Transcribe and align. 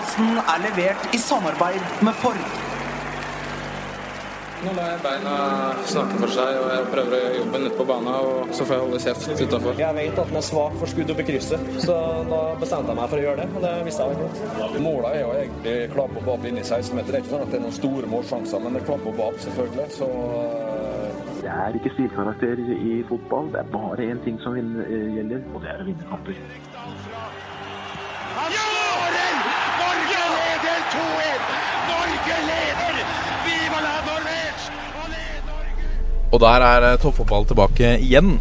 Podkasten 0.00 0.38
er 0.48 0.60
levert 0.64 1.02
i 1.12 1.18
samarbeid 1.20 1.82
med 2.00 2.14
Ford. 2.22 2.38
Nå 4.64 4.70
lar 4.76 4.94
jeg 4.94 5.00
beina 5.04 5.34
snakke 5.90 6.20
for 6.22 6.32
seg, 6.32 6.56
og 6.56 6.70
jeg 6.72 6.86
prøver 6.94 7.16
å 7.16 7.18
gjøre 7.20 7.34
jobben 7.36 7.66
ute 7.66 7.76
på 7.76 7.86
banen. 7.90 8.08
Og 8.08 8.54
så 8.56 8.64
får 8.64 8.74
jeg 8.78 8.84
holde 8.86 9.00
kjeft 9.04 9.42
utafor. 9.42 9.76
Jeg 9.82 9.96
vet 9.98 10.22
at 10.22 10.32
den 10.32 10.40
er 10.40 10.46
svak 10.46 10.78
for 10.80 10.92
skudd 10.94 11.12
opp 11.12 11.20
i 11.20 11.26
krysset, 11.28 11.68
så 11.84 11.98
da 12.30 12.40
bestemte 12.62 12.94
jeg 12.94 13.00
meg 13.02 13.12
for 13.12 13.20
å 13.20 13.26
gjøre 13.26 13.42
det. 13.42 13.48
Og 13.52 13.66
det 13.66 13.74
visste 13.90 14.08
jeg 14.08 14.16
ikke. 14.16 14.82
Målet 14.86 15.10
er 15.10 15.20
jo 15.20 15.36
egentlig 15.42 15.76
klappe 15.92 16.20
og 16.22 16.26
bap 16.30 16.48
inn 16.48 16.62
i 16.62 16.64
16-meter. 16.64 17.10
Det 17.10 17.20
er 17.20 17.26
ikke 17.26 17.34
sånn 17.34 17.44
at 17.44 17.52
det 17.52 17.60
er 17.60 17.64
noen 17.66 17.78
store 17.82 18.12
målsjanser, 18.14 18.64
men 18.64 18.78
det 18.78 18.84
er 18.86 18.96
opp, 18.96 19.06
og 19.12 19.20
bap, 19.20 19.38
selvfølgelig. 19.44 19.88
Så 19.98 20.10
eh, 20.40 21.22
Det 21.42 21.54
er 21.58 21.76
ikke 21.76 21.96
stilkarakter 21.98 22.66
i 22.78 22.98
fotball. 23.12 23.52
Det 23.52 23.66
er 23.66 23.72
bare 23.76 24.08
én 24.14 24.24
ting 24.24 24.40
som 24.40 24.56
eh, 24.56 25.08
gjelder, 25.20 25.44
og 25.52 25.60
det 25.60 25.74
er 25.76 25.84
å 25.84 25.90
vinne 25.92 26.08
kamper. 26.14 26.44
Leder 28.40 28.69
2-1! 30.90 31.50
Norge 31.90 32.36
leder! 32.48 32.96
Viva 33.46 33.80
la 33.84 33.94
Norvège! 34.08 34.64
Og 36.32 36.40
der 36.42 36.64
er 36.66 36.86
eh, 36.88 36.98
toppfotball 37.02 37.46
tilbake 37.46 37.92
igjen. 38.02 38.38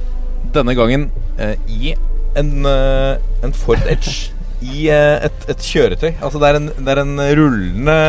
Denne 0.55 0.73
gangen 0.77 1.09
eh, 1.37 1.55
i 1.69 1.93
en, 2.39 2.51
eh, 2.65 3.21
en 3.45 3.53
Ford 3.53 3.85
Edge. 3.85 4.33
I 4.65 4.89
eh, 4.89 5.27
et, 5.29 5.45
et 5.53 5.61
kjøretøy. 5.61 6.09
Altså 6.17 6.41
det 6.41 6.49
er 6.49 6.59
en, 6.59 6.67
det 6.73 6.91
er 6.91 7.03
en 7.03 7.15
rullende 7.39 7.99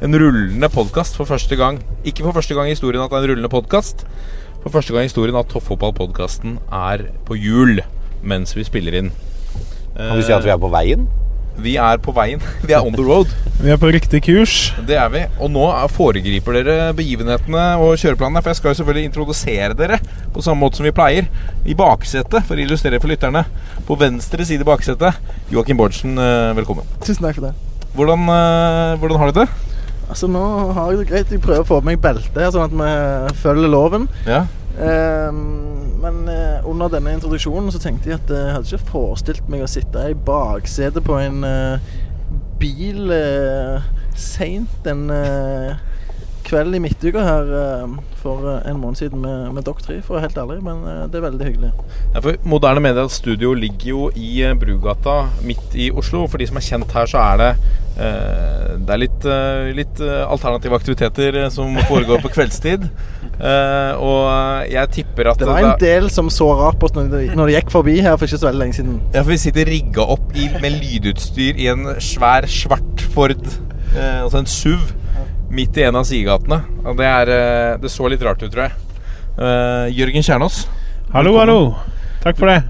En 0.00 0.14
rullende 0.22 0.70
podkast 0.72 1.18
for 1.18 1.26
første 1.28 1.58
gang. 1.58 1.82
Ikke 2.06 2.22
for 2.22 2.38
første 2.38 2.54
gang 2.54 2.70
i 2.70 2.76
historien 2.76 3.02
at 3.02 3.10
det 3.10 3.18
er 3.18 3.26
en 3.26 3.32
rullende 3.34 3.50
podkast. 3.52 4.06
For 4.62 4.70
første 4.74 4.94
gang 4.94 5.06
i 5.06 5.10
historien 5.10 5.36
at 5.38 5.50
Toppfotball-podkasten 5.50 6.60
er 6.70 7.08
på 7.26 7.38
hjul 7.38 7.80
mens 8.22 8.54
vi 8.54 8.66
spiller 8.66 8.94
inn. 9.02 9.10
Kan 9.94 10.18
vi 10.18 10.26
si 10.26 10.34
at 10.34 10.46
vi 10.46 10.54
er 10.54 10.58
på 10.62 10.70
veien? 10.70 11.06
Vi 11.58 11.74
er 11.80 11.98
på 12.02 12.12
veien. 12.14 12.40
Vi 12.68 12.72
er 12.76 12.84
on 12.86 12.94
the 12.94 13.02
road. 13.04 13.30
Vi 13.58 13.72
er 13.74 13.78
på 13.82 13.88
riktig 13.90 14.20
kurs. 14.22 14.52
Det 14.86 14.94
er 14.94 15.08
vi. 15.10 15.24
Og 15.42 15.50
nå 15.50 15.64
er- 15.74 15.88
foregriper 15.90 16.54
dere 16.60 16.92
begivenhetene 16.94 17.64
og 17.82 17.96
kjøreplanene. 17.98 18.38
For 18.44 18.52
jeg 18.52 18.58
skal 18.60 18.70
jo 18.70 18.78
selvfølgelig 18.78 19.08
introdusere 19.08 19.74
dere 19.74 19.98
på 20.34 20.44
samme 20.46 20.62
måte 20.62 20.78
som 20.78 20.86
vi 20.86 20.92
pleier. 20.94 21.26
I 21.66 21.74
baksetet, 21.74 22.46
for 22.46 22.54
å 22.54 22.62
illustrere 22.62 23.00
for 23.02 23.10
lytterne. 23.10 23.42
På 23.88 23.96
venstre 23.98 24.46
side 24.46 24.62
i 24.62 24.68
baksetet. 24.68 25.18
Joakim 25.50 25.80
Bårdsen, 25.80 26.14
eh, 26.22 26.52
velkommen. 26.60 26.86
Tusen 27.02 27.26
takk 27.26 27.40
for 27.40 27.48
det. 27.48 27.54
Hvordan, 27.98 28.22
eh, 28.30 28.94
hvordan 29.02 29.18
har 29.18 29.32
du 29.32 29.40
det? 29.40 29.48
Altså 30.08 30.28
Nå 30.30 30.44
har 30.78 30.92
jeg 30.92 31.00
det 31.02 31.08
greit. 31.10 31.30
Jeg 31.34 31.42
prøver 31.42 31.64
å 31.66 31.68
få 31.68 31.80
på 31.82 31.90
meg 31.90 31.98
belte, 32.00 32.46
sånn 32.54 32.68
at 32.70 32.78
vi 32.78 33.34
følger 33.42 33.68
loven. 33.74 34.06
Ja. 34.24 34.44
Ehm, 34.78 35.98
men 36.00 36.28
eh, 36.30 36.66
under 36.68 36.88
denne 36.92 37.16
introduksjonen 37.16 37.72
så 37.74 37.80
tenkte 37.82 38.12
jeg 38.12 38.20
at 38.20 38.30
jeg 38.30 38.52
hadde 38.54 38.70
ikke 38.70 38.92
forestilt 38.92 39.48
meg 39.50 39.64
å 39.64 39.70
sitte 39.70 40.04
i 40.12 40.14
baksetet 40.14 41.02
på 41.06 41.18
en 41.18 41.42
eh, 41.46 41.96
bil 42.62 43.10
seint 44.18 44.86
en 44.90 45.08
eh, 45.14 45.80
kveld 46.48 46.76
i 46.76 46.80
midtuka 46.82 47.22
her 47.24 47.50
eh, 47.58 47.96
for 48.22 48.46
eh, 48.48 48.70
en 48.70 48.80
måned 48.80 48.98
siden 49.00 49.20
med, 49.22 49.50
med 49.54 49.66
dere 49.66 49.84
tre, 49.84 49.98
for 50.04 50.14
å 50.14 50.18
være 50.18 50.28
helt 50.28 50.40
ærlig. 50.42 50.58
Men 50.64 50.84
eh, 50.88 51.02
det 51.10 51.20
er 51.20 51.26
veldig 51.26 51.48
hyggelig. 51.48 51.72
Ja, 52.14 52.22
for 52.24 52.48
Moderne 52.48 52.82
Media 52.84 53.04
Studio 53.12 53.52
ligger 53.56 53.90
jo 53.92 54.08
i 54.16 54.30
Brugata 54.58 55.18
midt 55.46 55.76
i 55.78 55.90
Oslo. 55.92 56.24
For 56.30 56.40
de 56.40 56.48
som 56.48 56.60
er 56.60 56.66
kjent 56.68 56.96
her, 56.96 57.10
så 57.10 57.22
er 57.24 57.42
det 57.42 57.52
Det 57.98 58.94
er 58.94 59.00
litt, 59.02 59.24
litt 59.74 60.00
alternative 60.06 60.76
aktiviteter 60.78 61.38
som 61.50 61.72
foregår 61.88 62.20
på 62.22 62.30
kveldstid. 62.36 62.84
Og 64.08 64.70
jeg 64.70 64.90
tipper 64.94 65.32
at 65.32 65.40
Det 65.42 65.48
var 65.48 65.66
en 65.72 65.80
del 65.82 66.06
som 66.14 66.30
så 66.30 66.46
rart 66.60 66.78
på 66.78 66.86
oss 66.86 66.94
når 66.94 67.10
de, 67.10 67.22
når 67.34 67.50
de 67.50 67.56
gikk 67.56 67.72
forbi 67.74 67.96
her 68.04 68.14
for 68.14 68.30
ikke 68.30 68.38
så 68.38 68.50
veldig 68.50 68.62
lenge 68.62 68.78
siden. 68.78 69.00
Ja, 69.16 69.24
for 69.24 69.34
vi 69.34 69.40
sitter 69.42 69.66
rigga 69.66 70.06
opp 70.14 70.30
i, 70.38 70.46
med 70.62 70.78
lydutstyr 70.78 71.58
i 71.58 71.66
en 71.74 71.90
svær, 72.02 72.46
svart 72.46 73.02
Ford, 73.14 73.34
altså 73.98 74.44
en 74.44 74.50
SUV, 74.50 74.94
midt 75.50 75.76
i 75.80 75.84
en 75.88 75.96
av 76.00 76.06
sidegatene. 76.08 76.60
Og 76.84 76.96
det, 76.98 77.06
er, 77.08 77.32
eh, 77.34 77.76
det 77.82 77.90
så 77.92 78.08
litt 78.10 78.22
rart 78.24 78.42
ut, 78.42 78.50
tror 78.52 78.68
jeg. 78.68 78.76
Uh, 79.38 79.86
Jørgen 79.94 80.24
Kjernås, 80.26 80.64
Hallo, 81.12 81.36
hallo. 81.38 81.60
Takk 82.24 82.36
for 82.40 82.50
det. 82.50 82.62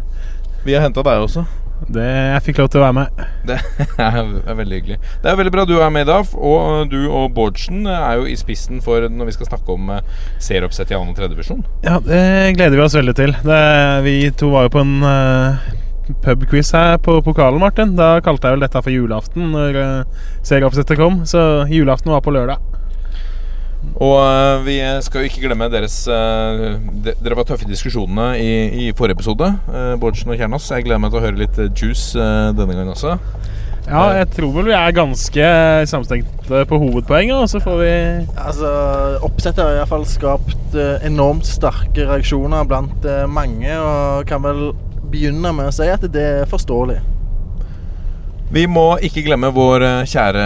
vi 0.66 0.74
har 0.76 0.84
henta 0.84 1.02
deg 1.02 1.22
også. 1.24 1.42
det. 1.88 2.04
Jeg 2.04 2.42
fikk 2.44 2.58
lov 2.60 2.68
til 2.70 2.82
å 2.82 2.84
være 2.84 2.96
med. 2.98 3.22
Det 3.48 3.56
er, 4.04 4.18
er 4.44 4.58
veldig 4.58 4.76
hyggelig. 4.76 4.98
Det 5.24 5.30
er 5.32 5.38
veldig 5.40 5.54
bra 5.54 5.64
du 5.66 5.72
er 5.80 5.90
med 5.94 6.04
i 6.04 6.10
dag. 6.10 6.28
Og 6.36 6.92
du 6.92 6.98
og 7.08 7.32
Bårdsen 7.34 7.86
er 7.88 8.20
jo 8.20 8.28
i 8.28 8.36
spissen 8.38 8.82
for 8.84 9.08
når 9.08 9.30
vi 9.30 9.36
skal 9.38 9.48
snakke 9.48 9.74
om 9.74 9.90
eh, 9.96 10.04
serieoppsett 10.44 10.92
i 10.92 10.98
2. 10.98 11.00
og 11.08 11.16
3. 11.18 11.30
divisjon. 11.32 11.64
Ja, 11.86 11.96
Det 12.04 12.22
gleder 12.58 12.76
vi 12.76 12.84
oss 12.84 12.98
veldig 13.00 13.16
til. 13.16 13.34
Det, 13.42 13.60
vi 14.06 14.16
to 14.36 14.52
var 14.54 14.68
jo 14.68 14.74
på 14.76 14.84
en 14.84 14.94
pubquiz 16.24 16.72
her 16.76 16.96
på 17.02 17.18
pokalen, 17.26 17.60
Martin. 17.62 17.96
Da 17.98 18.16
kalte 18.24 18.48
jeg 18.48 18.58
vel 18.58 18.66
dette 18.66 18.82
for 18.82 18.94
julaften 18.94 19.52
når 19.54 19.78
uh, 19.78 20.24
serieoppsettet 20.46 21.00
kom. 21.00 21.22
Så 21.28 21.40
julaften 21.72 22.12
var 22.14 22.24
på 22.24 22.34
lørdag. 22.34 22.62
Og 23.98 24.16
eh, 24.20 24.64
vi 24.66 24.76
skal 25.02 25.22
jo 25.22 25.30
ikke 25.30 25.44
glemme 25.46 25.68
deres 25.72 26.00
eh, 26.10 26.78
de, 27.02 27.14
Dere 27.22 27.38
var 27.38 27.46
tøffe 27.48 27.66
i 27.66 27.70
diskusjonene 27.70 28.26
i, 28.38 28.50
i 28.84 28.88
forrige 28.96 29.18
episode, 29.18 29.48
uh, 29.70 29.94
Bårdsen 29.98 30.34
og 30.34 30.38
Kjernås. 30.38 30.70
Jeg 30.74 30.86
gleder 30.86 31.02
meg 31.02 31.14
til 31.14 31.20
å 31.20 31.24
høre 31.24 31.40
litt 31.40 31.58
eh, 31.62 31.70
juice 31.72 32.18
eh, 32.18 32.50
denne 32.58 32.74
gangen 32.74 32.94
også. 32.94 33.16
Ja, 33.88 34.02
jeg 34.18 34.28
tror 34.36 34.50
vel 34.52 34.66
vi 34.68 34.74
er 34.76 34.92
ganske 34.92 35.44
samstengte 35.88 36.64
på 36.68 36.80
hovedpoenget, 36.82 37.38
og 37.38 37.48
så 37.48 37.60
får 37.64 37.78
vi 37.80 37.92
Altså, 38.36 38.72
Oppsettet 39.24 39.64
har 39.64 39.78
iallfall 39.78 40.04
skapt 40.08 40.76
eh, 40.76 41.06
enormt 41.08 41.48
sterke 41.48 42.04
reaksjoner 42.10 42.68
blant 42.68 43.08
eh, 43.08 43.24
mange, 43.30 43.72
og 43.80 44.28
kan 44.28 44.44
vel 44.44 44.60
begynne 45.10 45.52
med 45.56 45.70
å 45.70 45.74
si 45.74 45.88
at 45.90 46.04
det 46.12 46.26
er 46.42 46.48
forståelig. 46.50 47.00
Vi 48.54 48.64
må 48.70 48.94
ikke 49.04 49.26
glemme 49.26 49.50
vår 49.52 49.84
eh, 49.84 50.06
kjære 50.08 50.44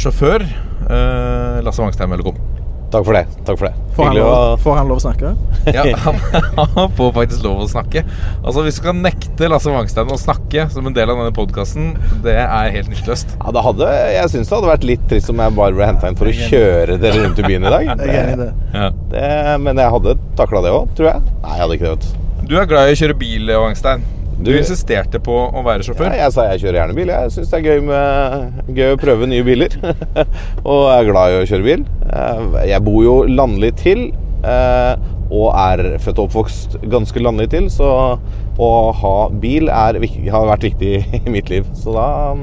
sjåfør. 0.00 0.42
eh, 0.90 1.62
Lasse 1.62 1.82
Wangstein, 1.84 2.10
velkommen. 2.10 2.50
Takk 2.94 3.02
for 3.08 3.16
det. 3.16 3.24
takk 3.42 3.56
for 3.58 3.66
det 3.66 3.94
Får 3.96 4.06
han, 4.06 4.14
lov, 4.14 4.28
å 4.30 4.58
får 4.62 4.76
han 4.78 4.90
lov 4.90 5.00
å 5.00 5.02
snakke? 5.02 5.30
Ja, 5.74 5.82
han, 6.04 6.18
han 6.76 6.92
får 6.94 7.08
faktisk 7.16 7.42
lov 7.42 7.64
å 7.64 7.66
snakke. 7.70 8.04
Altså 8.44 8.62
Hvis 8.62 8.76
du 8.78 8.82
skal 8.84 8.94
nekte 9.00 9.48
Lasse 9.50 9.72
Wangstein 9.74 10.12
å 10.14 10.18
snakke 10.20 10.68
som 10.70 10.86
en 10.86 10.94
del 10.94 11.10
av 11.10 11.18
denne 11.18 11.34
podkasten, 11.34 11.96
det 12.22 12.36
er 12.44 12.70
helt 12.76 12.92
nytteløst. 12.92 13.34
ja, 13.40 13.54
det 13.56 13.64
hadde, 13.66 13.88
Jeg 14.14 14.30
syns 14.36 14.50
det 14.50 14.58
hadde 14.60 14.70
vært 14.70 14.86
litt 14.92 15.06
trist 15.10 15.30
om 15.34 15.42
jeg 15.42 15.56
bare 15.58 15.74
ble 15.74 15.88
henta 15.90 16.10
inn 16.10 16.18
for 16.20 16.30
å 16.30 16.36
kjøre 16.38 16.98
dere 17.02 17.24
rundt 17.24 17.42
i 17.42 17.48
byen 17.48 17.66
i 17.66 17.74
dag. 17.74 17.94
Det. 17.98 18.90
Det, 19.14 19.30
men 19.66 19.82
jeg 19.82 19.94
hadde 19.98 20.18
takla 20.38 20.62
det 20.66 20.74
òg, 20.74 20.94
tror 20.98 21.10
jeg. 21.16 21.24
Nei, 21.42 21.56
jeg 21.56 21.64
hadde 21.66 21.78
ikke 21.80 21.88
det, 21.88 21.96
vet 21.96 22.06
du. 22.06 22.23
Du 22.48 22.56
er 22.60 22.66
glad 22.68 22.90
i 22.90 22.94
å 22.94 22.98
kjøre 22.98 23.16
bil, 23.18 23.50
Wangstein. 23.60 24.02
Du 24.36 24.50
Du- 24.50 24.58
insisterte 24.58 25.20
på 25.22 25.32
å 25.54 25.62
være 25.64 25.84
sjåfør. 25.86 26.10
Ja, 26.10 26.24
jeg 26.26 26.32
sa 26.34 26.42
jeg 26.50 26.60
kjører 26.60 26.78
gjerne 26.80 26.94
bil. 26.98 27.06
Jeg 27.08 27.30
syns 27.30 27.50
det 27.50 27.58
er 27.60 27.68
gøy, 27.70 27.82
med, 27.86 28.74
gøy 28.76 28.94
å 28.96 29.00
prøve 29.00 29.28
nye 29.30 29.44
biler. 29.46 29.68
og 30.66 30.80
jeg 30.90 30.98
er 30.98 31.08
glad 31.10 31.32
i 31.32 31.38
å 31.38 31.46
kjøre 31.48 31.64
bil. 31.68 31.84
Eh, 32.10 32.66
Jeg 32.72 32.84
bor 32.84 33.02
jo 33.06 33.14
landlig 33.30 33.70
til, 33.80 34.10
eh, 34.44 34.96
og 35.30 35.54
er 35.56 35.96
født 36.02 36.18
og 36.20 36.26
oppvokst 36.28 36.76
ganske 36.92 37.22
landlig 37.22 37.48
til, 37.54 37.70
så 37.72 38.18
å 38.58 38.68
ha 38.94 39.14
bil 39.30 39.68
er, 39.70 39.96
har 40.30 40.50
vært 40.50 40.66
viktig 40.68 40.92
i 41.26 41.30
mitt 41.30 41.48
liv. 41.50 41.64
Så 41.74 41.94
da 41.94 42.34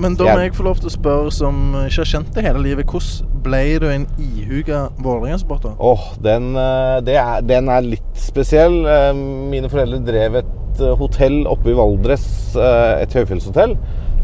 Men 0.00 0.14
da 0.16 0.24
må 0.24 0.36
Jeg- 0.38 0.52
jeg 0.52 0.54
få 0.54 0.64
lov 0.64 0.78
til 0.80 0.88
å 0.88 0.96
spørre, 0.96 1.32
som 1.32 1.74
ikke 1.88 2.04
har 2.04 2.12
kjent 2.12 2.32
det 2.34 2.44
hele 2.44 2.62
livet, 2.62 2.86
hvordan 2.86 3.26
ble 3.44 3.62
du 3.82 3.86
en 3.90 4.06
ihuga 4.20 4.88
Vålerenga-supporter? 5.02 5.74
Åh, 5.78 6.04
den, 6.22 6.52
eh, 6.56 7.40
den 7.46 7.68
er 7.72 7.86
litt 7.86 8.12
spesiell. 8.18 8.80
Eh, 8.86 9.12
Mine 9.50 9.70
foreldre 9.72 10.02
drev 10.06 10.36
et 10.42 10.80
eh, 10.80 10.94
hotell 11.00 11.42
oppe 11.50 11.72
i 11.72 11.76
Valdres, 11.78 12.28
et 12.56 13.12
høyfjellshotell. 13.16 13.76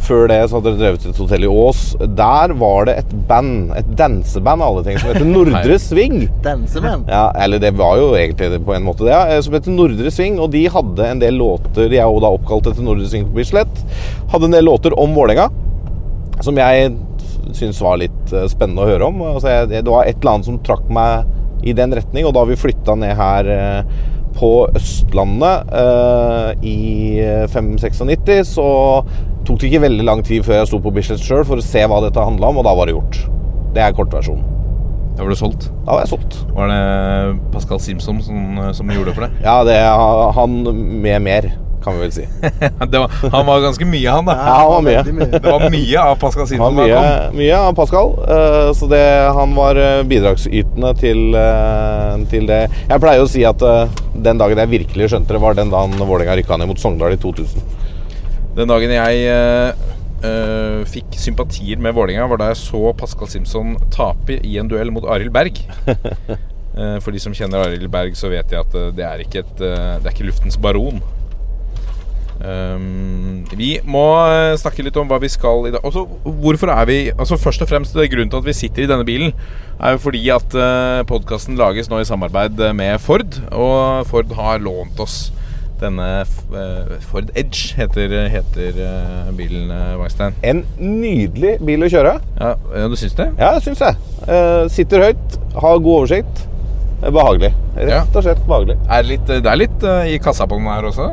Før 0.06 0.26
det 0.28 0.36
så 0.50 0.58
hadde 0.58 0.74
de 0.74 0.80
drevet 0.82 1.04
et 1.08 1.18
hotell 1.18 1.46
i 1.46 1.48
Ås. 1.48 1.78
Der 2.18 2.52
var 2.60 2.84
det 2.86 2.98
et 3.00 3.14
band, 3.26 3.70
et 3.78 3.88
danseband 3.96 4.62
alle 4.62 4.82
ting, 4.84 4.98
som 5.00 5.08
heter 5.08 5.24
Nordre 5.24 5.78
Sving. 5.80 6.26
danseband? 6.44 7.08
Ja, 7.08 7.30
eller 7.42 7.58
det 7.62 7.72
var 7.78 7.96
jo 7.98 8.10
egentlig 8.14 8.50
det 8.52 8.60
på 8.66 8.74
en 8.76 8.84
måte 8.84 9.06
det, 9.08 9.14
ja, 9.16 9.40
som 9.42 9.56
heter 9.56 9.72
Nordre 9.72 10.12
Sving. 10.12 10.36
Og 10.38 10.52
de 10.52 10.66
hadde 10.70 11.08
en 11.10 11.22
del 11.24 11.40
låter, 11.40 11.88
de 11.88 11.96
er 11.96 12.04
jo 12.04 12.20
da 12.22 12.28
oppkalt 12.36 12.68
etter 12.70 12.84
Nordre 12.84 13.08
Sving 13.08 13.24
på 13.30 13.38
Bislett, 13.40 13.82
hadde 14.34 14.50
en 14.50 14.58
del 14.58 14.68
låter 14.68 14.94
om 15.00 15.16
Vålerenga. 15.16 15.48
Som 16.44 16.60
jeg 16.60 16.92
syns 17.54 17.80
var 17.82 18.00
litt 18.00 18.32
eh, 18.34 18.48
spennende 18.50 18.84
å 18.84 18.90
høre 18.90 19.08
om. 19.08 19.22
Altså, 19.28 19.52
jeg, 19.52 19.70
det 19.74 19.92
var 19.92 20.06
et 20.06 20.18
eller 20.20 20.36
annet 20.36 20.50
som 20.50 20.60
trakk 20.66 20.86
meg 20.92 21.66
i 21.66 21.74
den 21.76 21.94
retning, 21.96 22.26
og 22.28 22.34
da 22.36 22.44
vi 22.48 22.58
flytta 22.58 22.96
ned 22.98 23.16
her 23.18 23.50
eh, 23.52 24.02
på 24.36 24.50
Østlandet 24.76 25.70
eh, 25.72 26.50
i 26.66 26.80
596, 27.52 28.56
så 28.56 28.66
tok 29.46 29.62
det 29.62 29.70
ikke 29.70 29.86
veldig 29.86 30.04
lang 30.06 30.24
tid 30.26 30.44
før 30.44 30.60
jeg 30.60 30.72
sto 30.72 30.82
på 30.82 30.92
Bislett 30.94 31.22
sjøl 31.22 31.46
for 31.46 31.62
å 31.62 31.64
se 31.64 31.86
hva 31.86 32.02
dette 32.04 32.22
handla 32.22 32.50
om, 32.52 32.60
og 32.60 32.66
da 32.66 32.74
var 32.76 32.90
det 32.90 32.96
gjort. 32.96 33.22
Det 33.76 33.84
er 33.84 33.96
kortversjonen. 33.96 34.52
Da 35.16 35.24
var 35.24 35.32
du 35.32 35.38
solgt. 35.38 35.70
Da 35.86 35.94
var 35.94 36.02
jeg 36.02 36.10
solgt. 36.10 36.34
Var 36.52 36.68
det 36.68 36.80
Pascal 37.54 37.80
Simpson 37.80 38.18
som, 38.24 38.58
som 38.76 38.90
gjorde 38.92 39.08
det 39.08 39.16
for 39.16 39.24
deg? 39.24 39.38
Ja, 39.46 39.54
det 39.64 39.78
er 39.80 40.34
han 40.36 40.58
med 41.00 41.24
mer, 41.24 41.48
kan 41.86 41.96
vi 41.96 42.04
vel 42.04 42.12
si. 42.12 42.26
det 42.92 43.00
var, 43.00 43.16
han 43.32 43.48
var 43.48 43.64
ganske 43.64 43.88
mye, 43.88 44.10
han 44.10 44.28
da. 44.28 44.36
Ja, 44.36 44.58
han 44.60 44.72
var 44.74 44.86
mye. 44.86 45.30
Det 45.36 45.42
var 45.46 45.66
mye 45.72 46.04
av 46.04 46.20
Pascal 46.20 46.50
Han 46.52 46.80
var 46.82 46.92
mye, 46.92 47.16
mye 47.38 47.62
av 47.70 47.72
Pascal, 47.78 48.12
eh, 48.26 48.70
så 48.76 48.90
det, 48.90 49.04
han 49.38 49.56
var 49.56 49.80
eh, 49.80 50.02
bidragsytende 50.10 50.92
til, 51.00 51.24
eh, 51.38 52.12
til 52.34 52.50
det. 52.50 52.62
Jeg 52.90 53.02
pleier 53.02 53.24
å 53.24 53.30
si 53.30 53.46
at 53.48 53.62
den 54.12 54.40
dagen 54.40 54.60
jeg 54.60 54.74
virkelig 54.74 55.12
skjønte 55.12 55.36
det, 55.36 55.42
var 55.42 55.56
den 55.56 55.72
dagen 55.72 55.96
Vålerenga 55.96 56.36
rykka 56.40 56.58
ned 56.60 56.70
mot 56.70 56.80
Sogndal 56.82 57.16
i 57.16 57.20
2000. 57.22 57.76
Den 58.56 58.70
dagen 58.70 58.88
jeg 58.88 59.24
eh, 59.28 59.86
eh, 60.24 60.82
fikk 60.88 61.16
sympatier 61.20 61.80
med 61.82 61.92
Vålinga 61.96 62.24
var 62.30 62.40
da 62.40 62.50
jeg 62.54 62.62
så 62.62 62.92
Pascal 62.96 63.28
Simpson 63.28 63.74
tape 63.92 64.38
i 64.40 64.56
en 64.60 64.70
duell 64.70 64.92
mot 64.94 65.04
Arild 65.12 65.34
Berg. 65.34 65.60
uh, 65.84 66.96
for 67.04 67.12
de 67.12 67.20
som 67.20 67.36
kjenner 67.36 67.66
Arild 67.66 67.90
Berg, 67.92 68.16
så 68.16 68.32
vet 68.32 68.48
de 68.48 68.56
at 68.62 68.78
det 68.96 69.04
er 69.04 69.26
ikke, 69.26 69.44
et, 69.44 69.60
uh, 69.60 69.98
det 70.00 70.08
er 70.08 70.14
ikke 70.14 70.30
luftens 70.30 70.56
baron. 70.56 71.02
Um, 72.36 73.46
vi 73.56 73.78
må 73.88 74.02
eh, 74.28 74.54
snakke 74.60 74.84
litt 74.84 74.96
om 75.00 75.08
hva 75.08 75.16
vi 75.22 75.30
skal 75.32 75.68
i 75.68 75.72
dag. 75.72 75.80
Altså, 75.86 76.02
hvorfor 76.24 76.68
er 76.74 76.88
vi 76.88 76.96
Altså 77.14 77.38
Først 77.40 77.64
og 77.64 77.70
fremst 77.70 77.96
eh, 77.96 78.08
Grunnen 78.12 78.28
til 78.28 78.42
at 78.42 78.48
vi 78.48 78.54
sitter 78.56 78.84
i 78.84 78.90
denne 78.90 79.06
bilen, 79.08 79.32
er 79.80 79.94
jo 79.94 80.02
fordi 80.04 80.20
at 80.34 80.56
uh, 80.56 81.00
podkasten 81.08 81.56
lages 81.56 81.88
nå 81.92 82.02
i 82.02 82.08
samarbeid 82.08 82.60
eh, 82.60 82.74
med 82.76 83.00
Ford. 83.00 83.38
Og 83.52 84.06
Ford 84.10 84.34
har 84.36 84.60
lånt 84.64 85.00
oss 85.00 85.30
denne 85.80 86.08
uh, 86.24 86.92
Ford 87.08 87.32
Edge, 87.36 87.74
heter, 87.76 88.14
heter 88.32 88.78
uh, 88.80 89.32
bilen, 89.36 89.72
Wangstein. 90.00 90.36
En 90.44 90.62
nydelig 90.80 91.56
bil 91.64 91.84
å 91.84 91.90
kjøre. 91.92 92.18
Ja, 92.40 92.52
ja, 92.76 92.90
Du 92.92 92.96
syns 93.00 93.16
det? 93.16 93.30
Ja, 93.40 93.54
det 93.56 93.64
syns 93.64 93.84
jeg. 93.84 93.96
Uh, 94.28 94.64
sitter 94.72 95.08
høyt, 95.08 95.40
har 95.56 95.80
god 95.80 96.02
oversikt. 96.02 96.46
Eh, 97.02 97.12
Behagelig. 97.12 97.52
Rett 97.76 98.16
og 98.16 98.24
slett 98.24 98.44
behagelig. 98.48 98.76
Er 98.88 99.02
det, 99.04 99.08
litt, 99.10 99.26
det 99.28 99.50
er 99.50 99.60
litt 99.60 99.84
eh, 99.84 100.12
i 100.14 100.20
kassa 100.22 100.46
på 100.48 100.56
den 100.56 100.68
her 100.70 100.86
også? 100.88 101.10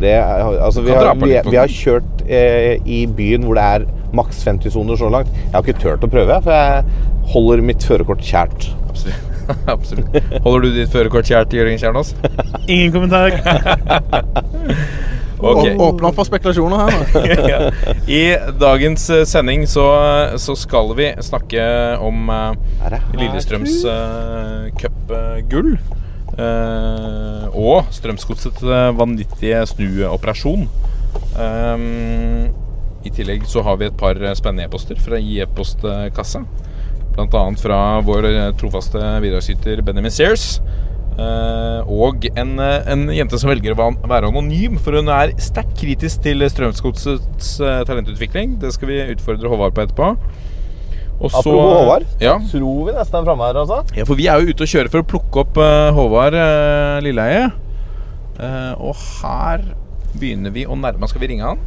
Det 0.00 0.12
er, 0.12 0.44
altså, 0.60 0.82
vi, 0.84 0.92
har, 0.92 1.14
vi, 1.20 1.36
vi 1.50 1.56
har 1.56 1.72
kjørt 1.72 2.26
eh, 2.28 2.76
i 2.84 3.04
byen 3.08 3.46
hvor 3.46 3.56
det 3.56 3.64
er 3.64 3.86
maks 4.16 4.42
50-soner 4.46 4.98
så 5.00 5.08
langt. 5.12 5.32
Jeg 5.32 5.54
har 5.54 5.64
ikke 5.64 5.80
turt 5.82 6.04
å 6.04 6.10
prøve, 6.12 6.36
for 6.44 6.52
jeg 6.52 6.84
holder 7.32 7.64
mitt 7.64 7.86
førerkort 7.86 8.24
kjært. 8.24 8.68
Absolutt. 8.90 9.32
Absolutt. 9.74 10.16
Holder 10.44 10.66
du 10.66 10.70
ditt 10.74 10.92
førerkort 10.92 11.28
kjært, 11.28 11.54
Jørgen 11.56 11.80
Kjernås? 11.80 12.14
Ingen 12.72 12.92
kommentar. 12.94 13.36
okay. 15.38 15.76
Åpna 15.76 16.12
for 16.16 16.28
spekulasjoner 16.28 16.82
her 16.82 16.96
nå. 16.96 17.70
I 18.10 18.22
dagens 18.60 19.08
eh, 19.14 19.26
sending 19.28 19.66
så, 19.70 19.86
så 20.42 20.56
skal 20.58 20.92
vi 20.98 21.12
snakke 21.24 21.62
om 22.02 22.32
uh, 22.32 22.90
Lillestrøms 23.16 23.80
uh, 23.86 24.66
cupgull. 24.80 25.76
Eh, 26.38 27.46
og 27.56 27.90
Strømsgodsets 27.96 28.62
eh, 28.62 28.92
vanvittige 28.98 29.64
snuoperasjon. 29.72 30.68
Eh, 31.36 31.88
I 33.06 33.12
tillegg 33.14 33.46
så 33.48 33.62
har 33.66 33.80
vi 33.80 33.90
et 33.90 33.98
par 33.98 34.20
spennende 34.38 34.68
e-poster 34.68 35.00
fra 35.00 35.20
i 35.20 35.40
e-postkassa. 35.44 36.44
Annet 37.16 37.62
fra 37.62 38.00
vår 38.04 38.28
eh, 38.28 38.50
trofaste 38.60 39.00
bidragsyter 39.24 39.80
Benjamin 39.84 40.12
Sears. 40.12 40.58
Eh, 41.16 41.88
og 41.88 42.26
en, 42.36 42.58
eh, 42.60 42.90
en 42.92 43.06
jente 43.08 43.38
som 43.40 43.48
velger 43.48 43.72
å 43.72 43.88
være 44.04 44.28
anonym, 44.28 44.76
for 44.76 44.98
hun 44.98 45.08
er 45.08 45.32
sterkt 45.40 45.78
kritisk 45.80 46.20
til 46.26 46.44
Strømsgodsets 46.44 47.56
talentutvikling. 47.88 48.58
Det 48.60 48.74
skal 48.76 48.92
vi 48.92 49.00
utfordre 49.14 49.48
Håvard 49.48 49.76
på 49.76 49.86
etterpå. 49.86 50.12
Og 51.16 51.30
så- 51.30 51.38
Apropos 51.38 51.78
Håvard. 51.80 52.02
Ja. 52.20 52.34
Tror 52.50 52.86
vi 52.86 52.92
nesten 52.92 53.20
er 53.20 53.24
framme 53.24 53.46
her, 53.46 53.56
altså. 53.62 53.78
ja, 53.96 54.04
for 54.04 54.14
vi 54.18 54.26
er 54.28 54.40
jo 54.40 54.52
ute 54.52 54.66
og 54.66 54.68
kjører 54.68 54.90
for 54.92 55.00
å 55.00 55.06
plukke 55.12 55.40
opp 55.46 55.56
uh, 55.56 55.92
Håvard 55.96 56.34
uh, 56.36 56.98
Lilleheie. 57.04 57.46
Uh, 58.36 58.74
og 58.84 58.94
her 59.22 59.62
begynner 60.20 60.52
vi 60.52 60.66
å 60.68 60.76
nærme 60.76 61.08
Skal 61.08 61.22
vi 61.22 61.30
ringe 61.30 61.46
han? 61.48 61.62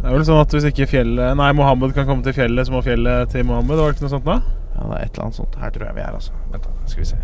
Det 0.00 0.08
er 0.08 0.14
vel 0.16 0.24
sånn 0.24 0.40
at 0.40 0.52
hvis 0.52 0.64
ikke 0.70 0.86
fjellet 0.88 1.36
Nei, 1.36 1.50
Mohammed 1.52 1.92
kan 1.96 2.06
komme 2.08 2.24
til 2.24 2.32
fjellet, 2.36 2.66
så 2.66 2.72
må 2.72 2.80
fjellet 2.84 3.28
til 3.32 3.44
Mohammed. 3.44 3.76
Var 3.76 3.92
det 3.92 3.98
ikke 3.98 4.06
noe 4.06 4.14
sånt 4.14 4.24
da? 4.28 4.38
Ja, 4.74 4.88
det 4.88 4.96
er 4.96 5.04
et 5.04 5.12
eller 5.12 5.26
annet 5.26 5.38
sånt. 5.38 5.60
Her 5.60 5.70
tror 5.76 5.86
jeg 5.86 5.94
vi 5.94 6.02
er, 6.04 6.16
altså. 6.16 6.32
Vent, 6.52 6.64
da. 6.64 6.88
Skal 6.88 7.04
vi 7.04 7.08
se. 7.08 7.16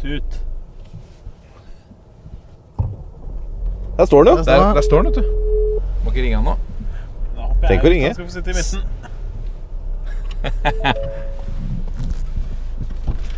Tut. 0.00 0.40
Der 3.98 4.04
står 4.08 4.24
han, 4.24 4.32
jo. 4.32 4.44
Der, 4.44 4.74
der 4.74 4.80
står 4.88 5.02
han, 5.02 5.06
vet 5.06 5.20
du. 5.20 5.24
Må 6.04 6.10
ikke 6.10 6.24
ringe 6.26 6.40
han 6.40 6.48
nå. 6.48 6.56
Tenk 7.68 7.84
å 7.86 7.92
ringe. 7.92 8.10
Skal 8.16 8.26
vi 8.26 8.34
sitte 8.34 8.50
i 8.50 8.56
midten. 8.56 9.01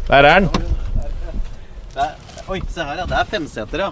Der 0.09 0.15
er 0.15 0.41
den. 0.41 0.49
Oi, 2.49 2.61
se 2.69 2.85
her, 2.85 2.95
ja. 2.95 3.03
Det 3.09 3.13
er 3.13 3.25
femseter, 3.25 3.79
ja. 3.79 3.91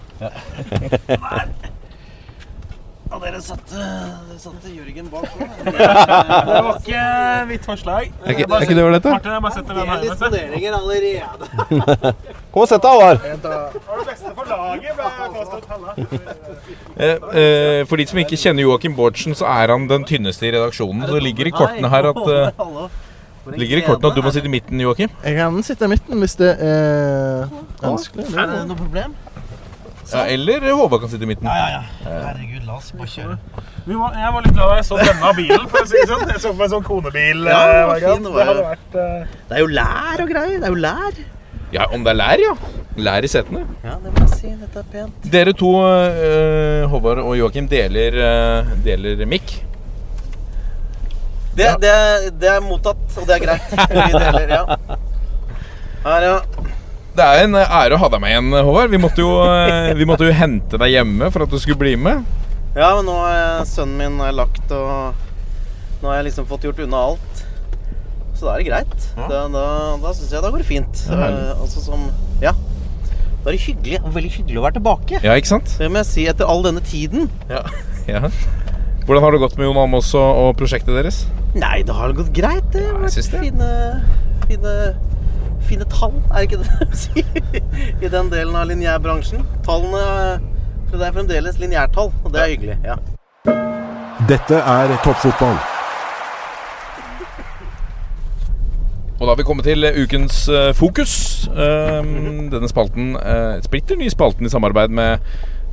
Ja, 3.15 3.19
dere 3.21 3.41
satte, 3.45 3.77
dere 3.77 4.39
satte 4.41 4.71
Jørgen 4.73 5.09
bak 5.13 5.27
nå. 5.37 5.47
Det 5.67 6.61
var 6.65 6.79
ikke 6.79 7.03
mitt 7.51 7.67
forslag. 7.69 8.07
Er 8.25 8.33
ikke- 8.33 8.47
er 8.49 8.65
ikke 8.65 8.77
det 8.79 8.85
ålreit, 8.87 9.03
da? 9.05 9.11
Martin, 9.19 9.33
jeg 9.33 9.43
bare 9.43 9.53
setter 9.53 9.75
den 9.77 9.87
her. 9.91 9.99
vet 10.01 10.03
du. 10.03 10.09
Disponeringer 10.13 10.73
allerede. 10.79 11.45
Kom 12.55 12.63
og 12.65 12.69
sett 12.71 12.83
deg, 12.83 12.91
Håvard. 12.91 13.19
Det 13.21 13.51
var 13.53 14.01
det 14.01 14.07
beste 14.09 14.33
for 14.39 14.45
laget, 14.49 14.97
ble 14.97 15.05
jeg 15.05 15.31
påstått. 15.37 15.65
Halla. 15.73 15.91
Eh, 16.97 17.17
eh, 17.43 17.85
for 17.91 17.97
de 18.01 18.07
som 18.09 18.19
ikke 18.25 18.39
kjenner 18.41 18.65
Joakim 18.65 18.97
Bårdsen, 18.97 19.37
så 19.37 19.45
er 19.61 19.75
han 19.75 19.85
den 19.93 20.05
tynneste 20.09 20.49
i 20.49 20.53
redaksjonen. 20.57 21.05
Så 21.07 21.13
det 21.19 21.23
ligger 21.29 21.47
i 21.47 21.55
kortene 21.57 21.89
her 21.93 22.09
at 22.15 22.23
eh, 22.25 22.51
Hallo. 22.63 22.89
For 23.45 23.59
ligger 23.59 23.77
i 23.83 23.85
kortene 23.85 24.09
at 24.13 24.17
du 24.17 24.23
må 24.25 24.31
sitte 24.33 24.47
i 24.49 24.55
midten, 24.57 24.81
Joakim. 24.81 25.11
Jeg 25.25 25.37
kan 25.37 25.63
sitte 25.67 25.85
i 25.85 25.93
midten 25.93 26.21
hvis 26.23 26.37
det 26.41 26.53
er 26.63 27.49
ønskelig. 27.83 28.25
Er 28.33 28.47
det 28.55 28.65
noe 28.71 28.79
problem? 28.79 29.17
Ja, 30.13 30.23
eller 30.29 30.65
Håvard 30.71 31.01
kan 31.03 31.11
sitte 31.13 31.25
i 31.25 31.31
midten. 31.31 31.49
Ja, 31.49 31.69
ja, 31.73 31.83
ja. 32.05 32.17
Herregud, 32.29 32.67
la 32.69 32.77
oss 32.77 32.91
bare 32.97 33.09
kjøre. 33.09 33.37
Vi 33.87 33.97
var, 33.99 34.17
jeg 34.21 34.35
var 34.35 34.45
litt 34.45 34.57
glad 34.57 34.69
da 34.71 34.75
jeg 34.79 34.87
så 34.89 34.99
denne 35.01 35.31
bilen, 35.39 35.65
for 35.73 35.83
å 35.83 35.89
si 35.89 35.99
det 35.99 36.09
sånn. 36.11 36.25
Jeg 36.31 36.43
så 36.43 36.51
for 36.51 36.61
meg 36.61 36.73
sånn 36.75 36.85
konebil. 36.87 37.47
Ja, 37.49 37.61
eh, 37.63 37.73
det 37.73 37.87
var 37.89 38.03
fin, 38.03 38.11
det 38.11 38.29
det 38.29 38.35
var 38.37 38.51
hadde 38.51 38.67
vært 38.69 38.99
uh... 38.99 39.39
Det 39.49 39.57
er 39.57 39.63
jo 39.65 39.71
lær 39.79 40.23
og 40.25 40.35
greier. 40.35 40.59
Det 40.59 40.69
er 40.69 40.75
jo 40.77 40.81
lær. 40.85 41.23
Ja, 41.73 41.89
om 41.97 42.05
det 42.05 42.13
er 42.13 42.19
lær, 42.21 42.45
ja. 42.45 42.55
Lær 43.09 43.25
i 43.25 43.31
setene. 43.33 43.65
Ja, 43.81 43.97
det 44.05 44.13
må 44.13 44.27
jeg 44.27 44.33
si. 44.37 44.53
Dette 44.61 44.83
er 44.83 44.91
pent. 44.93 45.29
Dere 45.33 45.57
to, 45.57 45.73
uh, 45.81 46.85
Håvard 46.93 47.23
og 47.25 47.35
Joakim, 47.41 47.71
deler, 47.73 48.19
uh, 48.21 48.75
deler 48.85 49.25
mikk. 49.31 49.57
Det, 51.57 51.67
det, 51.81 51.97
det 52.41 52.49
er 52.49 52.63
mottatt, 52.65 53.03
og 53.17 53.27
det 53.29 53.41
er 53.41 53.43
greit. 53.45 53.73
Vi 53.73 54.13
deler, 54.15 54.55
ja. 54.61 55.01
Her, 56.05 56.29
ja. 56.29 56.39
Det 57.13 57.25
er 57.25 57.43
en 57.45 57.57
ære 57.61 57.97
å 57.97 58.01
ha 58.01 58.09
deg 58.09 58.23
med 58.23 58.33
igjen, 58.33 58.51
Håvard. 58.65 58.89
Vi 58.93 59.01
måtte, 59.03 59.21
jo, 59.21 59.33
eh, 59.45 59.91
vi 59.99 60.07
måtte 60.09 60.25
jo 60.29 60.33
hente 60.33 60.79
deg 60.81 60.95
hjemme 60.95 61.29
for 61.35 61.45
at 61.45 61.53
du 61.53 61.59
skulle 61.61 61.77
bli 61.83 61.93
med. 62.01 62.23
Ja, 62.73 62.95
men 62.97 63.05
nå 63.05 63.17
er 63.29 63.67
sønnen 63.69 63.99
min 64.01 64.21
er 64.25 64.33
lagt, 64.33 64.65
og 64.73 65.13
nå 66.01 66.09
har 66.09 66.23
jeg 66.23 66.31
liksom 66.31 66.47
fått 66.49 66.65
gjort 66.65 66.81
unna 66.87 67.03
alt. 67.11 67.43
Så 68.33 68.47
da 68.49 68.55
er 68.55 68.63
det 68.63 68.69
greit. 68.71 69.05
Da, 69.29 69.43
da, 69.53 69.65
da 70.03 70.15
syns 70.17 70.33
jeg 70.33 70.41
da 70.43 70.49
går 70.55 70.65
det 70.65 70.69
fint. 70.71 71.03
Ja. 71.13 71.29
Eh, 71.29 71.53
altså 71.61 71.85
som 71.85 72.09
Ja. 72.43 72.55
Da 73.43 73.51
er 73.51 73.57
det 73.59 73.63
hyggelig, 73.67 73.99
veldig 74.15 74.33
hyggelig 74.39 74.59
å 74.61 74.65
være 74.65 74.77
tilbake. 74.79 75.21
Ja, 75.27 75.37
ikke 75.37 75.51
sant? 75.53 75.77
Det 75.79 75.89
må 75.91 75.99
jeg 76.01 76.09
si 76.09 76.25
etter 76.31 76.49
all 76.49 76.63
denne 76.65 76.81
tiden. 76.87 77.29
Ja. 77.51 77.61
ja. 78.09 78.29
Hvordan 79.03 79.25
har 79.27 79.35
det 79.35 79.41
gått 79.43 79.57
med 79.59 79.67
Jon 79.67 79.81
Almaas 79.83 80.13
og, 80.15 80.29
og 80.47 80.53
prosjektet 80.61 80.95
deres? 80.95 81.25
Nei, 81.59 81.81
det 81.85 81.93
har 81.99 82.15
gått 82.17 82.31
greit. 82.33 82.69
Det 82.73 82.87
har 82.87 82.95
Ja, 82.95 83.01
vært 83.03 83.33
det. 83.35 83.41
fine, 83.43 83.71
fine, 84.47 84.75
fine 85.69 85.87
tall, 85.91 86.15
er 86.31 86.47
ikke 86.47 86.61
det 86.63 86.71
de 86.81 87.03
sier? 87.05 87.61
I 88.03 88.11
den 88.13 88.31
delen 88.33 88.57
av 88.57 88.69
lineærbransjen. 88.71 89.45
Tallene 89.67 90.05
for 90.91 91.01
Det 91.01 91.07
er 91.09 91.13
fremdeles 91.13 91.59
lineærtall, 91.59 92.13
og 92.25 92.33
det 92.33 92.41
er 92.43 92.51
hyggelig. 92.53 92.79
ja. 92.85 92.99
Dette 94.29 94.55
er 94.55 94.97
toppfotball. 95.05 95.57
Og 99.23 99.27
da 99.27 99.31
har 99.31 99.39
vi 99.39 99.47
kommet 99.47 99.65
til 99.65 99.85
eh, 99.85 100.03
ukens 100.03 100.49
eh, 100.49 100.75
fokus. 100.75 101.49
Um, 101.49 102.51
denne 102.51 102.69
spalten, 102.69 103.17
uh, 103.17 103.63
splitter 103.63 103.97
ny 103.97 104.09
spalten 104.11 104.47
i 104.47 104.51
samarbeid 104.51 104.89
med, 104.89 105.19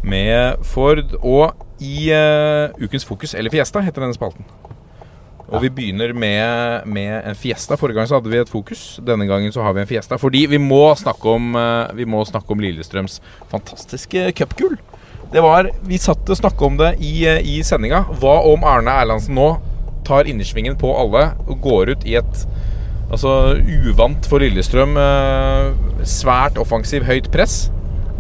med 0.03 0.63
Ford. 0.63 1.15
Og 1.19 1.53
i 1.81 2.12
eh, 2.13 2.69
ukens 2.84 3.05
fokus, 3.05 3.34
eller 3.34 3.50
Fiesta, 3.51 3.79
heter 3.79 4.01
denne 4.01 4.13
spalten. 4.13 4.46
Og 5.50 5.63
vi 5.63 5.70
begynner 5.74 6.13
med, 6.13 6.86
med 6.86 7.24
en 7.25 7.38
Fiesta. 7.38 7.77
Forrige 7.79 7.98
gang 7.98 8.10
så 8.10 8.20
hadde 8.20 8.29
vi 8.29 8.38
et 8.38 8.51
fokus. 8.51 9.00
Denne 9.06 9.25
gangen 9.29 9.53
så 9.53 9.63
har 9.65 9.74
vi 9.74 9.82
en 9.82 9.89
Fiesta. 9.89 10.20
Fordi 10.22 10.46
vi 10.51 10.60
må 10.62 10.84
snakke 11.00 11.34
om, 11.34 11.56
eh, 11.58 11.96
vi 11.98 12.06
må 12.06 12.22
snakke 12.27 12.53
om 12.53 12.62
Lillestrøms 12.62 13.20
fantastiske 13.50 14.32
cupgull. 14.38 14.77
Det 15.34 15.41
var, 15.46 15.72
Vi 15.86 15.98
satt 15.98 16.29
og 16.29 16.38
snakka 16.38 16.65
om 16.65 16.77
det 16.77 16.96
i, 17.01 17.25
eh, 17.25 17.41
i 17.41 17.60
sendinga. 17.63 18.06
Hva 18.22 18.39
om 18.46 18.63
Arne 18.63 18.94
Erlandsen 19.01 19.36
nå 19.36 19.50
tar 20.06 20.29
innersvingen 20.29 20.77
på 20.77 20.89
alle 20.98 21.34
og 21.48 21.62
går 21.62 21.89
ut 21.96 22.06
i 22.06 22.15
et 22.15 22.46
Altså 23.10 23.58
uvant 23.89 24.24
for 24.29 24.38
Lillestrøm. 24.38 24.96
eh, 24.96 26.03
Svært 26.06 26.60
offensiv, 26.62 27.01
høyt 27.03 27.32
press. 27.32 27.72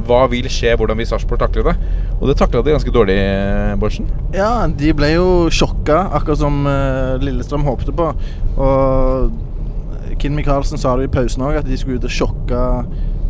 Hva 0.07 0.23
vil 0.31 0.47
skje? 0.51 0.75
Hvordan 0.79 0.97
vil 0.99 1.09
Sarpsborg 1.09 1.41
takle 1.43 1.65
det? 1.69 1.75
Og 2.19 2.29
det 2.29 2.37
takla 2.39 2.63
de 2.63 2.73
ganske 2.75 2.93
dårlig, 2.93 3.17
eh, 3.19 3.75
Bårdsen. 3.79 4.07
Ja, 4.35 4.67
de 4.67 4.93
ble 4.93 5.13
jo 5.13 5.27
sjokka, 5.53 6.09
akkurat 6.17 6.41
som 6.41 6.65
eh, 6.67 7.19
Lillestrøm 7.23 7.67
håpte 7.67 7.95
på. 7.95 8.11
Og 8.57 9.31
Kinn 10.19 10.35
Michaelsen 10.35 10.79
sa 10.79 10.97
det 10.99 11.07
i 11.07 11.13
pausen 11.13 11.45
òg, 11.47 11.61
at 11.61 11.67
de 11.67 11.77
skulle 11.79 11.99
ut 11.99 12.07
og 12.07 12.11
sjokke 12.11 12.63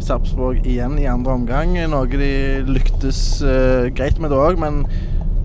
Sarpsborg 0.04 0.66
igjen 0.68 0.98
i 1.00 1.08
andre 1.10 1.36
omgang. 1.38 1.76
Noe 1.92 2.10
de 2.10 2.32
lyktes 2.66 3.44
uh, 3.44 3.90
greit 3.94 4.20
med 4.22 4.34
det 4.34 4.40
òg, 4.40 4.60
men 4.62 4.82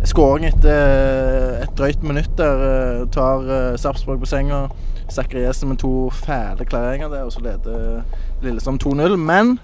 skåring 0.09 0.47
etter 0.49 1.61
et 1.65 1.75
drøyt 1.79 2.05
minutt 2.07 2.33
der 2.39 2.65
uh, 2.65 3.05
tar 3.13 3.45
uh, 3.49 3.77
Sarpsborg 3.81 4.23
på 4.23 4.31
senga. 4.31 4.67
Zakariassen 5.13 5.69
med 5.69 5.83
to 5.83 6.09
fæle 6.17 6.65
klareringer 6.65 7.11
der, 7.13 7.27
og 7.27 7.35
så 7.35 7.43
leder 7.45 8.01
Lillestrøm 8.43 8.79
2-0. 8.81 9.19
Men 9.21 9.59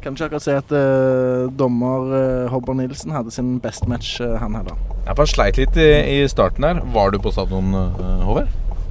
kan 0.00 0.14
ikke 0.14 0.30
akkurat 0.30 0.44
si 0.46 0.54
at 0.54 0.72
uh, 0.72 1.50
dommer 1.58 2.08
uh, 2.14 2.48
Hobber 2.52 2.76
Nilsen 2.78 3.12
hadde 3.12 3.34
sin 3.34 3.58
best 3.60 3.88
match, 3.90 4.16
uh, 4.22 4.38
han 4.40 4.54
heller. 4.56 4.78
Ja, 5.04 5.12
for 5.12 5.24
Han 5.24 5.32
sleit 5.34 5.60
litt 5.60 5.76
i, 5.76 5.90
i 6.14 6.28
starten 6.30 6.64
her. 6.64 6.80
Var 6.94 7.12
du 7.12 7.20
på 7.20 7.32
stadion, 7.34 7.74
uh, 7.74 8.24
Håvard? 8.24 8.50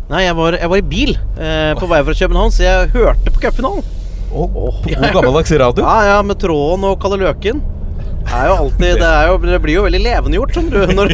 Nei, 0.09 0.23
jeg 0.25 0.35
var, 0.37 0.55
jeg 0.57 0.69
var 0.71 0.79
i 0.81 0.85
bil 0.89 1.11
eh, 1.37 1.71
på 1.77 1.85
vei 1.85 1.99
fra 2.01 2.15
København, 2.17 2.53
så 2.53 2.63
jeg 2.63 2.87
hørte 2.95 3.29
på 3.29 3.43
cupfinalen. 3.43 3.85
God 4.31 4.87
gammeldags 5.13 5.51
radio. 5.61 5.83
Ja, 5.85 6.15
ja, 6.15 6.15
med 6.25 6.39
Tråden 6.41 6.87
og 6.89 6.95
Kalle 7.01 7.19
Løken. 7.21 7.61
Det, 8.19 8.35
er 8.35 8.49
jo 8.49 8.55
alltid, 8.63 8.99
det, 8.99 9.07
er 9.09 9.29
jo, 9.29 9.37
det 9.41 9.59
blir 9.63 9.75
jo 9.77 9.83
veldig 9.85 10.01
levendegjort 10.03 10.57
sånn, 10.57 10.67
du, 10.69 10.77
når, 10.93 11.13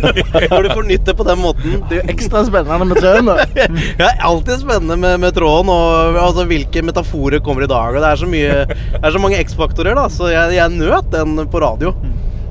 når 0.51 0.65
du 0.65 0.69
får 0.73 0.87
nytt 0.89 1.05
det 1.07 1.15
på 1.15 1.27
den 1.27 1.39
måten. 1.39 1.77
Det 1.87 1.97
er 1.97 2.01
jo 2.01 2.15
ekstra 2.15 2.41
spennende 2.47 2.89
med 2.89 2.99
tråden. 2.99 3.29
da. 3.31 3.67
Ja, 4.01 4.09
alltid 4.31 4.65
spennende 4.65 4.97
med, 4.99 5.21
med 5.23 5.37
tråden 5.37 5.71
og 5.71 6.19
altså, 6.19 6.47
hvilke 6.49 6.83
metaforer 6.85 7.43
kommer 7.45 7.65
i 7.65 7.71
dag. 7.71 7.95
Og 7.95 8.03
det 8.03 8.09
er 8.09 8.21
så 8.21 8.29
mye 8.29 8.57
Det 8.67 9.01
er 9.01 9.15
så 9.15 9.21
mange 9.21 9.39
X-faktorer, 9.45 9.95
da, 9.97 10.09
så 10.11 10.31
jeg, 10.33 10.57
jeg 10.57 10.75
nøt 10.75 11.11
den 11.13 11.39
på 11.51 11.63
radio. 11.63 11.93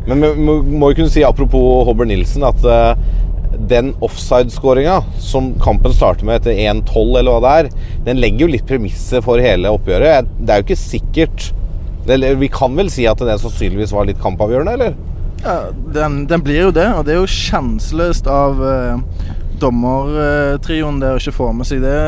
Men 0.09 0.21
vi 0.21 0.33
må, 0.47 0.59
må 0.63 0.93
jo 0.93 1.01
kunne 1.01 1.13
si, 1.13 1.25
apropos 1.25 1.85
Hobber 1.89 2.09
Nilsen, 2.09 2.45
at 2.45 2.65
uh, 2.65 2.97
den 3.71 3.93
offside-skåringa 4.05 4.99
som 5.23 5.53
kampen 5.63 5.95
starter 5.95 6.27
med 6.29 6.41
etter 6.41 6.57
1-12, 6.57 7.19
eller 7.21 7.37
hva 7.37 7.43
det 7.45 7.53
er, 7.59 7.93
den 8.09 8.21
legger 8.23 8.47
jo 8.47 8.55
litt 8.55 8.67
premisset 8.69 9.25
for 9.25 9.43
hele 9.43 9.73
oppgjøret. 9.73 10.29
Det 10.41 10.53
er 10.55 10.61
jo 10.61 10.67
ikke 10.69 10.81
sikkert 10.81 11.51
eller, 12.09 12.35
Vi 12.41 12.49
kan 12.53 12.77
vel 12.77 12.91
si 12.93 13.07
at 13.09 13.21
det 13.21 13.39
sannsynligvis 13.41 13.95
var 13.95 14.09
litt 14.09 14.21
kampavgjørende, 14.23 14.77
eller? 14.79 14.97
Ja, 15.45 15.71
den, 15.95 16.25
den 16.27 16.43
blir 16.45 16.69
jo 16.69 16.75
det, 16.75 16.87
og 16.97 17.05
det 17.05 17.15
er 17.15 17.21
jo 17.21 17.29
sjanseløst 17.29 18.29
av 18.31 18.61
eh, 18.65 19.25
dommertrioen 19.61 21.01
det 21.03 21.13
å 21.13 21.21
ikke 21.21 21.37
få 21.37 21.51
med 21.57 21.69
seg 21.69 21.85
det. 21.85 22.01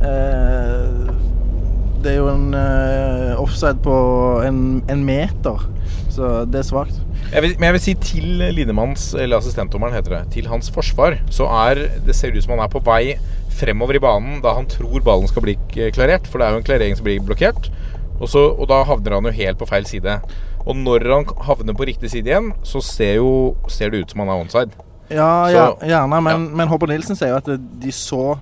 Eh, 0.00 1.14
det 2.00 2.14
er 2.14 2.20
jo 2.20 2.30
en 2.30 2.54
eh, 2.56 3.34
offside 3.42 3.82
på 3.84 3.96
en, 4.46 4.60
en, 4.88 5.04
meter, 5.04 5.66
så 6.12 6.46
det 6.48 6.62
er 6.62 6.68
svakt. 6.68 7.00
men 7.34 7.66
jeg 7.66 7.76
vil 7.76 7.82
si 7.82 7.96
til 8.00 8.44
Linemanns, 8.56 9.10
eller 9.18 9.40
assistentdommeren 9.40 9.96
heter 9.96 10.18
det, 10.18 10.22
til 10.36 10.48
hans 10.48 10.70
forsvar, 10.72 11.18
så 11.28 11.48
er 11.66 11.86
det 12.06 12.16
ser 12.16 12.36
ut 12.36 12.44
som 12.44 12.54
han 12.56 12.64
er 12.64 12.72
på 12.72 12.84
vei 12.86 13.18
fremover 13.56 13.96
i 13.96 14.02
banen 14.04 14.40
da 14.44 14.52
han 14.56 14.68
tror 14.68 15.04
ballen 15.04 15.28
skal 15.30 15.44
bli 15.44 15.56
klarert. 15.72 16.28
For 16.28 16.38
det 16.38 16.46
er 16.46 16.54
jo 16.54 16.62
en 16.62 16.66
klarering 16.68 16.96
som 16.98 17.06
blir 17.08 17.24
blokkert. 17.24 17.70
Og, 18.16 18.28
så, 18.32 18.42
og 18.54 18.66
da 18.70 18.82
havner 18.88 19.18
han 19.18 19.28
jo 19.28 19.34
helt 19.36 19.60
på 19.60 19.68
feil 19.68 19.86
side. 19.88 20.18
Og 20.66 20.76
når 20.78 21.06
han 21.12 21.30
havner 21.46 21.76
på 21.76 21.86
riktig 21.88 22.10
side 22.12 22.32
igjen, 22.32 22.52
så 22.66 22.82
ser, 22.84 23.18
jo, 23.20 23.54
ser 23.70 23.92
det 23.92 24.04
ut 24.04 24.12
som 24.12 24.24
han 24.24 24.32
er 24.34 24.42
onside. 24.42 24.84
Ja, 25.10 25.46
ja 25.52 25.66
gjerne, 25.86 26.20
men, 26.20 26.32
ja. 26.32 26.54
men 26.60 26.70
Håper 26.70 26.90
Nilsen 26.90 27.18
sier 27.18 27.30
jo 27.30 27.38
at 27.38 27.50
de 27.82 27.92
så 27.94 28.36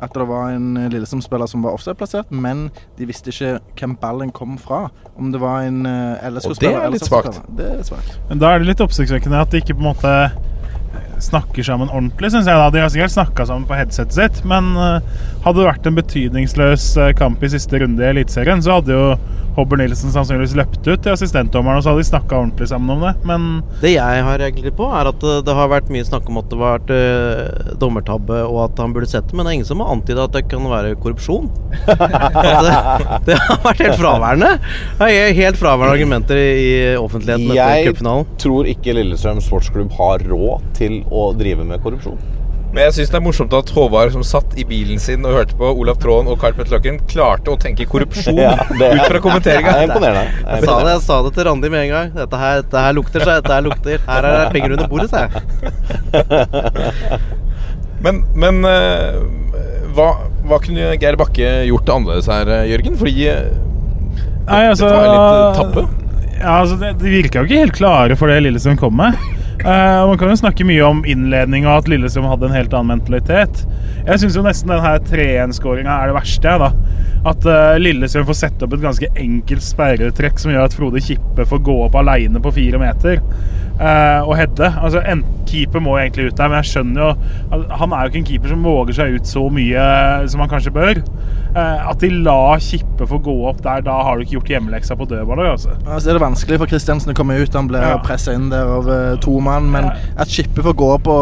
at 0.00 0.14
det 0.16 0.24
var 0.24 0.54
en 0.54 0.88
Lillesand-spiller 0.88 1.48
som 1.48 1.64
var 1.64 1.76
offside-plassert, 1.76 2.30
men 2.32 2.70
de 2.96 3.04
visste 3.08 3.32
ikke 3.34 3.58
hvem 3.76 3.96
ballen 4.00 4.30
kom 4.32 4.56
fra. 4.56 4.86
Om 5.12 5.28
det 5.34 5.40
var 5.42 5.66
en 5.68 5.82
LSK-spiller. 5.84 6.54
Og 6.56 6.62
det 6.62 6.70
er 6.72 6.94
litt. 6.94 7.04
Er 7.04 7.82
svakt. 7.84 8.14
Men 8.30 8.40
da 8.40 8.54
er 8.54 8.62
det 8.62 8.70
litt 8.70 8.80
oppsiktsvekkende 8.80 9.42
at 9.44 9.52
de 9.52 9.60
ikke 9.60 9.76
på 9.76 9.84
en 9.84 9.90
måte 9.90 10.14
snakker 11.24 11.66
sammen 11.66 11.90
ordentlig, 11.90 12.32
syns 12.32 12.48
jeg. 12.48 12.58
da 12.58 12.70
De 12.72 12.82
har 12.82 12.92
sikkert 12.92 13.14
snakka 13.14 13.46
sammen 13.48 13.66
på 13.68 13.76
headsetet 13.78 14.16
sitt, 14.16 14.40
men 14.48 14.72
uh, 14.78 15.02
hadde 15.44 15.60
det 15.60 15.68
vært 15.68 15.90
en 15.90 15.98
betydningsløs 15.98 16.86
uh, 17.00 17.10
kamp 17.18 17.42
i 17.44 17.52
siste 17.52 17.82
runde 17.82 18.04
i 18.04 18.10
Eliteserien, 18.14 18.62
så 18.64 18.78
hadde 18.78 18.96
jo 18.96 19.04
Hobber 19.56 19.80
Nilsen 19.80 20.12
sannsynligvis 20.14 20.54
løpt 20.54 20.84
ut 20.86 21.00
til 21.02 21.12
assistentdommeren, 21.12 21.80
og 21.80 21.84
så 21.84 21.92
hadde 21.92 22.04
de 22.04 22.10
snakka 22.12 22.38
ordentlig 22.38 22.68
sammen 22.70 22.94
om 22.94 23.02
det, 23.08 23.14
men 23.26 23.48
Det 23.82 23.94
jeg 23.96 24.24
har 24.26 24.38
reagert 24.40 24.76
på, 24.78 24.88
er 25.00 25.10
at 25.10 25.26
uh, 25.26 25.40
det 25.46 25.56
har 25.58 25.72
vært 25.72 25.90
mye 25.92 26.06
snakk 26.06 26.30
om 26.30 26.40
at 26.40 26.50
det 26.50 26.60
har 26.60 26.78
vært 26.78 27.78
dommertabbe, 27.80 28.42
og 28.46 28.62
at 28.68 28.80
han 28.82 28.94
burde 28.94 29.10
sett 29.10 29.26
det, 29.28 29.36
men 29.36 29.46
det 29.46 29.52
er 29.52 29.58
ingen 29.60 29.70
som 29.70 29.82
har 29.82 29.92
antyda 29.94 30.28
at 30.28 30.36
det 30.36 30.46
kan 30.50 30.64
være 30.70 30.94
korrupsjon. 31.02 31.50
det, 31.86 32.76
det, 33.26 33.36
har 33.36 33.60
vært 33.64 33.84
helt 33.84 33.98
fraværende. 34.00 34.52
Det 35.00 35.10
er 35.10 35.34
helt 35.40 35.58
fraværende 35.60 35.98
argumenter 35.98 36.40
i 36.40 36.70
offentligheten 36.98 37.50
etter 37.54 37.90
cupfinalen. 37.90 38.26
Jeg 38.30 38.42
tror 38.44 38.70
ikke 38.70 38.94
Lillestrøm 38.96 39.42
sportsklubb 39.44 39.94
har 39.98 40.24
råd 40.30 40.66
til 40.78 41.00
å 41.10 41.30
drive 41.36 41.66
med 41.66 41.82
korrupsjon. 41.84 42.20
Men 42.70 42.84
jeg 42.86 42.94
syns 43.00 43.10
det 43.10 43.16
er 43.18 43.22
morsomt 43.24 43.54
at 43.58 43.70
Håvard, 43.74 44.12
som 44.14 44.22
satt 44.22 44.52
i 44.60 44.64
bilen 44.66 45.00
sin 45.02 45.24
og 45.26 45.34
hørte 45.34 45.56
på 45.58 45.72
Olav 45.82 45.96
Tråen 46.02 46.28
og 46.30 46.36
Carl 46.38 46.54
Petter 46.54 46.76
Løkken, 46.76 47.00
klarte 47.10 47.50
å 47.50 47.58
tenke 47.58 47.86
korrupsjon 47.90 48.38
ja, 48.44 48.52
ut 48.62 49.06
fra 49.08 49.22
kommenteringa. 49.24 49.72
Er. 49.74 49.90
Jeg 49.90 50.68
sa 50.68 50.76
det, 50.78 50.92
jeg 50.92 51.02
sa 51.08 51.16
det 51.26 51.32
til 51.34 51.48
Randi 51.48 51.70
med 51.72 51.88
en 51.88 51.94
gang. 51.96 52.12
Dette 52.14 52.42
her, 52.42 52.62
dette 52.62 52.84
her 52.84 52.94
lukter 52.94 53.26
seg. 53.26 53.40
Dette 53.40 53.56
her 53.56 53.66
lukter. 53.66 54.04
Her 54.06 54.28
er 54.28 54.36
det 54.38 54.44
penger 54.54 54.76
under 54.76 54.90
bordet, 54.92 55.10
sa 55.10 55.26
jeg. 55.26 55.30
Men, 58.00 58.22
men 58.32 58.64
uh, 58.64 59.18
hva, 59.92 60.06
hva, 60.48 60.56
kunne 60.64 60.94
Geir 60.96 61.18
Bakke 61.20 61.50
gjort 61.68 61.90
annerledes 61.92 62.30
her, 62.32 62.48
Jørgen? 62.64 62.94
Fordi 62.96 63.26
uh, 63.28 63.50
Nei, 64.46 64.62
altså, 64.70 64.86
dette 64.86 65.02
var 65.02 65.10
litt 65.10 65.58
tappe. 65.58 65.84
Ja, 66.38 66.54
altså, 66.62 66.78
det, 66.80 66.94
de 67.02 67.12
virka 67.12 67.42
jo 67.42 67.50
ikke 67.50 67.60
helt 67.60 67.76
klare 67.76 68.16
for 68.16 68.32
det 68.32 68.40
lille 68.46 68.62
som 68.62 68.78
kom 68.80 68.96
med. 68.96 69.20
Uh, 69.60 70.06
man 70.08 70.18
kan 70.18 70.30
jo 70.32 70.38
snakke 70.40 70.64
mye 70.64 70.84
om 70.86 71.02
innledninga, 71.04 71.74
at 71.76 71.88
Lillestrøm 71.90 72.28
hadde 72.30 72.48
en 72.48 72.56
helt 72.56 72.72
annen 72.76 72.94
mentalitet. 72.96 73.64
Jeg 74.06 74.22
syns 74.22 74.38
nesten 74.40 74.72
denne 74.72 74.94
3-1-skåringa 75.04 75.98
er 76.00 76.10
det 76.10 76.16
verste. 76.16 76.48
Jeg, 76.48 76.62
da. 76.62 77.10
At 77.28 77.44
uh, 77.44 77.76
Lillestrøm 77.80 78.24
får 78.30 78.38
sette 78.40 78.64
opp 78.64 78.76
et 78.76 78.84
ganske 78.86 79.10
enkelt 79.20 79.66
sperretrekk 79.66 80.40
som 80.40 80.54
gjør 80.54 80.64
at 80.64 80.76
Frode 80.78 81.02
Kippe 81.04 81.44
får 81.50 81.64
gå 81.66 81.76
opp 81.84 81.98
aleine 82.00 82.40
på 82.40 82.54
fire 82.56 82.80
meter 82.80 83.20
uh, 83.80 84.28
og 84.28 84.36
heade. 84.38 84.70
Altså, 84.80 85.02
en 85.08 85.24
keeper 85.48 85.82
må 85.82 85.96
egentlig 85.98 86.28
ut 86.30 86.38
der, 86.38 86.50
men 86.50 86.60
jeg 86.60 86.70
skjønner 86.70 87.00
jo 87.02 87.60
Han 87.80 87.92
er 87.92 88.04
jo 88.04 88.10
ikke 88.10 88.20
en 88.20 88.26
keeper 88.28 88.52
som 88.52 88.66
våger 88.66 88.96
seg 89.00 89.16
ut 89.16 89.26
så 89.26 89.42
mye 89.50 89.86
som 90.30 90.42
han 90.44 90.50
kanskje 90.52 90.72
bør. 90.74 91.00
at 91.56 91.98
de 91.98 92.10
la 92.22 92.56
Kippe 92.62 93.06
få 93.10 93.18
gå 93.18 93.34
opp 93.50 93.62
der, 93.64 93.80
da 93.82 93.96
har 94.06 94.16
du 94.16 94.22
ikke 94.22 94.36
gjort 94.36 94.52
hjemmeleksa 94.52 94.94
på 94.94 95.08
dødballer. 95.10 95.50
Altså. 95.50 95.74
Altså, 95.86 96.10
er 96.10 96.18
det 96.18 96.22
vanskelig 96.22 96.60
for 96.62 96.70
Kristiansen 96.70 97.10
å 97.10 97.16
komme 97.18 97.40
ut. 97.40 97.56
Han 97.58 97.70
ble 97.70 97.82
ja. 97.82 97.96
pressa 98.04 98.36
inn 98.36 98.50
der 98.52 98.70
av 98.76 98.90
to 99.24 99.34
mann. 99.42 99.66
Men 99.74 99.90
at 99.90 100.30
Kippe 100.30 100.62
får 100.62 100.76
gå 100.78 100.92
på 101.08 101.16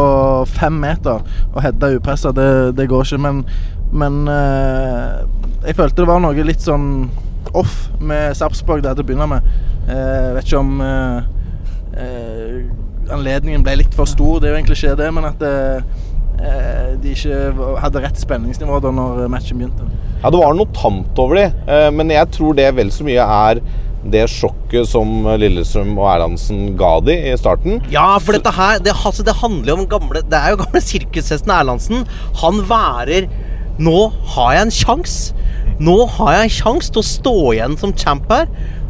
fem 0.53 0.77
meter 0.83 1.25
og 1.55 1.61
heade 1.65 1.95
upressa, 1.97 2.33
det, 2.35 2.77
det, 2.77 2.87
går 2.91 3.07
ikke. 3.07 3.21
Men, 3.25 3.41
men 3.89 4.21
uh, 4.29 5.25
jeg 5.65 5.79
følte 5.79 6.03
det 6.03 6.11
var 6.11 6.21
noe 6.21 6.45
litt 6.45 6.61
sånn 6.61 7.09
off 7.57 7.87
med 7.97 8.37
Sarpsborg 8.37 8.85
der 8.85 8.93
til 8.93 9.05
å 9.05 9.09
begynne 9.09 9.29
med. 9.33 9.51
Jeg 9.89 9.97
uh, 9.97 10.33
vet 10.37 10.45
ikke 10.45 10.61
om 10.61 10.81
anledningen 11.97 13.63
ble 13.65 13.79
litt 13.81 13.95
for 13.97 14.09
stor, 14.09 14.39
det 14.39 14.49
er 14.49 14.53
jo 14.53 14.59
egentlig 14.61 14.77
ikke 14.79 14.95
det, 14.99 15.09
men 15.15 15.25
at 15.31 15.43
de 17.01 17.11
ikke 17.11 17.39
hadde 17.83 18.01
rett 18.05 18.19
spenningsnivå 18.21 18.77
da 18.83 18.91
når 18.95 19.25
matchen 19.31 19.59
begynte. 19.59 19.87
Ja, 20.21 20.29
det 20.31 20.39
var 20.39 20.53
noe 20.55 20.69
tamt 20.75 21.19
over 21.19 21.35
de, 21.39 21.47
men 21.95 22.13
jeg 22.13 22.29
tror 22.35 22.55
det 22.55 22.69
vel 22.77 22.91
så 22.95 23.03
mye 23.07 23.25
er 23.25 23.59
det 23.99 24.21
sjokket 24.31 24.87
som 24.87 25.27
Lillestrøm 25.41 25.97
og 25.97 26.07
Erlandsen 26.07 26.77
ga 26.79 26.93
de 27.03 27.17
i 27.33 27.35
starten. 27.35 27.81
Ja, 27.91 28.13
for 28.23 28.37
dette 28.37 28.53
her 28.55 28.79
Det, 28.79 28.93
altså, 28.95 29.25
det 29.27 29.33
handler 29.41 29.73
jo 29.73 29.77
om 29.81 29.89
gamle 29.91 30.21
Det 30.23 30.39
er 30.39 30.53
jo 30.53 30.61
gamle 30.61 30.79
sirkushesten 30.79 31.51
Erlandsen. 31.51 32.05
Han 32.39 32.61
værer 32.69 33.27
Nå 33.79 33.97
har 34.35 34.53
jeg 34.55 34.69
en 34.69 34.71
sjanse. 34.75 35.35
Nå 35.83 35.97
har 36.15 36.33
jeg 36.37 36.47
en 36.47 36.55
sjanse 36.61 36.91
til 36.95 37.03
å 37.03 37.09
stå 37.09 37.35
igjen 37.57 37.75
som 37.79 37.91
champ 37.95 38.31
her. 38.31 38.47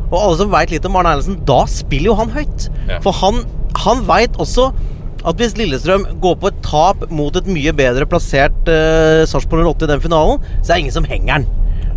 Og 0.09 0.17
alle 0.19 0.39
som 0.39 0.53
veit 0.53 0.73
litt 0.73 0.85
om 0.89 0.97
Arne 0.97 1.13
Erlandsen, 1.13 1.39
da 1.47 1.63
spiller 1.69 2.11
jo 2.11 2.17
han 2.19 2.33
høyt. 2.33 2.69
Ja. 2.89 2.97
For 3.05 3.15
han, 3.21 3.43
han 3.83 4.05
veit 4.07 4.37
også 4.41 4.71
at 5.27 5.39
hvis 5.39 5.57
Lillestrøm 5.59 6.05
går 6.23 6.37
på 6.39 6.49
et 6.49 6.59
tap 6.63 7.03
mot 7.11 7.35
et 7.35 7.47
mye 7.51 7.73
bedre 7.75 8.07
plassert 8.09 8.55
uh, 8.71 9.25
Sarpsborg 9.27 9.67
08 9.67 9.85
i 9.85 9.91
den 9.91 10.03
finalen, 10.03 10.45
så 10.61 10.71
er 10.71 10.77
det 10.77 10.81
ingen 10.85 10.95
som 10.95 11.09
henger 11.09 11.41
den. 11.41 11.49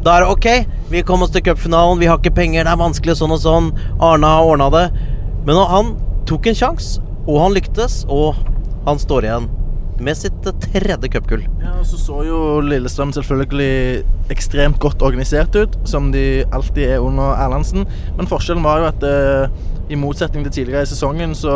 Da 0.02 0.16
er 0.16 0.24
det 0.24 0.34
OK, 0.34 0.48
vi 0.90 1.04
kom 1.06 1.22
oss 1.22 1.30
til 1.30 1.44
cupfinalen, 1.46 2.00
vi 2.02 2.10
har 2.10 2.18
ikke 2.18 2.34
penger, 2.34 2.66
det 2.66 2.74
er 2.74 2.82
vanskelig, 2.82 3.14
sånn 3.20 3.36
og 3.36 3.42
sånn. 3.44 3.70
Arne 4.02 4.34
har 4.34 4.50
ordna 4.50 4.68
det. 4.74 4.84
Men 5.46 5.62
han 5.70 5.94
tok 6.26 6.50
en 6.50 6.58
sjanse, 6.58 7.02
og 7.22 7.38
han 7.44 7.54
lyktes, 7.54 8.02
og 8.10 8.34
han 8.88 8.98
står 8.98 9.30
igjen 9.30 9.50
med 10.02 10.18
sitt 10.18 10.48
tredje 10.64 11.10
cupgull. 11.12 11.44
Ja, 11.62 11.74
så 11.86 11.98
så 12.00 12.22
jo 12.26 12.38
Lillestrøm 12.64 13.12
selvfølgelig 13.14 14.02
ekstremt 14.32 14.80
godt 14.82 15.02
organisert 15.02 15.56
ut, 15.56 15.78
som 15.88 16.10
de 16.14 16.44
alltid 16.52 16.96
er 16.96 17.04
under 17.04 17.36
Erlandsen. 17.36 17.86
Men 18.18 18.30
forskjellen 18.30 18.64
var 18.64 18.82
jo 18.82 18.90
at 18.90 19.06
eh, 19.06 19.62
i 19.92 19.98
motsetning 19.98 20.46
til 20.46 20.52
tidligere 20.58 20.86
i 20.86 20.90
sesongen, 20.90 21.34
så 21.38 21.54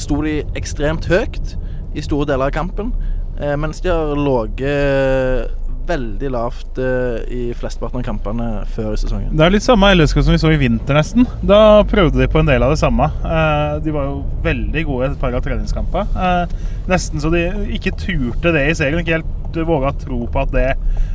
sto 0.00 0.20
de 0.24 0.40
ekstremt 0.58 1.08
høyt 1.10 1.56
i 1.94 2.04
store 2.04 2.28
deler 2.32 2.50
av 2.50 2.56
kampen. 2.56 2.92
Eh, 3.40 3.56
mens 3.58 3.80
de 3.82 3.92
har 3.92 4.16
ligget 4.18 5.61
veldig 5.86 6.30
lavt 6.32 6.78
uh, 6.78 7.18
i 7.32 7.50
flesteparten 7.58 8.00
av 8.00 8.06
kampene 8.06 8.48
før 8.74 8.94
i 8.94 9.00
sesongen. 9.00 9.32
Det 9.36 9.44
er 9.44 9.54
litt 9.54 9.66
samme 9.66 9.90
LSK 9.96 10.20
som 10.20 10.34
vi 10.34 10.40
så 10.42 10.52
i 10.54 10.60
vinter, 10.60 10.96
nesten. 10.96 11.26
Da 11.46 11.82
prøvde 11.88 12.20
de 12.20 12.28
på 12.30 12.40
en 12.42 12.50
del 12.50 12.64
av 12.64 12.74
det 12.74 12.80
samme. 12.82 13.08
Uh, 13.24 13.78
de 13.84 13.94
var 13.94 14.08
jo 14.08 14.20
veldig 14.44 14.84
gode 14.88 15.10
et 15.10 15.20
par 15.20 15.34
av 15.36 15.44
treningskampene. 15.44 16.06
Uh, 16.16 16.82
nesten 16.90 17.22
så 17.22 17.32
de 17.34 17.46
ikke 17.78 17.94
turte 17.98 18.54
det 18.54 18.66
i 18.70 18.76
serien. 18.78 19.02
Ikke 19.02 19.18
helt 19.18 19.62
våga 19.68 19.92
tro 20.00 20.24
på 20.32 20.46
at 20.46 20.52
det 20.54 20.68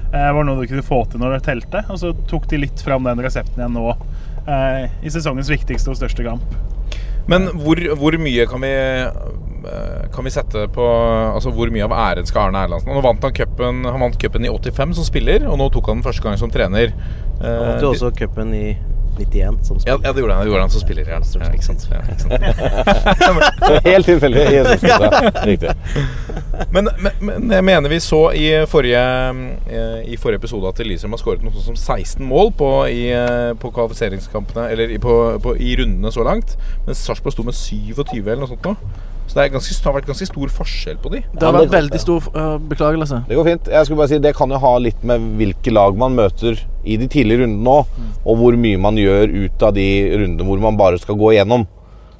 var 0.08 0.46
noe 0.46 0.62
de 0.62 0.68
kunne 0.70 0.86
få 0.86 1.02
til 1.10 1.20
når 1.20 1.38
det 1.38 1.46
telte. 1.48 1.84
Og 1.92 2.00
så 2.04 2.14
tok 2.30 2.46
de 2.52 2.62
litt 2.62 2.84
fram 2.86 3.08
den 3.08 3.24
resepten 3.24 3.60
igjen 3.60 3.76
nå 3.76 3.90
i 4.48 5.12
sesongens 5.12 5.50
viktigste 5.52 5.92
og 5.92 5.98
største 6.00 6.24
kamp. 6.24 6.54
Men 7.28 7.50
hvor, 7.60 7.82
hvor 8.00 8.16
mye 8.22 8.46
kan 8.48 8.64
vi 8.64 8.72
kan 10.14 10.28
vi 10.28 10.34
sette 10.34 10.68
på 10.74 10.86
altså 11.34 11.52
hvor 11.56 11.72
mye 11.74 11.86
av 11.88 11.96
æren 11.96 12.28
skal 12.30 12.48
Arne 12.48 12.66
Erlandsen 12.68 12.94
Nå 12.94 13.02
vant 13.06 13.24
Han 13.26 13.34
cupen 13.36 13.82
Han 13.88 14.04
vant 14.04 14.20
cupen 14.22 14.46
i 14.46 14.52
85 14.52 14.98
som 15.00 15.08
spiller, 15.08 15.48
og 15.50 15.58
nå 15.62 15.70
tok 15.74 15.90
han 15.92 16.02
den 16.02 16.08
første 16.08 16.26
gang 16.26 16.38
som 16.40 16.54
trener. 16.54 16.94
Han 17.42 17.66
vant 17.66 17.88
jo 17.88 17.96
også 17.96 18.14
cupen 18.18 18.54
i 18.58 18.68
91 19.18 19.66
som 19.66 19.78
Ja, 19.86 20.00
ja, 20.04 20.14
det 20.14 20.20
gjorde 20.20 20.34
han. 20.34 20.46
Det 20.46 20.52
gjorde 20.52 20.62
han 20.62 20.70
som 20.70 20.82
spiller. 20.82 21.10
Ja, 21.10 21.20
ja, 21.40 21.52
ikke 21.54 21.66
sant. 21.66 21.88
Ja, 21.92 22.02
ikke 22.12 22.22
sant. 22.22 23.86
Helt 23.86 24.06
tilfeldig. 24.06 24.44
Riktig. 25.46 25.70
Men, 26.72 26.90
men, 27.00 27.12
men 27.22 27.52
jeg 27.52 27.66
mener 27.66 27.90
vi 27.90 28.00
så 28.04 28.22
i 28.38 28.48
forrige, 28.70 29.04
eh, 29.70 30.00
i 30.14 30.18
forrige 30.18 30.42
episode 30.44 30.70
at 30.70 30.82
Lillestrøm 30.84 31.16
har 31.16 31.22
skåret 31.22 31.46
noe 31.46 31.54
sånt 31.56 31.72
som 31.72 31.98
16 31.98 32.26
mål 32.28 32.54
på, 32.58 32.72
i, 32.92 33.10
eh, 33.14 33.52
på 33.60 33.72
kvalifiseringskampene 33.74 34.70
Eller 34.74 34.94
i, 34.94 35.00
på, 35.02 35.14
på, 35.44 35.56
i 35.58 35.76
rundene 35.82 36.14
så 36.14 36.26
langt. 36.28 36.58
Mens 36.86 37.06
Sarpsborg 37.06 37.36
sto 37.36 37.46
med 37.48 37.58
27 37.58 38.18
eller 38.22 38.44
noe 38.44 38.52
sånt 38.54 38.70
nå. 38.70 38.76
Så 39.28 39.36
det, 39.36 39.44
er 39.44 39.54
ganske, 39.58 39.76
det 39.76 39.90
har 39.90 39.96
vært 39.98 40.08
ganske 40.08 40.28
stor 40.30 40.52
forskjell 40.56 41.00
på 41.04 41.12
de. 41.12 41.22
Det 41.36 41.44
har 41.44 41.56
vært 41.56 41.74
veldig 41.74 42.00
stor 42.00 42.28
uh, 42.32 42.56
beklagelse. 42.72 43.22
Det 43.28 43.36
går 43.36 43.48
fint. 43.50 43.72
Jeg 43.74 43.88
skulle 43.88 44.00
bare 44.00 44.12
si 44.14 44.20
Det 44.24 44.36
kan 44.38 44.54
jo 44.54 44.60
ha 44.64 44.74
litt 44.80 45.02
med 45.08 45.26
hvilke 45.40 45.74
lag 45.74 45.98
man 46.00 46.16
møter 46.16 46.62
i 46.88 46.96
de 47.00 47.10
tidlige 47.12 47.44
rundene 47.44 47.74
òg, 47.82 47.98
og 48.24 48.40
hvor 48.40 48.56
mye 48.60 48.80
man 48.80 49.00
gjør 49.00 49.34
ut 49.36 49.66
av 49.68 49.76
de 49.76 49.88
rundene 50.14 50.48
hvor 50.48 50.64
man 50.64 50.80
bare 50.80 51.02
skal 51.04 51.20
gå 51.20 51.34
igjennom. 51.36 51.68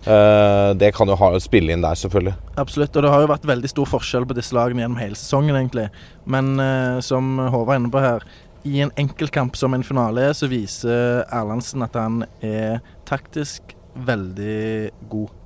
Uh, 0.08 0.72
det 0.80 0.94
kan 0.96 1.10
jo 1.10 1.16
ha, 1.20 1.32
spille 1.44 1.74
inn 1.74 1.84
der, 1.84 1.96
selvfølgelig. 2.00 2.36
Absolutt. 2.60 2.96
Og 2.96 3.04
det 3.04 3.14
har 3.14 3.24
jo 3.24 3.32
vært 3.32 3.48
veldig 3.48 3.72
stor 3.72 3.90
forskjell 3.96 4.28
på 4.28 4.36
disse 4.38 4.56
lagene 4.56 4.84
gjennom 4.84 5.00
hele 5.00 5.20
sesongen, 5.20 5.56
egentlig. 5.56 5.88
Men 6.28 6.54
uh, 6.60 7.00
som 7.04 7.38
Håvard 7.40 7.78
er 7.78 7.82
inne 7.82 7.94
på 7.94 8.04
her, 8.04 8.28
i 8.68 8.82
en 8.84 8.92
enkeltkamp 9.00 9.56
som 9.56 9.76
en 9.76 9.86
finale 9.86 10.28
er, 10.28 10.36
så 10.36 10.50
viser 10.52 11.24
Erlandsen 11.32 11.86
at 11.86 11.96
han 11.96 12.24
er 12.44 12.82
taktisk 13.08 13.76
veldig 14.08 14.92
god. 15.12 15.37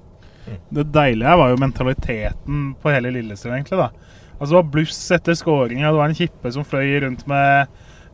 Det 0.72 0.88
deilige 0.96 1.38
var 1.38 1.50
jo 1.53 1.60
mentaliteten 1.62 2.65
på 2.81 2.91
hele 2.93 3.12
Lillestrøm, 3.15 3.53
egentlig. 3.60 3.77
da. 3.77 3.89
Altså 4.39 4.50
Det 4.51 4.58
var 4.60 4.72
bluss 4.74 5.01
etter 5.12 5.38
skåringa, 5.38 5.91
det 5.91 5.98
var 6.00 6.10
en 6.10 6.15
kippe 6.17 6.51
som 6.55 6.63
fløy 6.65 7.00
rundt 7.03 7.27
med 7.29 7.67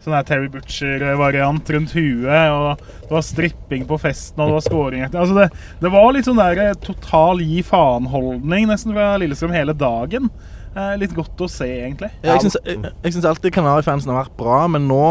sånn 0.04 0.14
her 0.14 0.24
Terry 0.28 0.48
Butcher-variant 0.54 1.70
rundt 1.74 1.94
huet, 1.98 2.52
og 2.54 2.84
det 3.08 3.12
var 3.16 3.24
stripping 3.26 3.86
på 3.90 3.98
festen, 4.00 4.40
og 4.44 4.52
det 4.52 4.58
var 4.58 4.66
skåring 4.68 5.02
etter 5.08 5.20
Altså 5.24 5.36
det, 5.40 5.48
det 5.82 5.90
var 5.92 6.12
litt 6.14 6.28
sånn 6.28 6.38
der 6.38 6.60
eh, 6.68 6.74
total 6.84 7.42
gi 7.42 7.64
faen-holdning 7.66 8.68
nesten 8.70 8.94
fra 8.94 9.16
Lillestrøm 9.18 9.56
hele 9.56 9.74
dagen. 9.74 10.30
Eh, 10.78 10.94
litt 11.02 11.16
godt 11.18 11.42
å 11.42 11.50
se, 11.50 11.66
egentlig. 11.88 12.12
Ja, 12.22 12.36
jeg 12.36 12.46
syns- 12.46 12.60
jeg, 12.68 12.94
jeg 13.04 13.16
syns 13.16 13.26
alltid 13.32 13.56
Kanarifansen 13.56 14.14
har 14.14 14.26
vært 14.28 14.38
bra, 14.38 14.60
men 14.70 14.86
nå, 14.88 15.02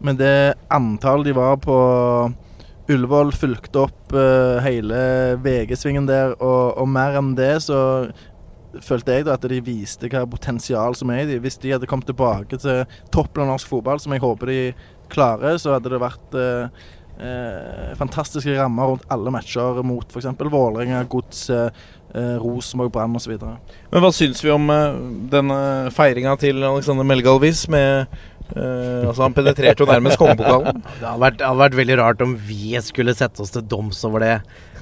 med 0.00 0.16
det 0.22 0.54
antall 0.72 1.22
de 1.26 1.34
var 1.36 1.58
på 1.60 1.76
Ullevål, 2.90 3.30
fulgte 3.36 3.84
opp 3.86 4.14
uh, 4.16 4.58
hele 4.64 4.98
VG-svingen 5.44 6.08
der, 6.08 6.34
og, 6.42 6.76
og 6.80 6.88
mer 6.90 7.18
enn 7.20 7.34
det, 7.38 7.54
så 7.62 7.78
følte 8.84 9.16
jeg 9.16 9.26
da 9.26 9.34
at 9.34 9.46
de 9.50 9.58
viste 9.64 10.10
hva 10.10 10.22
potensial 10.30 10.94
som 10.98 11.10
er 11.10 11.24
i 11.24 11.28
dem. 11.32 11.42
Hvis 11.42 11.58
de 11.62 11.72
hadde 11.74 11.88
kommet 11.90 12.08
tilbake 12.10 12.58
til 12.60 12.84
toppen 13.14 13.44
av 13.44 13.54
norsk 13.54 13.70
fotball, 13.70 14.00
som 14.02 14.14
jeg 14.14 14.22
håper 14.22 14.50
de 14.50 14.60
klarer, 15.10 15.58
så 15.58 15.74
hadde 15.74 15.90
det 15.90 16.02
vært 16.02 16.36
eh, 16.38 16.84
eh, 17.20 17.92
fantastiske 17.98 18.56
rammer 18.56 18.92
rundt 18.94 19.06
alle 19.12 19.32
matcher 19.34 19.80
mot 19.86 20.08
f.eks. 20.10 20.28
Vålerenga, 20.40 21.04
Gods, 21.10 21.46
eh, 21.50 21.70
Rosenborg, 22.40 22.92
Brann 22.94 23.16
osv. 23.16 23.36
Men 23.36 24.04
hva 24.04 24.10
syns 24.14 24.42
vi 24.44 24.52
om 24.54 24.66
eh, 24.74 24.98
denne 25.32 25.60
feiringa 25.94 26.36
til 26.40 26.62
Alexander 26.66 27.06
Melgalvis 27.06 27.66
med 27.72 28.06
eh, 28.56 29.06
Altså, 29.06 29.22
han 29.22 29.36
penetrerte 29.36 29.84
jo 29.84 29.90
nærmest 29.90 30.18
kongepokalen. 30.20 30.82
Det 31.00 31.06
hadde 31.06 31.20
vært, 31.22 31.38
det 31.38 31.46
hadde 31.46 31.64
vært 31.64 31.78
veldig 31.82 32.00
rart 32.02 32.26
om 32.26 32.34
vi 32.48 32.74
skulle 32.84 33.14
sette 33.16 33.44
oss 33.44 33.54
til 33.54 33.66
doms 33.70 34.02
over 34.08 34.26
det. 34.26 34.34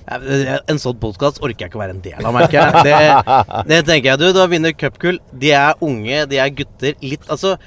En 0.09 0.79
sånn 0.81 0.97
podkast 0.97 1.43
orker 1.45 1.67
jeg 1.67 1.69
ikke 1.69 1.77
å 1.77 1.83
være 1.83 1.97
en 1.99 2.05
del 2.05 2.25
av, 2.25 2.33
merker 2.33 2.63
jeg. 2.63 2.87
Det, 2.87 3.35
det 3.75 3.83
tenker 3.91 4.15
jeg, 4.15 4.21
du. 4.23 4.31
Da 4.37 4.47
vinner 4.49 4.73
cupgull. 4.73 5.21
De 5.37 5.53
er 5.53 5.85
unge, 5.85 6.23
de 6.31 6.41
er 6.41 6.55
gutter. 6.57 6.97
Litt 7.05 7.29
Altså, 7.29 7.59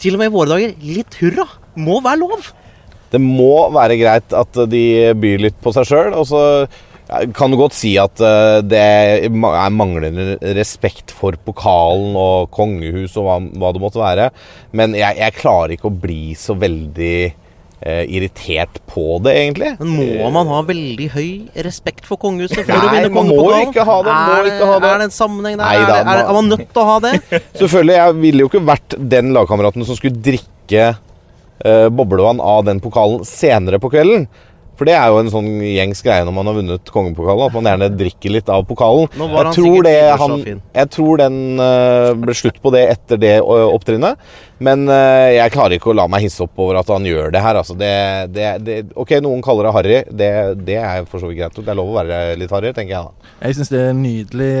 til 0.00 0.16
og 0.16 0.22
med 0.22 0.30
i 0.30 0.34
våre 0.34 0.54
dager, 0.54 0.72
litt 0.80 1.18
hurra 1.20 1.44
må 1.76 1.98
være 2.04 2.22
lov. 2.22 2.48
Det 3.12 3.20
må 3.22 3.68
være 3.74 3.96
greit 4.00 4.34
at 4.34 4.60
de 4.72 4.84
byr 5.16 5.44
litt 5.46 5.58
på 5.62 5.72
seg 5.76 5.86
sjøl. 5.88 6.12
Og 6.18 6.26
så 6.26 6.42
kan 7.38 7.52
du 7.52 7.56
godt 7.60 7.76
si 7.78 7.92
at 8.02 8.18
eh, 8.18 8.58
det 8.66 8.80
er 8.82 9.28
manglende 9.70 10.32
respekt 10.58 11.12
for 11.14 11.36
pokalen 11.46 12.16
og 12.18 12.48
kongehus 12.50 13.14
og 13.20 13.28
hva, 13.28 13.36
hva 13.62 13.70
det 13.76 13.82
måtte 13.84 14.02
være. 14.02 14.30
Men 14.74 14.96
jeg, 14.98 15.14
jeg 15.20 15.36
klarer 15.38 15.76
ikke 15.76 15.86
å 15.92 15.94
bli 16.02 16.32
så 16.34 16.56
veldig 16.58 17.12
eh, 17.30 18.02
irritert 18.10 18.80
på 18.90 19.20
det, 19.22 19.36
egentlig. 19.38 19.70
Men 19.78 19.94
må 20.18 20.32
man 20.34 20.50
ha 20.50 20.64
veldig 20.66 21.08
høy 21.14 21.30
respekt 21.68 22.10
for 22.10 22.18
kongehuset 22.18 22.64
for 22.66 22.74
å 22.74 22.82
Nei, 22.90 22.96
vinne 22.98 23.14
man 23.14 23.30
må 23.30 23.38
kongepokalen? 23.38 23.70
ikke 23.70 23.86
ha 23.86 23.96
det, 24.02 24.18
må 24.18 24.36
Er, 24.42 24.50
ikke 24.50 24.70
ha 24.72 24.76
det. 24.82 24.90
er 24.90 24.98
det 25.04 25.06
en 25.12 25.16
sammenheng 25.20 25.60
der? 25.62 25.64
Neida, 25.70 25.86
er, 25.86 26.04
det- 26.10 26.18
er, 26.18 26.26
er 26.26 26.38
man 26.40 26.50
nødt 26.56 26.66
til 26.74 26.82
å 26.82 26.90
ha 26.90 26.98
det? 27.06 27.14
Selvfølgelig, 27.62 27.98
jeg 28.02 28.18
ville 28.26 28.42
jo 28.48 28.50
ikke 28.50 28.66
vært 28.74 28.98
den 29.14 29.30
lagkameraten 29.38 29.86
som 29.86 30.02
skulle 30.02 30.18
drikke 30.26 30.90
eh, 31.64 31.86
boblevann 31.88 32.40
av 32.42 32.64
den 32.66 32.80
pokalen 32.84 33.24
senere 33.24 33.78
på 33.82 33.90
kvelden. 33.94 34.26
For 34.76 34.84
det 34.84 34.92
er 34.92 35.08
jo 35.08 35.22
en 35.22 35.30
sånn 35.32 35.46
gjengs 35.64 36.02
greie 36.04 36.24
når 36.28 36.34
man 36.36 36.48
har 36.50 36.56
vunnet 36.58 36.90
kongepokalen, 36.92 37.46
at 37.46 37.54
man 37.54 37.64
gjerne 37.70 37.86
drikker 37.96 38.34
litt 38.34 38.50
av 38.52 38.66
pokalen. 38.68 39.06
Jeg 39.48 39.54
tror, 39.56 39.78
det, 39.86 39.94
han, 40.20 40.34
jeg 40.76 40.90
tror 40.92 41.22
den 41.22 41.38
eh, 41.64 42.10
ble 42.20 42.34
slutt 42.36 42.58
på 42.60 42.72
det 42.74 42.82
etter 42.92 43.16
det 43.22 43.34
ø, 43.40 43.56
opptrinnet. 43.72 44.20
Men 44.58 44.86
eh, 44.88 45.36
jeg 45.36 45.52
klarer 45.52 45.76
ikke 45.76 45.90
å 45.92 45.96
la 45.96 46.06
meg 46.08 46.24
hisse 46.24 46.40
opp 46.46 46.56
over 46.62 46.78
at 46.80 46.88
han 46.88 47.04
gjør 47.04 47.32
det 47.34 47.42
her. 47.44 47.58
Altså 47.60 47.76
det, 47.76 47.92
det, 48.32 48.46
det, 48.64 48.76
ok, 48.96 49.18
noen 49.24 49.42
kaller 49.44 49.68
det 49.68 49.74
harry. 49.76 49.98
Det, 50.08 50.76
er 50.80 51.08
for 51.10 51.20
så 51.20 51.28
vidt 51.28 51.42
greit. 51.42 51.58
Det 51.60 51.72
er 51.72 51.76
lov 51.76 51.92
å 51.92 51.98
være 51.98 52.20
litt 52.40 52.54
harry, 52.54 52.72
tenker 52.76 52.94
jeg 52.94 53.10
da. 53.10 53.32
Jeg 53.42 53.58
syns 53.58 53.72
det 53.74 53.82
er 53.82 53.98
nydelig. 53.98 54.54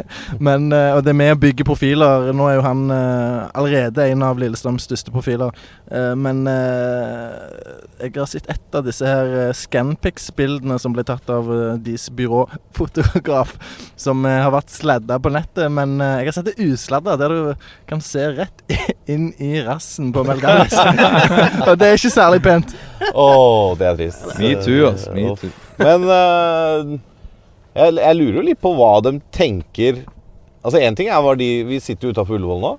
Men, 0.46 0.70
eh, 0.72 0.96
og 0.96 1.04
det 1.04 1.16
med 1.18 1.34
å 1.34 1.40
bygge 1.42 1.66
profiler 1.68 2.30
Nå 2.32 2.48
er 2.48 2.56
jo 2.56 2.64
han 2.64 2.86
eh, 2.94 3.50
allerede 3.58 4.08
en 4.08 4.24
av 4.24 4.40
Lillestrøms 4.40 4.88
største 4.88 5.12
profiler. 5.12 5.52
Men 5.92 6.46
jeg 6.48 8.12
har 8.14 8.28
sett 8.30 8.46
ett 8.48 8.76
av 8.76 8.86
disse 8.86 9.04
her 9.04 9.52
Scanpix-bildene 9.56 10.78
som 10.80 10.94
ble 10.94 11.04
tatt 11.04 11.28
av 11.32 11.50
deres 11.84 12.06
byråfotograf, 12.16 13.52
som 14.00 14.24
har 14.24 14.48
vært 14.54 14.72
sladda 14.72 15.18
på 15.20 15.32
nettet. 15.34 15.68
Men 15.74 15.98
jeg 16.00 16.30
har 16.30 16.36
sett 16.38 16.48
det 16.48 16.64
usladda, 16.64 17.18
der 17.20 17.34
du 17.34 17.68
kan 17.90 18.00
se 18.04 18.24
rett 18.38 18.64
inn 19.12 19.28
rassen 19.66 20.12
på 20.14 20.24
Mel 20.26 20.40
Gallis. 20.42 20.74
og 21.68 21.74
det 21.80 21.88
er 21.88 21.98
ikke 21.98 22.12
særlig 22.14 22.42
pent. 22.44 22.74
Å, 23.12 23.28
det 23.78 23.88
er 23.88 23.98
trist. 23.98 24.26
Me 24.38 24.52
too, 24.60 24.86
ass. 24.90 25.08
Me 25.14 25.28
too. 25.38 25.52
Men 25.82 26.06
uh, 26.08 26.92
jeg, 27.74 27.96
jeg 27.98 28.18
lurer 28.18 28.40
jo 28.40 28.46
litt 28.50 28.60
på 28.62 28.74
hva 28.76 28.94
de 29.04 29.16
tenker 29.34 30.02
Altså 30.62 30.78
Én 30.78 30.94
ting 30.94 31.08
er 31.10 31.22
hva 31.24 31.32
de 31.34 31.48
Vi 31.66 31.78
sitter 31.82 32.06
jo 32.06 32.14
utafor 32.14 32.36
Ullevål 32.36 32.60
nå. 32.62 32.72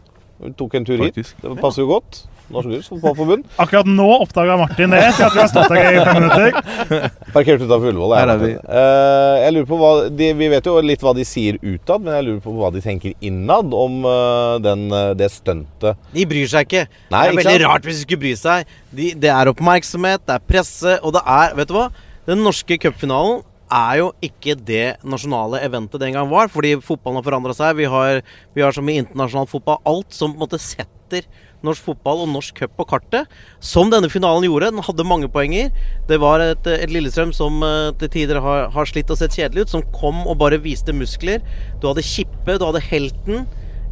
Vi 0.44 0.52
tok 0.60 0.78
en 0.78 0.86
tur 0.88 1.02
hit. 1.04 1.18
Det 1.42 1.56
passer 1.60 1.84
jo 1.84 1.90
godt. 1.90 2.24
Norsk 2.52 2.90
Fotballforbund. 2.90 3.46
Akkurat 3.62 3.88
nå 3.88 4.08
oppdaga 4.20 4.58
Martin 4.60 4.92
det, 4.92 5.00
Jeg 5.00 5.14
at 5.26 5.36
vi 5.36 5.42
har 5.42 5.50
stått 5.52 5.72
her 5.72 5.96
i 5.96 6.02
fem 6.04 6.20
minutter. 6.20 7.06
Parkert 7.36 7.64
utafor 7.64 7.90
Ullevål. 7.92 8.16
Her 8.18 8.28
jeg, 8.28 8.34
er 8.34 8.42
vi. 8.44 8.52
Eh, 8.80 9.36
jeg 9.44 9.56
lurer 9.56 9.70
på 9.70 9.80
hva 9.80 9.92
de, 10.12 10.30
Vi 10.42 10.50
vet 10.52 10.68
jo 10.70 10.76
litt 10.84 11.06
hva 11.06 11.16
de 11.18 11.26
sier 11.28 11.60
utad, 11.62 12.04
men 12.04 12.18
jeg 12.18 12.28
lurer 12.28 12.42
på 12.44 12.56
hva 12.58 12.74
de 12.76 12.84
tenker 12.84 13.16
innad 13.24 13.74
om 13.78 14.04
uh, 14.06 14.60
den, 14.64 14.86
eh, 14.92 15.14
det 15.20 15.32
stuntet. 15.34 16.04
De 16.14 16.28
bryr 16.30 16.52
seg 16.52 16.68
ikke. 16.68 16.84
Nei, 17.08 17.08
det 17.10 17.24
er 17.24 17.32
ikke 17.32 17.40
veldig 17.42 17.56
sant? 17.56 17.70
rart 17.70 17.88
hvis 17.88 18.02
de 18.02 18.08
skulle 18.08 18.26
bry 18.26 18.36
seg. 18.44 18.76
De, 18.94 19.10
det 19.24 19.32
er 19.34 19.54
oppmerksomhet, 19.54 20.26
det 20.28 20.38
er 20.38 20.46
presse, 20.54 21.00
og 21.02 21.16
det 21.16 21.24
er 21.24 21.58
Vet 21.58 21.72
du 21.72 21.76
hva? 21.78 21.88
Den 22.28 22.44
norske 22.44 22.78
cupfinalen 22.80 23.42
er 23.74 24.00
jo 24.02 24.10
ikke 24.24 24.56
det 24.60 25.00
nasjonale 25.08 25.62
eventet 25.66 26.02
den 26.02 26.14
gang 26.16 26.30
var, 26.32 26.52
fordi 26.52 26.76
fotballen 26.84 27.20
har 27.20 27.26
forandra 27.26 27.56
seg. 27.58 27.78
Vi 27.80 27.88
har, 27.90 28.22
vi 28.54 28.64
har 28.64 28.76
som 28.76 28.90
i 28.90 29.00
internasjonal 29.02 29.50
fotball 29.50 29.82
alt 29.90 30.14
som 30.14 30.34
på 30.34 30.38
en 30.38 30.46
måte 30.46 30.62
setter 30.62 31.26
norsk 31.66 31.86
fotball 31.88 32.24
og 32.24 32.32
norsk 32.34 32.60
cup 32.62 32.76
på 32.80 32.88
kartet. 32.92 33.32
Som 33.64 33.92
denne 33.94 34.12
finalen 34.12 34.48
gjorde. 34.48 34.72
Den 34.74 34.86
hadde 34.86 35.08
mange 35.08 35.30
poenger. 35.32 35.72
Det 36.10 36.20
var 36.22 36.44
et, 36.44 36.68
et 36.68 36.92
Lillestrøm 36.92 37.34
som 37.36 37.64
eh, 37.66 37.90
til 38.02 38.12
tider 38.18 38.42
har, 38.44 38.70
har 38.74 38.90
slitt 38.90 39.12
og 39.14 39.20
sett 39.20 39.38
kjedelig 39.40 39.66
ut, 39.66 39.74
som 39.76 39.88
kom 39.96 40.24
og 40.28 40.38
bare 40.42 40.62
viste 40.64 40.96
muskler. 40.96 41.44
Du 41.82 41.90
hadde 41.90 42.06
Kippe, 42.06 42.60
du 42.60 42.68
hadde 42.68 42.84
Helten. 42.84 43.48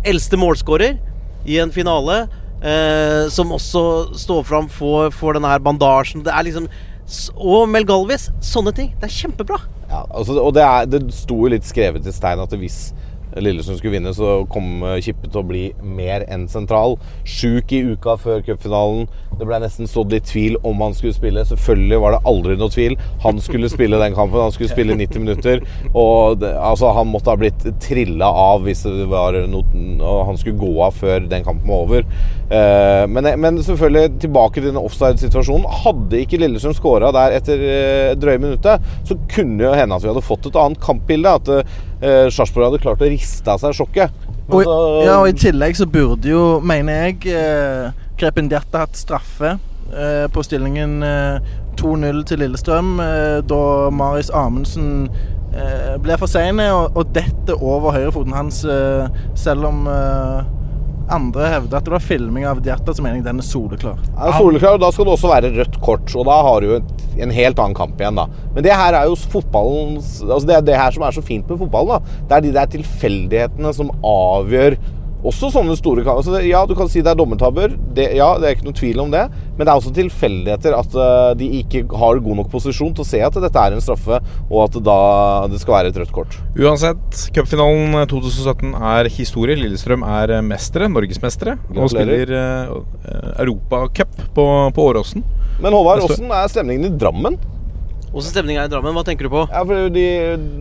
Eldste 0.07 0.39
målskårer 0.39 0.97
i 1.47 1.59
en 1.61 1.73
finale. 1.73 2.23
Eh, 2.61 3.27
som 3.33 3.53
også 3.55 3.83
står 4.21 4.43
fram 4.45 4.67
for, 4.69 5.09
for 5.15 5.33
denne 5.33 5.49
her 5.49 5.61
bandasjen. 5.65 6.21
Det 6.25 6.33
er 6.33 6.45
liksom 6.45 6.69
Og 7.35 7.65
Mel 7.67 7.87
Galvis. 7.87 8.29
Sånne 8.45 8.71
ting. 8.75 8.91
Det 9.01 9.09
er 9.09 9.15
kjempebra. 9.15 9.57
Ja, 9.89 10.05
altså, 10.07 10.37
og 10.39 10.53
det, 10.55 10.63
er, 10.63 10.85
det 10.87 11.01
sto 11.15 11.41
jo 11.43 11.49
litt 11.51 11.67
skrevet 11.67 12.05
i 12.07 12.13
stein 12.15 12.39
at 12.39 12.53
hvis 12.55 12.91
Lillesund 13.39 13.79
skulle 13.79 13.95
vinne, 13.95 14.13
så 14.15 14.41
kom 14.51 14.83
eh, 14.83 14.99
Kippe 15.03 15.29
til 15.29 15.41
å 15.41 15.47
bli 15.47 15.63
mer 15.81 16.25
enn 16.31 16.47
sentral. 16.51 16.97
Sjuk 17.27 17.71
i 17.75 17.81
uka 17.93 18.17
før 18.19 18.43
cupfinalen. 18.45 19.07
Det 19.39 19.47
ble 19.47 19.61
nesten 19.63 19.89
sådd 19.89 20.13
litt 20.13 20.27
tvil 20.29 20.57
om 20.67 20.81
han 20.83 20.95
skulle 20.97 21.15
spille. 21.15 21.45
Selvfølgelig 21.47 22.01
var 22.03 22.15
det 22.15 22.21
aldri 22.31 22.57
noe 22.59 22.73
tvil. 22.73 22.97
Han 23.23 23.39
skulle 23.43 23.71
spille 23.71 24.01
den 24.01 24.17
kampen. 24.17 24.41
Han 24.43 24.53
skulle 24.55 24.71
spille 24.73 24.97
90 24.99 25.23
minutter. 25.23 25.63
Og 25.93 26.41
det, 26.41 26.51
altså, 26.59 26.91
han 26.97 27.09
måtte 27.11 27.31
ha 27.31 27.39
blitt 27.39 27.65
trilla 27.83 28.27
av 28.27 28.65
hvis 28.67 28.83
det 28.87 29.07
var 29.11 29.37
noe 29.49 30.19
han 30.27 30.37
skulle 30.39 30.59
gå 30.59 30.71
av 30.83 30.97
før 30.97 31.25
den 31.31 31.45
kampen 31.47 31.69
var 31.71 31.87
over. 31.87 32.05
Eh, 32.51 33.05
men, 33.07 33.27
men 33.39 33.59
selvfølgelig 33.63 34.17
tilbake 34.25 34.59
til 34.59 34.67
den 34.73 34.79
offside-situasjonen. 34.81 35.67
Hadde 35.85 36.19
ikke 36.19 36.39
Lillestrøm 36.41 36.75
skåra 36.75 37.11
der 37.15 37.37
etter 37.37 37.63
eh, 37.63 38.11
drøye 38.19 38.41
minuttet, 38.43 38.83
så 39.07 39.15
kunne 39.31 39.63
jo 39.63 39.71
hende 39.77 39.95
at 39.95 40.03
vi 40.03 40.11
hadde 40.11 40.25
fått 40.25 40.49
et 40.49 40.59
annet 40.59 40.81
kampbilde. 40.83 41.31
At 41.39 41.51
eh, 41.55 42.27
Sarpsborg 42.33 42.67
hadde 42.69 42.83
klart 42.83 43.05
å 43.05 43.09
riste 43.11 43.53
av 43.53 43.61
seg 43.63 43.77
sjokket. 43.79 44.27
Og, 44.51 44.65
så- 44.67 44.77
ja, 45.07 45.17
og 45.21 45.29
I 45.31 45.37
tillegg 45.39 45.79
så 45.79 45.87
burde 45.87 46.27
jo, 46.27 46.43
mener 46.59 47.05
jeg, 47.07 47.31
eh, 47.31 47.91
Krepin 48.19 48.51
hatt 48.51 48.99
straffe 48.99 49.55
eh, 49.95 50.27
på 50.27 50.43
stillingen 50.43 50.99
eh, 51.07 51.39
2-0 51.79 52.25
til 52.27 52.43
Lillestrøm 52.43 52.97
eh, 52.99 53.37
da 53.47 53.61
Marius 53.95 54.29
Amundsen 54.35 55.07
eh, 55.55 55.95
ble 56.03 56.17
for 56.19 56.27
sein 56.27 56.59
og, 56.59 56.97
og 56.99 57.13
detter 57.15 57.63
over 57.63 57.95
høyrefoten 57.95 58.35
hans, 58.35 58.65
eh, 58.67 59.07
selv 59.39 59.69
om 59.71 59.87
eh, 59.87 60.43
andre 61.13 61.49
hevder 61.51 61.77
at 61.79 61.87
det 61.87 61.93
var 61.93 62.03
filming 62.03 62.45
av 62.47 62.61
Diatta, 62.63 62.93
så 62.95 63.03
mener 63.03 63.19
jeg 63.19 63.25
den 63.27 63.41
er 63.41 63.47
soleklar. 63.47 63.99
Ja, 64.15 64.31
soleklar, 64.37 64.77
og 64.77 64.83
Da 64.83 64.91
skal 64.93 65.07
det 65.07 65.15
også 65.17 65.31
være 65.31 65.51
rødt 65.57 65.77
kort, 65.83 66.15
og 66.15 66.25
da 66.29 66.37
har 66.47 66.61
du 66.63 67.21
en 67.21 67.35
helt 67.35 67.59
annen 67.59 67.75
kamp 67.77 67.99
igjen. 68.01 68.15
da. 68.15 68.27
Men 68.55 68.63
det 68.65 68.73
her 68.73 68.97
er 68.97 69.09
jo 69.09 69.15
fotballens 69.15 70.21
altså 70.23 70.47
Det 70.47 70.55
er 70.55 70.65
det 70.71 70.79
her 70.79 70.91
som 70.95 71.03
er 71.03 71.11
så 71.11 71.23
fint 71.25 71.47
med 71.49 71.59
fotballen. 71.59 71.99
da. 71.99 72.25
Det 72.29 72.37
er 72.37 72.47
de 72.47 72.55
der 72.59 72.73
tilfeldighetene 72.77 73.73
som 73.75 73.91
avgjør 74.03 74.77
også 75.21 75.51
sånne 75.53 75.75
store 75.77 76.01
kamper. 76.01 76.23
Altså, 76.23 76.41
ja, 76.47 76.63
du 76.65 76.73
kan 76.77 76.89
si 76.89 77.03
det 77.03 77.11
er 77.11 77.19
dommertabber, 77.19 77.75
det, 77.93 78.07
ja, 78.17 78.31
det 78.41 78.47
er 78.47 78.55
ikke 78.55 78.69
noe 78.69 78.77
tvil 78.77 79.03
om 79.03 79.11
det. 79.13 79.27
Men 79.61 79.67
det 79.67 79.73
er 79.75 79.77
også 79.77 79.91
tilfeldigheter 79.93 80.73
at 80.73 80.95
eh, 80.97 81.31
de 81.37 81.47
ikke 81.59 81.83
har 82.01 82.17
god 82.25 82.39
nok 82.39 82.47
posisjon 82.49 82.95
til 82.97 83.03
å 83.03 83.05
se 83.05 83.19
at 83.21 83.35
dette 83.43 83.61
er 83.61 83.75
en 83.75 83.83
straffe, 83.85 84.17
og 84.47 84.55
at 84.63 84.73
det 84.73 84.81
da 84.87 84.95
det 85.51 85.59
skal 85.61 85.75
være 85.75 85.91
et 85.91 85.99
rødt 86.01 86.13
kort. 86.15 86.37
Uansett, 86.57 87.19
cupfinalen 87.35 87.93
2017 88.09 88.73
er 88.73 89.11
historie. 89.13 89.59
Lillestrøm 89.61 90.01
er 90.17 90.33
eh, 90.39 90.41
mestere, 90.41 90.89
norgesmestere, 90.89 91.59
og 91.75 91.93
spiller 91.93 92.33
Europacup 93.37 94.17
på, 94.33 94.47
på 94.73 94.89
Åråsen. 94.89 95.29
Men 95.61 95.77
Håvard, 95.77 96.07
åssen 96.09 96.33
er 96.33 96.49
stemningen 96.49 96.89
i 96.89 96.95
Drammen? 96.97 97.37
Åssen 98.09 98.33
stemninga 98.33 98.63
er 98.63 98.71
i 98.71 98.73
Drammen? 98.73 98.97
Hva 98.97 99.05
tenker 99.05 99.29
du 99.29 99.35
på? 99.37 99.45
Ja, 99.45 99.61
for 99.61 99.93
de 99.93 100.07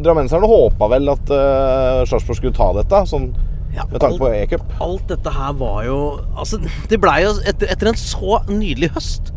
Drammenserne 0.05 0.53
håpa 0.53 0.93
vel 0.93 1.09
at 1.17 1.33
uh, 1.33 2.05
Sarpsborg 2.05 2.37
skulle 2.37 2.61
ta 2.61 2.69
dette, 2.77 3.01
sånn 3.09 3.31
med 3.71 4.01
tanke 4.03 4.19
på 4.19 4.31
e-cup. 4.35 4.65
Alt 4.83 5.07
dette 5.11 5.35
her 5.35 5.53
var 5.61 5.85
jo 5.87 5.99
Altså, 6.39 6.59
det 6.91 6.99
blei 7.03 7.21
jo 7.23 7.37
etter, 7.47 7.71
etter 7.71 7.91
en 7.91 7.99
så 7.99 8.41
nydelig 8.51 8.91
høst 8.97 9.31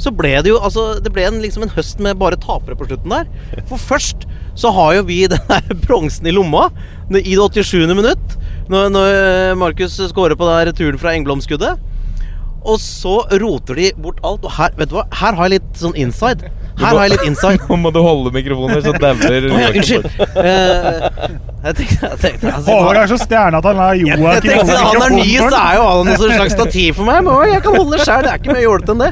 så 0.00 0.10
ble 0.14 0.32
det 0.42 0.50
jo 0.50 0.58
altså, 0.58 0.98
Det 1.02 1.12
ble 1.14 1.26
en, 1.28 1.40
liksom 1.42 1.66
en 1.66 1.74
høst 1.74 2.00
med 2.02 2.18
bare 2.20 2.38
tapere 2.40 2.76
på 2.78 2.88
slutten 2.88 3.12
der. 3.12 3.28
For 3.70 3.80
først 3.80 4.26
så 4.58 4.70
har 4.74 4.98
jo 4.98 5.06
vi 5.08 5.24
den 5.30 5.42
der 5.50 5.78
bronsen 5.86 6.28
i 6.30 6.34
lomma 6.34 6.68
i 7.10 7.36
det 7.36 7.48
87. 7.52 7.86
minutt. 7.94 8.38
Når, 8.72 8.90
når 8.94 9.08
Markus 9.60 9.98
scorer 10.10 10.36
på 10.38 10.48
den 10.48 10.70
returen 10.70 11.00
fra 11.00 11.12
Engblom-skuddet. 11.14 11.82
Og 12.64 12.78
så 12.80 13.18
roter 13.42 13.76
de 13.76 13.90
bort 14.00 14.22
alt. 14.24 14.46
Og 14.46 14.54
her, 14.56 14.72
vet 14.78 14.90
du 14.90 14.96
hva? 14.98 15.04
her 15.20 15.36
har 15.36 15.50
jeg 15.50 15.58
litt 15.58 15.82
sånn 15.82 15.98
inside. 16.00 16.48
Her 16.78 16.90
har 16.90 17.04
jeg 17.06 17.12
litt 17.14 17.26
insight. 17.28 17.64
Nå 17.70 17.78
må 17.78 17.90
du 17.94 18.00
holde 18.02 18.32
mikrofonen, 18.34 18.80
så 18.82 18.94
dauer 18.98 19.48
unnskyld. 19.50 20.08
Eh, 20.42 21.04
jeg 21.64 21.76
tenkte, 21.78 22.10
jeg 22.10 22.18
tenkte 22.20 22.50
altså, 22.50 22.66
Håvard 22.68 23.00
er 23.00 23.10
så 23.12 23.18
stjerne 23.22 23.60
at 23.60 23.68
han 23.70 23.82
jeg 23.84 24.18
Joakim 24.18 24.48
tenkte 24.50 24.74
holde 24.74 24.88
Han 24.90 25.04
er 25.06 25.14
ny, 25.14 25.28
så 25.38 25.60
er 25.60 25.78
jo 25.78 25.86
han 25.88 26.10
sånn 26.12 26.34
slags 26.34 26.56
stativ 26.58 26.98
for 26.98 27.08
meg. 27.08 27.22
Men 27.24 27.52
jeg 27.54 27.64
kan 27.64 27.78
holde 27.78 28.00
sjøl. 28.02 28.26
Det 28.26 28.32
er 28.32 28.42
ikke 28.42 28.56
mer 28.56 28.64
jålete 28.64 28.94
enn 28.96 29.04
det. 29.04 29.10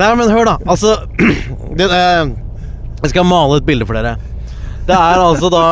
Nei, 0.00 0.10
men 0.22 0.32
hør, 0.32 0.52
da. 0.52 0.56
Altså 0.66 0.96
det, 1.78 1.90
uh, 1.92 2.32
Jeg 3.04 3.12
skal 3.14 3.28
male 3.28 3.60
et 3.60 3.68
bilde 3.68 3.88
for 3.88 4.00
dere. 4.00 4.16
Det 4.88 4.96
er 4.96 5.22
altså 5.22 5.52
da 5.52 5.64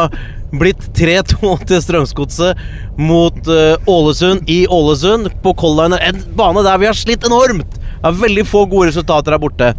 blitt 0.49 0.87
3-2 0.97 1.57
til 1.69 1.83
Strømsgodset 1.85 2.61
mot 3.01 3.51
uh, 3.51 3.91
Ålesund 3.91 4.49
i 4.49 4.63
Ålesund 4.73 5.29
på 5.45 5.53
Color 5.59 5.99
En 5.99 6.23
bane 6.39 6.65
der 6.65 6.81
vi 6.81 6.89
har 6.89 6.97
slitt 6.97 7.27
enormt. 7.29 7.77
Det 7.99 8.13
er 8.13 8.21
veldig 8.23 8.47
få 8.47 8.65
gode 8.71 8.93
resultater 8.93 9.35
der 9.35 9.43
borte. 9.43 9.73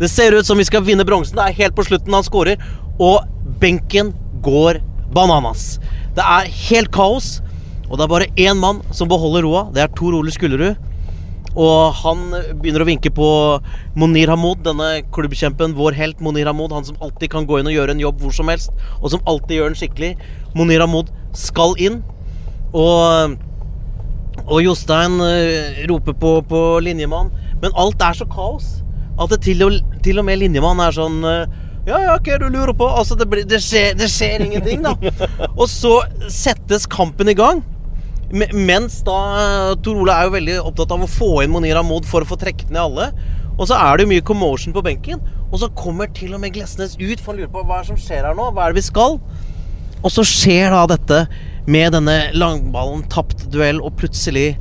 Det 0.00 0.10
ser 0.12 0.34
ut 0.36 0.46
som 0.46 0.58
vi 0.58 0.66
skal 0.68 0.84
vinne 0.84 1.06
bronsen. 1.08 1.38
Det 1.38 1.44
er 1.46 1.60
helt 1.62 1.76
på 1.76 1.84
slutten 1.86 2.12
han 2.12 2.26
skårer. 2.26 2.60
Og 3.00 3.24
benken 3.60 4.12
går 4.44 4.82
bananas. 5.14 5.78
Det 6.16 6.24
er 6.24 6.50
helt 6.68 6.92
kaos. 6.92 7.38
Og 7.86 7.96
det 7.96 8.04
er 8.04 8.12
bare 8.12 8.32
én 8.36 8.60
mann 8.60 8.82
som 8.92 9.08
beholder 9.08 9.46
roa. 9.46 9.66
Det 9.72 9.84
er 9.84 9.94
Tor 9.96 10.16
Ole 10.18 10.34
Skullerud. 10.34 10.76
Og 11.56 11.94
han 12.02 12.26
begynner 12.60 12.84
å 12.84 12.88
vinke 12.88 13.08
på 13.16 13.26
Monir 13.96 14.28
Hamoud, 14.28 14.60
denne 14.66 15.06
klubbkjempen, 15.14 15.72
vår 15.78 15.96
helt 15.96 16.20
Monir 16.20 16.50
Hamoud. 16.50 16.74
Han 16.76 16.84
som 16.84 16.98
alltid 17.00 17.32
kan 17.32 17.48
gå 17.48 17.60
inn 17.60 17.70
og 17.70 17.72
gjøre 17.72 17.96
en 17.96 18.02
jobb 18.02 18.20
hvor 18.20 18.34
som 18.36 18.50
helst, 18.52 18.74
og 19.00 19.14
som 19.14 19.24
alltid 19.24 19.56
gjør 19.56 19.72
den 19.72 19.80
skikkelig. 19.80 20.10
Monir 20.58 20.84
Hamoud 20.84 21.08
skal 21.36 21.72
inn. 21.80 22.02
Og, 22.76 23.38
og 24.44 24.58
Jostein 24.60 25.16
eh, 25.24 25.86
roper 25.88 26.18
på, 26.20 26.40
på 26.50 26.66
linjemann. 26.84 27.32
Men 27.62 27.72
alt 27.72 28.04
er 28.04 28.18
så 28.18 28.28
kaos 28.28 28.74
at 29.16 29.32
det 29.32 29.40
til, 29.46 29.62
og, 29.66 29.78
til 30.04 30.20
og 30.20 30.26
med 30.28 30.40
linjemann 30.42 30.82
er 30.84 30.96
sånn 30.96 31.22
eh, 31.24 31.62
ja, 31.86 32.00
ja, 32.02 32.14
hva 32.18 32.34
er 32.34 32.40
det 32.42 32.48
du 32.48 32.56
lurer 32.56 32.74
på? 32.74 32.86
Altså, 32.90 33.14
det, 33.14 33.28
blir, 33.30 33.44
det, 33.46 33.60
skjer, 33.62 33.92
det 33.94 34.08
skjer 34.10 34.42
ingenting, 34.42 34.82
da. 34.82 34.96
Og 35.60 35.68
så 35.70 36.00
settes 36.32 36.82
kampen 36.90 37.30
i 37.30 37.36
gang. 37.38 37.62
Mens 38.34 38.98
da 39.06 39.16
eh, 39.38 39.74
Tor 39.86 40.00
Ole 40.02 40.16
er 40.16 40.26
jo 40.26 40.34
veldig 40.34 40.56
opptatt 40.64 40.94
av 40.96 41.04
å 41.06 41.10
få 41.10 41.30
inn 41.44 41.52
Monir 41.54 41.78
Mod 41.86 42.08
for 42.10 42.26
å 42.26 42.28
få 42.28 42.38
trukket 42.40 42.72
ned 42.74 42.82
alle. 42.82 43.06
Og 43.54 43.70
så 43.70 43.78
er 43.78 43.96
det 43.96 44.04
jo 44.06 44.12
mye 44.16 44.26
commotion 44.26 44.74
på 44.74 44.82
benken. 44.82 45.22
Og 45.52 45.60
så 45.62 45.70
kommer 45.78 46.10
til 46.10 46.34
og 46.34 46.42
med 46.42 46.56
Glesnes 46.56 46.98
ut, 46.98 47.22
for 47.22 47.32
han 47.32 47.44
lurer 47.44 47.54
på 47.54 47.62
hva 47.70 47.84
som 47.86 47.98
skjer 48.00 48.26
her 48.26 48.34
nå. 48.34 48.50
Hva 48.50 48.66
er 48.66 48.74
det 48.74 48.82
vi 48.82 48.88
skal? 48.88 49.20
Og 50.02 50.10
så 50.12 50.26
skjer 50.26 50.74
da 50.74 50.82
dette 50.90 51.22
med 51.70 51.94
denne 51.94 52.16
langballen, 52.34 53.06
tapt 53.10 53.46
duell, 53.54 53.78
og 53.78 53.94
plutselig 53.98 54.56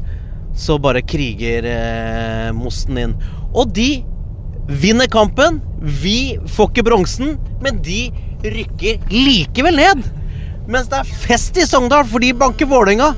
så 0.55 0.77
bare 0.81 1.03
kriger 1.05 1.65
eh, 1.67 2.51
Mosten 2.55 3.01
inn. 3.01 3.17
Og 3.49 3.73
de 3.73 3.89
vinner 4.67 5.07
kampen. 5.11 5.61
Vi 5.81 6.37
får 6.55 6.71
ikke 6.71 6.85
bronsen, 6.87 7.35
men 7.63 7.81
de 7.85 8.07
rykker 8.45 9.01
likevel 9.13 9.77
ned. 9.79 10.05
Mens 10.69 10.89
det 10.89 10.99
er 11.03 11.11
fest 11.25 11.57
i 11.61 11.65
Sogndal, 11.69 12.05
for 12.09 12.23
de 12.23 12.31
banker 12.37 12.69
Vålerenga. 12.69 13.11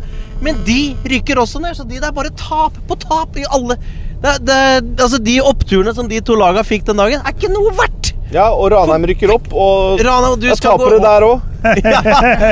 Men 0.43 0.59
de 0.67 0.93
rykker 1.09 1.39
også 1.41 1.61
ned, 1.63 1.73
så 1.77 1.85
de 1.87 1.99
der 2.03 2.13
bare 2.13 2.29
tap 2.37 2.75
på 2.87 2.97
tap 3.01 3.37
i 3.39 3.45
alle 3.49 3.73
det, 4.21 4.33
det, 4.45 4.57
Altså 5.01 5.17
De 5.21 5.39
oppturene 5.41 5.93
som 5.97 6.05
de 6.09 6.19
to 6.25 6.35
laga 6.37 6.61
fikk 6.65 6.85
den 6.85 6.99
dagen, 7.01 7.23
er 7.25 7.33
ikke 7.33 7.49
noe 7.53 7.71
verdt! 7.77 8.11
Ja, 8.33 8.49
og 8.51 8.69
Ranheim 8.73 9.05
rykker 9.07 9.31
opp, 9.33 9.47
og 9.55 10.01
Rana, 10.03 10.33
du 10.35 10.43
det 10.43 10.51
er 10.51 10.59
skal 10.59 10.77
gå- 10.81 10.97
der 10.99 11.23
òg. 11.25 11.45
ja, 11.85 12.01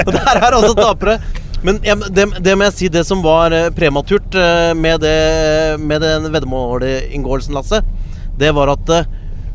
og 0.06 0.12
der 0.16 0.40
er 0.40 0.56
også 0.56 0.76
tapere. 0.78 1.18
Men 1.66 1.82
det, 1.84 2.26
det 2.46 2.54
må 2.56 2.68
jeg 2.70 2.76
si, 2.78 2.88
det 2.94 3.02
som 3.08 3.22
var 3.26 3.52
eh, 3.56 3.68
prematurt 3.76 4.38
eh, 4.40 4.72
med, 4.78 5.02
det, 5.04 5.80
med 5.82 6.02
den 6.06 6.30
veddemålinngåelsen, 6.32 7.58
Lasse, 7.58 7.82
det 8.40 8.52
var 8.56 8.72
at 8.76 8.90
eh, 8.90 9.06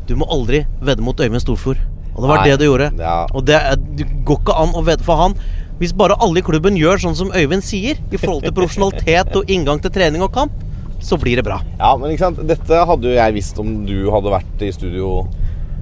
du 0.09 0.15
må 0.19 0.25
aldri 0.33 0.63
vedde 0.81 1.03
mot 1.05 1.19
Øyvind 1.21 1.43
Storfjord. 1.43 1.77
Og 2.15 2.23
det 2.25 2.29
var 2.31 2.41
Nei, 2.41 2.49
det 2.49 2.57
du 2.59 2.65
gjorde. 2.67 2.89
ja. 2.99 3.17
Og 3.33 3.45
det, 3.47 3.59
det 3.95 4.07
går 4.27 4.41
ikke 4.41 4.55
an 4.59 4.73
å 4.75 4.81
vedde 4.83 5.05
for 5.07 5.15
han. 5.21 5.35
Hvis 5.79 5.93
bare 5.97 6.17
alle 6.21 6.41
i 6.41 6.45
klubben 6.45 6.75
gjør 6.77 6.99
sånn 7.01 7.15
som 7.17 7.31
Øyvind 7.33 7.63
sier, 7.65 7.97
i 8.11 8.17
forhold 8.19 8.43
til 8.45 8.53
profesjonalitet 8.57 9.31
og 9.39 9.47
inngang 9.49 9.79
til 9.81 9.93
trening 9.95 10.21
og 10.25 10.33
kamp, 10.35 10.51
så 11.01 11.17
blir 11.17 11.39
det 11.39 11.45
bra. 11.47 11.61
Ja, 11.79 11.95
men 11.97 12.11
ikke 12.13 12.27
sant? 12.27 12.41
Dette 12.45 12.81
hadde 12.85 13.07
jo 13.09 13.15
jeg 13.15 13.33
visst 13.33 13.57
om 13.63 13.71
du 13.87 13.95
hadde 14.13 14.33
vært 14.35 14.61
i 14.67 14.69
studio 14.75 15.13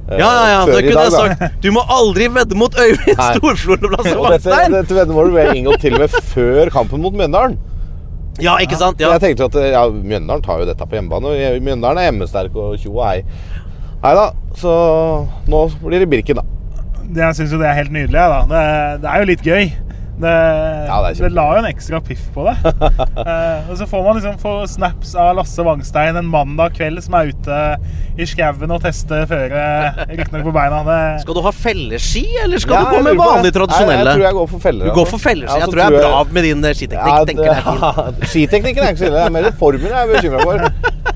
eh, 0.07 0.19
Ja, 0.21 0.29
ja, 0.29 0.45
ja. 0.53 0.61
før 0.69 0.77
i 0.79 0.85
kunne 0.85 1.01
dag. 1.01 1.09
jeg 1.09 1.17
sagt 1.17 1.65
Du 1.65 1.71
må 1.75 1.83
aldri 1.91 2.29
vedde 2.37 2.55
mot 2.55 2.77
Øyvind 2.79 3.19
Storfjord 3.33 3.83
og 3.89 3.97
Lasse 3.97 4.13
Og 4.15 4.29
dette, 4.37 4.61
dette 4.77 4.95
veddemålet 5.01 5.35
ble 5.35 5.57
inngått 5.59 5.83
til 5.83 5.97
og 5.97 6.05
med 6.05 6.15
før 6.31 6.71
kampen 6.77 7.03
mot 7.03 7.17
Mjøndalen. 7.19 7.57
Ja, 8.43 8.55
ikke 8.63 8.77
sant? 8.79 8.99
Ja. 9.01 9.11
jeg 9.17 9.23
tenkte 9.23 9.49
at 9.49 9.57
ja, 9.73 9.81
Mjøndalen 9.91 10.43
tar 10.45 10.61
jo 10.61 10.67
dette 10.69 10.85
på 10.87 10.95
hjemmebane. 10.97 11.33
og 11.33 11.63
Mjøndalen 11.65 11.99
er 12.01 12.09
hjemmesterk 12.09 12.55
og 12.55 12.77
tjo 12.79 12.93
og 12.95 13.03
hei. 13.07 13.19
Nei 13.99 14.13
da, 14.15 14.29
så 14.55 14.73
nå 15.51 15.65
blir 15.83 15.99
det 15.99 16.09
Birken, 16.11 16.39
da. 16.39 16.45
Det, 17.09 17.19
jeg 17.23 17.35
syns 17.39 17.53
jo 17.55 17.59
det 17.59 17.67
er 17.67 17.77
helt 17.81 17.91
nydelig. 17.91 18.15
jeg, 18.15 18.29
Da. 18.31 18.41
Det, 18.47 19.01
det 19.03 19.11
er 19.11 19.23
jo 19.23 19.29
litt 19.31 19.45
gøy. 19.45 19.71
Det, 20.19 20.27
det 20.27 20.91
er 20.91 21.15
det 21.23 21.29
la 21.31 21.45
jo 21.55 21.59
en 21.61 21.67
ekstra 21.69 22.01
piff 22.03 22.25
på 22.35 22.43
det. 22.43 22.55
eh, 23.23 23.69
og 23.71 23.77
så 23.79 23.85
får 23.87 24.01
man 24.03 24.17
liksom 24.17 24.35
få 24.41 24.53
snaps 24.67 25.13
av 25.15 25.37
Lasse 25.37 25.63
Wangstein 25.63 26.19
en 26.19 26.27
mandag 26.27 26.75
kveld 26.75 26.99
som 27.05 27.15
er 27.15 27.31
ute 27.31 27.59
i 28.19 28.27
skauen 28.27 28.73
og 28.75 28.81
tester 28.83 29.23
føre, 29.29 29.61
riktignok 30.09 30.43
på 30.49 30.53
beina. 30.57 30.81
Det, 30.83 30.99
Skal 31.23 31.37
du 31.37 31.41
ha 31.45 31.53
felleski, 31.55 32.25
eller 32.43 32.59
skal 32.59 32.75
Ja, 32.75 32.81
du 32.83 32.97
gå 32.97 32.99
med 32.99 33.15
vanlig 33.15 33.23
vanlige 33.23 33.57
tradisjonelle? 33.61 33.95
Nei, 33.95 34.09
jeg 34.09 34.19
tror 34.19 34.27
jeg 34.27 34.37
går 34.39 34.51
for 34.51 34.65
feller, 34.67 34.83
Du 34.83 34.89
altså. 34.89 34.99
går 34.99 35.09
for 35.13 35.25
felleski. 35.29 35.55
Ja, 35.55 35.61
jeg 35.63 35.69
så 35.69 35.71
tror 35.71 35.83
jeg 35.85 35.93
er 35.93 36.03
bra 36.03 36.21
med 36.35 36.47
din 36.49 36.67
eh, 36.67 36.77
skiteknikk. 36.81 37.43
Ja. 37.47 38.05
Skiteknikken 38.33 38.83
er 38.83 38.93
ikke 38.93 39.03
så 39.05 39.09
ille. 39.09 39.17
Det 39.19 39.25
er 39.29 39.35
mer 39.39 39.51
formen 39.63 39.87
jeg 39.87 40.03
er 40.03 40.13
bekymra 40.17 40.43
for. 40.43 40.67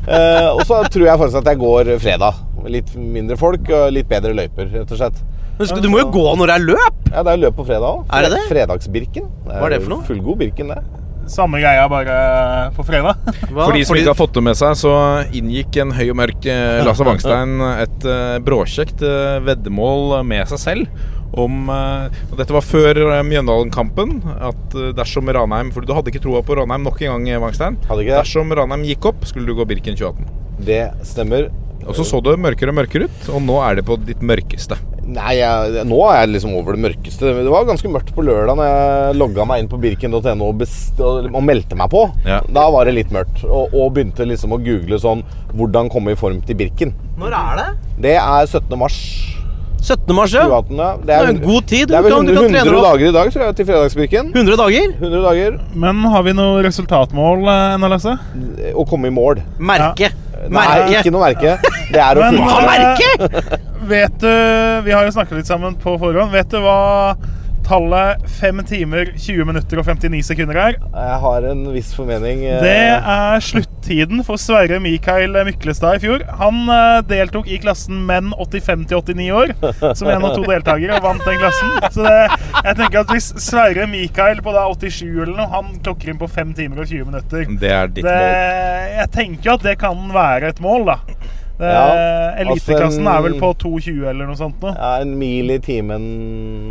Eh, 0.04 0.50
og 0.54 0.64
så 0.68 0.80
tror 0.96 1.08
jeg 1.10 1.24
faktisk 1.26 1.42
at 1.44 1.52
jeg 1.52 1.64
går 1.68 1.94
fredag. 2.08 2.42
Litt 2.72 2.96
mindre 2.96 3.36
folk 3.36 3.68
og 3.76 3.90
litt 3.92 4.08
bedre 4.08 4.32
løyper, 4.38 4.72
rett 4.72 4.96
og 4.96 5.00
slett. 5.04 5.20
Men 5.60 5.84
du 5.86 5.90
må 5.94 6.00
jo 6.02 6.10
gå 6.14 6.26
når 6.40 6.50
det 6.50 6.56
er 6.58 6.66
løp! 6.72 7.00
Ja, 7.14 7.22
det 7.24 7.32
er 7.36 7.42
løp 7.46 7.56
på 7.60 7.66
fredag 7.68 7.86
òg. 7.86 8.04
Er 8.10 8.26
det 8.26 8.32
det? 8.34 8.44
Fredagsbirken. 8.50 9.30
Hva 9.46 9.64
er 9.68 9.76
det 9.76 9.82
for 9.86 9.94
noe? 9.94 10.06
Fullgod 10.08 10.40
Birken, 10.42 10.74
det. 10.74 10.82
samme 11.30 11.60
greia, 11.62 11.86
bare 11.88 12.16
på 12.76 12.84
fredag. 12.84 13.16
Hva? 13.54 13.68
For 13.70 13.78
de 13.78 13.84
som 13.88 13.96
ikke 13.96 14.12
har 14.12 14.18
fått 14.20 14.34
det 14.36 14.44
med 14.44 14.58
seg, 14.60 14.74
så 14.82 14.94
inngikk 15.32 15.78
en 15.84 15.94
høy 15.96 16.10
og 16.12 16.18
mørk 16.20 16.48
eh, 16.52 16.82
Lasse 16.84 17.06
Wangstein 17.08 17.62
et 17.78 18.08
eh, 18.10 18.40
bråkjekt 18.44 19.06
eh, 19.08 19.38
veddemål 19.46 20.18
med 20.28 20.50
seg 20.52 20.60
selv. 20.66 21.06
Om, 21.34 21.64
eh, 21.72 22.20
og 22.32 22.36
dette 22.42 22.54
var 22.54 22.66
før 22.66 23.00
eh, 23.06 23.24
Mjøndalen-kampen. 23.30 24.20
At 24.50 24.76
eh, 24.78 24.92
dersom 24.98 25.32
Ranheim 25.34 25.72
For 25.74 25.86
du 25.88 25.94
hadde 25.96 26.12
ikke 26.12 26.22
troa 26.26 26.44
på 26.46 26.58
Ranheim 26.60 26.84
nok 26.86 27.00
en 27.06 27.14
gang, 27.16 27.30
eh, 27.32 27.40
Wangstein. 27.42 27.78
Hadde 27.88 28.04
ikke 28.04 28.18
det. 28.18 28.20
Dersom 28.26 28.52
Ranheim 28.60 28.84
gikk 28.90 29.08
opp, 29.14 29.24
skulle 29.30 29.48
du 29.48 29.56
gå 29.62 29.70
Birken 29.70 29.96
2018. 29.96 30.28
Det 30.68 30.84
stemmer. 31.08 31.48
Og 31.88 31.98
så 31.98 32.06
så 32.08 32.22
det 32.24 32.38
mørkere 32.42 32.74
og 32.74 32.78
mørkere 32.80 33.08
ut, 33.10 33.30
og 33.34 33.44
nå 33.46 33.60
er 33.66 33.80
det 33.80 33.86
på 33.88 33.98
ditt 34.08 34.22
mørkeste. 34.24 34.78
Nei, 35.04 35.34
jeg, 35.36 35.84
nå 35.90 35.98
er 36.08 36.22
jeg 36.22 36.32
liksom 36.38 36.54
over 36.56 36.78
det 36.78 36.84
mørkeste. 36.86 37.34
Det 37.44 37.52
var 37.52 37.68
ganske 37.68 37.92
mørkt 37.92 38.14
på 38.16 38.24
lørdag 38.24 38.56
når 38.56 38.70
jeg 38.70 39.18
logga 39.20 39.48
meg 39.50 39.64
inn 39.64 39.70
på 39.72 39.80
birken.no 39.84 40.48
og, 40.48 40.64
og, 41.04 41.42
meldte 41.44 41.78
meg 41.80 41.92
på. 41.92 42.06
Ja. 42.28 42.40
Da 42.56 42.70
var 42.72 42.88
det 42.88 42.96
litt 42.96 43.12
mørkt. 43.14 43.44
Og, 43.44 43.76
og 43.76 43.92
begynte 43.98 44.28
liksom 44.30 44.56
å 44.56 44.62
google 44.64 45.00
sånn 45.02 45.26
Hvordan 45.54 45.92
komme 45.94 46.16
i 46.16 46.18
form 46.18 46.40
til 46.48 46.58
Birken. 46.58 46.96
Når 47.20 47.36
er 47.38 47.60
det? 47.60 47.70
Det 48.08 48.16
er 48.18 48.48
17. 48.48 48.74
mars. 48.80 48.98
17. 49.84 50.16
mars, 50.16 50.34
ja. 50.34 50.48
2018, 50.48 50.80
ja. 50.80 50.90
Det 50.96 51.06
Det 51.06 51.14
er 51.14 51.26
er, 51.28 51.30
en 51.30 51.42
god 51.44 51.68
tid. 51.68 51.88
det 51.92 51.98
er 51.98 52.04
vel 52.06 52.14
100, 52.16 52.46
100 52.48 52.84
dager 52.88 53.08
i 53.08 53.12
dag, 53.12 53.32
tror 53.34 53.44
jeg, 53.44 53.56
til 53.60 53.66
Fredagsbirken. 53.68 54.32
100 54.34 54.58
dager? 54.58 54.94
100 54.96 55.24
dager. 55.28 55.58
Men 55.76 56.00
har 56.16 56.24
vi 56.24 56.34
noe 56.38 56.64
resultatmål 56.64 57.44
eh, 57.52 57.76
ennå, 57.76 58.18
Å 58.74 58.86
komme 58.88 59.12
i 59.12 59.14
mål. 59.14 59.44
Merke. 59.60 60.14
Nei, 60.50 60.66
Merke. 60.68 61.00
ikke 61.00 61.14
noe 61.14 61.24
merke. 61.28 61.54
Det 61.94 62.02
er 62.02 62.20
å 62.20 62.26
Men, 62.26 62.40
eh, 62.42 63.58
Vet 63.94 64.20
du 64.22 64.30
Vi 64.86 64.92
har 64.96 65.04
jo 65.06 65.12
snakka 65.16 65.36
litt 65.38 65.50
sammen 65.50 65.76
på 65.80 65.96
forhånd. 66.00 66.32
Vet 66.34 66.50
du 66.54 66.60
hva 66.64 67.16
tallet 67.66 68.22
5 68.40 68.60
timer, 68.70 69.10
20 69.18 69.46
minutter 69.50 69.80
og 69.82 69.86
59 69.88 70.22
sekunder 70.28 70.60
her. 70.60 70.76
Jeg 70.94 71.20
har 71.24 71.48
en 71.52 71.64
viss 71.74 71.94
formening. 71.96 72.44
eh, 72.46 72.62
Det 72.64 72.76
er 73.00 73.44
sluttiden 73.44 74.24
for 74.28 74.40
Sverre 74.42 74.80
Mikael 74.84 75.36
Myklestad 75.48 75.98
i 75.98 76.04
fjor. 76.04 76.24
Han 76.40 76.62
eh, 76.70 77.02
deltok 77.10 77.48
i 77.52 77.58
klassen 77.64 78.04
menn 78.08 78.32
85-89 78.36 79.30
år 79.34 79.54
som 79.96 80.10
en 80.12 80.24
av 80.28 80.36
to 80.38 80.44
deltakere 80.48 80.98
og 81.00 81.08
vant 81.08 81.26
den 81.28 81.40
klassen. 81.42 81.72
Så 81.94 82.06
det, 82.06 82.18
jeg 82.64 82.80
tenker 82.82 83.04
at 83.04 83.14
hvis 83.16 83.30
Sverre 83.44 83.88
Mikael 83.92 84.42
på 84.46 84.54
da 84.56 84.66
87 84.72 85.04
eller 85.24 85.36
noe, 85.38 85.50
han 85.54 85.74
klokker 85.84 86.14
inn 86.14 86.20
på 86.22 86.30
5 86.32 86.54
timer 86.58 86.84
og 86.84 86.90
20 86.92 87.10
minutter 87.12 87.48
Det 87.64 87.72
er 87.72 87.88
ditt 87.94 88.04
det, 88.06 88.18
mål. 88.18 88.98
Jeg 89.00 89.12
tenker 89.20 89.50
jo 89.52 89.56
at 89.60 89.68
det 89.72 89.78
kan 89.82 90.04
være 90.14 90.54
et 90.54 90.62
mål, 90.64 90.86
da. 90.94 91.00
Det, 91.64 91.72
Ja, 91.74 91.84
Eliteklassen 92.44 92.84
altså 92.84 93.00
en- 93.00 93.08
er 93.14 93.22
vel 93.24 93.36
på 93.40 93.50
2,20 93.64 94.08
eller 94.10 94.28
noe 94.28 94.36
sånt 94.36 94.60
nå. 94.64 94.74
Ja, 94.76 94.90
en 95.02 95.14
mil 95.20 95.52
i 95.54 95.58
timen. 95.64 96.08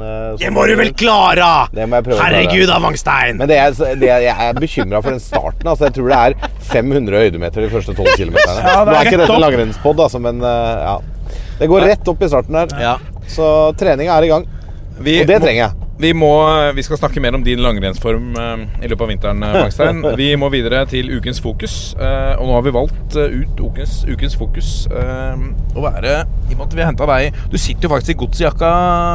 eh, 0.01 0.37
Det 0.43 0.51
må 0.53 0.67
du 0.69 0.75
vel 0.77 0.93
klare! 0.93 1.49
Herregud 1.73 2.67
da, 2.69 2.79
Vangstein! 2.83 3.39
Men 3.41 3.49
det 3.49 3.57
er, 3.59 3.71
det 3.97 4.09
er, 4.11 4.21
jeg 4.27 4.49
er 4.49 4.59
bekymra 4.61 5.01
for 5.03 5.15
den 5.17 5.23
starten. 5.23 5.65
Altså, 5.67 5.89
jeg 5.89 5.97
tror 5.97 6.13
det 6.13 6.19
er 6.21 6.51
500 6.73 7.23
høydemeter 7.25 7.65
de 7.65 7.71
første 7.73 7.95
12 7.97 8.17
km. 8.19 8.37
Ja, 8.37 8.57
det 8.59 8.73
er 8.73 8.91
Nå 8.91 8.97
er 8.99 9.09
ikke 9.11 9.23
dette 9.25 9.41
langrennspod, 9.47 10.03
altså, 10.07 10.21
men 10.21 10.43
uh, 10.45 10.49
ja. 10.83 10.99
Det 11.59 11.69
går 11.71 11.87
rett 11.87 12.09
opp 12.13 12.23
i 12.23 12.29
starten 12.29 12.55
her. 12.59 12.77
Ja. 12.81 12.97
Så 13.31 13.47
treninga 13.79 14.19
er 14.19 14.27
i 14.29 14.33
gang. 14.35 14.47
Vi 15.01 15.21
Og 15.23 15.27
det 15.31 15.41
trenger 15.43 15.63
jeg. 15.69 15.82
Vi, 16.03 16.11
må, 16.19 16.29
vi 16.75 16.83
skal 16.83 16.99
snakke 16.99 17.21
mer 17.23 17.37
om 17.37 17.43
din 17.47 17.61
langrennsform 17.63 18.33
eh, 18.35 18.63
i 18.83 18.89
løpet 18.91 19.05
av 19.05 19.11
vinteren, 19.13 19.43
Magstein. 19.43 20.01
Vi 20.21 20.29
må 20.41 20.49
videre 20.51 20.81
til 20.91 21.13
ukens 21.15 21.39
fokus. 21.43 21.77
eh, 21.95 22.33
og 22.41 22.49
nå 22.49 22.57
har 22.57 22.65
vi 22.67 22.73
valgt 22.75 23.17
eh, 23.21 23.37
ut 23.43 23.61
ukens, 23.63 24.01
ukens 24.09 24.35
fokus 24.39 24.71
eh, 24.91 25.45
å 25.79 25.85
være 25.85 26.15
I 26.25 26.55
og 26.55 26.59
med 26.59 26.65
at 26.67 26.75
vi 26.75 26.83
har 26.83 26.91
henta 26.91 27.07
deg 27.09 27.39
Du 27.53 27.57
sitter 27.61 27.87
jo 27.87 27.93
faktisk 27.93 28.17
i 28.17 28.19
godsjakka, 28.25 28.71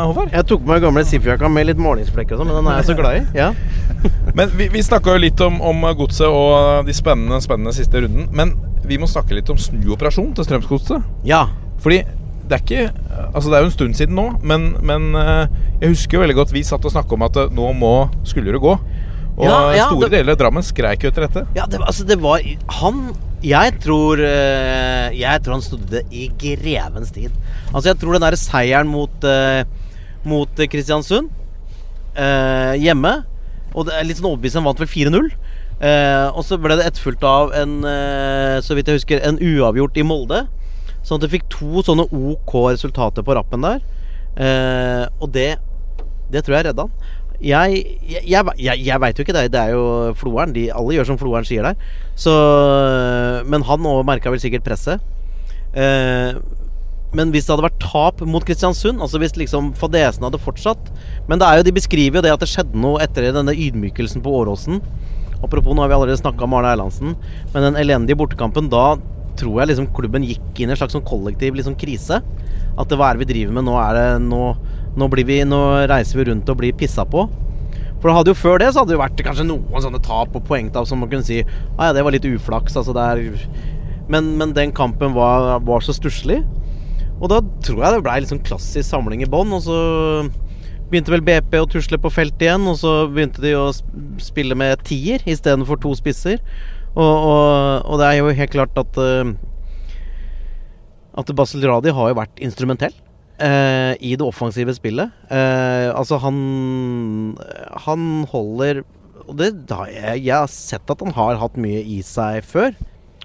Håvard. 0.08 0.32
Jeg 0.34 0.48
tok 0.48 0.64
på 0.64 0.72
meg 0.72 0.86
gamle 0.86 1.04
Sif-jakka 1.08 1.50
med 1.52 1.68
litt 1.70 1.82
målingsflekker 1.82 2.38
og 2.38 2.42
sånn, 2.44 2.52
men 2.54 2.62
den 2.62 2.72
er 2.72 2.80
jeg 2.80 2.90
så 2.90 2.98
glad 2.98 3.20
i. 3.20 3.26
Ja. 3.38 3.52
Men 4.38 4.52
vi, 4.56 4.68
vi 4.72 4.82
snakka 4.86 5.16
jo 5.16 5.22
litt 5.24 5.42
om, 5.44 5.60
om 5.66 5.84
godset 5.98 6.28
og 6.30 6.86
de 6.88 6.94
spennende, 6.96 7.40
spennende 7.44 7.74
siste 7.76 8.04
runden. 8.04 8.28
Men 8.38 8.54
vi 8.88 9.00
må 9.02 9.10
snakke 9.10 9.36
litt 9.36 9.50
om 9.50 9.58
snuoperasjon 9.60 10.34
til 10.38 10.48
Strømsgodset. 10.48 11.08
ja. 11.28 11.48
Fordi 11.82 12.02
det 12.48 12.56
er 12.56 12.64
ikke 12.64 12.84
Altså 13.34 13.50
det 13.52 13.58
er 13.58 13.64
jo 13.66 13.70
en 13.70 13.76
stund 13.76 13.98
siden 14.00 14.16
nå, 14.18 14.26
men, 14.48 14.70
men 14.86 15.10
eh, 15.20 15.48
jeg 15.82 15.94
husker 15.94 16.18
jo 16.18 16.24
veldig 16.24 16.38
godt 16.40 16.54
vi 16.56 16.64
satt 16.66 16.86
og 16.88 16.94
snakka 16.94 17.18
om 17.18 17.26
at 17.28 17.40
eh, 17.42 17.54
nå 17.54 17.72
må 17.78 17.94
Skullerud 18.28 18.62
gå. 18.64 18.76
Og 19.38 19.46
Ja, 19.46 19.58
ja, 19.76 19.88
store 19.92 20.10
deler 20.10 20.34
av 20.34 20.40
Drammen 20.40 20.66
skreik 20.66 21.04
jo 21.06 21.12
etter 21.12 21.28
dette. 21.28 21.44
Ja, 21.58 21.68
det, 21.70 21.78
altså, 21.84 22.06
det 22.10 22.18
var 22.24 22.42
Han 22.80 23.12
Jeg 23.46 23.76
tror 23.84 24.22
eh, 24.24 25.14
Jeg 25.14 25.44
tror 25.46 25.58
han 25.60 25.66
stod 25.66 25.94
i 26.10 26.30
grevens 26.42 27.14
tid. 27.14 27.36
Altså, 27.74 27.92
jeg 27.92 28.00
tror 28.02 28.18
den 28.18 28.26
der 28.26 28.40
seieren 28.40 28.90
mot 28.90 29.28
Mot 30.28 30.64
Kristiansund 30.72 31.30
eh, 32.18 32.74
hjemme 32.82 33.14
Og 33.76 33.86
det 33.88 33.94
er 33.96 34.08
litt 34.08 34.18
sånn 34.20 34.32
overbevist 34.32 34.58
Han 34.58 34.66
vant 34.66 34.82
vel 34.82 34.90
4-0. 34.90 35.30
Eh, 35.78 36.26
og 36.34 36.42
så 36.48 36.58
ble 36.58 36.80
det 36.80 36.88
etterfulgt 36.90 37.22
av 37.28 37.54
en 37.54 37.76
Så 38.66 38.74
vidt 38.78 38.90
jeg 38.90 38.98
husker 39.04 39.22
En 39.22 39.38
uavgjort 39.38 40.00
i 40.02 40.08
Molde. 40.08 40.48
Sånn 41.08 41.22
at 41.22 41.28
jeg 41.28 41.38
fikk 41.38 41.48
to 41.54 41.84
sånne 41.88 42.08
OK 42.12 42.54
resultater 42.68 43.24
på 43.24 43.38
rappen 43.38 43.64
der. 43.64 43.80
Eh, 44.38 45.06
og 45.24 45.32
det 45.34 45.56
Det 46.28 46.44
tror 46.44 46.58
jeg 46.58 46.68
redda 46.68 46.84
han. 46.84 47.08
Jeg, 47.38 47.78
jeg, 48.04 48.44
jeg, 48.58 48.82
jeg, 48.82 49.00
veit 49.00 49.18
jo 49.18 49.24
ikke 49.24 49.36
det. 49.38 49.46
Det 49.54 49.60
er 49.62 49.72
jo 49.72 50.12
Floeren. 50.18 50.52
De, 50.56 50.66
alle 50.74 50.98
gjør 50.98 51.08
som 51.12 51.20
Floeren 51.22 51.46
sier 51.48 51.64
der. 51.64 51.78
Så, 52.20 52.34
men 53.48 53.64
han 53.64 53.88
òg 53.88 54.02
merka 54.10 54.34
vel 54.34 54.42
sikkert 54.42 54.66
presset. 54.66 55.06
Eh, 55.78 56.36
men 57.16 57.32
hvis 57.32 57.48
det 57.48 57.54
hadde 57.54 57.68
vært 57.70 57.80
tap 57.80 58.20
mot 58.28 58.44
Kristiansund, 58.44 59.00
altså 59.00 59.22
hvis 59.22 59.38
liksom 59.40 59.70
fadesen 59.80 60.26
hadde 60.28 60.42
fortsatt 60.44 60.90
Men 61.30 61.40
det 61.40 61.48
er 61.48 61.60
jo, 61.60 61.68
de 61.70 61.76
beskriver 61.78 62.20
jo 62.20 62.26
det 62.26 62.34
at 62.34 62.44
det 62.44 62.50
skjedde 62.52 62.82
noe 62.82 63.00
etter 63.04 63.30
denne 63.32 63.56
ydmykelsen 63.56 64.24
på 64.26 64.34
Åråsen. 64.42 64.82
Apropos, 65.38 65.72
nå 65.72 65.86
har 65.86 65.92
vi 65.92 65.96
allerede 65.96 66.20
snakka 66.20 66.44
om 66.44 66.58
Arne 66.58 66.74
Erlandsen. 66.74 67.16
Men 67.54 67.70
den 67.70 67.80
elendige 67.80 68.20
bortekampen, 68.20 68.68
da 68.74 68.98
tror 69.40 69.62
jeg 69.62 69.72
liksom 69.72 69.90
klubben 69.96 70.26
gikk 70.26 70.62
inn 70.62 70.72
i 70.72 70.76
en 70.76 70.80
slags 70.80 70.96
sånn 70.96 71.06
kollektiv 71.08 71.58
liksom 71.58 71.78
krise. 71.80 72.22
At 72.78 72.90
det 72.90 73.00
hva 73.00 73.12
er 73.12 73.18
det 73.18 73.26
vi 73.26 73.34
driver 73.34 73.58
med? 73.58 73.68
Nå 73.68 73.76
er 73.82 73.98
det 73.98 74.08
Nå, 74.28 74.42
nå, 74.98 75.10
vi, 75.18 75.42
nå 75.46 75.62
reiser 75.90 76.20
vi 76.20 76.30
rundt 76.32 76.50
og 76.50 76.60
blir 76.62 76.78
pissa 76.78 77.06
på. 77.08 77.28
For 77.98 78.10
det 78.10 78.18
hadde 78.18 78.34
jo 78.34 78.38
før 78.38 78.60
det 78.62 78.70
så 78.74 78.84
hadde 78.84 78.94
det 78.94 79.02
vært 79.02 79.24
kanskje 79.26 79.48
noen 79.48 79.84
sånne 79.84 80.02
tap 80.06 80.36
og 80.38 80.46
poengtap 80.46 80.86
som 80.90 81.02
man 81.02 81.10
kunne 81.10 81.26
si 81.26 81.40
ah, 81.42 81.88
ja, 81.88 81.94
det 81.98 82.04
var 82.06 82.14
litt 82.14 82.28
uflaks. 82.30 82.78
Altså 82.78 82.94
men, 84.08 84.36
men 84.40 84.54
den 84.56 84.72
kampen 84.72 85.16
var, 85.18 85.58
var 85.66 85.84
så 85.84 85.96
stusslig. 85.96 86.44
Og 87.18 87.32
da 87.32 87.42
tror 87.66 87.82
jeg 87.82 87.96
det 87.96 88.04
blei 88.06 88.20
litt 88.22 88.32
sånn 88.32 88.46
klassisk 88.46 88.88
samling 88.88 89.24
i 89.26 89.30
bånn. 89.30 89.54
Og 89.56 89.66
så 89.66 89.80
begynte 90.88 91.12
vel 91.12 91.26
BP 91.26 91.58
å 91.60 91.70
tusle 91.70 92.00
på 92.00 92.14
feltet 92.14 92.48
igjen. 92.48 92.68
Og 92.70 92.78
så 92.84 92.94
begynte 93.12 93.44
de 93.44 93.56
å 93.58 93.68
spille 94.22 94.58
med 94.58 94.86
tier 94.88 95.24
istedenfor 95.26 95.82
to 95.84 95.96
spisser. 95.98 96.40
Og, 96.98 97.14
og, 97.30 97.86
og 97.86 98.00
det 98.02 98.08
er 98.08 98.16
jo 98.18 98.34
helt 98.34 98.54
klart 98.56 98.80
at 98.82 98.98
uh, 98.98 99.34
At 101.18 101.30
Basel 101.38 101.66
Radi 101.70 101.94
har 101.94 102.10
jo 102.10 102.18
vært 102.18 102.42
instrumentell 102.42 102.96
eh, 103.38 103.94
i 104.02 104.16
det 104.18 104.26
offensive 104.26 104.74
spillet. 104.74 105.14
Eh, 105.30 105.90
altså, 105.94 106.18
han 106.22 107.38
Han 107.86 108.26
holder 108.32 108.84
Og 109.28 109.38
det 109.38 109.68
da 109.70 109.86
jeg, 109.92 110.26
jeg 110.26 110.36
har 110.36 110.52
sett 110.52 110.90
at 110.90 111.02
han 111.04 111.14
har 111.14 111.42
hatt 111.42 111.58
mye 111.60 111.84
i 111.84 112.02
seg 112.06 112.46
før. 112.46 112.74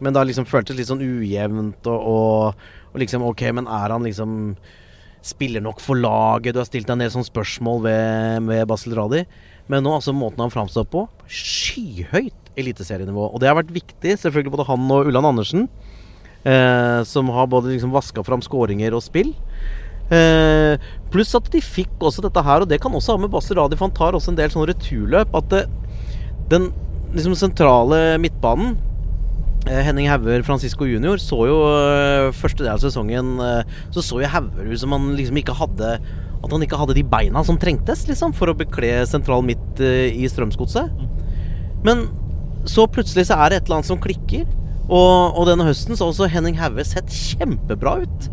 Men 0.02 0.16
har 0.18 0.26
liksom 0.26 0.48
føltes 0.48 0.76
litt 0.76 0.90
sånn 0.90 1.04
ujevnt 1.04 1.86
og, 1.86 2.00
og, 2.12 2.64
og 2.92 3.02
liksom 3.02 3.24
Ok, 3.28 3.44
men 3.54 3.70
er 3.70 3.94
han 3.94 4.04
liksom 4.08 4.56
Spiller 5.22 5.62
nok 5.62 5.78
for 5.78 5.94
laget? 5.94 6.56
Du 6.56 6.58
har 6.58 6.66
stilt 6.66 6.88
deg 6.88 6.96
en 6.96 7.04
del 7.04 7.12
sånne 7.14 7.28
spørsmål 7.28 7.84
ved, 7.84 8.48
ved 8.48 8.64
Basel 8.66 8.96
Radi. 8.98 9.20
Men 9.70 9.84
nå, 9.86 9.94
altså 9.94 10.14
måten 10.16 10.42
han 10.42 10.52
framstår 10.52 10.88
på 10.90 11.06
Skyhøyt 11.30 12.52
eliteserienivå. 12.58 13.28
Og 13.30 13.40
det 13.40 13.48
har 13.48 13.56
vært 13.58 13.72
viktig, 13.74 14.16
selvfølgelig 14.20 14.56
både 14.56 14.68
han 14.68 14.90
og 14.92 15.08
Ulland 15.08 15.30
Andersen. 15.30 15.68
Eh, 16.42 17.02
som 17.06 17.28
har 17.30 17.46
både 17.46 17.70
liksom 17.70 17.94
vaska 17.94 18.24
fram 18.26 18.42
skåringer 18.42 18.96
og 18.96 19.04
spill. 19.04 19.30
Eh, 20.12 20.74
pluss 21.12 21.34
at 21.38 21.46
de 21.52 21.60
fikk 21.62 22.02
også 22.02 22.24
dette 22.24 22.42
her, 22.44 22.64
og 22.64 22.68
det 22.68 22.80
kan 22.82 22.92
også 22.92 23.14
ha 23.14 23.22
med 23.22 23.30
Basse 23.32 23.54
Radi, 23.56 23.78
for 23.78 23.88
han 23.88 23.96
tar 23.96 24.18
også 24.18 24.32
en 24.32 24.40
del 24.40 24.50
sånne 24.52 24.72
returløp. 24.72 25.36
At 25.38 25.52
det, 25.54 25.62
den 26.52 26.72
liksom 27.14 27.36
sentrale 27.38 28.18
midtbanen 28.20 28.74
eh, 29.68 29.80
Henning 29.86 30.10
Hauger, 30.10 30.42
Francisco 30.42 30.88
Junior, 30.88 31.20
så 31.22 31.46
jo 31.48 31.62
eh, 31.70 32.32
første 32.36 32.64
del 32.64 32.74
av 32.74 32.82
sesongen 32.82 33.36
eh, 33.40 33.78
Så 33.94 34.04
så 34.04 34.20
jo 34.22 34.30
Hauger 34.32 34.68
ut 34.72 34.80
som 34.80 34.96
han 34.96 35.12
liksom 35.18 35.38
ikke 35.40 35.56
hadde 35.56 35.96
At 36.42 36.50
han 36.50 36.64
ikke 36.66 36.78
hadde 36.80 36.96
de 36.98 37.04
beina 37.06 37.42
som 37.46 37.58
trengtes 37.60 38.06
liksom 38.08 38.32
for 38.34 38.50
å 38.50 38.56
bekle 38.58 39.04
sentral 39.06 39.44
midt 39.46 39.82
eh, 39.82 40.10
i 40.10 40.26
Strømsgodset. 40.30 40.90
Men 41.86 42.08
så 42.68 42.86
plutselig 42.90 43.28
så 43.30 43.38
er 43.42 43.50
det 43.52 43.60
et 43.60 43.68
eller 43.68 43.80
annet 43.80 43.90
som 43.90 44.00
klikker. 44.02 44.46
Og, 44.88 45.38
og 45.38 45.46
denne 45.48 45.64
høsten 45.66 45.94
så 45.96 46.04
har 46.04 46.12
også 46.12 46.28
Henning 46.30 46.58
Haue 46.58 46.82
sett 46.86 47.10
kjempebra 47.14 48.00
ut. 48.02 48.26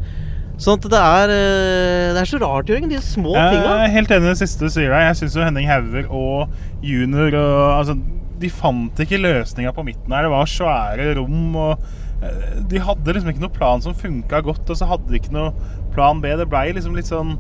Sånn 0.60 0.76
at 0.82 0.88
det 0.92 1.00
er 1.00 1.32
eh, 1.32 2.08
Det 2.18 2.20
er 2.24 2.28
så 2.28 2.40
rart, 2.42 2.68
Jørgen, 2.68 2.90
de 2.92 2.98
små 3.06 3.32
Jeg 3.38 3.54
tinga. 3.56 3.76
er 3.86 3.94
helt 3.94 4.12
enig 4.12 4.28
i 4.28 4.34
det 4.34 4.40
siste 4.42 4.68
du 4.68 4.74
sier 4.74 4.90
der. 4.92 5.06
Jeg 5.08 5.20
syns 5.22 5.38
jo 5.38 5.46
Henning 5.46 5.70
Hauger 5.70 6.10
og 6.10 6.84
junior 6.84 7.38
og, 7.40 7.62
altså, 7.78 7.96
De 8.42 8.50
fant 8.52 9.00
ikke 9.06 9.22
løsninga 9.22 9.72
på 9.76 9.86
midten 9.88 10.12
her. 10.16 10.26
Det 10.28 10.34
var 10.34 10.50
svære 10.52 11.14
rom. 11.22 11.56
og 11.56 11.88
eh, 12.26 12.60
De 12.74 12.82
hadde 12.84 13.16
liksom 13.16 13.32
ikke 13.32 13.46
noe 13.46 13.56
plan 13.56 13.86
som 13.86 13.96
funka 13.96 14.42
godt, 14.50 14.66
og 14.68 14.82
så 14.82 14.90
hadde 14.90 15.08
de 15.14 15.22
ikke 15.22 15.36
noe 15.38 15.54
plan 15.96 16.20
B. 16.24 16.34
Det 16.42 16.50
blei 16.52 16.68
liksom 16.76 16.98
litt 16.98 17.08
sånn 17.10 17.38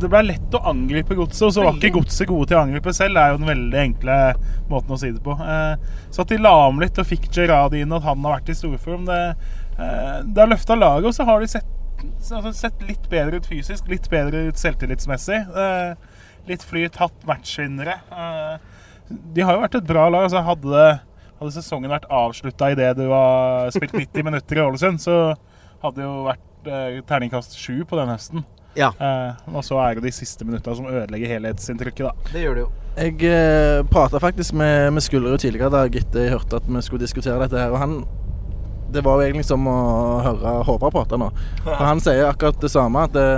Det 0.00 0.08
ble 0.10 0.20
lett 0.26 0.54
å 0.56 0.60
angripe 0.68 1.14
godset, 1.16 1.46
og 1.46 1.52
så 1.54 1.62
var 1.64 1.76
ikke 1.78 1.92
godset 1.94 2.28
gode 2.28 2.48
til 2.50 2.58
å 2.58 2.62
angripe 2.64 2.92
selv. 2.96 3.14
Det 3.16 3.22
er 3.22 3.32
jo 3.32 3.38
den 3.40 3.50
veldig 3.50 3.80
enkle 3.80 4.16
måten 4.70 4.94
å 4.96 4.98
si 5.00 5.10
det 5.14 5.22
på. 5.24 5.36
Eh, 5.40 5.76
Så 6.10 6.24
at 6.24 6.32
de 6.32 6.38
la 6.42 6.52
om 6.66 6.80
litt 6.82 6.98
og 6.98 7.06
fikk 7.08 7.28
Gerrard 7.32 7.76
inn, 7.78 7.92
og 7.92 8.02
at 8.02 8.08
han 8.10 8.24
har 8.26 8.38
vært 8.38 8.50
i 8.52 8.56
storform, 8.58 9.06
det, 9.08 9.20
eh, 9.78 10.18
det 10.26 10.42
har 10.42 10.50
løfta 10.50 10.76
laget. 10.78 11.06
Og 11.08 11.14
så 11.14 11.24
har 11.28 11.40
de 11.40 11.48
sett 11.48 11.70
sett 12.52 12.82
litt 12.84 13.08
bedre 13.08 13.38
ut 13.40 13.46
fysisk, 13.48 13.86
litt 13.88 14.10
bedre 14.10 14.48
ut 14.48 14.60
selvtillitsmessig. 14.60 15.38
Eh, 15.56 15.94
litt 16.48 16.62
flyt, 16.62 16.96
hatt 17.00 17.24
matchvinnere. 17.24 17.94
De 19.08 19.40
har 19.40 19.54
jo 19.54 19.62
vært 19.62 19.78
et 19.78 19.86
bra 19.86 20.08
lag. 20.10 20.26
Altså, 20.26 20.42
hadde, 20.44 21.00
hadde 21.38 21.54
sesongen 21.54 21.90
vært 21.92 22.08
avslutta 22.10 22.72
idet 22.74 22.96
du 22.98 23.06
har 23.08 23.70
spilt 23.70 23.94
90 23.96 24.26
minutter 24.26 24.58
i 24.58 24.64
Ålesund, 24.66 25.00
så 25.00 25.34
hadde 25.82 25.96
det 26.02 26.04
jo 26.04 26.26
vært 26.28 27.06
terningkast 27.08 27.56
sju 27.56 27.84
på 27.88 27.96
den 27.96 28.12
høsten. 28.12 28.44
Ja. 28.76 28.90
Eh, 28.98 29.54
og 29.54 29.64
så 29.64 29.78
er 29.82 29.96
det 29.96 30.08
de 30.08 30.12
siste 30.14 30.46
minutta 30.46 30.74
som 30.74 30.88
ødelegger 30.90 31.36
helhetsinntrykket, 31.36 32.08
da. 32.08 32.32
Det 32.32 32.42
gjør 32.42 32.58
det 32.58 32.64
jo. 32.64 32.70
Jeg 32.94 33.26
eh, 33.26 33.80
prata 33.90 34.20
faktisk 34.22 34.54
med, 34.58 34.92
med 34.94 35.02
Skullerud 35.02 35.38
tidligere 35.42 35.70
da 35.72 35.86
Gitte 35.90 36.22
jeg 36.22 36.34
hørte 36.34 36.60
at 36.60 36.68
vi 36.70 36.82
skulle 36.82 37.02
diskutere 37.02 37.40
dette 37.42 37.58
her. 37.58 37.74
Og 37.74 37.78
han 37.78 38.04
Det 38.94 39.02
var 39.04 39.18
jo 39.18 39.26
egentlig 39.26 39.46
som 39.46 39.66
å 39.66 39.78
høre 40.22 40.50
Håvard 40.68 40.94
prate 40.94 41.18
nå. 41.18 41.30
For 41.64 41.82
han 41.82 42.02
sier 42.02 42.28
akkurat 42.28 42.60
det 42.62 42.70
samme. 42.70 43.06
At 43.08 43.14
det, 43.14 43.28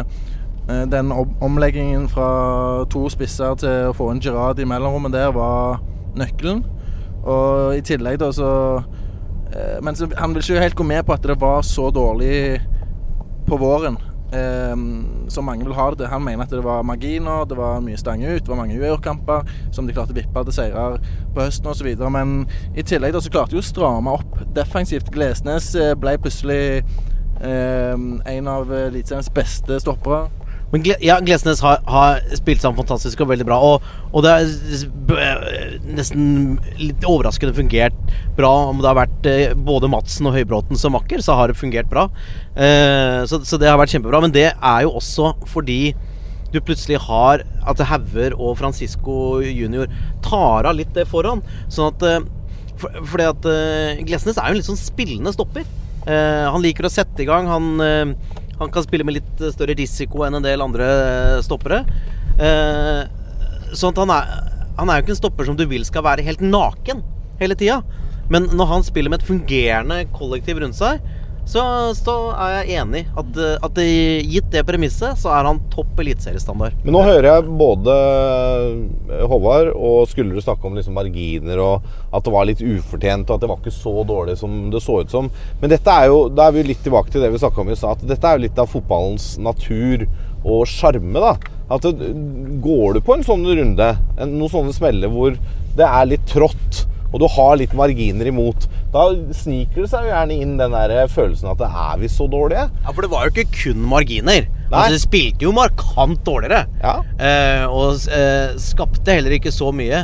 eh, 0.68 0.84
den 0.92 1.12
omleggingen 1.12 2.08
fra 2.12 2.84
to 2.92 3.06
spisser 3.12 3.56
til 3.60 3.90
å 3.90 3.96
få 3.96 4.10
en 4.12 4.20
Gerard 4.20 4.60
i 4.60 4.68
mellomrommet 4.68 5.16
der 5.16 5.32
var 5.36 5.80
nøkkelen. 6.16 6.64
Og 7.26 7.76
i 7.76 7.82
tillegg 7.84 8.20
da 8.22 8.30
så 8.32 8.50
Men 9.80 9.96
så, 9.96 10.04
han 10.18 10.34
vil 10.34 10.42
ikke 10.42 10.60
helt 10.60 10.76
gå 10.76 10.84
med 10.84 11.06
på 11.06 11.14
at 11.14 11.22
det 11.24 11.36
var 11.40 11.62
så 11.64 11.86
dårlig 11.94 12.58
på 13.46 13.56
våren. 13.56 13.96
Eh, 14.32 14.76
som 15.28 15.46
mange 15.46 15.64
vil 15.64 15.74
ha 15.74 15.90
det. 15.94 16.08
Han 16.10 16.24
mener 16.24 16.46
at 16.46 16.50
det 16.50 16.64
var 16.64 16.82
marginer, 16.82 17.44
det 17.46 17.58
var 17.58 17.82
mye 17.84 17.98
stang 18.00 18.24
ut, 18.24 18.42
det 18.42 18.50
var 18.50 18.58
mange 18.58 18.78
uavgjort-kamper 18.78 19.46
som 19.74 19.86
de 19.86 19.94
klarte 19.94 20.14
å 20.14 20.18
vippe 20.18 20.44
til 20.48 20.56
seirer 20.56 20.98
på 21.34 21.44
høsten 21.44 21.70
osv. 21.70 21.92
Men 22.10 22.38
i 22.74 22.86
tillegg 22.86 23.14
da 23.14 23.22
så 23.22 23.32
klarte 23.32 23.54
de 23.54 23.62
å 23.62 23.66
stramme 23.66 24.16
opp 24.18 24.40
defensivt. 24.56 25.12
Glesnes 25.14 25.72
eh, 25.78 25.94
ble 25.98 26.16
plutselig 26.22 26.82
eh, 27.42 27.94
en 27.94 28.50
av 28.50 28.72
Eliteseriens 28.72 29.30
beste 29.34 29.78
stoppere. 29.84 30.26
Men 30.76 30.84
ja, 31.00 31.16
Glesnes 31.24 31.62
har, 31.64 31.78
har 31.88 32.18
spilt 32.36 32.60
sammen 32.60 32.76
fantastisk 32.76 33.22
og 33.24 33.30
veldig 33.30 33.46
bra. 33.48 33.56
Og, 33.64 33.84
og 34.12 34.26
det 34.26 34.34
eh, 35.16 35.76
nesten 35.96 36.58
litt 36.76 37.06
overraskende 37.08 37.56
fungert 37.56 37.96
bra. 38.36 38.50
Om 38.68 38.82
det 38.82 38.90
har 38.90 38.98
vært 38.98 39.30
eh, 39.30 39.54
både 39.56 39.88
Madsen 39.88 40.28
og 40.28 40.36
Høybråten 40.36 40.76
som 40.76 40.92
makker, 40.92 41.24
så 41.24 41.38
har 41.38 41.48
det 41.48 41.56
fungert 41.56 41.88
bra. 41.88 42.10
Eh, 42.52 43.22
så, 43.30 43.40
så 43.40 43.60
det 43.62 43.70
har 43.70 43.80
vært 43.80 43.94
kjempebra. 43.96 44.20
Men 44.26 44.36
det 44.36 44.50
er 44.52 44.84
jo 44.84 44.92
også 45.00 45.32
fordi 45.48 45.94
du 46.52 46.60
plutselig 46.60 47.00
har 47.08 47.42
at 47.66 47.82
Hauger 47.88 48.36
og 48.36 48.58
Francisco 48.60 49.40
junior 49.42 49.88
tar 50.24 50.68
av 50.68 50.76
litt 50.76 50.92
det 50.96 51.08
foran. 51.08 51.40
Sånn 51.72 51.94
at 51.94 52.04
eh, 52.06 52.20
for, 52.76 53.00
Fordi 53.08 53.30
at 53.32 53.48
eh, 53.48 54.04
Glesnes 54.04 54.36
er 54.36 54.50
jo 54.50 54.58
en 54.58 54.60
litt 54.60 54.68
sånn 54.68 54.80
spillende 54.80 55.32
stopper. 55.32 55.64
Eh, 56.04 56.44
han 56.52 56.60
liker 56.60 56.84
å 56.84 56.92
sette 56.92 57.24
i 57.24 57.28
gang. 57.28 57.48
Han, 57.48 57.72
han 58.58 58.72
kan 58.72 58.84
spille 58.84 59.04
med 59.04 59.18
litt 59.18 59.44
større 59.52 59.76
risiko 59.76 60.24
enn 60.26 60.38
en 60.38 60.46
del 60.46 60.64
andre 60.64 60.86
eh, 60.86 61.42
stoppere. 61.44 61.82
Eh, 62.40 63.02
sånn 63.76 63.92
at 63.92 64.00
han 64.02 64.12
er, 64.14 64.32
han 64.78 64.90
er 64.90 64.98
jo 64.98 65.06
ikke 65.06 65.14
en 65.16 65.20
stopper 65.20 65.48
som 65.48 65.58
du 65.58 65.66
vil 65.68 65.84
skal 65.88 66.04
være 66.06 66.24
helt 66.26 66.44
naken 66.44 67.02
hele 67.40 67.56
tida. 67.58 67.82
Men 68.32 68.48
når 68.56 68.70
han 68.72 68.86
spiller 68.86 69.12
med 69.12 69.22
et 69.22 69.28
fungerende 69.28 70.00
kollektiv 70.16 70.60
rundt 70.62 70.78
seg, 70.78 71.04
så, 71.46 71.62
så 71.94 72.14
er 72.34 72.54
jeg 72.56 72.80
enig. 72.82 73.04
At, 73.18 73.38
eh, 73.38 73.54
at 73.62 73.78
gitt 74.26 74.48
det 74.52 74.64
premisset, 74.66 75.18
så 75.20 75.30
er 75.32 75.46
han 75.46 75.60
topp 75.72 76.02
eliteseriestandard. 76.02 76.74
Men 76.82 76.96
nå 76.96 77.02
hører 77.06 77.28
jeg 77.30 77.56
både 77.60 77.96
Håvard 79.30 79.70
og 79.74 80.10
Skullerud 80.10 80.42
snakke 80.42 80.66
om 80.66 80.78
liksom 80.78 80.96
marginer 80.98 81.62
og 81.62 81.86
at 82.10 82.26
det 82.26 82.34
var 82.34 82.48
litt 82.48 82.64
ufortjent 82.64 83.30
og 83.30 83.36
at 83.36 83.44
det 83.44 83.50
var 83.52 83.60
ikke 83.62 83.74
så 83.74 83.94
dårlig 84.08 84.36
som 84.40 84.56
det 84.72 84.82
så 84.82 85.00
ut 85.02 85.14
som. 85.14 85.30
Men 85.62 85.72
dette 85.72 85.92
er 85.92 86.10
jo, 86.10 86.26
da 86.32 86.48
er 86.48 86.56
vi 86.56 86.66
litt 86.72 86.82
tilbake 86.86 87.14
til 87.14 87.22
det 87.22 87.30
vi 87.34 87.42
snakka 87.42 87.62
om 87.62 87.70
i 87.70 87.78
stad. 87.78 88.02
At 88.02 88.10
dette 88.10 88.30
er 88.30 88.38
jo 88.38 88.46
litt 88.48 88.62
av 88.62 88.72
fotballens 88.72 89.36
natur 89.42 90.06
og 90.46 90.66
sjarme. 90.70 91.22
da. 91.22 91.36
At 91.70 91.86
det, 91.86 92.10
Går 92.62 92.98
du 92.98 93.00
på 93.06 93.16
en 93.16 93.24
sånn 93.26 93.46
runde, 93.46 93.88
en, 94.18 94.36
noen 94.38 94.52
sånne 94.52 94.74
smeller 94.74 95.10
hvor 95.12 95.38
det 95.76 95.86
er 95.86 96.10
litt 96.10 96.26
trått 96.30 96.86
og 97.16 97.22
du 97.22 97.26
har 97.32 97.54
litt 97.56 97.72
marginer 97.76 98.28
imot, 98.28 98.66
da 98.92 99.06
sniker 99.32 99.86
det 99.86 99.88
seg 99.88 100.04
jo 100.04 100.12
gjerne 100.12 100.36
inn 100.36 100.54
den 100.60 100.74
der 100.76 100.92
følelsen 101.08 101.48
at 101.48 101.62
det 101.62 101.70
er 101.70 102.02
vi 102.02 102.10
så 102.12 102.26
dårlige? 102.28 102.66
Ja, 102.84 102.92
for 102.92 103.06
det 103.06 103.10
var 103.14 103.24
jo 103.24 103.32
ikke 103.32 103.48
kun 103.54 103.80
marginer. 103.88 104.44
Altså, 104.66 104.92
det 104.92 105.02
spilte 105.06 105.46
jo 105.46 105.54
markant 105.56 106.20
dårligere. 106.26 106.66
Eh, 106.84 107.64
og 107.70 108.04
eh, 108.12 108.56
skapte 108.60 109.16
heller 109.16 109.38
ikke 109.38 109.54
så 109.54 109.70
mye. 109.72 110.02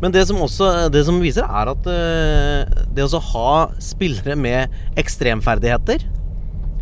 Men 0.00 0.14
det 0.14 0.22
som 0.30 0.40
også 0.40 0.88
Det 0.88 1.02
som 1.04 1.18
viser, 1.20 1.44
er 1.44 1.70
at 1.70 1.88
eh, 1.92 2.78
det 2.96 3.06
å 3.06 3.20
ha 3.30 3.50
spillere 3.84 4.34
med 4.34 4.72
ekstremferdigheter 4.98 6.06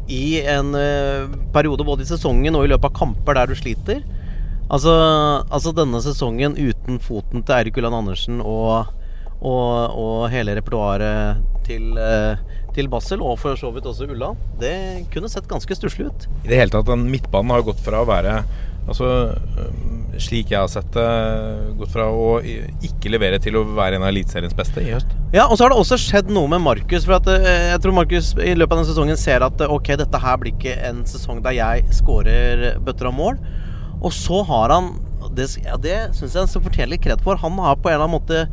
i 0.09 0.39
en 0.49 0.73
eh, 0.79 1.29
periode 1.53 1.85
både 1.85 2.07
i 2.07 2.09
sesongen 2.09 2.57
og 2.57 2.65
i 2.65 2.71
løpet 2.73 2.89
av 2.89 2.97
kamper 2.97 3.37
der 3.37 3.51
du 3.51 3.59
sliter 3.59 4.01
Altså, 4.69 4.93
altså 5.49 5.73
denne 5.73 6.01
sesongen 6.05 6.57
uten 6.57 6.99
foten 7.01 7.41
til 7.41 7.57
Eirik 7.57 7.79
Ulland 7.81 8.03
Andersen 8.03 8.43
og, 8.45 8.91
og, 9.39 9.99
og 9.99 10.23
hele 10.33 10.57
repertoaret 10.59 11.43
til, 11.69 11.93
eh, 12.01 12.41
til 12.75 12.89
Basel, 12.91 13.23
og 13.23 13.39
for 13.41 13.59
så 13.59 13.71
vidt 13.75 13.87
også 13.87 14.09
Ulla, 14.11 14.33
det 14.61 14.75
kunne 15.13 15.31
sett 15.31 15.49
ganske 15.51 15.77
stusslig 15.79 16.09
ut. 16.09 16.27
I 16.45 16.53
det 16.53 16.63
hele 16.63 16.75
tatt, 16.75 16.89
den 16.89 17.07
midtbanen 17.13 17.55
har 17.55 17.67
gått 17.67 17.83
fra 17.85 18.03
å 18.03 18.09
være 18.09 18.43
Altså, 18.89 19.09
slik 20.17 20.53
jeg 20.53 20.63
har 20.63 20.71
sett 20.73 20.89
det, 20.95 21.09
gått 21.77 21.91
fra 21.93 22.07
å 22.09 22.39
ikke 22.41 23.11
levere 23.13 23.37
til 23.43 23.59
å 23.61 23.65
være 23.77 23.99
en 23.99 24.07
av 24.07 24.09
eliteseriens 24.09 24.57
beste 24.57 24.81
i 24.81 24.95
høst. 24.95 25.11
Ja, 25.35 25.45
og 25.45 25.59
så 25.59 25.67
har 25.67 25.75
det 25.75 25.81
også 25.83 25.99
skjedd 26.01 26.31
noe 26.33 26.49
med 26.49 26.65
Markus. 26.65 27.05
For 27.05 27.19
at, 27.19 27.29
eh, 27.29 27.69
jeg 27.75 27.83
tror 27.85 27.99
Markus 27.99 28.31
i 28.41 28.55
løpet 28.57 28.73
av 28.73 28.81
den 28.81 28.89
sesongen 28.89 29.21
ser 29.21 29.45
at 29.45 29.61
eh, 29.61 29.75
ok, 29.75 29.93
dette 30.01 30.23
her 30.23 30.41
blir 30.41 30.55
ikke 30.57 30.79
en 30.89 31.05
sesong 31.09 31.43
der 31.45 31.59
jeg 31.59 31.85
skårer 31.99 32.81
bøtter 32.81 33.11
av 33.11 33.19
mål. 33.19 33.37
Og 34.01 34.15
så 34.15 34.41
har 34.49 34.75
han 34.77 34.95
Det, 35.35 35.45
ja, 35.61 35.77
det 35.77 35.97
syns 36.17 36.33
jeg 36.33 36.41
han 36.41 36.49
skal 36.49 36.63
fortjene 36.65 36.93
litt 36.95 37.03
kred 37.05 37.21
for. 37.21 37.37
Han 37.37 37.59
har 37.61 37.77
på 37.77 37.91
en 37.91 37.99
eller 37.99 38.07
annen 38.07 38.17
måte 38.17 38.47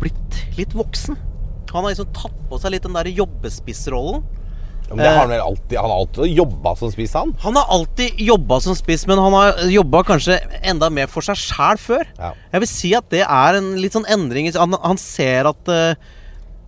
blitt 0.00 0.40
litt 0.58 0.74
voksen. 0.76 1.18
Han 1.74 1.82
har 1.82 1.90
liksom 1.90 2.12
tatt 2.14 2.40
på 2.50 2.58
seg 2.62 2.74
litt 2.74 2.86
den 2.86 2.96
der 2.96 3.10
jobbespissrollen. 3.10 4.22
Ja, 4.84 4.92
men 4.92 5.00
det 5.00 5.10
har 5.10 5.22
han 5.22 5.30
vel 5.32 5.40
alltid 5.40 5.78
Han 5.80 5.90
har 5.90 6.00
alltid 6.02 6.36
jobba 6.36 6.74
som 6.76 6.90
spiss, 6.92 7.14
han. 7.16 7.30
Han 7.40 7.56
har 7.56 7.70
alltid 7.72 8.20
jobba 8.20 8.58
som 8.60 8.76
spiss, 8.76 9.06
men 9.08 9.18
han 9.18 9.32
har 9.32 9.62
jobba 9.72 10.02
kanskje 10.04 10.36
enda 10.60 10.90
mer 10.92 11.08
for 11.10 11.24
seg 11.24 11.40
sjæl 11.40 11.80
før. 11.80 12.04
Jeg 12.20 12.64
vil 12.64 12.70
si 12.70 12.92
at 12.96 13.08
det 13.14 13.22
er 13.24 13.58
en 13.58 13.72
litt 13.80 13.96
sånn 13.96 14.08
endring 14.12 14.50
Han, 14.54 14.76
han 14.82 15.00
ser 15.00 15.48
at 15.50 15.72
eh, 15.72 15.96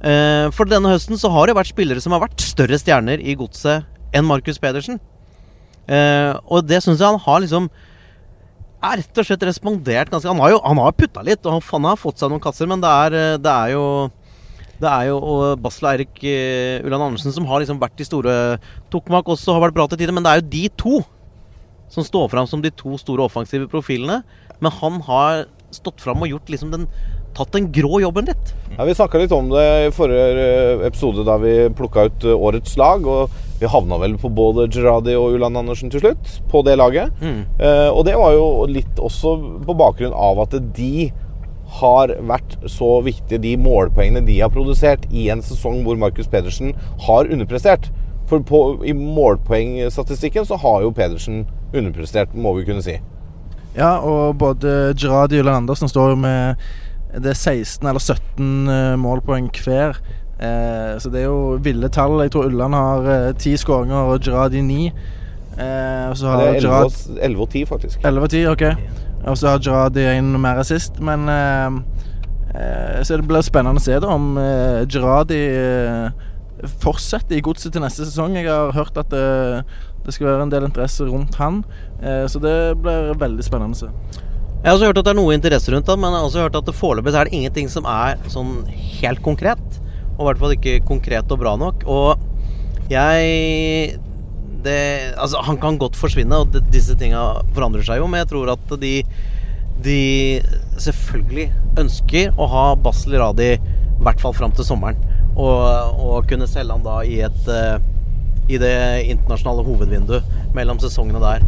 eh, 0.01 0.47
For 0.57 0.69
denne 0.71 0.95
høsten 0.95 1.21
så 1.21 1.31
har 1.35 1.47
det 1.47 1.59
vært 1.59 1.75
spillere 1.75 2.03
som 2.03 2.17
har 2.17 2.25
vært 2.25 2.41
større 2.45 2.81
stjerner 2.81 3.21
i 3.21 3.37
godset 3.39 3.85
enn 4.17 4.27
Markus 4.27 4.59
Pedersen. 4.63 4.99
Uh, 5.87 6.35
og 6.51 6.65
det 6.67 6.81
syns 6.83 6.99
jeg 6.99 7.07
han 7.07 7.21
har 7.23 7.43
liksom 7.45 7.69
er 8.85 9.01
rett 9.01 9.19
og 9.21 9.27
slett 9.27 9.47
respondert 9.49 10.13
ganske 10.13 10.29
Han 10.29 10.43
har 10.43 10.53
jo 10.53 10.61
han 10.63 10.81
putta 10.97 11.25
litt, 11.25 11.45
og 11.47 11.59
han, 11.61 11.89
har 11.89 11.99
fått 12.01 12.21
seg 12.21 12.31
noen 12.31 12.43
kasser, 12.43 12.69
men 12.69 12.83
det 12.83 12.93
er, 12.93 13.17
eh, 13.17 13.41
det 13.41 13.53
er 13.53 13.75
jo 13.75 13.85
det 14.77 14.89
er 14.93 15.07
jo 15.09 15.17
og 15.17 15.61
Basel 15.65 15.87
og 15.87 15.93
Eirik 15.95 16.19
uh, 16.21 16.85
Ulland 16.85 17.07
Andersen 17.07 17.33
som 17.33 17.47
har 17.49 17.63
liksom 17.63 17.79
vært 17.81 17.97
de 17.97 18.05
store 18.05 18.35
Tokmak 18.93 19.25
også 19.33 19.55
har 19.57 19.63
vært 19.65 19.77
bra 19.79 19.87
til 19.89 20.03
tider, 20.03 20.13
men 20.13 20.27
det 20.27 20.33
er 20.35 20.43
jo 20.43 20.51
de 20.53 20.65
to 20.77 20.99
som 21.89 22.05
står 22.05 22.29
fram 22.29 22.49
som 22.51 22.61
de 22.61 22.73
to 22.75 22.99
store 23.01 23.25
offensive 23.25 23.71
profilene. 23.73 24.21
Men 24.61 24.75
han 24.83 25.01
har 25.07 25.47
stått 25.75 26.03
fram 26.03 26.21
og 26.25 26.29
gjort 26.29 26.51
liksom 26.53 26.73
den 26.75 26.87
tatt 27.37 27.53
den 27.53 27.69
grå 27.73 28.01
jobben 28.01 28.31
litt. 28.31 28.55
Ja, 28.77 28.85
Vi 28.85 28.95
snakka 28.95 29.19
litt 29.21 29.33
om 29.33 29.51
det 29.53 29.67
i 29.87 29.91
forrige 29.95 30.47
eh, 30.47 30.87
episode 30.87 31.25
da 31.27 31.37
vi 31.41 31.55
plukka 31.77 32.09
ut 32.09 32.25
eh, 32.25 32.47
årets 32.49 32.77
lag. 32.81 33.07
Og 33.07 33.31
vi 33.61 33.69
havna 33.73 33.99
vel 34.01 34.17
på 34.21 34.31
både 34.33 34.69
Gerradi 34.73 35.17
og 35.17 35.37
Ulan 35.37 35.57
Andersen 35.57 35.93
til 35.93 36.03
slutt, 36.05 36.41
på 36.51 36.63
det 36.67 36.77
laget. 36.81 37.13
Mm. 37.21 37.45
Eh, 37.61 37.89
og 37.89 38.05
det 38.09 38.17
var 38.21 38.37
jo 38.37 38.49
litt 38.69 39.01
også 39.01 39.37
på 39.65 39.77
bakgrunn 39.79 40.17
av 40.17 40.43
at 40.45 40.59
de 40.77 41.11
har 41.81 42.13
vært 42.29 42.57
så 42.71 43.01
viktige, 43.03 43.43
de 43.43 43.57
målpoengene 43.59 44.23
de 44.27 44.39
har 44.41 44.53
produsert 44.55 45.05
i 45.11 45.27
en 45.33 45.43
sesong 45.43 45.83
hvor 45.85 45.99
Markus 45.99 46.29
Pedersen 46.31 46.77
har 47.09 47.29
underprestert. 47.33 47.91
For 48.31 48.43
på, 48.43 48.61
i 48.87 48.95
målpoengstatistikken 48.97 50.47
så 50.47 50.59
har 50.63 50.83
jo 50.83 50.95
Pedersen 50.95 51.45
underprestert, 51.75 52.35
må 52.35 52.55
vi 52.57 52.67
kunne 52.67 52.85
si. 52.85 52.97
Ja, 53.77 53.99
og 54.01 54.39
både 54.41 54.95
Gerradi 54.97 55.41
og 55.41 55.47
Ulan 55.47 55.63
Andersen 55.63 55.91
står 55.91 56.15
jo 56.15 56.21
med 56.23 56.63
det 57.23 57.33
er 57.33 57.39
16 57.39 57.89
eller 57.89 58.03
17 58.03 58.69
eh, 58.69 58.95
målpoeng 59.01 59.51
hver. 59.65 60.01
Eh, 60.37 60.99
så 61.01 61.11
det 61.13 61.23
er 61.23 61.31
jo 61.31 61.57
ville 61.65 61.89
tall. 61.89 62.19
Jeg 62.25 62.35
tror 62.35 62.51
Ulland 62.51 62.77
har 62.77 63.09
eh, 63.13 63.33
ti 63.41 63.55
skåringer 63.57 64.13
og 64.13 64.21
Gerradi 64.25 64.61
ni. 64.65 64.91
Eh, 65.57 66.11
og 66.11 66.17
så 66.21 66.29
har 66.29 66.43
Det 66.43 66.49
er 66.49 66.69
11 66.69 66.77
og, 66.85 66.93
11 67.23 67.47
10, 67.47 67.65
faktisk. 67.73 68.05
11 68.05 68.23
og 68.23 68.31
10, 68.31 68.47
ok. 68.53 68.65
Og 69.27 69.39
så 69.39 69.49
har 69.49 69.65
Gerradi 69.65 70.05
en 70.19 70.41
mer 70.41 70.61
assist. 70.61 71.01
Men 71.01 71.29
eh, 71.29 71.81
eh, 72.55 73.03
Så 73.03 73.17
det 73.17 73.29
blir 73.29 73.45
spennende 73.47 73.81
å 73.81 73.87
se 73.87 73.97
da 74.01 74.13
om 74.13 74.37
eh, 74.37 74.85
eh, 74.85 76.11
fortsetter 76.83 77.37
i 77.37 77.41
godset 77.45 77.73
til 77.73 77.85
neste 77.85 78.05
sesong. 78.05 78.37
Jeg 78.37 78.49
har 78.51 78.73
hørt 78.77 78.97
at 78.97 79.11
det, 79.11 79.65
det 80.05 80.15
skal 80.15 80.27
være 80.27 80.43
en 80.43 80.53
del 80.53 80.69
interesse 80.69 81.05
rundt 81.05 81.35
han. 81.41 81.65
Eh, 82.03 82.27
så 82.29 82.39
det 82.39 82.77
blir 82.83 83.15
veldig 83.17 83.45
spennende 83.45 83.77
å 83.77 83.87
se. 83.87 83.93
Jeg 84.67 84.73
har 84.73 84.81
også 84.81 84.87
hørt 84.89 84.99
at 84.99 85.07
det 85.07 85.11
er 85.13 85.19
noe 85.21 85.35
interesse 85.37 85.71
rundt 85.71 85.87
det, 85.87 85.95
men 86.03 86.11
jeg 86.11 86.19
har 86.19 86.25
også 86.27 86.41
hørt 86.43 86.57
at 86.59 86.71
foreløpig 86.75 87.13
er 87.15 87.29
det 87.29 87.39
ingenting 87.39 87.69
som 87.71 87.85
er 87.87 88.17
sånn 88.33 88.65
helt 88.99 89.21
konkret. 89.23 89.61
Og 90.17 90.25
i 90.25 90.27
hvert 90.27 90.41
fall 90.41 90.55
ikke 90.57 90.73
konkret 90.89 91.31
og 91.31 91.39
bra 91.39 91.53
nok. 91.61 91.85
Og 91.87 92.91
jeg 92.91 94.01
det, 94.67 94.81
Altså, 95.15 95.39
han 95.47 95.61
kan 95.63 95.79
godt 95.79 95.95
forsvinne, 95.95 96.41
og 96.43 96.59
disse 96.75 96.97
tinga 96.99 97.45
forandrer 97.55 97.87
seg 97.87 98.01
jo, 98.01 98.09
men 98.11 98.25
jeg 98.25 98.33
tror 98.33 98.51
at 98.57 98.75
de 98.83 98.97
de 99.87 100.43
selvfølgelig 100.83 101.47
ønsker 101.79 102.35
å 102.35 102.49
ha 102.51 102.65
Basel 102.81 103.15
Radi 103.21 103.53
i 103.53 103.61
hvert 104.03 104.19
fall 104.25 104.35
fram 104.35 104.51
til 104.57 104.67
sommeren. 104.67 104.99
Og, 105.37 105.95
og 106.03 106.27
kunne 106.27 106.51
selge 106.51 106.75
han 106.75 106.83
da 106.83 106.99
i 107.07 107.21
et 107.23 107.53
eh, 107.53 107.79
I 108.51 108.59
det 108.63 108.77
internasjonale 109.13 109.63
hovedvinduet 109.67 110.55
mellom 110.59 110.83
sesongene 110.83 111.23
der. 111.23 111.47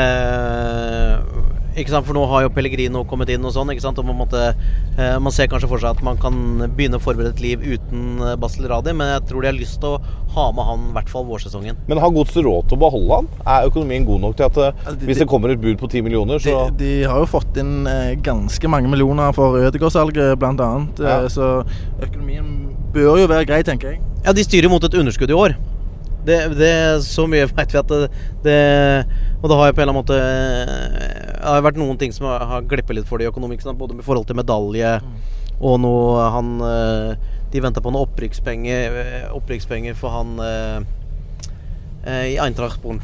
Eh, 0.00 1.59
ikke 1.76 1.90
sant, 1.92 2.06
For 2.06 2.16
nå 2.16 2.24
har 2.30 2.42
jo 2.46 2.50
Pellegrino 2.54 3.04
kommet 3.08 3.28
inn, 3.30 3.44
og 3.46 3.52
sånn 3.54 3.70
ikke 3.70 3.84
sant, 3.84 3.98
og 4.00 4.06
man, 4.08 4.16
måtte, 4.18 4.40
eh, 4.98 5.18
man 5.22 5.32
ser 5.32 5.46
kanskje 5.52 5.68
for 5.70 5.78
seg 5.82 5.96
at 5.96 6.02
man 6.06 6.16
kan 6.20 6.34
begynne 6.76 6.98
å 6.98 7.02
forberede 7.02 7.30
et 7.36 7.42
liv 7.44 7.62
uten 7.62 8.20
eh, 8.26 8.34
Basel 8.40 8.66
Radi, 8.70 8.92
men 8.96 9.12
jeg 9.14 9.26
tror 9.30 9.42
de 9.44 9.50
har 9.52 9.56
lyst 9.58 9.78
til 9.80 9.94
å 9.96 10.00
ha 10.34 10.46
med 10.56 10.64
han 10.66 10.88
i 10.90 10.92
hvert 10.96 11.08
fall 11.12 11.24
vårsesongen. 11.28 11.78
Men 11.90 11.98
har 12.02 12.10
Godset 12.14 12.42
råd 12.46 12.68
til 12.70 12.78
å 12.78 12.82
beholde 12.84 13.20
han? 13.20 13.28
Er 13.46 13.68
økonomien 13.70 14.06
god 14.08 14.20
nok 14.26 14.36
til 14.40 14.48
at 14.48 14.56
eh, 14.66 14.92
de- 14.98 15.06
hvis 15.10 15.22
det 15.22 15.28
kommer 15.30 15.54
et 15.54 15.60
bud 15.62 15.78
på 15.78 15.88
10 15.90 16.02
millioner, 16.06 16.38
De, 16.42 16.50
så 16.50 16.68
de 16.76 16.92
har 17.04 17.18
jo 17.22 17.26
fått 17.30 17.56
inn 17.62 17.84
ganske 18.22 18.68
mange 18.70 18.88
millioner 18.90 19.32
for 19.36 19.58
Ødegaard-salget, 19.60 20.36
bl.a. 20.40 20.70
Ja. 20.98 21.20
Så 21.30 21.64
økonomien 22.02 22.74
bør 22.94 23.18
jo 23.22 23.26
være 23.30 23.46
grei, 23.46 23.62
tenker 23.66 23.94
jeg. 23.94 24.02
Ja, 24.24 24.32
de 24.36 24.42
styrer 24.44 24.68
mot 24.72 24.82
et 24.84 24.94
underskudd 24.98 25.30
i 25.30 25.36
år. 25.36 25.54
Det, 26.26 26.36
det 26.58 26.72
Så 27.06 27.24
mye 27.30 27.46
veit 27.48 27.72
vi 27.72 27.78
at 27.80 27.88
det, 27.88 28.10
det 28.44 28.56
Og 29.40 29.48
det 29.48 29.56
har 29.56 29.70
jo 29.70 29.76
på 29.76 29.80
en 29.80 29.88
eller 29.88 29.94
annen 29.94 29.98
måte 30.00 30.18
Det 30.20 31.48
har 31.48 31.64
vært 31.64 31.80
noen 31.80 32.00
ting 32.00 32.12
som 32.12 32.28
har, 32.28 32.44
har 32.50 32.66
glippet 32.68 32.98
litt 32.98 33.08
for 33.08 33.22
de 33.22 33.30
økonomisk, 33.30 33.68
både 33.78 33.96
med 33.96 34.04
forhold 34.04 34.28
til 34.28 34.38
medalje 34.40 34.98
og 35.60 35.76
noe 35.82 36.28
han 36.32 36.54
eh, 36.64 37.10
De 37.52 37.60
venta 37.60 37.82
på 37.84 37.92
noe 37.92 38.06
opprykkspenger, 38.06 38.96
eh, 39.02 39.26
opprykkspenger 39.36 39.96
for 39.98 40.14
han 40.14 40.38
eh, 40.40 40.78
eh, 42.06 42.24
i 42.32 42.38
Eintracht 42.40 42.80
Brun- 42.80 43.02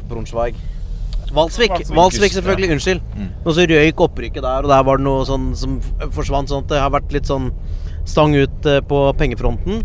Valsvik, 1.27 1.73
Valsvik. 1.91 2.31
Selvfølgelig. 2.31 2.69
Unnskyld. 2.71 3.01
Mm. 3.17 3.29
Og 3.43 3.53
så 3.53 3.65
røyk 3.67 3.99
opprykket 4.05 4.45
der, 4.45 4.63
og 4.63 4.71
der 4.71 4.83
var 4.87 4.99
det 4.99 5.03
noe 5.03 5.25
sånn 5.27 5.49
som 5.59 5.73
forsvant. 6.15 6.47
Sånn 6.47 6.63
at 6.63 6.71
det 6.71 6.79
har 6.79 6.93
vært 6.93 7.11
litt 7.11 7.27
sånn 7.27 7.49
stang 8.07 8.35
ut 8.37 8.69
eh, 8.69 8.79
på 8.87 9.01
pengefronten. 9.19 9.83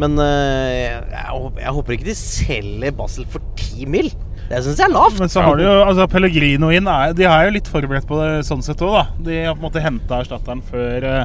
Men 0.00 0.18
eh, 0.20 1.00
jeg, 1.12 1.52
jeg 1.62 1.74
håper 1.78 1.96
ikke 1.96 2.08
de 2.10 2.16
selger 2.20 2.96
Basel 2.96 3.26
for 3.32 3.44
10 3.56 3.86
mil. 3.92 4.10
Det 4.46 4.60
syns 4.62 4.78
jeg 4.78 4.86
er 4.86 4.94
lavt. 4.94 5.18
Men 5.18 5.30
så 5.32 5.42
har 5.42 5.58
du 5.58 5.64
jo 5.64 5.74
altså 5.82 6.06
Pellegrino 6.10 6.68
inn 6.74 6.86
er, 6.90 7.14
De 7.16 7.26
er 7.26 7.48
jo 7.48 7.54
litt 7.56 7.70
forberedt 7.70 8.06
på 8.06 8.18
det 8.20 8.44
sånn 8.46 8.62
sett 8.62 8.82
òg, 8.84 8.94
da. 8.94 9.04
De 9.26 9.38
har 9.42 9.56
på 9.56 9.62
en 9.62 9.66
måte 9.66 9.82
henta 9.82 10.20
erstatteren 10.22 10.62
før 10.68 11.06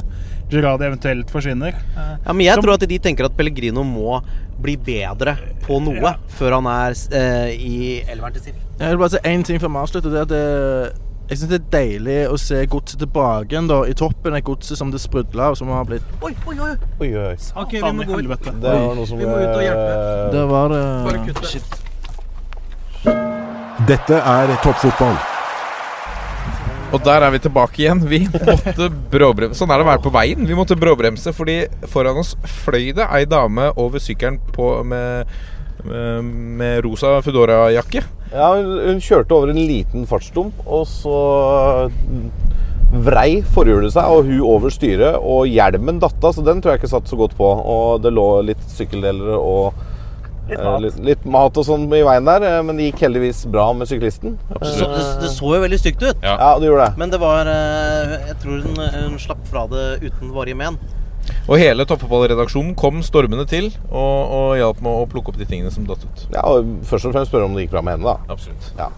eventuelt 0.52 1.30
forsvinner. 1.32 1.76
Eh, 1.76 2.08
Ja, 2.26 2.32
men 2.32 2.44
jeg 2.44 2.54
som- 2.54 2.64
tror 2.64 2.74
at 2.74 2.88
de 2.88 2.98
tenker 2.98 3.24
at 3.28 3.36
Pellegrino 3.36 3.84
må 3.86 4.20
bli 4.62 4.76
bedre 4.76 5.36
på 5.62 5.78
noe 5.82 6.14
før 6.28 6.58
han 6.58 6.66
er 6.66 6.92
eh, 7.14 7.54
i 7.56 8.02
elveren 8.10 8.34
til 8.34 8.42
Sif. 8.42 8.58
Jeg 8.78 8.88
vil 8.90 8.98
bare 8.98 9.10
si 9.14 9.22
én 9.24 9.44
ting 9.46 9.58
før 9.62 9.70
vi 9.72 9.80
avslutter. 9.84 10.10
Det 10.10 10.18
er 10.18 10.26
at 10.26 10.34
det, 10.34 11.11
jeg 11.32 11.38
syns 11.40 11.48
det 11.48 11.56
er 11.56 11.68
deilig 11.72 12.16
å 12.28 12.34
se 12.36 12.58
godset 12.68 13.00
tilbake 13.00 13.54
igjen 13.54 13.68
da, 13.70 13.78
i 13.88 13.94
toppen. 13.96 14.34
er 14.36 14.42
godset 14.44 14.76
som 14.76 14.90
det 14.92 15.00
sprudla 15.00 15.46
og 15.54 15.56
som 15.56 15.70
har 15.72 15.86
blitt 15.88 16.04
Oi, 16.20 16.34
oi, 16.44 16.56
oi! 16.60 16.74
Oi, 17.00 17.08
oi. 17.08 17.36
Ok, 17.56 17.72
vi 17.78 17.80
Faen 17.80 17.96
må 17.96 18.04
i 18.04 18.08
gå 18.10 18.12
ut. 18.12 18.20
helvete. 18.20 18.52
Det 18.60 18.74
var 18.76 18.94
noe 18.98 19.08
som 19.08 19.16
Vi 19.16 19.24
må 19.24 19.38
ut 19.40 19.54
og 19.54 19.64
hjelpe. 19.64 19.92
Der 20.34 20.50
var 20.50 20.66
det 20.74 20.82
Bare. 21.08 21.48
Shit. 21.48 21.68
Dette 23.88 24.18
er 24.20 24.52
toppfotball. 24.62 25.16
Og 26.92 27.00
der 27.06 27.24
er 27.24 27.32
vi 27.32 27.40
tilbake 27.40 27.80
igjen. 27.80 28.04
Vi 28.04 28.20
måtte 28.28 28.90
bråbremse. 29.14 29.56
Sånn 29.56 29.72
er 29.72 29.80
det 29.80 29.86
å 29.86 29.90
være 29.94 30.04
på 30.04 30.12
veien. 30.12 30.44
Vi 30.44 30.58
måtte 30.58 30.76
bråbremse 30.76 31.32
fordi 31.32 31.62
foran 31.88 32.20
oss 32.20 32.34
fløy 32.60 32.92
det 32.98 33.08
ei 33.08 33.24
dame 33.24 33.70
over 33.80 34.02
sykkelen 34.04 34.36
på, 34.52 34.74
med, 34.84 35.32
med, 35.86 36.32
med 36.58 36.82
rosa 36.86 37.16
Foodora-jakke. 37.24 38.04
Ja, 38.32 38.54
hun, 38.56 39.00
kjørte 39.02 39.36
over 39.36 39.52
en 39.52 39.60
liten 39.60 40.06
fartsdump, 40.08 40.62
og 40.64 40.86
så 40.88 41.16
vrei 42.92 43.40
forhjulet 43.54 43.94
seg, 43.94 44.08
og 44.12 44.28
hun 44.28 44.44
over 44.44 44.72
styret, 44.72 45.16
og 45.16 45.48
hjelmen 45.48 46.00
datt 46.02 46.20
av, 46.20 46.34
så 46.36 46.44
den 46.44 46.60
tror 46.60 46.74
jeg 46.74 46.82
ikke 46.82 46.92
satt 46.92 47.08
så 47.08 47.18
godt 47.20 47.36
på. 47.38 47.48
Og 47.48 48.02
det 48.04 48.12
lå 48.12 48.26
litt 48.48 48.62
sykkeldeler 48.72 49.34
og 49.36 49.72
eh, 50.52 50.72
litt, 50.84 50.98
litt 51.04 51.28
mat 51.28 51.56
og 51.60 51.68
sånn 51.68 51.86
i 51.92 52.02
veien 52.04 52.28
der, 52.28 52.48
eh, 52.48 52.58
men 52.64 52.80
det 52.80 52.90
gikk 52.90 53.06
heldigvis 53.06 53.44
bra 53.52 53.70
med 53.76 53.88
syklisten. 53.90 54.36
Så, 54.60 54.88
det, 54.92 55.04
det 55.24 55.32
så 55.32 55.54
jo 55.56 55.62
veldig 55.64 55.80
stygt 55.80 56.04
ut. 56.04 56.16
Ja. 56.20 56.36
Ja, 56.36 56.50
det 56.60 56.68
gjorde 56.68 56.88
det. 56.88 57.00
Men 57.00 57.14
det 57.14 57.22
var 57.22 57.52
eh, 57.52 58.18
Jeg 58.30 58.40
tror 58.44 58.66
hun, 58.66 58.82
hun 58.96 59.22
slapp 59.22 59.46
fra 59.48 59.68
det 59.72 59.86
uten 60.04 60.34
varige 60.36 60.60
men. 60.60 60.80
Og 61.48 61.56
hele 61.58 61.86
toppfotballredaksjonen 61.88 62.74
kom 62.78 63.00
stormende 63.06 63.46
til 63.50 63.70
og, 63.90 64.18
og 64.34 64.50
hjalp 64.58 64.82
med 64.84 65.00
å 65.02 65.06
plukke 65.10 65.32
opp 65.32 65.40
de 65.40 65.46
tingene 65.48 65.72
som 65.74 65.86
datt 65.88 66.04
ut. 66.04 66.26
Ja, 66.34 66.44
og 66.46 66.84
først 66.88 67.08
og 67.08 67.16
fremst 67.16 67.32
spørre 67.32 67.48
om 67.48 67.56
det 67.56 67.66
gikk 67.66 67.74
bra 67.74 67.82
med 67.86 67.98
henne, 67.98 68.14
da. 68.14 68.32
Absolutt. 68.32 68.70
Ja. 68.78 68.90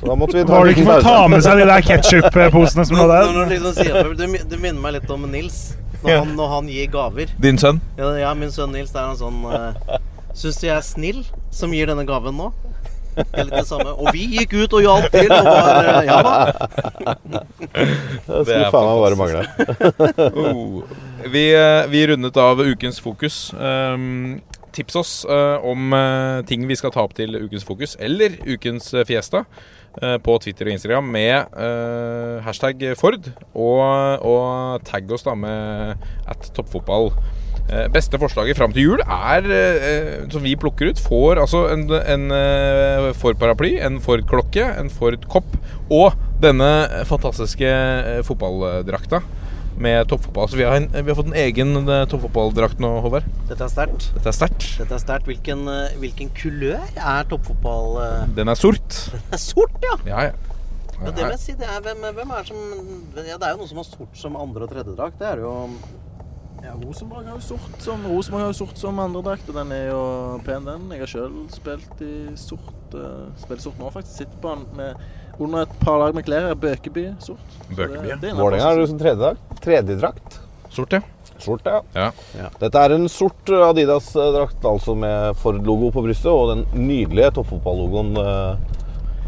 Så 0.00 0.08
da 0.08 0.16
måtte 0.18 0.34
vi 0.36 0.42
ta 0.46 0.56
Var 0.58 0.66
det 0.66 0.74
ikke 0.74 0.86
for 0.88 0.98
å 0.98 1.06
ta 1.06 1.28
med 1.30 1.44
seg 1.44 1.60
de 1.62 1.66
der 1.68 1.84
ketsjup-posene 1.86 2.86
som 2.88 2.98
lå 2.98 3.06
der? 3.10 3.28
når 3.30 3.44
du 3.44 3.54
liksom 3.54 3.76
sier 3.76 3.98
det, 3.98 4.16
du, 4.18 4.38
du 4.50 4.56
minner 4.58 4.80
meg 4.82 4.96
litt 4.98 5.12
om 5.14 5.28
Nils. 5.30 5.60
Når 6.02 6.16
han, 6.16 6.32
når 6.34 6.48
han 6.50 6.70
gir 6.72 6.88
gaver. 6.90 7.30
Din 7.38 7.60
sønn? 7.62 7.78
Ja, 7.94 8.08
ja, 8.18 8.32
min 8.34 8.50
sønn 8.50 8.72
Nils, 8.74 8.90
det 8.90 8.98
er 8.98 9.12
en 9.12 9.20
sånn 9.20 9.44
uh, 9.46 10.00
Syns 10.34 10.58
du 10.58 10.66
jeg 10.66 10.74
er 10.74 10.82
snill 10.82 11.20
som 11.54 11.70
gir 11.76 11.86
denne 11.86 12.02
gaven 12.08 12.34
nå? 12.34 12.48
Det 13.16 13.26
er 13.32 13.48
litt 13.48 13.58
det 13.58 13.66
samme. 13.68 13.92
Og 13.92 14.08
vi 14.14 14.26
gikk 14.38 14.56
ut 14.56 14.76
og 14.78 14.86
hjalp 14.86 15.12
til. 15.12 15.32
Og 15.32 15.48
var, 15.48 15.88
eh, 15.90 16.08
ja 16.08 16.18
da. 16.26 16.34
Det 18.26 18.42
skulle 18.46 18.72
faen 18.72 18.88
meg 18.88 19.02
bare 19.04 19.20
mangle. 19.20 19.42
Oh. 20.32 20.82
Vi, 21.32 21.44
eh, 21.54 21.84
vi 21.92 22.06
rundet 22.10 22.40
av 22.40 22.60
ukens 22.62 23.00
fokus. 23.02 23.44
Um, 23.54 24.40
tips 24.72 24.96
oss 24.96 25.12
uh, 25.28 25.60
om 25.68 25.92
uh, 25.92 26.40
ting 26.48 26.64
vi 26.68 26.76
skal 26.78 26.92
ta 26.94 27.04
opp 27.04 27.14
til 27.18 27.36
ukens 27.36 27.66
fokus, 27.68 27.94
eller 28.00 28.38
ukens 28.48 28.92
uh, 28.96 29.04
fiesta, 29.08 29.46
på 29.92 30.34
Twitter 30.40 30.70
og 30.70 30.72
Instagram 30.72 31.08
med 31.12 31.50
hashtag 32.46 32.80
Ford. 32.96 33.26
Og, 33.52 34.22
og 34.24 34.86
tagg 34.88 35.10
oss 35.12 35.26
da 35.26 35.34
med 35.36 36.00
at 36.32 36.46
toppfotball. 36.56 37.10
Eh, 37.70 37.86
beste 37.92 38.18
forslaget 38.20 38.58
fram 38.58 38.72
til 38.74 38.88
jul 38.88 39.02
er, 39.04 39.46
eh, 39.46 40.24
som 40.32 40.42
vi 40.44 40.56
plukker 40.58 40.90
ut, 40.90 40.98
får 41.00 41.40
altså 41.44 41.62
en, 41.72 41.86
en 41.88 42.26
eh, 42.36 43.12
Ford-paraply, 43.16 43.76
en 43.86 44.00
Ford-klokke, 44.02 44.66
en 44.80 44.90
Ford-kopp 44.92 45.54
og 45.92 46.18
denne 46.42 46.68
fantastiske 47.08 47.70
fotballdrakta 48.26 49.22
med 49.82 50.04
toppfotball. 50.10 50.50
Så 50.50 50.58
vi 50.58 50.66
har, 50.66 50.76
en, 50.76 50.90
vi 50.92 51.08
har 51.08 51.16
fått 51.16 51.30
en 51.30 51.38
egen 51.38 51.72
toppfotballdrakt 52.10 52.82
nå, 52.82 52.90
Håvard. 53.06 53.26
Dette 53.48 53.64
er 53.64 53.72
sterkt. 53.72 54.10
Dette 54.18 54.28
er 54.28 54.36
sterkt. 54.36 54.66
Dette 54.82 54.98
er 54.98 55.02
sterkt. 55.02 55.30
Hvilken, 55.30 55.64
hvilken 56.02 56.32
kulør 56.36 56.82
er 56.98 57.28
toppfotball? 57.30 58.00
Den 58.36 58.52
er 58.52 58.58
sort. 58.58 59.04
Den 59.14 59.38
er 59.38 59.42
sort, 59.42 59.78
ja! 59.86 59.96
Ja, 60.10 60.24
ja. 60.28 60.52
Ja, 61.02 61.10
det 61.10 61.24
vil 61.24 61.32
jeg 61.32 61.42
si, 61.42 61.54
det 61.58 61.66
er, 61.66 61.80
hvem, 61.82 62.04
hvem 62.14 62.30
er 62.30 62.44
som 62.46 62.58
ja, 63.16 63.34
Det 63.34 63.46
er 63.48 63.56
jo 63.56 63.58
noen 63.58 63.70
som 63.72 63.80
har 63.80 63.86
sort 63.88 64.18
som 64.20 64.36
andre- 64.38 64.68
og 64.68 64.70
tredjedrakt. 64.70 65.16
Det 65.18 65.26
er 65.32 65.40
jo 65.42 65.54
Ja, 66.62 66.72
Rosenborg 66.78 67.26
har 67.26 67.34
jo 67.34 67.42
sort 67.42 67.80
som 67.82 68.04
Rosenborg 68.06 68.44
har 68.44 68.52
jo 68.52 68.58
sort 68.60 68.78
som 68.78 69.00
andredrakt, 69.02 69.48
og 69.50 69.56
den 69.58 69.72
er 69.74 69.88
jo 69.90 70.02
pen, 70.46 70.62
den. 70.68 70.84
Jeg 70.94 71.02
har 71.02 71.10
sjøl 71.10 71.32
spilt 71.50 72.02
i 72.06 72.12
sort. 72.38 72.94
Uh, 72.94 73.32
spiller 73.40 73.64
sort 73.64 73.80
nå, 73.82 73.88
faktisk. 73.90 74.20
Sitter 74.22 74.38
på 74.42 74.52
den 74.54 74.62
med 74.78 75.40
under 75.42 75.64
et 75.66 75.74
par 75.80 75.98
lag 75.98 76.14
med 76.14 76.26
klær. 76.28 76.52
Bøkeby 76.54 77.08
sort. 77.24 77.56
Bøkeby, 77.72 78.04
det- 78.04 78.12
ja. 78.12 78.18
er 78.20 78.30
en 78.30 78.38
Vålerenga 78.38 78.70
er 78.70 78.78
du 78.78 78.86
som 78.92 79.00
tredjedrakt. 79.00 79.56
Tredjedrakt. 79.64 80.38
Sort, 80.72 80.92
ja. 80.92 81.00
Sort, 81.42 81.66
ja. 81.66 81.80
ja. 82.38 82.48
Dette 82.60 82.78
er 82.78 82.94
en 82.94 83.08
sort 83.10 83.50
Adidas-drakt, 83.50 84.62
altså 84.64 84.94
med 84.96 85.34
Ford-logo 85.42 85.90
på 85.90 86.04
brystet, 86.06 86.30
og 86.30 86.54
den 86.54 86.86
nydelige 86.86 87.32
toppfotballogoen 87.40 88.14
uh, 88.16 88.54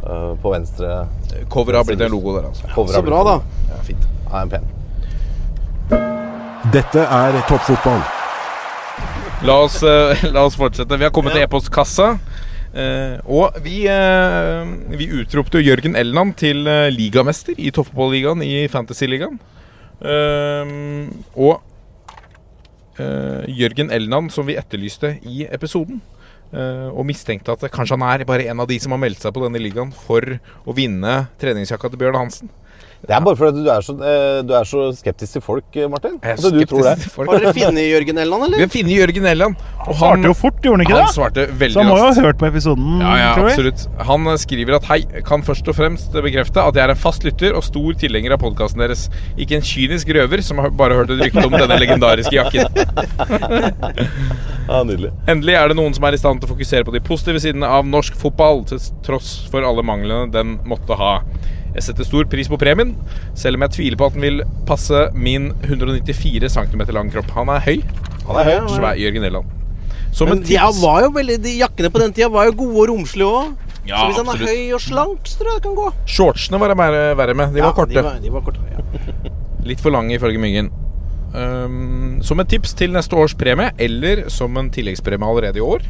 uh, 0.07 0.30
på 0.39 0.55
venstre. 0.55 1.03
Coveret 1.51 1.82
har 1.82 1.91
blitt 1.91 2.07
en 2.07 2.14
logo 2.14 2.37
der, 2.39 2.49
altså. 2.53 2.70
Ja, 2.70 2.87
Så 2.95 3.03
bra, 3.03 3.24
da. 3.26 3.37
Ja, 3.74 3.82
fint. 3.91 4.09
Ja, 4.30 4.45
en 4.45 4.55
pen. 4.55 4.70
Dette 6.75 7.05
er 7.07 7.37
toppfotball. 7.49 8.01
La 9.47 9.59
oss, 9.62 9.77
eh, 9.87 10.25
la 10.35 10.43
oss 10.49 10.57
fortsette. 10.59 10.99
Vi 10.99 11.07
har 11.07 11.12
kommet 11.14 11.37
til 11.37 11.47
e-postkassa. 11.47 12.14
Uh, 12.75 13.20
og 13.31 13.55
vi, 13.62 13.85
uh, 13.87 14.66
vi 14.99 15.07
utropte 15.14 15.61
Jørgen 15.62 15.95
Elland 15.95 16.33
til 16.41 16.66
uh, 16.66 16.89
ligamester 16.91 17.55
i 17.55 17.70
toppfotballigaen 17.70 18.43
i 18.43 18.64
Fantasyligaen. 18.72 19.39
Og 21.39 21.55
eh, 22.99 23.45
Jørgen 23.51 23.91
Elland, 23.91 24.33
som 24.33 24.47
vi 24.47 24.59
etterlyste 24.59 25.18
i 25.22 25.47
episoden. 25.51 26.01
eh, 26.53 26.89
og 26.93 27.07
mistenkte 27.07 27.51
at 27.53 27.64
kanskje 27.72 27.97
han 27.99 28.20
er 28.20 28.25
bare 28.25 28.47
en 28.47 28.61
av 28.61 28.68
de 28.68 28.79
som 28.79 28.93
har 28.93 29.01
meldt 29.03 29.25
seg 29.25 29.33
på 29.35 29.43
denne 29.43 29.59
ligaen 29.59 29.91
for 29.91 30.22
å 30.64 30.75
vinne 30.77 31.27
treningsjakka 31.41 31.91
til 31.91 31.99
Bjørn 31.99 32.20
Hansen. 32.20 32.51
Det 33.05 33.12
er 33.12 33.20
bare 33.20 33.36
fordi 33.36 33.61
du 33.64 33.68
er 33.68 33.82
så, 33.84 33.92
eh, 34.00 34.38
du 34.48 34.52
er 34.57 34.64
så 34.64 34.86
skeptisk 34.96 35.32
til 35.36 35.42
folk, 35.44 35.64
eh, 35.76 35.88
Martin. 35.92 36.14
Jeg 36.22 36.30
er 36.30 36.36
Altså, 36.38 36.50
du 36.55 36.64
tror 36.64 36.82
det. 36.86 37.02
folk. 37.12 37.28
Har 37.30 37.38
dere 37.42 37.52
funnet 37.52 37.84
Jørgen 37.90 38.18
Elland, 38.22 38.44
eller? 38.46 38.57
Vi 38.57 38.64
har 38.64 38.72
funnet 38.72 38.94
Jørgen 38.96 39.26
Elland. 39.28 39.57
Og 39.84 39.90
Han 39.90 39.96
svarte 39.98 40.24
jo 40.30 40.32
fort, 40.38 40.61
gjorde 40.64 40.78
han 40.78 40.86
ikke 40.86 40.96
han 41.02 41.12
svarte 41.12 41.44
veldig 41.61 41.74
Så 41.74 41.82
han 41.82 41.90
må 41.90 41.96
jo 41.98 42.05
ha 42.07 42.14
hørt 42.24 42.38
på 42.40 42.46
episoden, 42.48 43.00
Ja, 43.05 43.16
ja, 43.20 43.28
absolutt. 43.44 43.84
Han 44.09 44.26
eh, 44.32 44.36
skriver 44.40 44.76
at 44.78 44.84
hei, 44.88 45.00
kan 45.28 45.42
først 45.44 45.68
og 45.68 45.76
fremst 45.76 46.12
bekrefte 46.16 46.64
at 46.64 46.74
jeg 46.80 46.84
er 46.86 46.94
en 46.94 47.02
fast 47.05 47.24
lytter 47.28 47.52
og 47.55 47.62
stor 47.66 47.92
tilhenger 48.00 48.32
av 48.32 48.40
podkasten 48.40 48.80
deres. 48.80 49.11
Ikke 49.36 49.57
en 49.61 49.66
kynisk 49.68 50.09
røver 50.09 50.42
som 50.42 50.59
har 50.64 50.70
bare 50.70 50.94
hørt 50.96 51.11
et 51.12 51.20
rykte 51.20 51.44
om 51.44 51.52
denne 51.52 51.76
legendariske 51.84 52.32
jakken. 52.32 52.64
Ja, 54.64 54.78
Nydelig. 54.80 55.11
Endelig 55.28 55.55
er 55.61 55.68
det 55.68 55.76
noen 55.76 55.92
som 55.92 56.07
er 56.09 56.16
i 56.16 56.20
stand 56.20 56.40
til 56.40 56.48
å 56.48 56.55
fokusere 56.55 56.86
på 56.88 56.94
de 56.94 57.00
positive 57.05 57.40
sidene 57.42 57.68
av 57.68 57.84
norsk 57.84 58.16
fotball, 58.16 58.62
til 58.64 58.80
tross 59.05 59.34
for 59.52 59.61
alle 59.66 59.84
manglene 59.84 60.30
den 60.32 60.55
måtte 60.64 60.96
ha. 60.96 61.18
Jeg 61.75 61.89
setter 61.89 62.07
stor 62.07 62.29
pris 62.31 62.49
på 62.51 62.59
premien, 62.61 62.93
selv 63.39 63.59
om 63.59 63.64
jeg 63.66 63.75
tviler 63.75 63.99
på 63.99 64.07
at 64.07 64.14
den 64.14 64.22
vil 64.22 64.43
passe 64.68 65.09
min 65.18 65.51
194 65.64 66.53
cm 66.55 66.85
lang 66.95 67.11
kropp. 67.11 67.33
Han 67.35 67.51
er 67.51 67.64
høy. 67.64 67.83
Han 68.29 68.41
er 68.41 68.51
høy. 68.51 68.68
Svær 68.77 69.01
Jørgen 69.01 69.27
Elland. 69.27 69.51
Som 70.14 70.31
Men 70.31 70.45
de 70.47 70.59
var 70.79 71.03
jo 71.03 71.11
veldig, 71.16 71.41
de 71.43 71.57
jakkene 71.59 71.91
på 71.91 72.03
den 72.05 72.14
tida 72.14 72.31
var 72.31 72.47
jo 72.47 72.55
gode 72.61 72.85
og 72.85 72.91
romslige 72.93 73.27
òg. 73.27 73.55
Ja, 73.85 73.99
så 73.99 74.07
hvis 74.07 74.20
han 74.20 74.31
absolutt. 74.31 74.49
er 74.49 74.61
høy 74.62 74.77
og 74.77 74.81
slank, 74.81 75.27
så 75.29 75.41
tror 75.41 75.51
jeg 75.51 75.59
det 75.59 75.64
kan 75.66 75.75
gå. 75.77 75.89
Shortsene 76.14 76.61
var 76.62 76.72
det 76.72 76.77
mer 76.79 76.95
verre 77.18 77.35
med. 77.37 77.53
De 77.53 77.64
var 77.64 77.75
korte. 77.77 77.99
De 77.99 78.07
var, 78.07 78.22
de 78.22 78.33
var 78.33 78.47
korte 78.47 78.62
ja. 78.70 78.85
Litt 79.68 79.83
for 79.83 79.93
lange 79.93 80.14
ifølge 80.16 80.41
Myggen. 80.41 80.70
Um, 81.35 82.22
som 82.22 82.39
et 82.39 82.49
tips 82.53 82.77
til 82.79 82.95
neste 82.95 83.18
års 83.18 83.35
premie, 83.35 83.75
eller 83.83 84.29
som 84.31 84.55
en 84.61 84.70
tilleggspremie 84.72 85.27
allerede 85.27 85.59
i 85.59 85.64
år, 85.66 85.83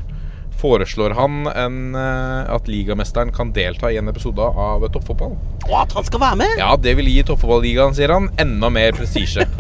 foreslår 0.65 1.15
han 1.19 1.45
en, 1.53 1.79
eh, 1.95 2.55
at 2.55 2.69
ligamesteren 2.71 3.33
kan 3.37 3.53
delta 3.53 3.91
i 3.93 3.99
en 4.01 4.09
episode 4.09 4.41
av 4.41 4.87
Toppfotball. 4.95 5.37
Og 5.69 5.75
at 5.83 5.93
han 5.97 6.07
skal 6.09 6.23
være 6.23 6.39
med! 6.41 6.55
Ja, 6.61 6.73
det 6.81 6.97
vil 6.99 7.11
gi 7.13 7.21
Toppfotballigaen, 7.29 7.97
sier 7.97 8.13
han, 8.17 8.31
enda 8.41 8.73
mer 8.73 8.97
prestisje. 8.97 9.45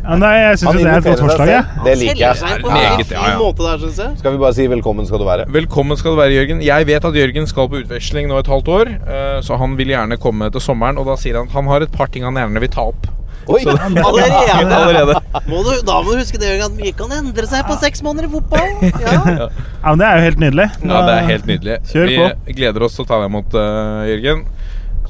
Ja, 0.00 0.16
nei, 0.18 0.30
jeg 0.40 0.58
syns 0.58 0.78
det 0.80 0.86
er 0.88 0.96
et 0.96 1.04
godt 1.06 1.20
forslag. 1.22 1.50
jeg. 1.50 1.82
Det 1.84 1.92
liker 2.00 2.20
jeg. 2.22 2.38
Seg 2.40 2.62
på 2.64 2.70
en 2.70 2.74
Meget, 2.74 3.12
ja, 3.14 3.20
ja. 3.30 3.36
måte 3.38 3.62
der, 3.62 3.78
synes 3.84 4.00
jeg. 4.00 4.16
Skal 4.18 4.34
vi 4.34 4.40
bare 4.42 4.56
si 4.56 4.66
velkommen 4.72 5.06
skal 5.06 5.22
du 5.22 5.26
være? 5.28 5.44
Velkommen 5.54 5.98
skal 6.00 6.16
du 6.16 6.18
være, 6.18 6.34
Jørgen. 6.34 6.62
Jeg 6.66 6.88
vet 6.88 7.06
at 7.10 7.18
Jørgen 7.20 7.46
skal 7.50 7.68
på 7.70 7.82
utveksling 7.84 8.26
nå 8.30 8.40
et 8.40 8.50
halvt 8.50 8.72
år, 8.74 8.90
eh, 8.96 9.38
så 9.46 9.58
han 9.60 9.76
vil 9.78 9.92
gjerne 9.92 10.18
komme 10.18 10.50
til 10.50 10.64
sommeren. 10.64 10.98
Og 10.98 11.06
da 11.12 11.14
sier 11.20 11.38
han 11.38 11.50
at 11.50 11.54
han 11.54 11.70
har 11.70 11.86
et 11.86 11.94
par 11.94 12.10
ting 12.10 12.26
han 12.26 12.40
gjerne 12.40 12.64
vil 12.64 12.72
ta 12.74 12.88
opp. 12.90 13.06
Oi! 13.50 13.60
Så- 13.64 13.74
Allerede? 14.08 14.76
Allerede. 14.78 15.14
Må 15.50 15.60
du, 15.66 15.70
da 15.86 15.96
må 16.04 16.14
du 16.14 16.20
huske 16.20 16.38
det, 16.40 16.48
Jørgen, 16.52 16.70
at 16.70 16.80
mye 16.80 16.94
kan 16.98 17.12
endre 17.18 17.46
seg 17.50 17.66
på 17.68 17.76
seks 17.82 18.02
måneder 18.06 18.28
i 18.28 18.32
fotball. 18.36 18.70
Ja. 19.02 19.18
Ja, 19.80 19.94
men 19.94 20.00
Det 20.02 20.06
er 20.10 20.16
jo 20.18 20.24
helt 20.26 20.40
nydelig. 20.42 20.64
Ja, 20.84 20.98
det 21.06 21.12
er 21.16 21.28
helt 21.30 21.46
nydelig. 21.48 21.76
Kjør 21.88 22.10
på. 22.12 22.24
Vi 22.50 22.54
gleder 22.58 22.82
oss 22.84 22.96
til 22.98 23.06
å 23.06 23.08
ta 23.08 23.18
deg 23.22 23.30
imot, 23.30 23.54
uh, 23.56 24.02
Jørgen. 24.10 24.42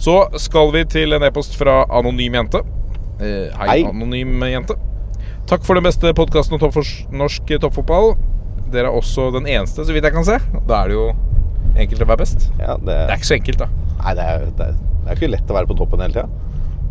Så 0.01 0.15
skal 0.41 0.71
vi 0.77 0.85
til 0.89 1.17
en 1.17 1.25
e-post 1.27 1.57
fra 1.59 1.81
Anonym 1.99 2.37
jente. 2.39 2.61
Uh, 3.21 3.49
hei, 3.59 3.67
Hei. 3.73 3.79
Anonym 3.91 4.45
jente. 4.47 4.77
Takk 5.51 5.65
for 5.67 5.75
den 5.75 5.83
beste 5.89 6.13
podkasten 6.15 6.55
om 6.55 6.63
toppfors- 6.63 7.01
norsk 7.11 7.51
toppfotball. 7.65 8.13
Dere 8.71 8.87
er 8.93 8.95
også 9.01 9.33
den 9.35 9.49
eneste, 9.51 9.83
så 9.83 9.91
vidt 9.97 10.07
jeg 10.07 10.15
kan 10.15 10.25
se. 10.29 10.39
Da 10.71 10.85
er 10.85 10.93
det 10.93 11.01
jo 11.01 11.09
enkelt 11.75 12.05
å 12.07 12.09
være 12.13 12.23
best. 12.23 12.47
Ja, 12.61 12.77
det, 12.79 12.87
Det 12.87 13.11
er 13.11 13.17
ikke 13.19 13.31
så 13.33 13.39
enkelt, 13.41 13.65
da. 13.65 13.69
nei, 14.05 14.15
det 14.21 14.29
er, 14.31 14.45
det, 14.61 14.69
er, 14.71 14.79
det 15.03 15.11
er 15.11 15.19
ikke 15.19 15.33
lett 15.35 15.51
å 15.51 15.57
være 15.59 15.71
på 15.73 15.77
toppen 15.83 16.05
hele 16.07 16.15
tida. 16.15 16.29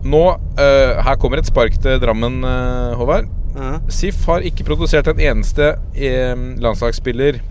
Nå, 0.04 0.24
uh, 0.36 1.04
Her 1.04 1.20
kommer 1.20 1.42
et 1.42 1.50
spark 1.50 1.76
til 1.82 2.00
Drammen, 2.02 2.42
uh, 2.46 2.96
Håvard. 3.00 3.28
SIF 3.92 4.22
har 4.30 4.46
ikke 4.46 4.64
produsert 4.64 5.10
en 5.10 5.20
eneste 5.20 5.74
landslagsspiller 6.62 7.42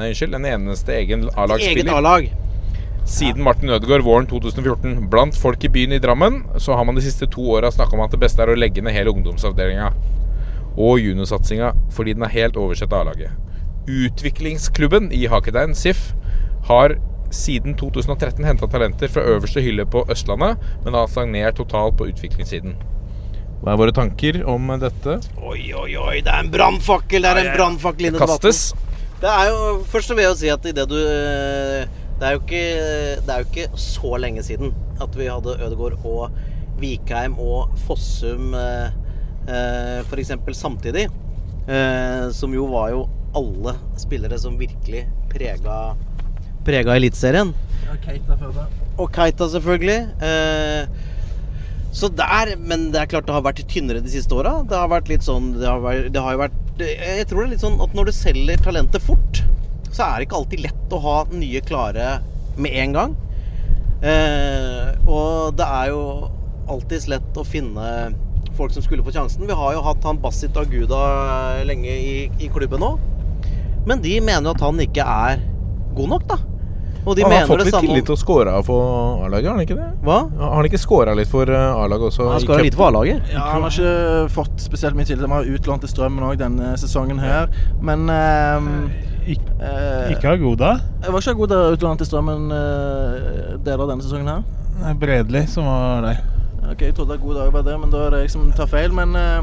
Nei, 0.00 0.12
unnskyld. 0.14 0.36
En 0.38 0.46
eneste 0.48 0.94
egen 0.96 1.26
A-lagsspiller 1.36 1.98
A-lag. 1.98 2.30
siden 3.04 3.42
Martin 3.42 3.68
Ødegaard 3.68 4.04
våren 4.06 4.26
2014. 4.26 5.08
Blant 5.10 5.36
folk 5.36 5.64
i 5.64 5.68
byen 5.68 5.92
i 5.92 5.98
Drammen 5.98 6.44
så 6.56 6.76
har 6.78 6.84
man 6.84 6.94
de 6.96 7.02
siste 7.04 7.26
to 7.26 7.42
åra 7.56 7.70
snakka 7.72 7.98
om 7.98 8.04
at 8.04 8.14
det 8.14 8.20
beste 8.22 8.40
er 8.40 8.52
å 8.52 8.56
legge 8.56 8.80
ned 8.80 8.94
hele 8.94 9.12
ungdomsavdelinga 9.12 9.90
og 10.78 11.00
juniorsatsinga 11.02 11.72
fordi 11.92 12.14
den 12.16 12.24
er 12.24 12.32
helt 12.36 12.56
oversett 12.56 12.92
av 12.92 13.02
A-laget. 13.04 13.34
Utviklingsklubben 13.90 15.10
i 15.12 15.26
Hakedein, 15.28 15.74
SIF, 15.74 16.12
har 16.70 16.96
siden 17.34 17.76
2013 17.78 18.44
henta 18.46 18.68
talenter 18.70 19.10
fra 19.12 19.24
øverste 19.34 19.62
hylle 19.64 19.86
på 19.88 20.04
Østlandet, 20.10 20.60
men 20.84 20.96
har 20.98 21.10
stagnert 21.10 21.58
totalt 21.60 21.96
på 21.98 22.08
utviklingssiden. 22.10 22.76
Hva 23.60 23.74
er 23.74 23.80
våre 23.80 23.94
tanker 23.94 24.40
om 24.48 24.70
dette? 24.80 25.18
Oi, 25.36 25.72
oi, 25.76 25.90
oi, 26.00 26.20
det 26.24 26.32
er 26.32 26.46
en 26.46 26.52
brannfakkel! 26.52 27.26
Det 27.26 27.32
er 27.32 27.42
en 27.42 27.58
brannfakkel 27.58 28.08
inne 28.08 28.16
i 28.16 28.22
debatten. 28.22 28.86
Det 29.20 29.28
er 29.28 29.50
jo, 29.50 29.64
Først 29.92 30.08
så 30.08 30.16
vil 30.16 30.24
jeg 30.24 30.32
jo 30.32 30.38
si 30.40 30.48
at 30.48 30.68
i 30.70 30.72
det 30.72 30.86
du 30.88 30.96
eh, 30.96 31.82
Det 32.16 32.24
er 32.24 32.36
jo 32.36 32.40
ikke, 32.40 32.62
det 33.26 33.34
er 33.34 33.42
jo 33.42 33.48
ikke 33.50 33.80
så 33.80 34.14
lenge 34.20 34.44
siden 34.46 34.72
at 35.00 35.16
vi 35.16 35.28
hadde 35.28 35.58
Ødegaard 35.60 35.98
og 36.08 36.38
Vikheim 36.80 37.36
og 37.40 37.74
Fossum 37.84 38.54
eh, 38.56 38.96
eh, 39.44 40.00
f.eks. 40.06 40.32
samtidig. 40.56 41.08
Eh, 41.68 42.30
som 42.32 42.54
jo 42.56 42.64
var 42.72 42.94
jo 42.94 43.04
alle 43.36 43.76
spillere 44.00 44.38
som 44.40 44.56
virkelig 44.58 45.04
prega 45.30 45.76
Prega 46.66 46.96
Eliteserien. 46.98 47.52
Og 49.00 49.12
Keita, 49.14 49.48
selvfølgelig. 49.48 50.00
Eh, 50.22 51.08
så 51.92 52.08
der 52.14 52.54
Men 52.58 52.90
det 52.94 53.00
er 53.00 53.08
klart 53.10 53.26
det 53.26 53.34
har 53.34 53.42
vært 53.42 53.64
tynnere 53.70 54.02
de 54.04 54.12
siste 54.12 54.34
åra. 54.36 54.60
Det 54.68 54.76
har 54.78 54.90
vært 54.92 55.10
litt 55.10 55.26
sånn 55.26 55.54
det 55.58 55.66
har, 55.66 55.80
vært, 55.82 56.10
det 56.14 56.22
har 56.22 56.36
jo 56.36 56.42
vært 56.44 56.84
Jeg 56.84 57.26
tror 57.28 57.42
det 57.42 57.46
er 57.48 57.54
litt 57.56 57.64
sånn 57.64 57.80
at 57.82 57.96
når 57.96 58.10
du 58.10 58.12
selger 58.14 58.62
talentet 58.62 59.04
fort, 59.04 59.42
så 59.90 60.06
er 60.06 60.20
det 60.20 60.28
ikke 60.28 60.38
alltid 60.38 60.62
lett 60.68 60.94
å 60.94 61.02
ha 61.02 61.16
nye 61.34 61.60
klare 61.66 62.12
med 62.60 62.76
en 62.84 62.94
gang. 62.96 63.16
Eh, 64.00 64.92
og 65.10 65.56
det 65.58 65.66
er 65.66 65.90
jo 65.90 66.02
alltids 66.70 67.08
lett 67.10 67.36
å 67.36 67.44
finne 67.44 67.86
folk 68.56 68.72
som 68.72 68.84
skulle 68.84 69.04
få 69.04 69.12
sjansen. 69.14 69.46
Vi 69.48 69.56
har 69.56 69.74
jo 69.74 69.82
hatt 69.84 70.06
han 70.06 70.20
Basit 70.22 70.56
Aguda 70.60 71.00
lenge 71.68 71.90
i, 71.90 72.14
i 72.40 72.48
klubben 72.52 72.80
nå. 72.84 72.94
Men 73.88 74.02
de 74.04 74.14
mener 74.20 74.46
jo 74.46 74.54
at 74.54 74.64
han 74.64 74.80
ikke 74.84 75.04
er 75.04 75.42
god 75.96 76.14
nok, 76.14 76.26
da. 76.30 76.38
Og 77.06 77.16
de 77.16 77.22
han 77.22 77.30
har 77.32 77.38
mener 77.40 77.48
fått 77.48 77.58
det 77.58 77.64
litt 77.64 77.74
samme 77.74 77.88
om- 77.88 77.94
tillit 77.94 78.06
til 78.10 78.14
å 78.14 78.18
score 78.20 78.62
for 78.64 79.24
A-laget, 79.24 79.46
har 79.48 79.56
han 79.56 79.64
ikke 79.66 79.76
det? 79.78 79.88
Hva? 80.04 80.18
Har 80.38 80.54
han 80.56 80.64
ikke 80.68 80.78
scora 80.82 81.14
litt 81.16 81.28
for 81.32 81.48
eh, 81.48 81.82
A-laget 81.82 82.06
også? 82.10 82.26
Han 82.30 82.46
har 82.46 82.62
litt 82.66 82.74
for 82.76 82.88
A-laget. 82.90 83.22
Ja, 83.32 83.40
Han 83.54 83.62
har 83.62 83.70
ikke 83.70 84.30
fått 84.34 84.60
spesielt 84.60 84.94
mye 84.98 85.08
tillit. 85.08 85.24
Han 85.24 85.30
har 85.30 85.44
utlånt 85.48 85.80
til 85.86 85.88
Strømmen 85.94 86.26
òg 86.28 86.36
denne 86.38 86.74
sesongen 86.76 87.18
her. 87.18 87.48
Men 87.80 88.04
um, 88.10 88.90
Ik 89.26 89.40
Ikke 90.10 90.28
Agoda. 90.34 90.80
Jeg 91.02 91.12
var 91.12 91.20
ikke 91.20 91.30
Agoda 91.36 91.60
utlånt 91.72 91.98
til 92.02 92.06
Strømmen 92.10 92.50
uh, 92.52 93.56
deler 93.64 93.84
av 93.84 93.88
denne 93.94 94.04
sesongen 94.04 94.28
her. 94.28 94.42
Det 94.80 94.90
er 94.92 95.00
Bredli 95.00 95.46
som 95.48 95.64
var 95.68 96.02
der. 96.04 96.20
Ok, 96.70 96.82
Jeg 96.82 96.94
trodde 96.94 97.16
Agoda 97.16 97.46
òg 97.48 97.52
var 97.52 97.62
det, 97.66 97.80
men 97.80 97.90
da 97.90 98.06
er 98.06 98.10
det 98.10 98.20
jeg 98.26 98.30
som 98.36 98.52
tar 98.52 98.68
feil. 98.70 98.92
Men 98.92 99.16
uh, 99.16 99.40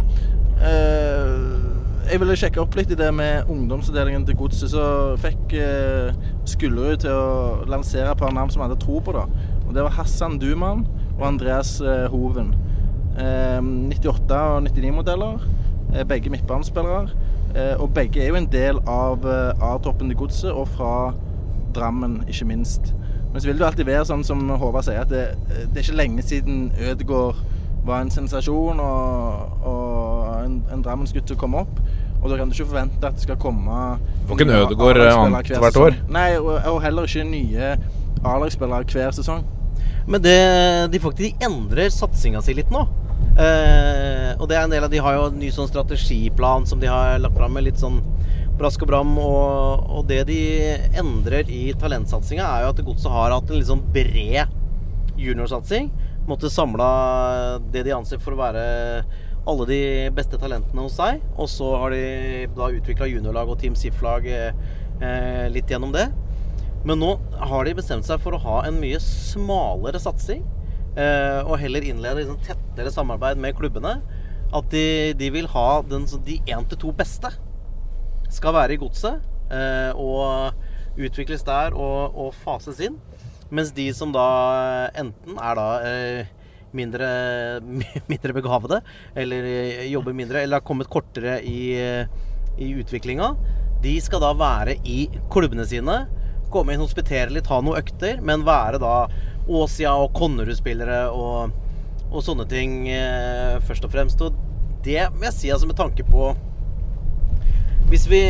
eh, 0.62 1.34
jeg 2.12 2.20
ville 2.22 2.36
sjekke 2.39 2.62
opp 2.62 2.76
litt 2.78 2.91
i 2.93 2.97
det 2.99 3.10
med 3.16 3.49
ungdomsavdelingen 3.51 4.26
til 4.28 4.38
Godset. 4.39 4.72
Så 4.72 4.84
fikk 5.22 5.53
eh, 5.60 6.16
Skullerud 6.47 7.03
til 7.03 7.12
å 7.14 7.66
lansere 7.70 8.12
et 8.12 8.20
par 8.22 8.34
navn 8.36 8.51
som 8.53 8.64
hadde 8.64 8.80
tro 8.82 8.99
på. 9.03 9.16
da. 9.16 9.26
Og 9.68 9.74
Det 9.76 9.84
var 9.84 9.95
Hassan 9.97 10.38
Duman 10.41 10.86
og 11.18 11.26
Andreas 11.28 11.78
eh, 11.82 12.05
Hoven. 12.14 12.53
Eh, 13.18 13.60
98- 13.60 14.41
og 14.58 14.68
99-modeller. 14.70 15.47
eh, 15.93 16.03
begge 16.08 16.30
midtbanespillere. 16.30 17.10
Eh, 17.55 17.76
og 17.82 17.93
begge 17.95 18.22
er 18.22 18.28
jo 18.32 18.36
en 18.39 18.51
del 18.51 18.80
av 18.88 19.26
eh, 19.26 19.64
A-troppen 19.64 20.10
til 20.12 20.18
Godset, 20.20 20.51
og 20.51 20.68
fra 20.68 21.14
Drammen, 21.76 22.24
ikke 22.28 22.45
minst. 22.45 22.93
Men 23.32 23.41
så 23.41 23.47
vil 23.47 23.58
det 23.58 23.64
jo 23.66 23.70
alltid 23.70 23.86
være 23.88 24.05
sånn 24.08 24.24
som 24.26 24.43
Håvard 24.49 24.88
sier, 24.88 25.03
at 25.03 25.12
det, 25.12 25.26
det 25.49 25.78
er 25.82 25.84
ikke 25.86 25.97
lenge 25.99 26.24
siden 26.26 26.72
Ødegaard 26.80 27.39
var 27.88 28.04
en 28.04 28.12
sensasjon 28.14 28.82
og, 28.84 29.64
og 29.68 30.44
en, 30.44 30.60
en 30.74 30.84
Drammensgutt 30.86 31.32
som 31.32 31.40
kom 31.40 31.58
opp. 31.60 31.82
Og 32.18 32.32
da 32.32 32.40
kan 32.40 32.50
du 32.50 32.56
ikke 32.56 32.72
forvente 32.72 33.06
at 33.06 33.18
det 33.18 33.24
skal 33.28 33.38
komme 33.40 33.76
Får 34.28 34.40
ikke 34.40 34.48
en 34.48 34.56
Ødegård 34.56 34.98
Ødegaard 34.98 35.20
A-lagsspillere 35.22 35.26
annet 35.28 35.52
hver 35.52 35.62
hvert 35.64 35.82
år. 35.84 36.00
Nei, 36.12 36.30
og, 36.40 36.56
og 36.72 36.80
heller 36.82 37.10
ikke 37.10 37.28
nye 37.30 37.74
A-lagsspillere 38.26 38.88
hver 38.92 39.14
sesong. 39.16 39.46
Men 40.08 40.24
det, 40.24 40.40
de 40.94 41.02
faktisk 41.04 41.38
de 41.38 41.46
endrer 41.46 41.92
satsinga 41.94 42.42
si 42.44 42.56
litt 42.58 42.72
nå. 42.74 42.86
Eh, 43.38 44.32
og 44.40 44.48
det 44.50 44.58
er 44.58 44.64
en 44.66 44.72
del 44.72 44.86
av 44.86 44.90
De 44.90 45.02
har 45.04 45.14
jo 45.14 45.28
en 45.30 45.38
ny 45.38 45.52
sånn 45.54 45.70
strategiplan 45.70 46.66
som 46.70 46.82
de 46.82 46.90
har 46.90 47.20
lagt 47.22 47.38
fram 47.38 47.54
med 47.54 47.68
litt 47.68 47.82
sånn 47.82 48.00
brask 48.58 48.82
og 48.86 48.92
bram. 48.92 49.14
Og, 49.22 49.86
og 50.00 50.08
det 50.10 50.24
de 50.32 50.40
endrer 50.98 51.52
i 51.54 51.68
talentsatsinga, 51.78 52.46
er 52.46 52.66
jo 52.66 52.74
at 52.74 52.84
Godset 52.88 53.14
har 53.14 53.36
hatt 53.36 53.52
en 53.52 53.62
litt 53.62 53.70
sånn 53.70 53.86
bred 53.94 54.56
juniorsatsing. 55.22 55.92
Måtte 56.28 56.51
samla 56.51 56.88
det 57.71 57.86
de 57.88 57.95
anser 57.95 58.19
for 58.19 58.36
å 58.36 58.41
være 58.41 58.63
alle 59.47 59.67
de 59.69 59.82
beste 60.15 60.39
talentene 60.39 60.84
hos 60.84 60.97
seg. 60.99 61.21
Og 61.39 61.47
så 61.51 61.69
har 61.80 61.95
de 61.95 62.47
da 62.57 62.69
utvikla 62.75 63.07
juniorlag 63.09 63.51
og 63.51 63.59
Team 63.61 63.78
SIF-lag 63.80 64.28
eh, 64.28 65.47
litt 65.53 65.71
gjennom 65.71 65.95
det. 65.95 66.09
Men 66.88 67.01
nå 67.01 67.13
har 67.49 67.65
de 67.67 67.75
bestemt 67.78 68.07
seg 68.07 68.21
for 68.23 68.36
å 68.36 68.43
ha 68.43 68.59
en 68.67 68.80
mye 68.82 68.99
smalere 69.03 70.01
satsing. 70.03 70.43
Eh, 70.97 71.39
og 71.45 71.59
heller 71.61 71.86
innlede 71.86 72.23
liksom 72.23 72.41
tettere 72.43 72.93
samarbeid 72.93 73.39
med 73.39 73.55
klubbene. 73.57 73.97
At 74.55 74.69
de, 74.71 75.13
de 75.19 75.32
vil 75.34 75.49
ha 75.51 75.67
den, 75.88 76.07
de 76.28 76.39
én 76.47 76.67
til 76.67 76.82
to 76.84 76.93
beste 76.95 77.32
skal 78.34 78.55
være 78.55 78.75
i 78.75 78.82
godset. 78.82 79.23
Eh, 79.47 79.91
og 79.95 80.51
utvikles 80.97 81.45
der 81.47 81.75
og, 81.78 82.15
og 82.17 82.36
fases 82.43 82.82
inn. 82.84 82.97
Mens 83.50 83.72
de 83.72 83.88
som 83.95 84.12
da 84.12 84.28
enten 84.98 85.38
er 85.39 85.60
da 85.60 85.68
eh, 85.88 86.32
mindre, 86.76 87.08
mindre 88.12 88.36
begavede, 88.36 88.82
eller 89.16 89.48
eh, 89.48 89.86
jobber 89.91 90.16
mindre, 90.18 90.43
eller 90.43 90.60
har 90.60 90.68
kommet 90.68 90.91
kortere 90.91 91.39
i, 91.48 91.72
eh, 91.80 92.10
i 92.60 92.74
utviklinga, 92.82 93.32
de 93.84 93.95
skal 94.04 94.24
da 94.24 94.34
være 94.36 94.80
i 94.84 95.06
klubbene 95.32 95.68
sine. 95.68 96.02
Komme 96.52 96.74
inn, 96.74 96.84
hospitere 96.84 97.32
litt, 97.32 97.48
ha 97.52 97.62
noen 97.62 97.80
økter, 97.80 98.20
men 98.26 98.45
være 98.48 98.82
da 98.84 98.95
Åsia 99.48 99.93
og 99.95 100.12
Konnerud-spillere 100.18 101.06
og, 101.14 101.54
og 102.10 102.24
sånne 102.24 102.48
ting 102.52 102.88
først 103.68 103.86
og 103.86 103.93
fremst. 103.93 104.24
Og 104.24 104.36
det 104.84 105.06
må 105.14 105.28
jeg 105.28 105.36
si 105.36 105.52
altså 105.54 105.70
med 105.70 105.78
tanke 105.80 106.04
på 106.08 106.32
Hvis 107.91 108.08
vi, 108.12 108.22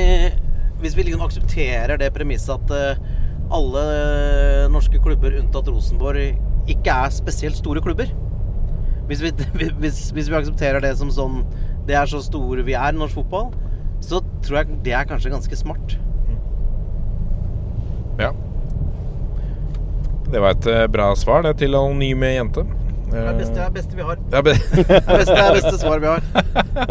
hvis 0.82 0.98
vi 0.98 1.08
liksom 1.08 1.24
aksepterer 1.26 1.98
det 2.02 2.12
premisset 2.14 2.58
at 2.58 3.00
alle 3.54 3.84
eh, 3.94 4.68
norske 4.74 5.00
klubber 5.04 5.36
unntatt 5.40 5.68
Rosenborg 5.72 6.36
ikke 6.68 6.92
er 7.06 7.14
spesielt 7.16 7.56
store 7.60 7.80
klubber 7.84 8.10
hvis 9.08 9.22
vi, 9.24 9.30
hvis, 9.82 10.00
hvis 10.12 10.28
vi 10.28 10.36
aksepterer 10.36 10.84
det 10.84 10.90
som 11.00 11.08
sånn 11.16 11.38
Det 11.88 11.96
er 11.96 12.10
så 12.12 12.20
store 12.26 12.66
vi 12.68 12.74
er 12.76 12.92
i 12.92 12.98
norsk 13.00 13.16
fotball, 13.22 13.54
så 14.04 14.20
tror 14.44 14.58
jeg 14.60 14.80
det 14.84 14.92
er 14.98 15.06
kanskje 15.08 15.32
ganske 15.32 15.56
smart. 15.56 15.94
Ja. 18.20 18.34
Det 20.28 20.42
var 20.44 20.58
et 20.58 20.68
eh, 20.68 20.84
bra 20.92 21.06
svar 21.16 21.46
det 21.48 21.54
til 21.62 21.76
anonyme 21.80 22.34
jente. 22.36 22.66
Det 23.08 23.16
er 23.22 23.30
det 23.30 23.38
beste, 23.40 23.56
det 23.56 23.64
er 23.64 23.70
det 23.72 23.78
beste 23.78 23.96
vi 23.96 24.04
har. 24.04 24.20
Ja, 24.34 24.42
be- 24.44 24.58
Det 24.76 24.98
er 25.00 25.22
beste, 25.22 25.32
det 25.32 25.40
er 25.40 25.48
det 25.48 25.62
beste 25.62 25.78
svar 25.80 26.04
vi 26.04 26.12
har. 26.12 26.22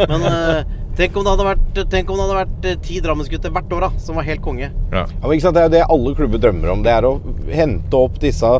Men 0.09 0.24
eh, 0.30 0.74
tenk 0.97 1.16
om 1.16 1.26
det 1.26 1.32
hadde 1.34 1.47
vært, 1.47 1.80
tenk 1.92 2.11
om 2.11 2.18
det 2.18 2.24
hadde 2.26 2.38
vært 2.38 2.68
eh, 2.70 2.78
ti 2.84 3.01
Drammensgutter 3.05 3.53
hvert 3.55 3.74
år 3.76 3.86
da, 3.86 3.90
som 4.03 4.18
var 4.18 4.26
helt 4.28 4.42
konge. 4.44 4.70
Ja, 4.94 5.05
men 5.22 5.34
ikke 5.34 5.47
sant? 5.47 5.59
Det 5.59 5.62
er 5.62 5.68
jo 5.68 5.74
det 5.76 5.82
alle 5.97 6.14
klubber 6.18 6.42
drømmer 6.42 6.72
om. 6.72 6.84
Det 6.86 6.94
er 6.94 7.09
å 7.09 7.12
hente 7.53 8.01
opp 8.01 8.16
disse 8.22 8.53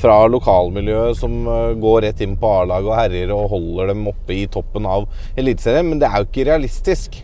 fra 0.00 0.20
lokalmiljøet 0.30 1.18
som 1.18 1.40
eh, 1.50 1.72
går 1.82 2.04
rett 2.06 2.22
inn 2.24 2.38
på 2.40 2.52
A-laget 2.60 2.92
og 2.92 2.96
herjer 2.98 3.34
og 3.34 3.50
holder 3.54 3.92
dem 3.92 4.06
oppe 4.12 4.36
i 4.36 4.46
toppen 4.52 4.86
av 4.88 5.08
Eliteserien. 5.40 5.90
Men 5.90 6.02
det 6.02 6.10
er 6.10 6.22
jo 6.22 6.30
ikke 6.30 6.46
realistisk. 6.52 7.20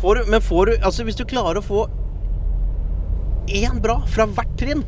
Får 0.00 0.20
du, 0.20 0.30
men 0.32 0.42
får 0.44 0.68
du 0.68 0.72
Altså, 0.84 1.06
hvis 1.08 1.16
du 1.16 1.24
klarer 1.28 1.60
å 1.60 1.64
få 1.64 1.86
én 3.46 3.78
bra 3.80 4.00
fra 4.10 4.26
hvert 4.26 4.56
trinn, 4.58 4.82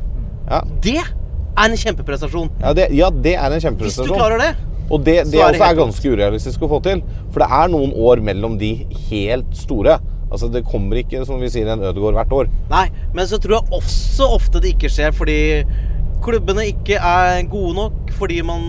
det 0.83 0.97
er 0.99 1.13
en 1.59 1.77
kjempeprestasjon. 1.77 2.49
Ja, 2.61 2.73
det, 2.75 2.89
ja, 2.95 3.09
det 3.13 3.35
er 3.37 3.53
en 3.55 3.61
kjempeprestasjon. 3.63 4.09
Hvis 4.09 4.17
du 4.17 4.19
klarer 4.19 4.41
det, 4.41 4.51
Og 4.89 5.03
det, 5.05 5.19
det 5.29 5.37
er 5.39 5.53
det 5.53 5.59
også 5.59 5.67
er 5.67 5.77
ganske 5.77 6.13
urealistisk 6.13 6.63
å 6.65 6.71
få 6.71 6.79
til. 6.85 7.03
For 7.33 7.43
det 7.43 7.49
er 7.59 7.73
noen 7.73 7.93
år 7.93 8.23
mellom 8.25 8.57
de 8.61 8.71
helt 9.09 9.51
store. 9.57 9.99
Altså 10.29 10.49
Det 10.53 10.65
kommer 10.67 10.99
ikke 11.01 11.23
som 11.25 11.41
vi 11.41 11.49
sier 11.49 11.69
en 11.69 11.85
Ødegård 11.89 12.17
hvert 12.17 12.33
år. 12.33 12.49
Nei, 12.71 12.87
men 13.17 13.29
så 13.29 13.39
tror 13.41 13.59
jeg 13.59 13.79
også 13.79 14.29
ofte 14.35 14.61
det 14.61 14.75
ikke 14.75 14.91
skjer 14.93 15.13
fordi 15.17 15.39
klubbene 16.25 16.67
ikke 16.69 16.99
er 16.99 17.43
gode 17.49 17.75
nok. 17.77 18.13
Fordi 18.19 18.41
man 18.45 18.65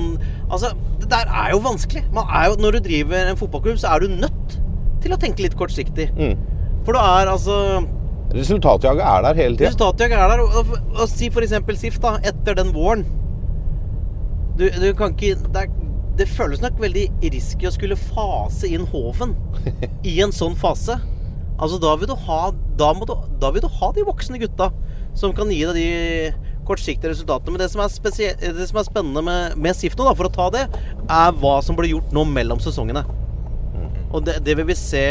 Altså, 0.51 0.73
det 0.99 1.11
der 1.13 1.29
er 1.31 1.53
jo 1.53 1.61
vanskelig. 1.63 2.03
Man 2.15 2.27
er 2.27 2.49
jo, 2.51 2.57
når 2.59 2.77
du 2.77 2.79
driver 2.89 3.31
en 3.31 3.39
fotballklubb, 3.39 3.79
så 3.79 3.93
er 3.95 4.03
du 4.03 4.17
nødt 4.19 4.57
til 5.01 5.15
å 5.15 5.19
tenke 5.21 5.45
litt 5.45 5.55
kortsiktig. 5.59 6.09
For 6.85 6.97
du 6.97 6.99
er 6.99 7.31
altså 7.31 7.57
Resultatjaget 8.35 9.03
er 9.03 9.23
der 9.27 9.39
hele 9.39 9.57
tida. 9.57 9.71
Resultatjaget 9.71 10.19
er 10.19 10.33
der. 10.33 10.43
Og, 10.45 10.59
og, 10.61 10.91
og 10.95 11.09
si 11.11 11.27
eksempel 11.27 11.79
SIF, 11.79 11.99
da. 12.03 12.17
Etter 12.27 12.59
den 12.59 12.71
våren. 12.75 13.05
Du, 14.59 14.67
du 14.71 14.91
kan 14.95 15.15
ikke 15.17 15.35
det, 15.41 15.65
er, 15.65 15.73
det 16.19 16.27
føles 16.29 16.61
nok 16.63 16.81
veldig 16.83 17.07
risky 17.33 17.69
å 17.69 17.75
skulle 17.75 17.99
fase 17.99 18.69
inn 18.69 18.87
Hoven 18.91 19.37
i 20.07 20.19
en 20.25 20.35
sånn 20.35 20.57
fase. 20.59 20.99
Altså, 21.61 21.77
da 21.81 21.95
vil 22.01 22.09
du 22.11 22.17
ha 22.27 22.41
da, 22.81 22.93
må 22.97 23.07
du, 23.09 23.15
da 23.41 23.51
vil 23.53 23.65
du 23.65 23.69
ha 23.81 23.91
de 23.97 24.05
voksne 24.09 24.41
gutta 24.41 24.71
som 25.19 25.35
kan 25.37 25.51
gi 25.53 25.63
deg 25.69 25.77
de 25.77 26.51
kortsiktige 26.69 27.13
resultatene. 27.13 27.55
Men 27.55 27.63
det 27.65 27.71
som 27.73 27.83
er, 27.85 27.91
det 28.41 28.69
som 28.71 28.81
er 28.81 28.87
spennende 28.87 29.23
med, 29.27 29.57
med 29.61 29.77
SIF 29.77 29.97
nå, 29.99 30.07
da, 30.09 30.15
for 30.17 30.29
å 30.29 30.35
ta 30.35 30.49
det, 30.55 30.67
er 31.05 31.35
hva 31.43 31.59
som 31.65 31.79
blir 31.79 31.93
gjort 31.95 32.15
nå 32.17 32.25
mellom 32.31 32.63
sesongene. 32.63 33.05
Og 34.11 34.25
det, 34.27 34.41
det 34.43 34.57
vil 34.59 34.67
vi 34.67 34.75
se 34.75 35.05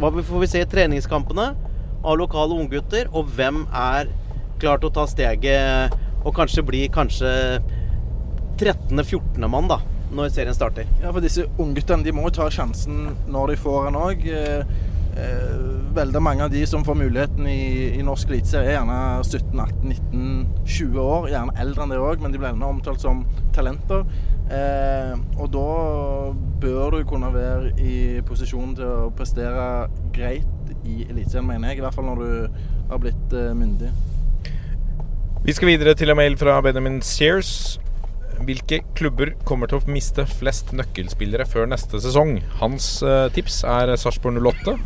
Hva 0.00 0.08
får 0.08 0.40
vi 0.40 0.46
se 0.48 0.62
i 0.64 0.68
treningskampene 0.68 1.50
av 1.98 2.16
lokale 2.16 2.56
unggutter, 2.56 3.10
og 3.12 3.28
hvem 3.36 3.64
er 3.74 4.08
klar 4.62 4.80
til 4.80 4.88
å 4.88 4.94
ta 4.94 5.04
steget 5.10 5.96
og 6.24 6.32
kanskje 6.36 6.64
bli 6.66 6.86
kanskje 6.92 7.30
13.-14. 8.58 9.44
mann, 9.50 9.68
da, 9.70 9.80
når 10.14 10.30
serien 10.34 10.56
starter. 10.56 10.88
Ja, 11.02 11.12
for 11.12 11.24
disse 11.24 11.46
ungguttene 11.60 12.06
de 12.06 12.14
må 12.16 12.28
jo 12.28 12.36
ta 12.40 12.48
sjansen 12.52 13.10
når 13.28 13.52
de 13.52 13.60
får 13.64 13.88
den 13.88 14.00
òg. 14.00 14.30
Veldig 15.98 16.20
mange 16.22 16.44
av 16.44 16.50
de 16.52 16.60
som 16.68 16.84
får 16.86 16.94
muligheten 16.94 17.46
i, 17.50 17.98
i 17.98 18.02
norsk 18.06 18.30
eliteserie, 18.30 18.70
er 18.70 18.76
gjerne 18.76 18.98
17-18-19-20 19.24 20.98
år. 21.02 21.28
Gjerne 21.32 21.56
eldre 21.64 21.84
enn 21.84 21.94
det 21.94 21.98
òg, 21.98 22.22
men 22.22 22.34
de 22.34 22.38
blir 22.38 22.52
ennå 22.52 22.68
omtalt 22.76 23.02
som 23.02 23.24
talenter. 23.56 24.04
Eh, 24.48 25.14
og 25.36 25.50
da 25.52 25.64
bør 26.62 26.94
du 26.94 27.00
kunne 27.08 27.32
være 27.34 27.72
i 27.82 27.96
posisjon 28.28 28.76
til 28.78 28.86
å 28.86 29.10
prestere 29.16 29.88
greit 30.14 30.70
i 30.86 31.02
Eliteserien, 31.08 31.48
mener 31.50 31.72
jeg. 31.72 31.80
I 31.80 31.84
hvert 31.84 31.98
fall 31.98 32.08
når 32.08 32.22
du 32.22 32.62
har 32.92 33.02
blitt 33.02 33.36
eh, 33.36 33.50
myndig. 33.58 33.90
Vi 35.44 35.54
skal 35.56 35.72
videre 35.72 35.94
til 35.98 36.10
en 36.12 36.18
mail 36.18 36.38
fra 36.38 36.60
Benjamin 36.64 37.02
Sears. 37.02 37.80
Hvilke 38.46 38.80
klubber 38.96 39.32
kommer 39.48 39.70
til 39.70 39.80
å 39.80 39.90
miste 39.90 40.24
flest 40.30 40.70
nøkkelspillere 40.76 41.46
før 41.48 41.68
neste 41.70 42.00
sesong? 42.02 42.38
Hans 42.62 42.98
eh, 43.02 43.26
tips 43.34 43.62
er 43.68 43.94
Sarpsborg 43.98 44.38
08. 44.40 44.76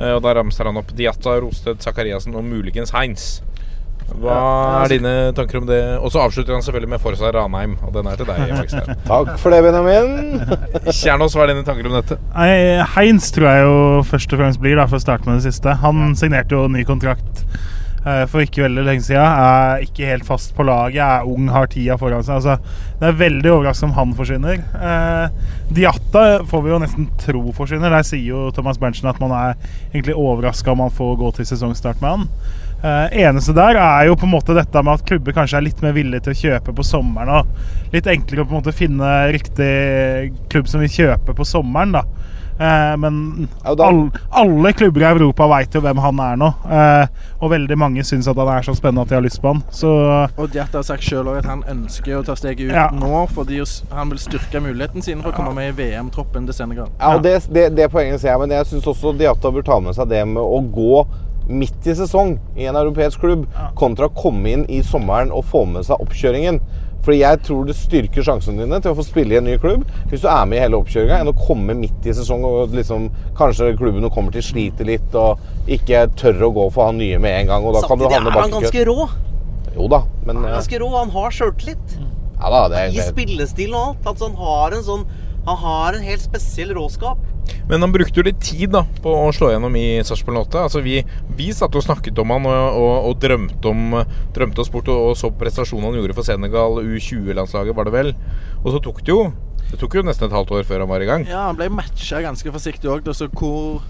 Eh, 0.00 0.12
og 0.12 0.22
Da 0.26 0.34
ramser 0.38 0.68
han 0.68 0.78
opp 0.80 0.92
Diatta, 0.96 1.38
Rosted, 1.42 1.80
Zakariassen 1.84 2.36
og 2.36 2.44
muligens 2.46 2.92
Heins. 2.96 3.40
Hva 4.06 4.30
er 4.30 4.82
altså- 4.84 4.92
dine 4.92 5.14
tanker 5.34 5.58
om 5.58 5.66
det? 5.66 5.80
Og 5.98 6.12
så 6.14 6.20
avslutter 6.22 6.54
han 6.54 6.62
selvfølgelig 6.62 6.92
med 6.92 7.00
Forsa 7.02 7.32
Ranheim, 7.34 7.76
og 7.82 7.92
den 7.96 8.06
er 8.06 8.16
til 8.20 8.28
deg. 8.28 8.52
Maxstein. 8.54 9.00
Takk 9.08 9.32
for 9.42 9.50
det, 9.50 9.62
Benjamin. 9.66 10.44
Kjernås, 11.00 11.34
hva 11.34 11.46
er 11.46 11.54
dine 11.54 11.64
tanker 11.66 11.88
om 11.90 11.96
dette? 11.98 12.20
Heins 12.94 13.32
tror 13.34 13.50
jeg 13.50 13.64
jo 13.66 13.80
først 14.06 14.36
og 14.36 14.44
fremst 14.44 14.62
blir, 14.62 14.76
da, 14.78 14.86
for 14.86 15.00
å 15.00 15.02
starte 15.02 15.26
med 15.26 15.40
det 15.40 15.48
siste. 15.48 15.74
Han 15.82 16.14
signerte 16.18 16.54
jo 16.54 16.68
ny 16.70 16.84
kontrakt 16.86 17.46
for 18.30 18.44
ikke 18.44 18.62
veldig 18.62 18.84
lenge 18.86 19.02
siden. 19.02 19.22
Er 19.26 19.82
ikke 19.86 20.06
helt 20.06 20.26
fast 20.28 20.52
på 20.56 20.66
laget, 20.66 21.00
er 21.02 21.26
ung, 21.26 21.48
har 21.50 21.66
tida 21.72 21.96
foran 21.98 22.22
seg. 22.26 22.36
Altså, 22.38 22.84
det 23.00 23.08
er 23.08 23.18
veldig 23.18 23.50
overraskende 23.50 23.90
om 23.92 23.96
han 23.96 24.12
forsvinner. 24.18 24.60
Eh, 24.78 25.56
Diatta 25.74 26.22
får 26.46 26.62
vi 26.62 26.70
jo 26.70 26.78
nesten 26.82 27.08
tro 27.20 27.42
forsvinner. 27.56 27.90
Der 27.92 28.06
sier 28.06 28.28
jo 28.30 28.44
Thomas 28.54 28.78
Berntsen 28.78 29.10
at 29.10 29.18
man 29.22 29.34
er 29.34 29.56
egentlig 29.90 30.14
overraska 30.14 30.70
om 30.72 30.84
man 30.84 30.94
får 30.94 31.18
gå 31.20 31.32
til 31.36 31.50
sesongstart 31.50 32.00
med 32.04 32.14
han. 32.14 32.28
Eh, 32.86 33.18
eneste 33.24 33.56
der 33.56 33.80
er 33.80 34.06
jo 34.06 34.14
på 34.20 34.28
en 34.28 34.34
måte 34.36 34.54
dette 34.54 34.84
med 34.86 35.00
at 35.00 35.06
klubber 35.08 35.34
kanskje 35.34 35.58
er 35.58 35.66
litt 35.66 35.82
mer 35.82 35.96
villige 35.96 36.28
til 36.28 36.36
å 36.36 36.40
kjøpe 36.44 36.76
på 36.78 36.86
sommeren. 36.86 37.42
Og 37.42 37.92
litt 37.96 38.08
enklere 38.12 38.46
å 38.46 38.48
på 38.48 38.54
en 38.54 38.62
måte 38.62 38.76
finne 38.76 39.12
riktig 39.34 39.74
klubb 40.52 40.70
som 40.70 40.84
vil 40.84 40.94
kjøpe 40.94 41.34
på 41.34 41.48
sommeren. 41.48 41.98
da 41.98 42.06
Eh, 42.06 42.45
men 42.58 43.48
all, 43.64 43.98
alle 44.32 44.72
klubber 44.72 45.02
i 45.04 45.08
Europa 45.10 45.46
veit 45.50 45.74
jo 45.76 45.82
hvem 45.84 45.98
han 46.00 46.20
er 46.24 46.38
nå. 46.40 46.48
Eh, 46.72 47.06
og 47.40 47.50
veldig 47.52 47.76
mange 47.78 48.04
syns 48.06 48.28
at 48.30 48.38
han 48.40 48.48
er 48.48 48.64
så 48.64 48.74
spennende 48.78 49.04
at 49.04 49.12
de 49.12 49.18
har 49.18 49.24
lyst 49.26 49.42
på 49.42 49.52
han. 49.52 49.62
Så 49.70 49.90
Og 50.36 50.48
Diatta 50.54 50.78
har 50.80 50.86
sagt 50.88 51.04
sjøl 51.04 51.28
at 51.36 51.44
han 51.48 51.64
ønsker 51.68 52.16
å 52.20 52.24
ta 52.24 52.36
steget 52.38 52.70
ut 52.70 52.74
Ja. 52.76 52.88
nå, 52.94 53.26
fordi 53.34 53.60
han 53.92 54.08
vil 54.10 54.18
styrke 54.22 54.60
muligheten 54.64 55.02
sin 55.04 55.22
for 55.22 55.32
å 55.32 55.36
komme 55.36 55.54
med 55.54 55.74
i 55.74 55.76
VM-troppen 55.82 56.46
til 56.48 56.54
Senegal. 56.56 56.88
Ja, 57.00 57.14
og 57.16 57.22
det, 57.26 57.38
det, 57.52 57.68
det 57.76 57.90
poenget 57.92 58.20
ser 58.20 58.34
jeg, 58.34 58.40
men 58.40 58.50
jeg 58.56 58.66
syns 58.72 58.86
også 58.86 59.12
Diatta 59.18 59.52
bør 59.52 59.62
ta 59.66 59.80
med 59.80 59.96
seg 59.96 60.08
det 60.08 60.24
med 60.28 60.42
å 60.42 60.60
gå 60.72 61.04
midt 61.46 61.86
i 61.86 61.94
sesong 61.94 62.32
i 62.58 62.64
en 62.66 62.74
europeisk 62.74 63.20
klubb, 63.22 63.44
kontra 63.78 64.08
å 64.08 64.14
komme 64.16 64.50
inn 64.50 64.64
i 64.72 64.80
sommeren 64.82 65.30
og 65.30 65.44
få 65.46 65.62
med 65.70 65.86
seg 65.86 66.00
oppkjøringen. 66.02 66.58
Fordi 67.06 67.20
jeg 67.20 67.38
tror 67.46 67.68
det 67.68 67.76
styrker 67.78 68.24
sjansene 68.26 68.64
dine 68.64 68.80
til 68.82 68.90
å 68.90 68.98
få 68.98 69.04
spille 69.06 69.36
i 69.36 69.38
en 69.38 69.46
ny 69.46 69.54
klubb 69.62 69.84
hvis 70.10 70.24
du 70.24 70.26
er 70.26 70.48
med 70.50 70.58
i 70.58 70.62
hele 70.64 70.80
oppkjøringa, 70.80 71.20
enn 71.22 71.30
å 71.30 71.36
komme 71.38 71.76
midt 71.78 72.08
i 72.08 72.14
sesong 72.16 72.42
og 72.48 72.74
liksom 72.74 73.06
Kanskje 73.38 73.76
klubben 73.78 74.08
kommer 74.10 74.34
til 74.34 74.42
å 74.42 74.48
slite 74.48 74.86
litt 74.88 75.14
og 75.18 75.70
ikke 75.70 76.06
tør 76.18 76.48
å 76.48 76.50
gå 76.56 76.66
for 76.74 76.90
han 76.90 76.98
nye 76.98 77.20
med 77.22 77.42
en 77.42 77.52
gang. 77.52 77.66
Og 77.68 77.76
da 77.76 77.84
kan 77.84 78.00
du 78.00 78.06
Samtidig 78.06 78.18
er 78.18 78.40
han 78.40 78.56
ganske 78.56 78.84
rå. 78.88 79.06
Jo 79.76 79.88
da, 79.92 80.00
men 80.24 80.38
Han 80.40 80.46
er 80.46 80.54
eh, 80.54 80.56
ganske 80.56 80.80
rå, 80.80 80.88
han 80.96 81.12
har 81.14 81.34
sjøltillit. 81.36 81.96
Ja 82.36 82.50
da, 82.52 82.62
det, 82.72 82.82
I 82.90 82.98
det, 82.98 83.06
spillestilen 83.10 83.76
og 83.76 83.92
alt. 83.92 84.10
Altså, 84.12 84.30
han 84.30 84.40
har 84.40 84.76
en 84.76 84.84
sånn 84.86 85.06
Han 85.46 85.56
har 85.62 85.96
en 85.96 86.06
helt 86.06 86.22
spesiell 86.24 86.74
råskap. 86.74 87.22
Men 87.68 87.82
han 87.82 87.92
brukte 87.94 88.18
jo 88.18 88.24
litt 88.26 88.40
tid 88.42 88.72
da 88.74 88.82
på 89.02 89.12
å 89.14 89.30
slå 89.34 89.52
gjennom 89.52 89.74
i 89.78 89.86
Sarpsborg 90.06 90.40
8. 90.44 90.62
Altså, 90.66 90.82
vi, 90.82 91.00
vi 91.38 91.48
satt 91.54 91.74
og 91.78 91.84
snakket 91.86 92.18
om 92.22 92.34
han 92.34 92.46
og, 92.50 92.78
og, 92.78 92.94
og 93.10 93.18
drømte, 93.22 93.70
om, 93.70 93.98
drømte 94.34 94.62
oss 94.62 94.70
bort 94.74 94.90
og, 94.92 95.12
og 95.12 95.18
så 95.18 95.30
prestasjonen 95.34 95.90
han 95.90 96.00
gjorde 96.00 96.16
for 96.18 96.26
Senegal, 96.26 96.80
U20-landslaget, 96.82 97.76
var 97.78 97.88
det 97.88 97.94
vel. 97.94 98.14
Og 98.64 98.72
så 98.74 98.82
tok 98.82 99.02
det 99.06 99.14
jo 99.14 99.20
Det 99.66 99.80
tok 99.80 99.96
jo 99.98 100.06
nesten 100.06 100.28
et 100.28 100.34
halvt 100.34 100.52
år 100.54 100.66
før 100.66 100.84
han 100.84 100.90
var 100.90 101.02
i 101.02 101.10
gang. 101.10 101.26
Ja, 101.26 101.48
han 101.48 101.58
ble 101.58 101.70
matcha 101.74 102.22
ganske 102.22 102.52
forsiktig 102.54 102.90
òg, 102.90 103.06
Altså 103.10 103.26
hvor 103.34 103.82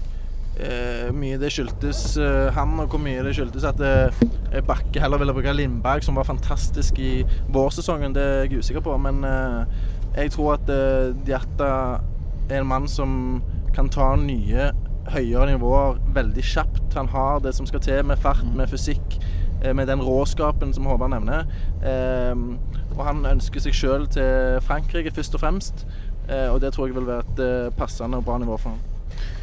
eh, 0.57 1.09
mye 1.13 1.37
det 1.41 1.51
skyldtes 1.53 2.01
eh, 2.17 2.47
han, 2.55 2.73
og 2.81 2.89
hvor 2.93 3.01
mye 3.01 3.21
det 3.25 3.35
skyldtes 3.37 3.67
at 3.67 3.81
eh, 3.85 4.63
Bakke 4.65 5.01
heller 5.03 5.21
ville 5.21 5.35
bruke 5.37 5.53
Lindberg, 5.53 6.05
som 6.05 6.17
var 6.17 6.25
fantastisk 6.25 6.97
i 7.03 7.21
vårsesongen, 7.53 8.15
det 8.15 8.23
er 8.25 8.47
jeg 8.47 8.63
usikker 8.63 8.85
på. 8.85 8.97
Men 9.01 9.21
eh, 9.27 9.85
jeg 10.17 10.33
tror 10.33 10.55
at 10.57 10.65
Djerta 10.67 11.23
Diatta 11.27 11.71
er 12.49 12.61
en 12.61 12.69
mann 12.69 12.87
som 12.89 13.41
kan 13.75 13.89
ta 13.93 14.15
nye, 14.19 14.71
høyere 15.13 15.51
nivåer 15.51 15.99
veldig 16.15 16.43
kjapt. 16.43 16.95
Han 16.97 17.09
har 17.13 17.41
det 17.43 17.53
som 17.55 17.67
skal 17.69 17.83
til 17.83 18.05
med 18.07 18.19
fart, 18.23 18.45
med 18.55 18.69
fysikk, 18.71 19.19
eh, 19.61 19.73
med 19.73 19.87
den 19.87 20.01
råskapen 20.03 20.73
som 20.73 20.87
Håvard 20.89 21.13
nevner. 21.13 21.45
Eh, 21.83 22.35
og 22.97 23.03
han 23.05 23.25
ønsker 23.25 23.61
seg 23.61 23.75
sjøl 23.77 24.07
til 24.11 24.61
Frankrike 24.65 25.13
først 25.13 25.37
og 25.37 25.43
fremst. 25.43 25.85
Eh, 26.27 26.47
og 26.51 26.61
det 26.61 26.73
tror 26.73 26.87
jeg 26.87 26.97
vil 26.97 27.07
være 27.07 27.25
et 27.27 27.43
eh, 27.43 27.75
passende 27.77 28.17
og 28.17 28.25
bra 28.25 28.39
nivå 28.41 28.57
for 28.57 28.75
ham. 28.75 28.79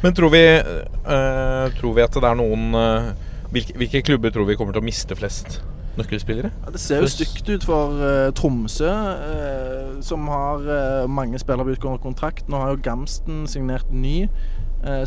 Men 0.03 0.13
tror 0.13 0.29
vi, 0.33 0.43
eh, 0.43 1.69
tror 1.79 1.95
vi 1.95 2.03
at 2.03 2.13
det 2.13 2.29
er 2.29 2.37
noen 2.37 2.75
eh, 2.75 3.13
hvilke, 3.51 3.77
hvilke 3.79 4.03
klubber 4.05 4.35
tror 4.35 4.49
vi 4.49 4.57
kommer 4.59 4.75
til 4.75 4.83
å 4.83 4.89
miste 4.89 5.17
flest 5.17 5.61
nøkkelspillere? 5.99 6.51
Ja, 6.65 6.73
det 6.73 6.81
ser 6.83 7.03
jo 7.03 7.09
stygt 7.11 7.49
ut 7.49 7.65
for 7.67 7.95
uh, 7.99 8.33
Tromsø, 8.35 8.91
uh, 8.91 9.95
som 10.05 10.27
har 10.31 10.65
uh, 10.65 11.09
mange 11.09 11.39
spillere 11.41 11.75
utgående 11.75 12.03
kontrakt. 12.03 12.49
Nå 12.49 12.61
har 12.61 12.73
jo 12.73 12.81
Gamsten 12.85 13.45
signert 13.51 13.91
ny, 13.91 14.27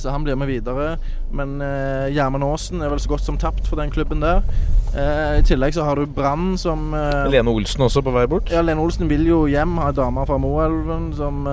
så 0.00 0.10
han 0.10 0.24
blir 0.26 0.38
med 0.38 0.50
videre. 0.50 0.96
Men 1.30 1.58
uh, 1.62 2.08
Gjermund 2.10 2.46
Aasen 2.46 2.82
er 2.82 2.90
vel 2.92 3.00
så 3.02 3.12
godt 3.12 3.26
som 3.26 3.38
tapt 3.38 3.68
for 3.68 3.80
den 3.80 3.92
klubben 3.94 4.22
der. 4.24 4.42
Eh, 4.88 5.38
I 5.38 5.42
tillegg 5.44 5.74
så 5.76 5.84
har 5.84 6.00
du 6.00 6.08
Brann 6.08 6.54
som 6.58 6.94
eh, 6.96 7.26
Lene 7.28 7.52
Olsen 7.52 7.84
også 7.84 8.00
på 8.02 8.12
vei 8.14 8.24
bort? 8.30 8.48
Ja, 8.48 8.62
Lene 8.64 8.80
Olsen 8.80 9.10
vil 9.10 9.26
jo 9.28 9.42
hjem. 9.50 9.76
Har 9.82 9.92
ei 9.92 9.98
dame 9.98 10.24
fra 10.26 10.38
Moelven 10.40 11.10
som 11.16 11.44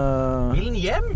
Vil 0.56 0.70
han 0.70 0.80
hjem? 0.80 1.12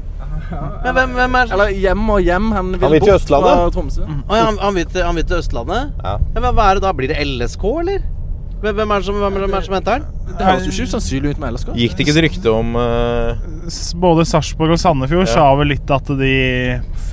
Men 0.84 0.94
hvem, 0.98 1.16
hvem 1.16 1.38
er 1.40 1.54
Eller 1.56 1.74
hjem 1.74 2.06
og 2.12 2.22
hjem. 2.28 2.52
Han 2.58 2.74
vil, 2.74 2.84
Han 2.84 2.96
vil 2.98 3.06
bort 3.08 3.26
fra 3.26 3.42
Tromsø. 3.72 3.74
Tromsø. 3.78 4.06
Oh, 4.28 4.36
ja, 4.36 4.46
han, 4.50 4.60
han, 4.62 4.76
vil 4.76 4.88
til, 4.92 5.04
han 5.08 5.20
vil 5.20 5.28
til 5.32 5.40
Østlandet? 5.40 5.96
Ja. 6.04 6.18
men 6.36 6.50
hva 6.52 6.70
er 6.70 6.80
det 6.80 6.88
da? 6.88 6.96
Blir 7.00 7.14
det 7.14 7.24
LSK, 7.24 7.66
eller? 7.86 8.08
Hvem 8.60 8.76
hvem 8.76 8.92
er 8.92 9.00
det 9.00 9.08
som, 9.08 9.16
hvem 9.22 9.38
er 9.40 9.46
det 9.56 9.62
som 9.66 9.76
henter 9.78 10.00
den? 10.02 10.08
Det 10.40 10.46
høres 10.46 10.66
jo 10.68 10.72
ikke 10.74 10.88
usannsynlig 10.92 11.32
ut 11.34 11.40
med 11.42 11.54
LSK. 11.56 11.70
Gikk 11.80 11.94
det 11.96 12.06
ikke 12.06 12.16
et 12.18 12.24
rykte 12.28 12.52
om 12.52 12.76
uh... 12.76 13.46
Både 14.04 14.26
Sarpsborg 14.28 14.76
og 14.76 14.82
Sandefjord 14.82 15.26
Ja. 15.28 15.32
sa 15.32 15.46
vel 15.60 15.72
litt 15.74 15.94
at 15.96 16.12
de 16.20 16.34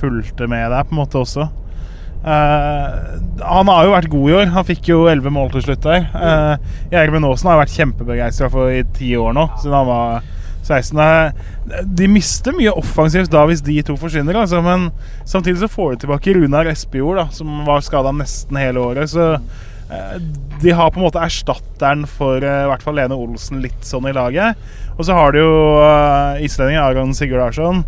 fulgte 0.01 0.47
med 0.51 0.69
der, 0.73 0.83
på 0.87 0.95
en 0.95 1.01
måte 1.01 1.21
også. 1.23 1.47
Uh, 2.27 3.19
han 3.39 3.69
har 3.71 3.85
jo 3.87 3.93
vært 3.93 4.09
god 4.11 4.29
i 4.29 4.33
år. 4.41 4.49
Han 4.55 4.65
fikk 4.67 4.89
jo 4.91 5.03
elleve 5.07 5.31
mål 5.33 5.51
til 5.55 5.63
slutt 5.69 5.85
der. 5.85 6.07
Uh, 6.11 6.81
Gjermund 6.91 7.29
Aasen 7.29 7.51
har 7.51 7.61
vært 7.61 7.75
kjempebegeistra 7.77 8.49
for 8.51 8.73
i 8.73 8.81
ti 8.97 9.13
år 9.19 9.35
nå, 9.37 9.47
siden 9.61 9.77
han 9.77 9.87
var 9.87 10.27
16. 10.67 10.99
Eh, 10.99 11.85
De 11.87 12.09
mister 12.11 12.55
mye 12.57 12.73
offensivt 12.75 13.31
da 13.31 13.45
hvis 13.47 13.63
de 13.63 13.77
to 13.87 13.95
forsvinner, 13.99 14.35
altså, 14.35 14.59
men 14.65 14.89
samtidig 15.23 15.61
så 15.63 15.69
får 15.71 15.93
de 15.95 16.01
tilbake 16.03 16.35
Runar 16.35 16.67
Espejord, 16.73 17.21
da, 17.21 17.27
som 17.31 17.61
var 17.67 17.85
skada 17.85 18.11
nesten 18.15 18.59
hele 18.59 18.83
året. 18.83 19.07
Så 19.13 19.29
eh, 19.37 19.63
de 20.61 20.73
har 20.75 20.91
på 20.91 20.99
en 20.99 21.05
måte 21.05 21.21
erstatteren 21.23 22.05
for 22.09 22.43
eh, 22.43 22.63
i 22.65 22.69
hvert 22.71 22.83
fall 22.83 22.97
Lene 22.99 23.15
Olsen 23.15 23.61
litt 23.63 23.85
sånn 23.87 24.09
i 24.09 24.15
laget. 24.15 24.57
Og 24.97 25.05
så 25.07 25.15
har 25.15 25.33
de 25.33 25.43
jo 25.43 25.51
uh, 25.79 26.39
islendingen 26.43 26.83
Aron 26.83 27.13
Sigurd 27.15 27.39
Larsson. 27.43 27.83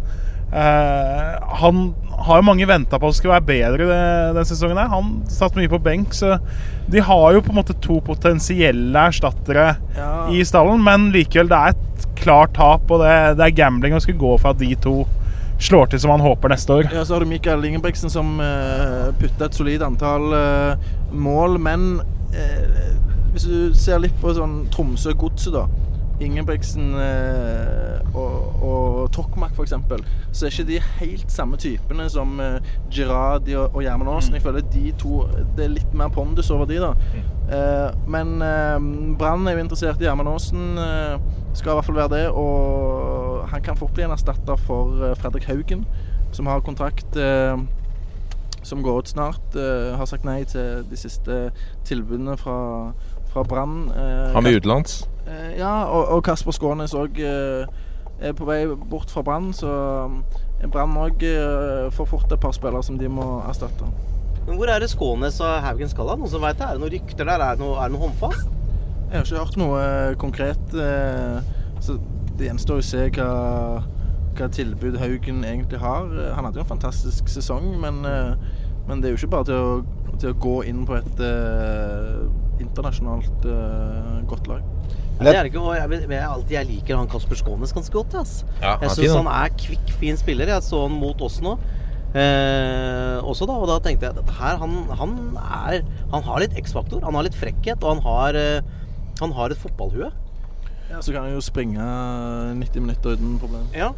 Eh, 0.50 1.34
han 1.62 1.82
har 2.20 2.40
jo 2.40 2.46
mange 2.48 2.68
venta 2.68 3.00
på 3.00 3.12
skulle 3.14 3.38
være 3.38 3.48
bedre 3.48 3.88
den 4.36 4.48
sesongen. 4.48 4.78
her 4.78 4.90
Han 4.92 5.12
satt 5.32 5.58
mye 5.58 5.72
på 5.72 5.82
benk, 5.82 6.14
så 6.14 6.38
de 6.90 7.04
har 7.06 7.36
jo 7.36 7.44
på 7.46 7.54
en 7.54 7.60
måte 7.62 7.78
to 7.82 8.00
potensielle 8.06 9.06
erstattere 9.10 9.76
Ja. 9.98 10.28
i 10.30 10.44
stallen. 10.46 10.84
Men 10.84 11.12
likevel, 11.16 11.50
det 11.50 11.58
er 11.58 11.76
et 11.76 12.08
klart 12.20 12.54
tap, 12.58 12.90
og 12.92 13.02
det, 13.04 13.38
det 13.40 13.46
er 13.46 13.58
gambling 13.64 13.96
å 13.96 14.02
skulle 14.04 14.20
gå 14.22 14.38
for 14.38 14.52
at 14.52 14.60
de 14.62 14.76
to 14.76 15.06
slår 15.60 15.92
til 15.92 16.02
som 16.04 16.14
han 16.16 16.24
håper 16.24 16.54
neste 16.54 16.74
år. 16.74 16.90
Ja, 16.94 17.04
så 17.06 17.16
har 17.16 17.26
du 17.26 17.30
Mikael 17.30 17.66
Ingebrigtsen 17.66 18.12
som 18.12 18.40
uh, 18.40 19.12
putter 19.20 19.50
et 19.50 19.58
solid 19.58 19.84
antall 19.86 20.32
uh, 20.34 20.90
mål, 21.12 21.60
men 21.60 22.02
uh, 22.34 22.80
hvis 23.34 23.46
du 23.50 23.76
ser 23.78 24.02
litt 24.02 24.16
på 24.22 24.34
sånn 24.38 24.64
Tromsø-godset, 24.74 25.54
da. 25.54 25.68
Ingebrigtsen 26.20 26.98
eh, 27.00 28.10
og, 28.12 28.64
og 28.66 28.88
Tokmak, 29.16 29.54
f.eks., 29.56 29.72
så 30.36 30.46
er 30.46 30.52
ikke 30.52 30.66
de 30.68 30.80
helt 30.98 31.32
samme 31.32 31.56
typene 31.56 32.10
som 32.12 32.34
Girardi 32.92 33.56
og, 33.56 33.70
og 33.72 33.86
Gjermund 33.86 34.12
Aasen. 34.12 34.36
Jeg 34.36 34.44
føler 34.44 34.66
de 34.74 34.92
to 35.00 35.22
Det 35.56 35.64
er 35.64 35.72
litt 35.78 35.96
mer 35.96 36.12
pondus 36.12 36.52
over 36.52 36.68
de, 36.68 36.82
da. 36.84 36.92
Eh, 37.50 37.92
men 38.08 38.42
eh, 38.46 38.80
Brann 39.18 39.48
er 39.48 39.58
jo 39.58 39.64
interessert 39.64 40.02
i 40.02 40.06
Gjermund 40.06 40.30
Aasen. 40.30 40.78
eh, 40.78 41.16
skal 41.58 41.72
i 41.72 41.76
hvert 41.80 41.88
fall 41.88 41.98
være 41.98 42.14
det. 42.14 42.26
Og 42.30 43.29
han 43.60 43.66
kan 43.66 43.78
fort 43.80 43.94
bli 43.98 44.06
en 44.08 44.16
erstatter 44.16 44.56
for 44.64 45.04
eh, 45.04 45.16
Fredrik 45.20 45.46
Haugen, 45.50 45.84
som 46.32 46.48
har 46.48 46.62
kontrakt 46.64 47.18
eh, 47.20 47.58
som 48.64 48.82
går 48.84 49.00
ut 49.04 49.12
snart. 49.12 49.56
eh, 49.56 49.96
har 50.00 50.06
sagt 50.08 50.26
nei 50.28 50.44
til 50.48 50.84
de 50.90 50.98
siste 51.00 51.38
tilbudene 51.88 52.38
fra, 52.40 52.58
fra 53.32 53.44
Brann. 53.44 53.90
eh, 53.92 54.34
Han 54.36 54.44
vil 54.48 54.60
utenlands? 54.62 55.02
Eh, 55.28 55.58
ja, 55.60 55.86
og, 55.92 56.08
og 56.16 56.24
Kasper 56.24 56.56
Skånes 56.56 56.94
òg 56.98 57.20
er 57.20 58.34
på 58.36 58.46
vei 58.48 58.66
bort 58.68 59.12
fra 59.12 59.24
Brann, 59.24 59.52
så 59.56 59.70
Brann 60.72 60.96
òg 61.00 61.24
får 61.96 62.08
fort 62.10 62.32
et 62.36 62.40
par 62.44 62.52
spillere 62.56 62.84
som 62.84 62.98
de 63.00 63.08
må 63.12 63.28
erstatte. 63.48 63.88
Men 64.48 64.58
hvor 64.58 64.72
er 64.72 64.80
det 64.84 64.90
Skånes 64.92 65.38
og 65.46 65.60
Haugen 65.64 65.92
skal? 65.92 66.16
Noen 66.18 66.32
som 66.32 66.42
vet 66.44 66.58
det? 66.60 66.66
Er 66.68 66.76
det 66.80 66.82
noen 66.84 66.94
rykter 66.96 67.28
der? 67.28 67.44
Er 67.46 67.56
det 67.56 67.64
noe, 67.64 67.78
er 67.80 67.88
det 67.92 67.96
noe 67.96 68.08
håndfast? 68.08 68.48
Jeg 69.10 69.18
har 69.18 69.26
ikke 69.26 69.40
hørt 69.44 69.58
noe 69.58 69.84
konkret, 70.22 70.74
eh, 70.78 71.40
så 71.82 71.96
det 72.40 72.48
gjenstår 72.48 72.80
å 72.80 72.86
se 72.86 73.06
hva, 73.18 73.30
hva 74.38 74.50
tilbud 74.56 74.98
Haugen 75.02 75.44
egentlig 75.44 75.82
har. 75.84 76.08
Han 76.38 76.48
hadde 76.48 76.62
jo 76.62 76.66
en 76.66 76.72
fantastisk 76.72 77.32
sesong, 77.32 77.74
men, 77.82 78.02
eh, 78.08 78.36
men 78.88 79.04
det 79.04 79.10
er 79.10 79.16
jo 79.16 79.22
ikke 79.22 79.34
bare 79.36 79.50
til 79.50 79.60
å, 79.60 79.74
til 80.20 80.32
å 80.32 80.40
gå 80.48 80.56
inn 80.68 80.86
på 80.88 80.98
et 80.98 81.22
uh, 81.24 82.26
internasjonalt 82.60 83.46
uh, 83.48 84.18
godt 84.28 84.50
lag. 84.52 84.64
Nei, 85.20 85.28
det 85.28 85.36
er 85.36 85.50
ikke, 85.50 85.62
og 85.62 85.76
jeg, 85.76 86.00
jeg, 86.08 86.24
alltid, 86.24 86.54
jeg 86.56 86.68
liker 86.70 86.96
han 86.96 87.10
Kasper 87.12 87.40
Skånes 87.40 87.76
ganske 87.76 87.92
godt. 87.94 88.16
ass. 88.22 88.34
Ja, 88.62 88.78
jeg 88.86 88.96
syns 88.96 89.18
han. 89.18 89.28
han 89.28 89.46
er 89.50 89.54
kvikk, 89.60 89.94
fin 90.00 90.20
spiller. 90.20 90.52
Jeg 90.56 90.64
så 90.64 90.86
han 90.86 90.96
mot 90.96 91.24
oss 91.28 91.42
nå. 91.44 91.58
Eh, 92.10 93.18
også 93.22 93.46
da, 93.46 93.58
og 93.60 93.68
da 93.70 93.76
tenkte 93.86 94.08
jeg 94.08 94.18
at 94.18 94.32
her, 94.40 94.56
han, 94.64 94.78
han, 94.98 95.12
er, 95.38 95.84
han 96.14 96.24
har 96.26 96.42
litt 96.42 96.56
X-faktor. 96.64 97.04
Han 97.06 97.20
har 97.20 97.28
litt 97.28 97.38
frekkhet, 97.38 97.84
og 97.84 97.98
han 97.98 98.04
har, 98.08 98.40
eh, 98.40 98.72
han 99.20 99.36
har 99.36 99.52
et 99.52 99.60
fotballhue. 99.60 100.10
Ja, 100.90 101.02
Så 101.02 101.14
kan 101.14 101.28
jeg 101.28 101.38
jo 101.38 101.42
springe 101.46 101.84
90 102.60 102.82
minutter 102.82 103.14
uten 103.14 103.38
problem. 103.40 103.68
Ja. 103.76 103.92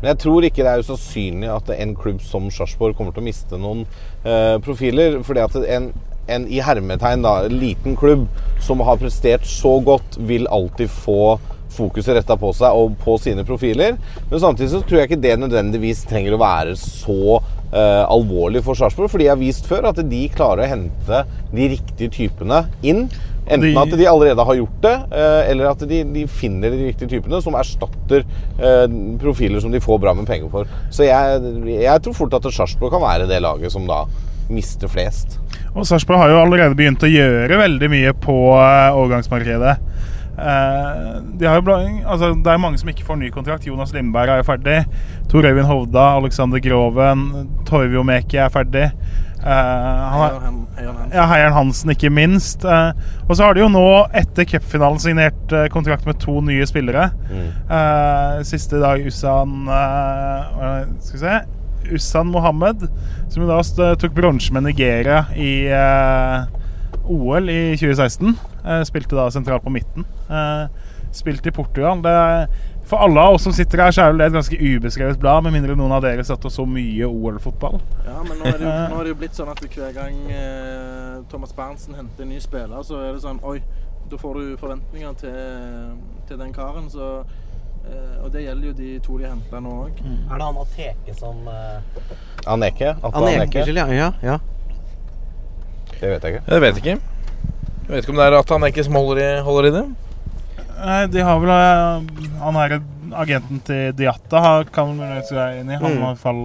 Men 0.00 0.10
jeg 0.12 0.18
tror 0.20 0.44
ikke 0.44 0.64
det 0.64 0.72
er 0.72 0.82
usannsynlig 0.84 1.48
at 1.48 1.70
en 1.78 1.94
klubb 1.96 2.20
som 2.20 2.50
Sarpsborg 2.52 2.96
kommer 2.98 3.14
til 3.14 3.22
å 3.22 3.28
miste 3.28 3.60
noen 3.60 3.86
eh, 4.26 4.58
profiler. 4.60 5.22
fordi 5.24 5.40
at 5.40 5.56
en, 5.78 5.92
en 6.28 6.46
i 6.52 6.60
hermetegn 6.60 7.24
da, 7.24 7.46
liten 7.48 7.96
klubb 7.96 8.26
som 8.60 8.84
har 8.84 9.00
prestert 9.00 9.48
så 9.48 9.78
godt, 9.80 10.18
vil 10.28 10.44
alltid 10.52 10.92
få 10.92 11.38
fokuset 11.74 12.18
retta 12.18 12.36
på 12.38 12.52
seg 12.54 12.76
og 12.76 12.94
på 13.00 13.16
sine 13.22 13.44
profiler. 13.46 13.96
Men 14.30 14.42
samtidig 14.42 14.70
så 14.74 14.82
tror 14.84 15.00
jeg 15.00 15.10
ikke 15.10 15.22
det 15.24 15.38
nødvendigvis 15.40 16.04
trenger 16.10 16.36
å 16.36 16.42
være 16.42 16.76
så 16.78 17.38
eh, 17.72 18.04
alvorlig 18.04 18.62
for 18.66 18.78
Sarpsborg. 18.78 19.10
For 19.10 19.22
de 19.22 19.30
har 19.32 19.40
vist 19.40 19.66
før 19.70 19.88
at 19.90 20.02
de 20.04 20.24
klarer 20.34 20.66
å 20.66 20.72
hente 20.74 21.24
de 21.54 21.70
riktige 21.74 22.12
typene 22.14 22.66
inn. 22.84 23.06
Enten 23.44 23.76
at 23.76 23.92
de 23.98 24.06
allerede 24.08 24.44
har 24.48 24.56
gjort 24.56 24.76
det, 24.84 24.94
eh, 25.12 25.50
eller 25.52 25.70
at 25.70 25.82
de, 25.88 26.00
de 26.14 26.26
finner 26.30 26.72
de 26.72 26.86
riktige 26.88 27.10
typene 27.12 27.40
som 27.44 27.56
erstatter 27.60 28.24
eh, 28.24 28.86
profiler 29.20 29.60
som 29.60 29.74
de 29.74 29.82
får 29.84 30.00
bra 30.00 30.14
med 30.16 30.28
penger 30.28 30.48
for. 30.52 30.70
Så 30.94 31.04
jeg, 31.08 31.42
jeg 31.74 32.04
tror 32.04 32.16
fort 32.16 32.38
at 32.38 32.48
Sarpsborg 32.48 32.94
kan 32.94 33.04
være 33.04 33.28
det 33.28 33.42
laget 33.44 33.74
som 33.74 33.84
da 33.88 34.04
mister 34.52 34.88
flest. 34.92 35.38
Og 35.74 35.84
Sarpsborg 35.88 36.22
har 36.22 36.32
jo 36.32 36.40
allerede 36.40 36.76
begynt 36.78 37.04
å 37.04 37.10
gjøre 37.10 37.60
veldig 37.60 37.92
mye 37.92 38.16
på 38.24 38.36
overgangsmarkedet. 38.54 39.78
Eh, 40.34 41.22
de 41.38 41.46
har 41.46 41.60
jo 41.60 41.74
altså, 42.06 42.32
det 42.34 42.50
er 42.50 42.58
mange 42.58 42.78
som 42.80 42.90
ikke 42.90 43.06
får 43.06 43.20
ny 43.20 43.30
kontrakt. 43.34 43.66
Jonas 43.66 43.92
Lindberg 43.94 44.32
er 44.32 44.42
jo 44.42 44.48
ferdig. 44.48 44.78
Tor 45.30 45.46
Øyvind 45.46 45.68
Hovda, 45.68 46.06
Alexander 46.18 46.62
Groven, 46.62 47.28
Torvio 47.68 48.02
Meki 48.02 48.40
er 48.42 48.50
ferdig. 48.54 48.88
Eh, 49.44 50.04
han 50.14 50.60
ja, 51.12 51.26
Heieren 51.28 51.54
Hansen, 51.54 51.92
ikke 51.94 52.10
minst. 52.12 52.64
Eh, 52.64 52.92
og 53.28 53.34
så 53.36 53.46
har 53.46 53.56
de 53.56 53.62
jo 53.64 53.70
nå, 53.72 53.84
etter 54.16 54.46
cupfinalen, 54.48 55.00
signert 55.02 55.52
eh, 55.54 55.68
kontrakt 55.72 56.06
med 56.08 56.18
to 56.22 56.40
nye 56.44 56.66
spillere. 56.68 57.10
Eh, 57.30 58.40
siste 58.48 58.80
dag 58.82 59.04
Usan? 59.04 59.68
Skal 61.04 61.14
vi 61.14 61.22
se 61.22 61.36
Usan 61.94 62.32
Mohammed, 62.32 62.86
som 63.28 63.44
jo 63.44 63.50
da 63.50 63.60
tok 64.00 64.16
bronse 64.16 64.54
med 64.56 64.64
Nigeria 64.70 65.26
i 65.36 65.68
OL 67.04 67.50
i 67.52 67.60
2016. 67.76 68.32
Eh, 68.64 68.82
spilte 68.88 69.18
da 69.18 69.28
sentralt 69.32 69.64
på 69.66 69.72
midten. 69.74 70.08
Spilte 71.14 71.52
i 71.52 71.54
Portugal. 71.54 72.00
Det 72.02 72.10
er, 72.10 72.46
for 72.84 73.00
alle 73.04 73.20
av 73.20 73.34
oss 73.38 73.42
som 73.46 73.52
sitter 73.56 73.80
her, 73.80 73.90
så 73.96 74.02
er 74.08 74.12
det 74.18 74.26
et 74.26 74.34
ganske 74.36 74.58
ubeskrevet 74.60 75.18
blad, 75.20 75.42
med 75.46 75.54
mindre 75.56 75.76
noen 75.78 75.92
av 75.96 76.02
dere 76.04 76.24
satt 76.24 76.44
og 76.44 76.52
så 76.52 76.66
mye 76.68 77.06
OL-fotball. 77.08 77.78
Ja, 78.04 78.18
men 78.28 78.36
nå 78.40 78.44
er, 78.50 78.58
det, 78.60 78.66
jo- 78.68 78.90
nå 78.92 78.98
er 79.00 79.04
det 79.08 79.14
jo 79.14 79.20
blitt 79.22 79.38
sånn 79.38 79.48
at 79.52 79.62
hver 79.64 79.94
gang 79.96 80.18
eh, 80.30 81.22
Thomas 81.32 81.54
Berntsen 81.56 81.96
henter 81.96 82.26
en 82.26 82.34
ny 82.34 82.40
spiller, 82.44 82.82
så 82.84 83.00
er 83.00 83.12
det 83.16 83.22
sånn 83.24 83.40
Oi, 83.44 83.58
da 84.10 84.18
får 84.20 84.36
du 84.40 84.56
forventninger 84.60 85.14
til, 85.22 85.96
til 86.28 86.38
den 86.42 86.52
karen. 86.52 86.90
Så, 86.92 87.08
eh, 87.88 88.18
og 88.24 88.28
det 88.34 88.44
gjelder 88.44 88.68
jo 88.68 88.74
de 88.82 88.90
to 89.06 89.16
de 89.22 89.30
henta 89.32 89.60
nå 89.64 89.72
òg. 89.86 90.02
Er 90.04 90.36
det 90.36 90.44
han 90.50 90.60
Ateke 90.66 91.16
som 91.16 91.48
eh... 91.48 92.04
Aneke? 92.52 92.92
Atle 93.00 93.24
Aneke, 93.32 93.64
Aneke? 93.64 93.78
ja, 93.80 93.88
ja, 93.96 94.10
ja. 94.22 94.38
Det 96.00 96.10
vet 96.10 96.24
jeg 96.26 96.34
ikke. 96.36 96.44
Jeg 96.52 96.60
vet 96.66 96.78
ikke. 96.82 96.96
Jeg 97.84 97.92
vet 97.92 98.02
ikke 98.04 98.12
om 98.12 98.18
det 98.20 98.24
er 98.28 98.36
at 98.38 98.50
han 98.52 98.64
ikke 98.68 98.84
som 98.84 98.96
holder 98.98 99.20
i, 99.24 99.28
holder 99.46 99.68
i 99.70 99.72
det. 99.78 99.84
Nei, 100.84 101.06
de 101.08 101.22
har 101.24 101.38
vel 101.40 101.50
eh, 101.54 102.02
Han 102.42 102.58
her 102.60 102.74
agenten 103.24 103.60
til 103.64 103.92
Diatta, 103.96 104.40
har- 104.42 104.64
kan 104.74 104.90
vel 104.90 104.96
muligens 105.00 105.30
inn 105.60 105.70
i. 105.70 105.76
Han 105.80 105.92
Mm. 105.96 106.02
har 106.02 106.14
fall 106.16 106.42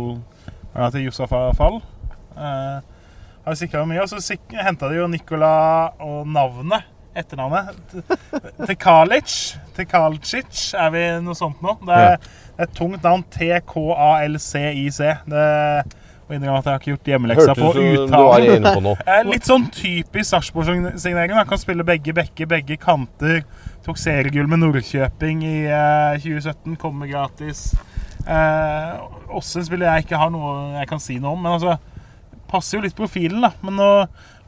Han 0.76 0.84
er 0.86 0.92
til 0.92 1.06
Josef 1.08 1.30
Fall. 1.58 1.82
Eh, 2.38 2.80
har 3.46 3.56
sikra 3.56 3.86
mye. 3.86 4.02
Og 4.04 4.08
så 4.10 4.38
henta 4.54 4.88
de 4.90 4.96
jo 5.00 5.08
Nicola 5.08 5.90
og 6.00 6.28
navnet. 6.28 6.84
Etternavnet. 7.18 7.76
Til 8.66 8.76
Kalic. 8.78 9.56
Til 9.76 9.86
Kalcic. 9.90 10.74
Er 10.78 10.90
vi 10.94 11.04
noe 11.26 11.34
sånt 11.36 11.60
nå? 11.62 11.74
Det 11.82 11.90
er, 11.90 12.12
Ja. 12.12 12.18
er 12.60 12.64
et 12.64 12.74
tungt 12.76 13.02
navn. 13.04 13.24
T-K-A-L-C-I-C. 13.32 15.18
Det 15.28 15.84
må 16.30 16.38
innrømme 16.38 16.60
at 16.62 16.68
jeg 16.68 16.74
har 16.76 16.80
ikke 16.84 16.92
gjort 16.94 17.10
hjemmeleksa 17.12 17.56
på 17.58 17.70
ut 17.74 17.80
uttalen. 18.06 18.90
Eh, 19.10 19.22
Litt 19.30 19.48
sånn 19.50 19.66
typisk 19.74 20.30
Sarpsborg-signering. 20.30 21.34
Kan 21.50 21.62
spille 21.62 21.86
begge 21.88 22.14
bekker, 22.16 22.50
begge 22.52 22.78
kanter. 22.82 23.42
Tok 23.86 23.98
seriegull 23.98 24.50
med 24.52 24.62
Nordkjøping 24.62 25.42
i 25.48 25.56
eh, 25.66 26.20
2017. 26.22 26.78
Kommer 26.82 27.10
gratis. 27.10 27.72
Eh, 28.30 28.90
også 29.34 29.62
en 29.62 29.70
spiller 29.70 29.90
jeg 29.90 30.06
ikke 30.06 30.20
har 30.22 30.34
noe 30.34 30.52
jeg 30.78 30.90
kan 30.92 31.02
si 31.02 31.18
noe 31.22 31.34
om. 31.34 31.42
Men 31.46 31.58
altså, 31.58 31.78
passer 32.50 32.78
jo 32.80 32.86
litt 32.86 32.98
profilen, 32.98 33.42
da. 33.46 33.54
Men 33.66 33.80
nå 33.80 33.90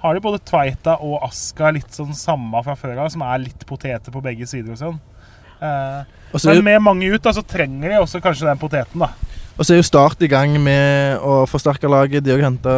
har 0.01 0.17
de 0.17 0.23
både 0.23 0.41
Tveita 0.45 0.95
og 1.05 1.19
Aska 1.27 1.69
litt 1.75 1.93
sånn 1.93 2.13
samme 2.17 2.61
fra 2.65 2.73
før 2.77 3.03
av, 3.03 3.09
som 3.13 3.21
er 3.25 3.43
litt 3.43 3.65
poteter 3.69 4.13
på 4.13 4.21
begge 4.25 4.47
sider 4.49 4.73
og 4.73 4.79
sånn. 4.81 5.01
Eh, 5.61 5.99
Og 6.33 6.45
men 6.47 6.63
med 6.65 6.81
mange 6.81 7.09
ut, 7.11 7.21
da, 7.21 7.33
så 7.35 7.43
trenger 7.45 7.91
de 7.91 7.99
også 8.01 8.21
kanskje 8.23 8.47
den 8.49 8.61
poteten, 8.61 9.03
da. 9.03 9.11
Og 9.61 9.67
så 9.67 9.75
er 9.75 9.77
jo 9.77 9.85
Start 9.85 10.23
i 10.25 10.29
gang 10.31 10.55
med 10.57 11.21
å 11.21 11.43
forsterke 11.45 11.89
laget. 11.91 12.25
De 12.25 12.33
har 12.33 12.41
henta 12.41 12.75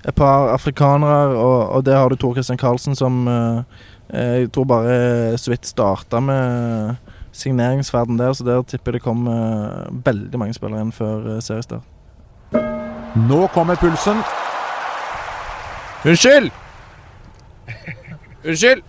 et 0.00 0.14
par 0.16 0.54
afrikanere, 0.54 1.34
og, 1.36 1.58
og 1.76 1.84
der 1.84 2.00
har 2.00 2.08
du 2.08 2.16
Tor 2.16 2.32
Christian 2.32 2.56
Karlsen 2.56 2.96
som, 2.96 3.26
eh, 3.28 3.82
Eh, 4.12 4.40
Jeg 4.40 4.52
tror 4.52 4.64
bare 4.64 5.38
så 5.38 5.50
vidt 5.50 5.66
starta 5.66 6.20
med 6.20 6.96
signeringsferden 7.32 8.18
der, 8.18 8.32
så 8.32 8.44
der 8.44 8.62
tipper 8.62 8.92
jeg 8.92 9.00
det 9.00 9.02
kommer 9.02 9.88
veldig 10.04 10.38
mange 10.38 10.54
spillere 10.54 10.84
inn 10.84 10.92
før 10.92 11.36
eh, 11.36 11.40
seriestart. 11.42 11.82
Nå 13.16 13.46
kommer 13.54 13.78
pulsen. 13.80 14.20
Unnskyld! 16.04 16.50
Unnskyld! 18.44 18.82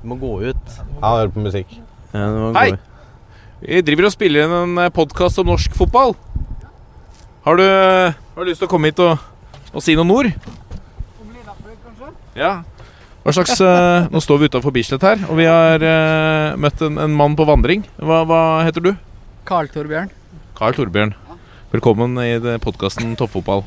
Du 0.00 0.08
må 0.08 0.16
gå 0.16 0.32
ut. 0.50 0.76
Ja, 1.02 1.16
hører 1.18 1.34
på 1.34 1.44
musikk. 1.44 1.76
Ja, 2.14 2.26
Hei! 2.56 2.72
Vi 3.60 3.82
driver 3.84 4.08
og 4.08 4.14
spiller 4.14 4.46
inn 4.46 4.78
en 4.80 4.92
podkast 4.96 5.38
om 5.42 5.50
norsk 5.52 5.74
fotball. 5.76 6.14
Har 7.40 7.56
du, 7.56 7.64
har 7.64 8.44
du 8.44 8.50
lyst 8.50 8.60
til 8.60 8.68
å 8.68 8.70
komme 8.70 8.90
hit 8.90 8.98
og, 9.00 9.16
og 9.72 9.80
si 9.84 9.94
noen 9.96 10.12
ord? 10.12 10.28
Ja. 12.36 12.60
Hva 13.24 13.32
slags 13.36 13.56
uh, 13.64 14.08
Nå 14.12 14.20
står 14.24 14.42
vi 14.42 14.48
utafor 14.52 14.74
Bislett 14.76 15.04
her, 15.04 15.20
og 15.28 15.38
vi 15.40 15.46
har 15.48 15.80
uh, 15.80 16.56
møtt 16.60 16.84
en, 16.84 17.00
en 17.00 17.16
mann 17.16 17.36
på 17.36 17.46
vandring. 17.48 17.86
Hva, 17.96 18.22
hva 18.28 18.40
heter 18.66 18.84
du? 18.84 18.92
Carl 19.48 19.70
Torbjørn. 19.72 20.12
Carl 20.58 20.76
Torbjørn. 20.76 21.14
Velkommen 21.72 22.16
i 22.20 22.32
podkasten 22.60 23.16
Toppfotball. 23.16 23.64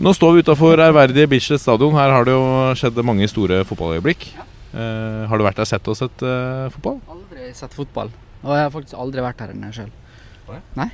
Nå 0.00 0.12
står 0.16 0.36
vi 0.36 0.44
utafor 0.44 0.80
ærverdige 0.84 1.28
Bislett 1.32 1.62
stadion. 1.64 1.96
Her 1.96 2.12
har 2.12 2.28
det 2.28 2.36
jo 2.36 2.44
skjedd 2.78 3.00
mange 3.06 3.28
store 3.30 3.62
fotballøyeblikk. 3.68 4.28
Eh, 4.70 5.22
har 5.26 5.40
du 5.40 5.46
vært 5.46 5.58
der 5.58 5.68
sett 5.68 5.88
og 5.90 5.96
sett 5.98 6.22
uh, 6.22 6.68
fotball? 6.76 7.00
Aldri 7.10 7.50
sett 7.56 7.74
fotball. 7.74 8.12
Og 8.44 8.52
jeg 8.54 8.66
har 8.68 8.74
faktisk 8.74 9.00
aldri 9.00 9.24
vært 9.24 9.42
her 9.42 9.54
inne 9.56 9.72
sjøl. 9.74 9.90
Nei. 10.78 10.90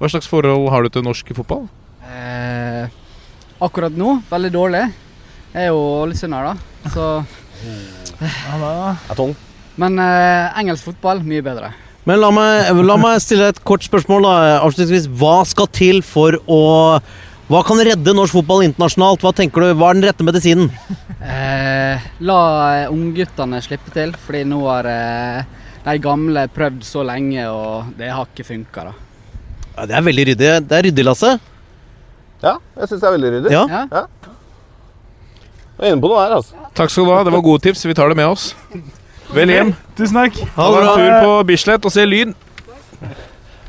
Hva 0.00 0.10
slags 0.10 0.28
forhold 0.30 0.68
har 0.74 0.84
du 0.84 0.90
til 0.92 1.04
norsk 1.06 1.30
fotball? 1.36 1.68
Eh, 2.10 2.90
akkurat 3.62 3.94
nå 3.94 4.18
veldig 4.30 4.52
dårlig. 4.54 4.84
Jeg 5.54 5.68
er 5.68 5.70
jo 5.70 5.80
ålesunder, 6.02 6.50
da. 6.50 6.90
Så 6.90 7.06
Er 8.24 9.16
tung. 9.18 9.34
Men 9.80 9.98
eh, 10.02 10.60
engelsk 10.60 10.90
fotball 10.90 11.22
mye 11.26 11.42
bedre. 11.46 11.72
Men 12.04 12.20
la 12.20 12.30
meg, 12.34 12.80
la 12.84 12.96
meg 13.00 13.20
stille 13.24 13.46
et 13.48 13.60
kort 13.64 13.86
spørsmål 13.86 14.26
da, 14.26 14.34
avslutningsvis. 14.64 15.06
Hva 15.20 15.38
skal 15.48 15.70
til 15.72 16.02
for 16.04 16.36
å 16.44 16.60
Hva 17.44 17.60
kan 17.64 17.80
redde 17.84 18.14
norsk 18.16 18.38
fotball 18.38 18.64
internasjonalt? 18.64 19.20
Hva 19.24 19.34
tenker 19.36 19.60
du, 19.62 19.72
hva 19.76 19.90
er 19.92 19.98
den 19.98 20.06
rette 20.08 20.24
medisinen? 20.24 20.70
Eh, 21.24 22.06
la 22.24 22.38
eh, 22.80 22.92
ungguttene 22.92 23.60
slippe 23.64 23.92
til, 23.92 24.14
fordi 24.16 24.42
nå 24.48 24.62
har 24.64 24.88
eh, 24.88 25.64
de 25.84 25.96
gamle 26.04 26.46
prøvd 26.52 26.84
så 26.88 27.04
lenge, 27.04 27.44
og 27.52 27.94
det 28.00 28.08
har 28.12 28.28
ikke 28.28 28.48
funka, 28.48 28.88
da. 28.88 29.03
Ja, 29.74 29.86
det 29.90 29.96
er 29.98 30.04
veldig 30.06 30.26
ryddig. 30.30 30.50
Det 30.68 30.78
er 30.78 30.86
ryddig, 30.88 31.04
Lasse. 31.06 31.34
Ja, 32.44 32.56
jeg 32.78 32.90
syns 32.90 33.00
det 33.00 33.08
er 33.08 33.14
veldig 33.16 33.30
ryddig. 33.38 33.52
Ja. 33.54 33.64
Ja. 33.70 34.04
Jeg 35.74 35.88
er 35.88 35.94
inne 35.96 36.04
på 36.04 36.10
noe 36.12 36.20
her, 36.22 36.36
altså. 36.36 36.54
Takk 36.78 36.92
skal 36.92 37.08
du 37.08 37.10
ha. 37.14 37.22
Det 37.26 37.32
var 37.34 37.42
gode 37.42 37.64
tips. 37.64 37.82
Vi 37.88 37.94
tar 37.98 38.12
det 38.12 38.16
med 38.18 38.30
oss. 38.30 38.52
Vel 39.34 39.50
hjem. 39.50 39.72
Tusen 39.98 40.18
takk. 40.20 40.36
Ha 40.54 40.66
en 40.78 40.90
tur 40.94 41.14
på 41.24 41.30
Bislett 41.48 41.86
og 41.88 41.94
se 41.94 42.04
Lyn. 42.06 42.34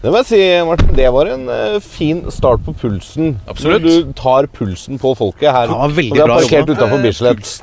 Det 0.03 0.11
må 0.13 0.19
jeg 0.21 0.27
si, 0.29 0.41
Martin. 0.67 0.91
Det 0.93 1.07
var 1.15 1.31
en 1.33 1.47
eh, 1.49 1.77
fin 1.81 2.19
start 2.29 2.61
på 2.67 2.75
pulsen. 2.77 3.39
Absolutt. 3.49 3.81
Du 3.87 4.11
tar 4.19 4.45
pulsen 4.53 4.99
på 5.01 5.15
folket 5.17 5.49
her. 5.49 5.71
Ja, 5.71 5.87
veldig 5.89 6.11
og 6.13 6.19
vi 6.19 6.21
er 6.21 6.33
parkert 6.35 6.69
utafor 6.75 7.01
Bislett. 7.01 7.55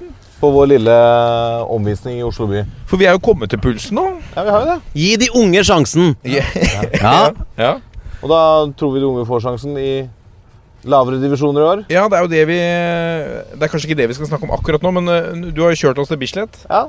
På 0.43 0.51
vår 0.51 0.73
lille 0.73 0.97
omvisning 1.71 2.19
i 2.19 2.25
Oslo 2.27 2.49
by. 2.51 2.65
For 2.91 2.99
vi 2.99 3.07
er 3.07 3.15
jo 3.15 3.23
kommet 3.23 3.53
til 3.53 3.63
pulsen 3.63 3.95
nå. 4.01 4.09
Ja, 4.35 4.43
vi 4.43 4.51
har 4.57 4.65
jo 4.65 4.73
det. 4.73 4.79
Gi 4.99 5.13
de 5.23 5.31
unge 5.39 5.63
sjansen. 5.69 6.17
Ja. 6.27 6.43
Ja. 7.55 7.71
Og 8.23 8.31
da 8.31 8.43
tror 8.79 8.95
vi 8.95 9.03
de 9.03 9.09
unge 9.09 9.29
får 9.29 9.45
sjansen 9.47 9.79
i 9.79 9.93
lavere 10.83 11.21
divisjoner 11.23 11.63
i 11.63 11.67
år. 11.67 11.85
Ja, 11.93 12.09
det 12.11 12.19
er 12.19 12.25
jo 12.25 12.31
det 12.33 12.43
vi 12.49 12.59
Det 12.59 13.63
er 13.63 13.71
kanskje 13.71 13.91
ikke 13.91 14.01
det 14.01 14.09
vi 14.11 14.17
skal 14.19 14.31
snakke 14.33 14.49
om 14.49 14.55
akkurat 14.57 14.83
nå, 14.83 14.95
men 14.99 15.13
eh, 15.13 15.51
du 15.55 15.63
har 15.63 15.75
jo 15.75 15.83
kjørt 15.85 16.03
oss 16.03 16.11
til 16.11 16.19
Bislett. 16.19 16.65
Ja, 16.67 16.87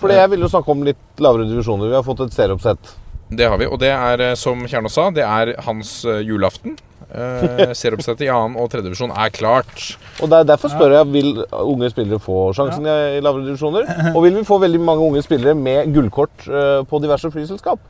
for 0.00 0.10
jeg 0.10 0.32
ville 0.32 0.46
jo 0.46 0.50
snakke 0.50 0.74
om 0.74 0.82
litt 0.86 1.22
lavere 1.22 1.46
divisjoner. 1.50 1.90
Vi 1.90 1.98
har 1.98 2.06
fått 2.06 2.24
et 2.26 2.34
serieoppsett. 2.34 2.96
Det 3.32 3.48
har 3.48 3.58
vi, 3.60 3.66
og 3.66 3.78
det 3.80 3.92
er, 3.94 4.20
eh, 4.20 4.38
som 4.38 4.64
Kjernås 4.68 4.96
sa, 4.98 5.08
det 5.14 5.24
er 5.24 5.54
hans 5.66 6.02
eh, 6.04 6.20
julaften. 6.26 6.76
Uh, 7.12 7.72
Serieoppsettet 7.76 8.24
i 8.24 8.30
annen 8.32 8.56
og 8.56 8.70
tredje 8.72 8.88
divisjon 8.88 9.12
er 9.12 9.32
klart. 9.34 9.82
Og 10.24 10.30
der, 10.32 10.46
Derfor 10.48 10.72
spør 10.72 10.94
jeg 10.96 11.08
vil 11.12 11.42
unge 11.60 11.90
spillere 11.92 12.20
få 12.22 12.46
sjansen 12.56 12.86
i, 12.88 13.20
lavere 13.24 13.50
divisjoner. 13.50 13.88
Og 14.14 14.22
vil 14.24 14.38
vi 14.38 14.44
få 14.48 14.56
veldig 14.62 14.80
mange 14.80 15.04
unge 15.10 15.24
spillere 15.24 15.52
med 15.58 15.92
gullkort 15.92 16.46
eh, 16.48 16.80
på 16.88 17.02
diverse 17.04 17.28
flyselskap? 17.32 17.82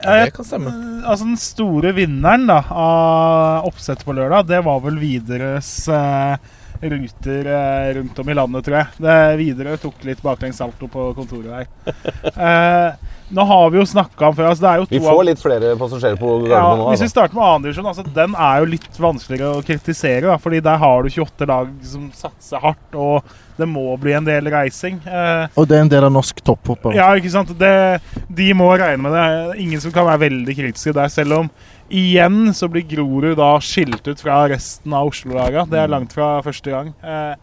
Det 0.00 0.30
kan 0.36 0.46
stemme. 0.46 0.72
Altså 1.04 1.26
Den 1.26 1.40
store 1.40 1.92
vinneren 1.96 2.46
da 2.48 2.60
av 2.70 3.68
oppsettet 3.68 4.06
på 4.06 4.16
lørdag, 4.16 4.48
det 4.48 4.62
var 4.66 4.80
vel 4.84 4.98
Widerøes 5.00 5.70
eh, 5.92 6.50
ruter 6.80 7.50
eh, 7.52 7.94
rundt 7.98 8.18
om 8.22 8.32
i 8.32 8.36
landet, 8.36 8.64
tror 8.66 8.78
jeg. 8.80 9.00
Det, 9.04 9.16
Widerøe 9.40 9.80
tok 9.82 10.04
litt 10.08 10.22
baklengs 10.24 10.60
salto 10.60 10.88
på 10.90 11.10
kontoret 11.18 11.50
der. 11.52 11.96
Eh, 12.50 13.16
nå 13.30 13.44
har 13.46 13.70
vi 13.70 13.78
jo 13.78 13.84
snakka 13.86 14.26
om 14.28 14.34
før 14.34 14.48
altså 14.50 14.64
det 14.64 14.70
er 14.70 14.78
jo 14.80 14.86
to 14.88 14.94
Vi 14.96 15.00
får 15.04 15.20
litt 15.28 15.40
flere 15.42 15.68
passasjerer 15.78 16.16
på 16.18 16.30
ja, 16.50 16.62
nå. 16.76 16.88
Hvis 16.90 17.00
vi 17.02 17.06
Altså. 17.06 17.10
starter 17.12 17.34
med 17.38 17.44
annendivisjon, 17.46 17.86
altså, 17.86 18.04
den 18.16 18.34
er 18.34 18.58
jo 18.64 18.68
litt 18.72 18.98
vanskeligere 18.98 19.52
å 19.60 19.62
kritisere. 19.66 20.24
Da, 20.26 20.36
fordi 20.42 20.60
der 20.66 20.80
har 20.82 21.02
du 21.02 21.08
28 21.14 21.46
lag 21.50 21.68
som 21.86 22.08
satser 22.16 22.58
hardt, 22.64 22.94
og 22.98 23.22
det 23.60 23.68
må 23.70 23.84
bli 24.00 24.12
en 24.18 24.24
del 24.26 24.50
reising. 24.50 24.98
Eh, 25.06 25.46
Og 25.56 25.68
det 25.68 25.76
er 25.78 25.84
en 25.84 25.92
del 25.92 26.04
av 26.08 26.12
norsk 26.12 26.40
toppfotball. 26.42 26.94
ja, 26.98 27.10
ikke 27.14 27.30
sant? 27.30 27.52
Det, 27.60 28.00
de 28.28 28.48
må 28.54 28.70
regne 28.76 29.02
med 29.06 29.12
det. 29.14 29.60
Ingen 29.62 29.80
som 29.80 29.92
kan 29.94 30.06
være 30.10 30.24
veldig 30.26 30.56
kritiske 30.56 30.94
der, 30.96 31.08
selv 31.08 31.38
om 31.38 31.50
igjen 31.90 32.52
så 32.54 32.68
blir 32.70 32.82
Grorud 32.86 33.36
da 33.38 33.52
skilt 33.62 34.06
ut 34.06 34.20
fra 34.22 34.42
resten 34.50 34.92
av 34.94 35.08
Oslo-laga. 35.10 35.66
Det 35.70 35.78
er 35.78 35.88
langt 35.90 36.12
fra 36.14 36.40
første 36.42 36.70
gang. 36.70 36.92
Eh, 37.02 37.34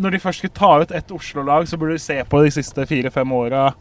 når 0.00 0.10
de 0.14 0.20
først 0.22 0.38
skal 0.44 0.50
ta 0.54 0.72
ut 0.82 0.92
ett 0.94 1.10
Oslo-lag, 1.14 1.66
så 1.68 1.76
burde 1.78 1.96
de 1.98 2.02
se 2.02 2.18
på 2.24 2.42
de 2.44 2.50
siste 2.54 2.86
fire-fem 2.86 3.32
åra 3.34 3.72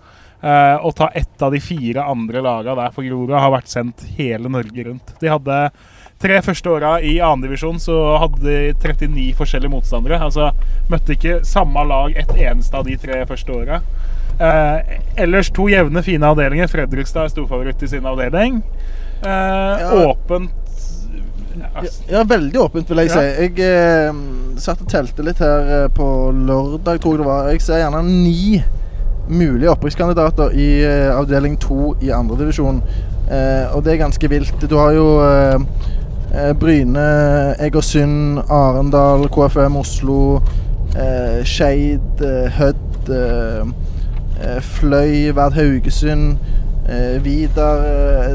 eh, 0.41 0.75
og 0.75 0.95
ta 0.97 1.09
ett 1.17 1.41
av 1.41 1.53
de 1.55 1.61
fire 1.63 2.03
andre 2.03 2.43
laga 2.45 2.75
der, 2.75 2.91
for 2.95 3.07
Grorud 3.07 3.35
har 3.35 3.53
vært 3.53 3.71
sendt 3.71 4.05
hele 4.17 4.51
Norge 4.51 4.85
rundt. 4.89 5.15
De 5.21 5.31
hadde 5.31 5.61
tre 6.19 6.39
første 6.43 6.69
åra 6.69 6.97
i 7.01 7.15
annendivisjon 7.23 7.79
så 7.79 7.95
hadde 8.19 8.41
de 8.43 8.55
39 8.75 9.29
forskjellige 9.39 9.71
motstandere. 9.71 10.19
Altså 10.19 10.51
møtte 10.91 11.15
ikke 11.15 11.41
samme 11.47 11.85
lag 11.87 12.15
ett 12.19 12.33
eneste 12.35 12.75
av 12.75 12.87
de 12.87 12.97
tre 12.99 13.21
første 13.29 13.55
åra. 13.55 13.81
Uh, 14.39 14.79
ellers 15.19 15.49
to 15.51 15.67
jevne, 15.71 16.03
fine 16.03 16.27
avdelinger. 16.27 16.69
Fredrikstad 16.71 17.27
er 17.27 17.33
storfavoritt 17.33 17.83
i 17.83 17.91
sin 17.91 18.07
avdeling. 18.07 18.61
Eh, 19.19 19.93
Åpent 20.07 20.51
Ja, 22.07 22.21
veldig 22.23 22.59
åpent, 22.61 22.87
vil 22.89 23.01
jeg 23.03 23.11
si. 23.11 23.23
Jeg 23.43 23.65
eh, 23.65 24.19
satt 24.63 24.79
og 24.79 24.87
telte 24.91 25.25
litt 25.27 25.41
her 25.43 25.89
på 25.91 26.05
lørdag, 26.31 27.01
tror 27.03 27.17
jeg 27.17 27.19
det 27.19 27.27
var. 27.27 27.49
Jeg 27.51 27.65
ser 27.65 27.81
gjerne 27.81 28.03
ni 28.07 28.61
mulige 29.29 29.69
opprykkskandidater 29.71 30.49
i 30.57 30.67
eh, 30.83 31.09
avdeling 31.17 31.57
to 31.61 31.93
i 32.01 32.09
andredivisjon. 32.13 32.81
Eh, 33.29 33.75
og 33.75 33.83
det 33.85 33.93
er 33.93 34.03
ganske 34.03 34.29
vilt. 34.31 34.65
Du 34.69 34.77
har 34.77 34.91
jo 34.97 35.07
eh, 35.21 35.59
eh, 36.33 36.53
Bryne, 36.59 37.07
Egersund, 37.61 38.39
Arendal, 38.49 39.27
KFM 39.29 39.75
Oslo, 39.77 40.39
eh, 40.97 41.43
Skeid, 41.45 42.23
eh, 42.25 42.49
Hødd, 42.57 43.13
eh, 43.13 44.57
Fløy, 44.61 45.29
Verd 45.35 45.53
Haugesund. 45.59 46.37
Eh, 46.89 47.19
Vidar 47.21 47.83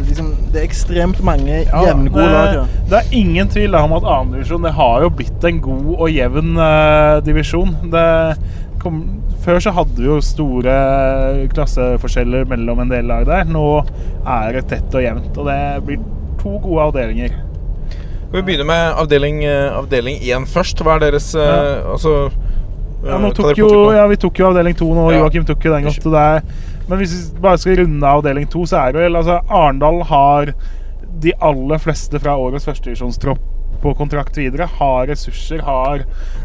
liksom, 0.06 0.28
Det 0.52 0.60
er 0.60 0.64
ekstremt 0.68 1.18
mange 1.26 1.64
jevngode 1.64 2.26
lag. 2.30 2.52
ja. 2.54 2.60
det, 2.60 2.84
det 2.90 2.98
er 3.00 3.16
ingen 3.18 3.48
tvil 3.50 3.74
om 3.74 3.96
at 3.96 4.04
annendivisjon 4.06 4.68
har 4.76 5.02
jo 5.02 5.08
blitt 5.10 5.44
en 5.48 5.58
god 5.64 5.88
og 5.96 6.12
jevn 6.14 6.52
eh, 6.62 7.16
divisjon. 7.26 7.74
Det 7.90 8.04
kom, 8.78 9.00
før 9.44 9.60
så 9.60 9.72
hadde 9.76 9.98
vi 9.98 10.08
jo 10.08 10.18
store 10.24 10.74
klasseforskjeller 11.52 12.46
mellom 12.50 12.84
en 12.84 12.92
del 12.92 13.08
lag 13.10 13.26
der. 13.28 13.48
Nå 13.48 13.66
er 14.24 14.56
det 14.56 14.66
tett 14.72 14.96
og 14.96 15.04
jevnt, 15.04 15.32
og 15.36 15.50
det 15.50 15.58
blir 15.86 16.00
to 16.40 16.56
gode 16.64 16.88
avdelinger. 16.88 17.36
Vi 18.34 18.42
begynne 18.42 18.66
med 18.66 18.98
avdeling, 18.98 19.44
eh, 19.46 19.76
avdeling 19.78 20.18
1 20.18 20.48
først? 20.50 20.80
Hva 20.82 20.96
er 20.96 21.04
deres 21.06 21.28
ja. 21.38 21.84
Altså 21.92 22.32
Ja, 23.04 23.18
eh, 23.20 23.52
jo, 23.60 23.68
ja, 23.92 24.06
vi 24.10 24.16
tok 24.16 24.40
jo 24.40 24.48
avdeling 24.48 24.74
2 24.74 24.88
nå. 24.96 25.10
Ja. 25.12 25.20
Joakim 25.22 25.44
tok 25.46 25.64
jo 25.64 25.74
den 25.74 25.84
godt. 25.86 26.02
Der. 26.02 26.40
Er, 26.40 26.42
men 26.88 26.98
hvis 26.98 27.12
vi 27.14 27.40
bare 27.44 27.60
skal 27.60 27.78
runde 27.84 28.14
avdeling 28.16 28.48
2, 28.50 28.64
så 28.66 28.80
er 28.80 28.96
det 28.96 29.04
vel 29.04 29.20
altså 29.20 29.38
Arendal 29.48 30.02
har 30.08 30.54
de 31.22 31.32
aller 31.40 31.78
fleste 31.78 32.18
fra 32.20 32.34
årets 32.40 32.66
førstedivisjonstropp 32.66 33.53
på 33.84 33.92
kontrakt 33.98 34.38
videre. 34.40 34.66
Har 34.80 35.06
ressurser, 35.12 35.62
har 35.66 36.02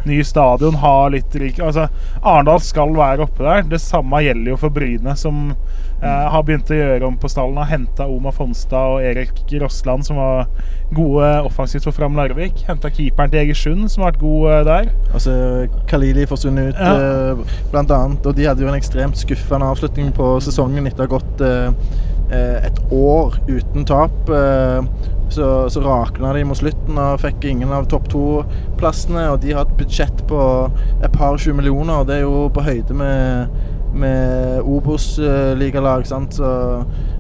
ny 0.07 0.19
stadion, 0.27 0.75
har 0.83 1.09
litt 1.15 1.35
rik 1.39 1.59
Altså, 1.63 1.87
Arendal 2.21 2.59
skal 2.63 2.91
være 2.95 3.25
oppe 3.25 3.43
der. 3.47 3.63
Det 3.71 3.79
samme 3.83 4.21
gjelder 4.25 4.53
jo 4.53 4.59
for 4.59 4.75
Bryne, 4.75 5.15
som 5.19 5.53
eh, 5.53 6.27
har 6.33 6.43
begynt 6.47 6.69
å 6.71 6.77
gjøre 6.77 7.07
om 7.07 7.17
på 7.19 7.31
stallen. 7.31 7.57
Har 7.61 7.71
henta 7.71 8.07
Oma 8.11 8.31
Fonstad 8.35 8.95
og 8.97 9.03
Erik 9.07 9.39
Rossland, 9.63 10.05
som 10.07 10.19
var 10.19 10.45
gode 10.95 11.27
offensivt 11.45 11.85
for 11.85 11.93
Fram 11.95 12.15
Larvik. 12.17 12.63
Henta 12.67 12.89
keeperen 12.93 13.29
til 13.33 13.43
Egersund, 13.43 13.87
som 13.93 14.03
har 14.03 14.11
vært 14.13 14.21
god 14.23 14.51
eh, 14.51 14.61
der. 14.69 14.91
Altså, 15.13 15.33
Kalili 15.89 16.27
forsvunnet 16.29 16.73
ut, 16.73 16.79
Ja. 16.79 16.93
eh, 16.99 17.59
blant 17.73 17.91
annet. 17.95 18.25
Og 18.29 18.35
de 18.37 18.47
hadde 18.49 18.65
jo 18.65 18.71
en 18.71 18.79
ekstremt 18.79 19.19
skuffende 19.19 19.67
avslutning 19.69 20.11
på 20.17 20.35
sesongen 20.43 20.87
etter 20.89 21.05
å 21.05 21.09
ha 21.09 21.15
gått 21.17 21.43
eh, 21.45 22.17
et 22.67 22.79
år 22.91 23.39
uten 23.49 23.85
tap. 23.89 24.29
Eh, 24.29 24.83
så, 25.29 25.69
så 25.69 25.81
rakna 25.85 26.31
de 26.33 26.43
mot 26.49 26.57
slutten 26.57 26.97
og 26.97 27.19
fikk 27.21 27.45
ingen 27.51 27.69
av 27.73 27.85
topp 27.91 28.07
to-plassene. 28.09 29.27
Og 29.33 29.43
de 29.43 29.53
har 29.53 29.67
et 29.67 29.77
budsjett 29.77 30.25
på 30.29 30.41
et 31.03 31.11
par 31.13 31.37
20 31.37 31.53
millioner. 31.59 32.01
og 32.01 32.09
Det 32.09 32.19
er 32.19 32.25
jo 32.25 32.47
på 32.53 32.65
høyde 32.65 32.97
med, 32.97 33.61
med 33.93 34.59
Obos-ligalag. 34.65 36.07
sant? 36.09 36.33
Så 36.39 36.49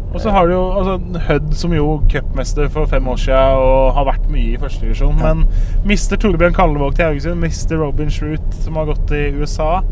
Og 0.09 0.17
så 0.21 0.31
har 0.33 0.47
du 0.47 0.53
jo 0.55 0.63
altså, 0.73 1.19
Hødd, 1.27 1.51
som 1.53 1.73
jo 1.73 2.01
cupmester 2.09 2.67
for 2.73 2.89
fem 2.89 3.07
år 3.07 3.19
siden 3.21 3.59
og 3.61 3.93
har 3.93 4.07
vært 4.09 4.29
mye 4.33 4.55
i 4.55 4.57
førstedivisjon. 4.61 5.19
Men 5.21 5.45
mister 5.85 6.17
Torbjørn 6.17 6.57
Kallevåg 6.57 6.95
til 6.97 7.05
Haugesund, 7.05 7.37
mister 7.43 7.77
Robin 7.77 8.09
Shroot, 8.09 8.47
som 8.63 8.79
har 8.81 8.89
gått 8.89 9.05
til 9.11 9.37
USA. 9.37 9.83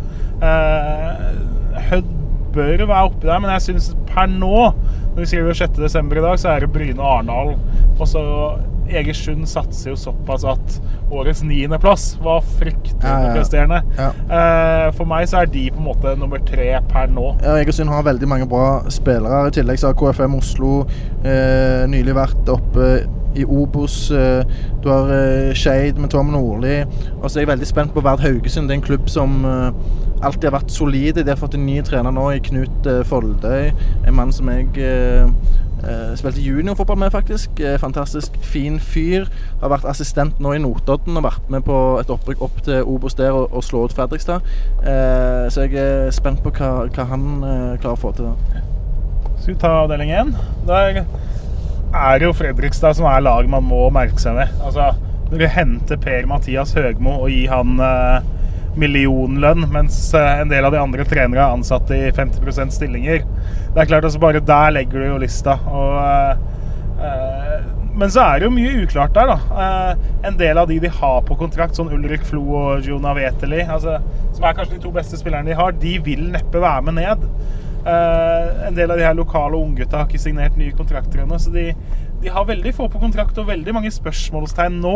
Eh, 0.41 1.27
Hødd 1.91 2.09
bør 2.57 2.85
være 2.89 3.03
oppi 3.11 3.27
der, 3.29 3.39
men 3.43 3.53
jeg 3.55 3.67
syns 3.69 3.91
per 4.09 4.27
nå, 4.31 4.55
når 5.13 5.21
vi 5.23 5.29
skriver 5.31 5.57
6.12. 5.61 6.17
i 6.17 6.25
dag, 6.25 6.39
så 6.41 6.49
er 6.55 6.65
det 6.65 6.73
Bryne 6.75 6.99
og 7.01 7.13
Arendal. 7.19 7.55
Og 7.97 8.07
så 8.09 8.23
Egersund 8.87 9.43
satser 9.51 9.89
jo 9.91 9.97
såpass 9.99 10.45
at 10.47 10.77
årets 11.11 11.41
niendeplass 11.43 12.05
var 12.23 12.39
fryktelig 12.55 13.01
Ja, 13.03 13.17
ja, 13.19 13.25
ja. 13.25 13.33
presterende. 13.35 13.81
Eh, 13.99 14.85
for 14.95 15.09
meg 15.09 15.27
så 15.27 15.41
er 15.41 15.49
de 15.51 15.65
på 15.73 15.81
en 15.81 15.87
måte 15.89 16.13
nummer 16.19 16.39
tre 16.47 16.69
per 16.87 17.09
nå. 17.11 17.33
Ja, 17.43 17.57
Egersund 17.59 17.91
har 17.91 18.05
veldig 18.07 18.29
mange 18.31 18.47
bra 18.47 18.69
spillere. 18.93 19.41
I 19.49 19.55
tillegg 19.57 19.81
så 19.81 19.91
har 19.91 19.99
KFM 19.99 20.37
Oslo 20.39 20.71
eh, 21.27 21.83
nylig 21.91 22.15
vært 22.15 22.53
oppe 22.53 22.87
i 23.37 23.43
Obos. 23.43 24.05
Eh, 24.15 24.47
du 24.83 24.87
har 24.93 25.11
Skeid 25.57 25.99
med 25.99 26.13
Tom 26.15 26.31
Nordli. 26.31 26.79
Og 27.19 27.27
så 27.27 27.41
er 27.41 27.43
jeg 27.47 27.51
veldig 27.57 27.67
spent 27.73 27.95
på 27.97 28.05
Verd 28.07 28.23
Haugesund. 28.23 28.71
Det 28.71 28.77
er 28.77 28.79
en 28.79 28.87
klubb 28.87 29.11
som 29.11 29.41
alltid 30.21 30.49
har 30.49 30.57
vært 30.59 30.73
solide. 30.73 31.23
De 31.23 31.33
har 31.33 31.39
fått 31.39 31.57
en 31.57 31.65
ny 31.67 31.77
trener 31.85 32.13
nå 32.13 32.27
i 32.33 32.41
Knut 32.43 32.89
eh, 32.89 33.03
Foldøy. 33.07 33.71
En 34.07 34.17
mann 34.17 34.33
som 34.33 34.49
jeg 34.51 34.69
eh, 34.81 35.27
eh, 35.83 36.13
spilte 36.17 36.43
juniorfotball 36.43 36.99
med, 37.03 37.11
faktisk. 37.13 37.59
Eh, 37.59 37.77
fantastisk 37.81 38.37
fin 38.41 38.79
fyr. 38.79 39.27
Har 39.61 39.73
vært 39.73 39.87
assistent 39.89 40.39
nå 40.43 40.55
i 40.55 40.61
Notodden 40.63 41.19
og 41.19 41.27
vært 41.27 41.51
med 41.53 41.65
på 41.67 41.77
et 42.01 42.11
opprykk 42.13 42.43
opp 42.47 42.61
til 42.65 42.83
Obos 42.87 43.17
der 43.19 43.35
og, 43.35 43.53
og 43.53 43.65
slå 43.65 43.85
ut 43.85 43.95
Fredrikstad. 43.97 44.45
Eh, 44.81 45.47
så 45.53 45.67
jeg 45.67 45.77
er 45.81 46.11
spent 46.15 46.43
på 46.45 46.53
hva, 46.57 46.87
hva 46.89 47.07
han 47.11 47.27
eh, 47.41 47.73
klarer 47.81 47.95
å 47.95 48.01
få 48.01 48.13
til. 48.17 48.31
da. 48.31 48.63
Skal 49.37 49.53
vi 49.53 49.59
ta 49.61 49.73
avdeling 49.83 50.11
én? 50.11 50.33
Der 50.67 51.03
er 51.95 52.23
jo 52.25 52.33
Fredrikstad 52.35 52.97
som 52.97 53.07
er 53.09 53.21
laget 53.23 53.51
man 53.51 53.63
må 53.63 53.85
merke 53.93 54.19
seg 54.21 54.35
med. 54.39 54.49
Altså, 54.65 54.91
når 55.31 55.43
du 55.43 55.47
henter 55.51 55.99
Per-Mathias 56.01 56.73
Høgmo 56.77 57.19
og 57.21 57.31
gir 57.31 57.51
han 57.51 57.77
eh, 57.83 58.33
millionlønn, 58.79 59.65
mens 59.73 59.97
eh, 60.17 60.41
en 60.41 60.51
del 60.51 60.67
av 60.67 60.75
de 60.75 60.81
andre 60.81 61.05
trenere 61.07 61.43
er 61.43 61.55
ansatt 61.55 61.91
i 61.95 62.03
50% 62.15 62.75
stillinger 62.75 63.23
Det 63.23 63.81
er 63.81 63.89
klart, 63.89 64.05
altså 64.05 64.21
bare 64.21 64.43
der 64.43 64.73
legger 64.75 65.03
du 65.03 65.09
jo 65.11 65.19
lista. 65.21 65.57
Og, 65.69 65.97
eh, 66.03 67.03
eh, 67.07 67.67
men 67.97 68.13
så 68.13 68.21
er 68.21 68.39
det 68.39 68.45
jo 68.45 68.53
mye 68.53 68.83
uklart 68.83 69.15
der, 69.17 69.31
da. 69.33 69.61
Eh, 69.65 70.09
en 70.29 70.37
del 70.37 70.59
av 70.61 70.69
de 70.69 70.79
de 70.83 70.91
har 70.99 71.21
på 71.25 71.37
kontrakt, 71.39 71.77
sånn 71.77 71.89
Ulrik 71.93 72.25
Flo 72.29 72.43
og 72.59 72.85
Jonah 72.85 73.15
Veteli, 73.17 73.63
altså, 73.65 73.97
som 74.35 74.45
er 74.45 74.57
kanskje 74.57 74.77
de 74.77 74.83
to 74.83 74.93
beste 74.93 75.17
spillerne 75.17 75.49
de 75.49 75.57
har, 75.57 75.73
de 75.81 75.97
vil 76.05 76.27
neppe 76.33 76.61
være 76.61 76.85
med 76.89 76.99
ned. 76.99 77.25
Eh, 77.87 78.67
en 78.67 78.75
del 78.75 78.91
av 78.91 78.99
de 78.99 79.05
her 79.07 79.17
lokale 79.17 79.57
unggutta 79.57 80.01
har 80.01 80.09
ikke 80.09 80.21
signert 80.21 80.57
nye 80.59 80.75
kontrakter 80.77 81.23
ennå, 81.23 81.39
så 81.39 81.53
de, 81.53 81.71
de 82.21 82.31
har 82.33 82.45
veldig 82.47 82.73
få 82.73 82.87
på 82.89 82.99
kontrakt 83.01 83.37
og 83.37 83.49
veldig 83.51 83.73
mange 83.77 83.91
spørsmålstegn 83.93 84.79
nå. 84.81 84.95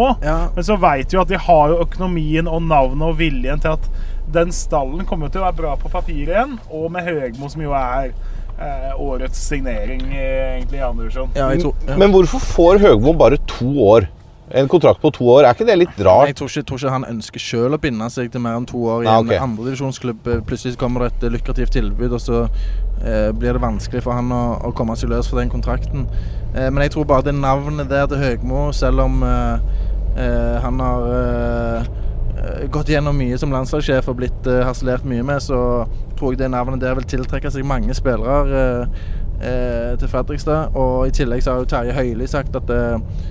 Men 0.55 0.65
så 0.65 0.77
veit 0.81 1.13
jo 1.13 1.21
at 1.21 1.29
de 1.29 1.39
har 1.39 1.73
jo 1.73 1.81
økonomien 1.83 2.49
og 2.49 2.63
navnet 2.65 3.11
og 3.11 3.19
viljen 3.21 3.61
til 3.61 3.75
at 3.75 3.89
den 4.31 4.53
stallen 4.55 5.05
kommer 5.05 5.29
til 5.29 5.43
å 5.43 5.47
være 5.49 5.59
bra 5.59 5.75
på 5.79 5.91
papiret 5.91 6.31
igjen, 6.33 6.55
og 6.71 6.87
med 6.93 7.03
Høgmo, 7.05 7.49
som 7.51 7.61
jo 7.65 7.73
er 7.75 8.13
eh, 8.13 8.93
årets 8.95 9.41
signering 9.51 10.05
egentlig 10.13 10.79
i 10.79 10.85
andre 10.85 11.09
divisjon. 11.09 11.75
Men 11.99 12.13
hvorfor 12.15 12.41
får 12.45 12.81
Høgmo 12.85 13.13
bare 13.19 13.41
to 13.49 13.69
år? 13.91 14.07
En 14.53 14.67
kontrakt 14.67 14.99
på 15.01 15.11
to 15.15 15.27
år, 15.31 15.45
er 15.45 15.55
ikke 15.55 15.65
det 15.67 15.77
litt 15.79 15.99
rart? 16.03 16.27
Jeg 16.27 16.35
tror 16.35 16.49
ikke, 16.51 16.63
tror 16.67 16.81
ikke 16.81 16.93
han 16.95 17.05
ønsker 17.07 17.43
selv 17.43 17.77
å 17.77 17.79
binde 17.79 18.07
seg 18.11 18.31
til 18.33 18.43
mer 18.43 18.57
enn 18.59 18.67
to 18.67 18.81
år 18.83 19.05
i 19.05 19.07
Nei, 19.07 19.13
en 19.13 19.29
ok. 19.29 19.35
andredivisjonsklubb. 19.45 20.27
Plutselig 20.49 20.79
kommer 20.81 21.05
det 21.05 21.11
et 21.13 21.25
eh, 21.27 21.33
lukrativt 21.37 21.71
tilbud, 21.77 22.17
og 22.17 22.19
så 22.19 22.41
eh, 22.43 23.29
blir 23.31 23.55
det 23.55 23.63
vanskelig 23.63 24.03
for 24.03 24.17
han 24.17 24.33
å, 24.35 24.41
å 24.67 24.73
komme 24.75 24.97
seg 24.99 25.13
løs 25.13 25.31
for 25.31 25.39
den 25.39 25.51
kontrakten. 25.53 26.03
Eh, 26.51 26.67
men 26.67 26.83
jeg 26.83 26.95
tror 26.97 27.07
bare 27.13 27.29
det 27.29 27.37
navnet 27.39 27.87
der 27.91 28.11
til 28.11 28.19
Høgmo, 28.19 28.67
selv 28.75 29.05
om 29.05 29.23
eh, 29.23 29.81
eh, 30.19 30.59
han 30.65 30.83
har 30.83 31.09
eh, 31.15 31.89
eh, 32.35 32.61
gått 32.75 32.91
gjennom 32.91 33.15
mye 33.23 33.39
som 33.39 33.55
landslagssjef 33.55 34.11
og 34.11 34.19
blitt 34.19 34.51
eh, 34.51 34.65
harselert 34.67 35.07
mye 35.07 35.23
med, 35.31 35.39
så 35.47 35.85
tror 36.19 36.35
jeg 36.35 36.43
det 36.43 36.51
navnet 36.51 36.83
der 36.83 36.99
vil 36.99 37.07
tiltrekke 37.07 37.55
seg 37.55 37.63
mange 37.63 37.95
spillere 37.95 38.51
eh, 38.51 39.03
eh, 39.39 39.91
til 39.95 40.11
Fredrikstad. 40.11 40.75
Og 40.75 41.07
i 41.07 41.15
tillegg 41.15 41.45
så 41.45 41.55
har 41.55 41.63
jo 41.63 41.71
Terje 41.71 41.95
Høili 41.95 42.27
sagt 42.27 42.59
at 42.59 42.75
eh, 42.75 42.97
Eh, 42.99 43.30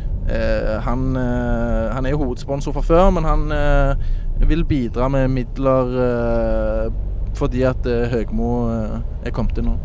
han, 0.85 1.16
eh, 1.16 1.87
han 1.95 2.07
er 2.07 2.12
jo 2.14 2.21
hovedsponsor 2.25 2.75
fra 2.77 2.83
før, 2.87 3.07
men 3.16 3.25
han 3.25 3.47
eh, 3.55 4.11
vil 4.47 4.64
bidra 4.68 5.09
med 5.12 5.31
midler 5.33 5.95
eh, 6.05 6.91
fordi 7.39 7.64
at 7.68 7.87
eh, 7.89 8.09
Høgmo 8.12 8.51
eh, 8.73 8.99
er 9.27 9.35
kommet 9.35 9.59
inn 9.61 9.71
nå. 9.71 9.77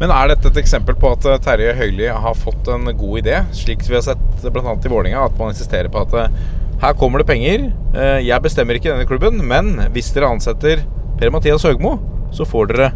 Men 0.00 0.12
er 0.12 0.28
dette 0.28 0.50
et 0.50 0.58
eksempel 0.60 0.96
på 1.00 1.08
at 1.14 1.24
eh, 1.28 1.38
Terje 1.44 1.74
Høili 1.78 2.08
har 2.12 2.36
fått 2.36 2.68
en 2.72 2.88
god 2.96 3.22
idé, 3.22 3.40
slik 3.56 3.84
vi 3.88 3.96
har 3.96 4.04
sett 4.04 4.44
bl.a. 4.52 4.74
i 4.76 4.92
Vålinga, 4.92 5.24
at 5.28 5.38
man 5.40 5.52
insisterer 5.54 5.88
på 5.92 6.02
at 6.04 6.16
eh, 6.20 6.40
her 6.82 6.96
kommer 7.00 7.22
det 7.22 7.28
penger, 7.30 7.70
eh, 7.96 8.18
jeg 8.26 8.44
bestemmer 8.44 8.76
ikke 8.76 8.92
denne 8.92 9.08
klubben, 9.08 9.40
men 9.48 9.76
hvis 9.94 10.12
dere 10.16 10.28
ansetter 10.34 10.84
Per-Mathias 11.16 11.64
Høgmo, 11.64 11.96
så 12.36 12.44
får 12.44 12.72
dere 12.74 12.90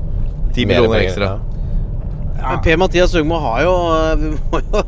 10 0.53 0.67
millioner 0.69 1.07
penger, 1.07 1.39
ekstra. 2.41 2.51
Men 2.57 2.63
Per-Mathias 2.65 3.15
Høgmo 3.15 3.39
har 3.45 3.63
jo, 3.67 3.75
må 4.51 4.61
jo 4.65 4.83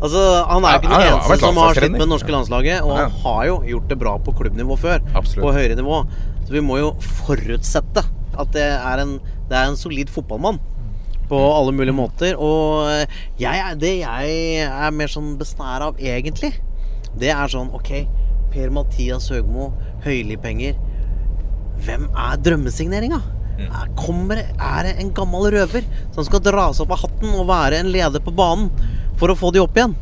Altså, 0.00 0.20
Han 0.48 0.64
er 0.64 0.76
jo 0.76 0.80
ikke 0.80 0.90
Ja, 0.90 0.96
den 0.96 1.00
har 1.00 1.16
eneste 1.16 1.38
som 1.42 1.56
har 1.60 1.74
slitt 1.76 1.92
med 1.92 2.00
det 2.00 2.08
norske 2.12 2.32
landslaget. 2.32 2.82
Og 2.86 2.94
han 2.96 3.10
har 3.24 3.42
jo 3.50 3.56
gjort 3.74 3.88
det 3.90 3.98
bra 4.00 4.14
på 4.24 4.32
klubbnivå 4.38 4.76
før. 4.80 5.02
Absolutt. 5.14 5.44
På 5.44 5.52
høyere 5.56 5.76
nivå. 5.80 5.98
Så 6.46 6.54
vi 6.56 6.62
må 6.64 6.78
jo 6.80 6.92
forutsette 7.26 8.04
at 8.40 8.52
det 8.54 8.64
er 8.78 9.02
en, 9.02 9.16
det 9.50 9.56
er 9.58 9.68
en 9.72 9.76
solid 9.76 10.08
fotballmann. 10.12 10.60
På 11.30 11.36
Mm. 11.38 11.52
alle 11.58 11.72
mulige 11.76 11.94
måter. 11.94 12.32
Og 12.42 12.88
jeg, 13.38 13.54
er- 13.60 13.76
det 13.78 13.92
jeg 14.00 14.64
er 14.66 14.90
mer 14.90 15.06
sånn 15.12 15.36
besnæra 15.38 15.90
av, 15.92 16.00
egentlig, 16.00 16.54
det 17.18 17.30
er 17.30 17.46
sånn 17.52 17.68
OK, 17.74 17.92
Per-Mathias 18.50 19.28
Høgmo, 19.30 19.72
Høylig 20.02 20.40
penger 20.42 20.74
Hvem 21.84 22.08
er 22.18 22.36
drømmesigneringa? 22.42 23.20
Er, 23.66 23.90
kommer, 23.98 24.40
er 24.40 24.86
det 24.86 24.94
en 25.02 25.12
gammel 25.16 25.50
røver 25.54 25.84
som 26.14 26.24
skal 26.26 26.42
dra 26.44 26.70
seg 26.72 26.86
opp 26.86 26.96
av 26.96 27.04
hatten 27.04 27.34
og 27.34 27.48
være 27.50 27.82
en 27.82 27.92
leder 27.92 28.22
på 28.24 28.34
banen 28.34 28.70
for 29.20 29.32
å 29.32 29.38
få 29.38 29.52
de 29.54 29.62
opp 29.62 29.76
igjen? 29.76 29.96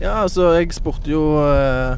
Ja, 0.00 0.24
altså, 0.24 0.50
jeg 0.58 0.74
spurte 0.74 1.12
jo 1.12 1.22
uh, 1.38 1.94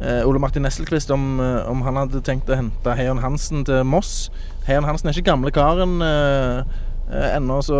uh, 0.00 0.22
Ole 0.28 0.40
Martin 0.42 0.64
Nesselquist 0.64 1.12
om, 1.14 1.36
uh, 1.42 1.66
om 1.68 1.84
han 1.84 2.00
hadde 2.00 2.24
tenkt 2.24 2.48
å 2.48 2.56
hente 2.56 2.96
Heion 2.96 3.20
Hansen 3.22 3.66
til 3.68 3.84
Moss. 3.86 4.30
Heion 4.66 4.88
Hansen 4.88 5.10
er 5.10 5.14
ikke 5.14 5.30
gamle 5.30 5.52
karen 5.54 6.00
eh, 6.02 6.78
eh, 7.10 7.36
ennå, 7.36 7.58
så 7.64 7.78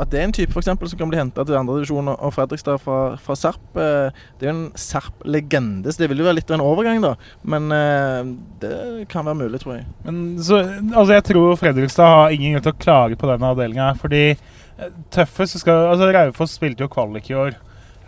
at 0.00 0.10
det 0.12 0.20
er 0.20 0.28
en 0.28 0.34
type 0.36 0.54
for 0.54 0.62
eksempel, 0.62 0.90
som 0.90 1.00
kan 1.00 1.10
bli 1.10 1.20
henta 1.20 1.44
til 1.46 1.58
andredivisjon 1.58 2.10
og 2.14 2.32
Fredrikstad 2.34 2.80
fra, 2.82 2.98
fra 3.22 3.36
Serp, 3.38 3.60
eh, 3.76 4.10
Det 4.38 4.48
er 4.48 4.52
jo 4.52 4.56
en 4.56 4.64
Serp-legende, 4.78 5.92
så 5.92 6.04
det 6.04 6.10
vil 6.12 6.22
jo 6.22 6.28
være 6.28 6.38
litt 6.40 6.50
av 6.52 6.58
en 6.58 6.66
overgang, 6.66 7.02
da. 7.04 7.14
Men 7.42 7.70
eh, 7.74 8.32
det 8.62 8.74
kan 9.12 9.26
være 9.28 9.40
mulig, 9.44 9.62
tror 9.62 9.78
jeg. 9.78 9.86
Men 10.06 10.20
så, 10.42 10.62
altså 10.90 11.18
jeg 11.18 11.28
tror 11.30 11.56
Fredrikstad 11.60 12.14
har 12.14 12.34
ingen 12.34 12.56
grunn 12.56 12.68
til 12.68 12.76
å 12.76 12.82
klage 12.84 13.18
på 13.20 13.30
denne 13.30 13.54
avdelinga. 13.54 13.92
Fordi 14.00 14.24
eh, 14.32 14.92
tøffest 15.14 15.60
skal 15.62 15.88
altså 15.92 16.12
Raufoss 16.14 16.58
spilte 16.58 16.86
jo 16.86 16.92
kvalik 16.92 17.30
i 17.32 17.38
år. 17.38 17.56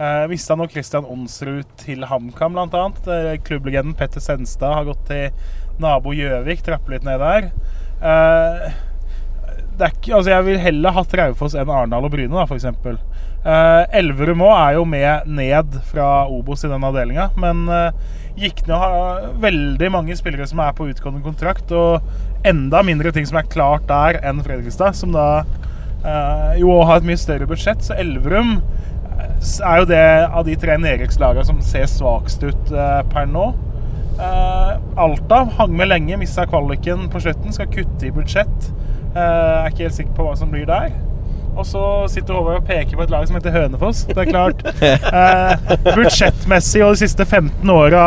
Eh, 0.00 0.26
Mista 0.32 0.56
nå 0.56 0.68
Christian 0.72 1.04
Onsrud 1.04 1.68
til 1.82 2.06
HamKam, 2.08 2.56
bl.a. 2.56 2.84
Klubblegenden 3.44 3.96
Petter 3.98 4.22
Senstad 4.24 4.78
har 4.78 4.86
gått 4.88 5.02
til 5.10 5.28
nabo 5.80 6.14
Gjøvik, 6.16 6.62
trapper 6.64 6.96
litt 6.96 7.04
ned 7.08 7.20
der. 7.20 7.50
Eh, 8.00 8.70
ikke, 9.88 10.12
altså 10.16 10.32
jeg 10.34 10.46
vil 10.46 10.60
heller 10.60 10.94
hatt 10.96 11.14
Raufoss 11.16 11.56
enn 11.58 11.70
Arendal 11.72 12.06
og 12.06 12.12
Bryne, 12.12 12.34
da, 12.34 12.44
f.eks. 12.44 12.66
Uh, 13.40 13.84
Elverum 13.96 14.42
òg 14.44 14.54
er 14.56 14.74
jo 14.76 14.82
med 14.84 15.30
ned 15.40 15.78
fra 15.88 16.08
Obos 16.28 16.66
i 16.66 16.70
den 16.70 16.84
avdelinga, 16.84 17.30
men 17.40 17.64
uh, 17.72 18.18
gikk 18.36 18.66
ned 18.66 18.74
og 18.76 18.82
har 18.84 19.30
veldig 19.40 19.90
mange 19.94 20.16
spillere 20.18 20.48
som 20.48 20.60
er 20.64 20.76
på 20.76 20.90
utgående 20.90 21.24
kontrakt, 21.24 21.72
og 21.72 22.46
enda 22.46 22.82
mindre 22.86 23.12
ting 23.16 23.26
som 23.28 23.40
er 23.40 23.48
klart 23.52 23.88
der 23.88 24.20
enn 24.26 24.44
Fredrikstad, 24.44 24.98
som 24.98 25.16
da 25.16 25.28
uh, 26.04 26.52
jo 26.60 26.76
har 26.84 27.00
et 27.00 27.08
mye 27.08 27.20
større 27.20 27.48
budsjett. 27.48 27.82
Så 27.84 27.96
Elverum 28.00 28.58
eh, 28.58 29.32
er 29.66 29.82
jo 29.82 29.88
det 29.90 30.04
av 30.28 30.44
de 30.48 30.56
tre 30.60 30.76
nedrykkslagene 30.80 31.48
som 31.48 31.60
ser 31.64 31.88
svakest 31.90 32.44
ut 32.46 32.72
uh, 32.76 33.00
per 33.12 33.28
nå. 33.30 33.50
Eh, 34.20 34.72
Alta 35.00 35.44
hang 35.56 35.76
med 35.76 35.88
lenge, 35.88 36.16
mista 36.20 36.44
kvaliken 36.46 37.08
på 37.12 37.22
slutten, 37.24 37.54
skal 37.56 37.70
kutte 37.72 38.08
i 38.08 38.12
budsjett. 38.12 38.70
Eh, 39.14 39.20
er 39.20 39.70
ikke 39.70 39.88
helt 39.88 39.96
sikker 39.96 40.16
på 40.16 40.26
hva 40.26 40.34
som 40.38 40.50
blir 40.52 40.66
der. 40.68 40.92
Og 41.56 41.66
så 41.66 41.82
sitter 42.08 42.36
Håvard 42.38 42.60
og 42.62 42.68
peker 42.68 42.96
på 42.96 43.04
et 43.04 43.12
lag 43.12 43.26
som 43.26 43.36
heter 43.36 43.54
Hønefoss. 43.54 44.04
Det 44.08 44.22
er 44.22 44.30
klart 44.30 44.62
eh, 44.86 45.72
Budsjettmessig 45.90 46.84
og 46.86 46.94
de 46.94 47.02
siste 47.02 47.26
15 47.26 47.72
åra 47.74 48.04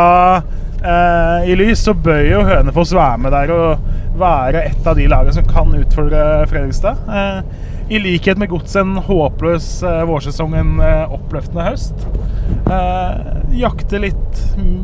eh, 0.80 1.52
i 1.52 1.58
lys, 1.60 1.84
så 1.84 1.94
bør 1.94 2.24
jo 2.24 2.46
Hønefoss 2.48 2.96
være 2.96 3.20
med 3.26 3.36
der 3.36 3.54
og 3.54 3.92
være 4.20 4.64
et 4.70 4.88
av 4.88 4.98
de 4.98 5.10
lagene 5.10 5.36
som 5.36 5.46
kan 5.50 5.76
utfordre 5.76 6.24
Fredrikstad. 6.50 7.04
Eh, 7.10 7.63
i 7.90 8.00
likhet 8.00 8.38
med 8.38 8.50
Godset 8.50 8.82
en 8.82 8.96
håpløs 8.98 9.68
eh, 9.84 10.04
vårsesong, 10.08 10.56
en 10.56 10.80
eh, 10.84 11.14
oppløftende 11.14 11.66
høst. 11.66 12.06
Eh, 12.72 13.34
jakte 13.60 14.00
litt 14.02 14.44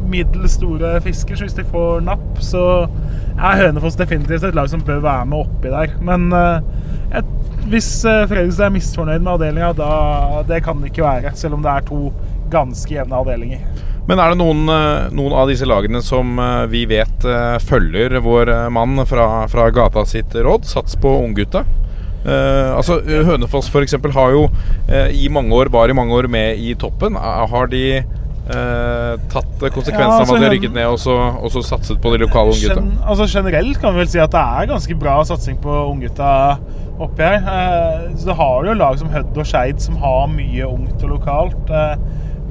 middels 0.10 0.58
store 0.60 0.98
fisker, 1.06 1.40
så 1.40 1.48
hvis 1.48 1.58
de 1.58 1.68
får 1.70 2.04
napp, 2.06 2.42
så 2.44 2.64
er 3.40 3.64
Hønefoss 3.64 3.98
definitivt 4.00 4.44
et 4.44 4.58
lag 4.58 4.70
som 4.72 4.84
bør 4.86 5.04
være 5.06 5.30
med 5.32 5.46
oppi 5.46 5.72
der. 5.72 5.96
Men 6.04 6.28
et, 6.34 7.30
hvis 7.72 7.88
Fredrikstad 8.04 8.68
er 8.68 8.76
misfornøyd 8.76 9.24
med 9.24 9.34
avdelinga, 9.38 9.72
da 9.78 10.44
det 10.50 10.60
kan 10.66 10.82
det 10.82 10.92
ikke 10.92 11.08
være. 11.08 11.34
Selv 11.40 11.56
om 11.58 11.64
det 11.64 11.72
er 11.72 11.88
to 11.88 12.10
ganske 12.52 12.94
jevne 12.94 13.16
avdelinger. 13.16 13.64
Men 14.10 14.20
er 14.20 14.34
det 14.34 14.40
noen, 14.42 14.66
noen 15.14 15.36
av 15.38 15.50
disse 15.52 15.68
lagene 15.70 16.02
som 16.04 16.40
vi 16.72 16.84
vet 16.90 17.26
følger 17.64 18.18
vår 18.26 18.52
mann 18.74 19.06
fra, 19.08 19.46
fra 19.52 19.70
gata 19.72 20.04
sitt 20.10 20.36
råd? 20.36 20.68
Sats 20.68 20.98
på 21.00 21.14
unggutta. 21.24 21.64
Eh, 22.20 22.72
altså 22.76 23.00
Hønefoss 23.00 23.70
Hønefoss 23.70 23.70
f.eks. 23.72 23.96
har 24.16 24.34
jo 24.36 24.48
uh, 24.50 25.10
i 25.16 25.30
mange 25.32 25.56
år 25.56 25.72
var 25.72 25.90
i 25.90 25.96
mange 25.96 26.16
år 26.16 26.28
med 26.28 26.60
i 26.60 26.74
toppen. 26.80 27.16
Uh, 27.16 27.46
Har 27.50 27.70
de 27.72 27.84
eh, 28.50 29.14
tatt 29.32 29.64
konsekvensen 29.74 30.04
Ja, 30.04 30.20
altså, 30.20 30.34
av 30.34 30.36
at 30.36 30.42
de 30.42 30.48
har 30.48 30.54
rykket 30.56 30.76
ned 30.76 30.90
og 30.90 31.00
så, 31.02 31.16
og 31.16 31.52
så 31.54 31.64
satset 31.66 32.02
på 32.02 32.14
de 32.14 32.24
lokale 32.24 32.54
unggutta? 32.56 32.82
Gen 32.82 32.96
altså 33.06 33.28
Generelt 33.30 33.82
kan 33.82 33.96
vi 33.96 34.04
vel 34.04 34.12
si 34.12 34.22
at 34.22 34.34
det 34.34 34.46
er 34.60 34.72
ganske 34.74 34.98
bra 35.00 35.20
satsing 35.28 35.60
på 35.64 35.76
unggutta 35.92 36.32
oppi 37.00 37.24
her. 37.26 37.38
Eh, 37.54 38.10
så 38.20 38.36
har 38.36 38.66
jo 38.68 38.78
lag 38.78 38.98
som 39.00 39.12
Hødd 39.14 39.38
og 39.38 39.48
Skeid 39.48 39.84
som 39.84 40.00
har 40.02 40.28
mye 40.34 40.68
ungt 40.68 41.06
og 41.06 41.16
lokalt, 41.16 41.70
eh, 41.70 41.96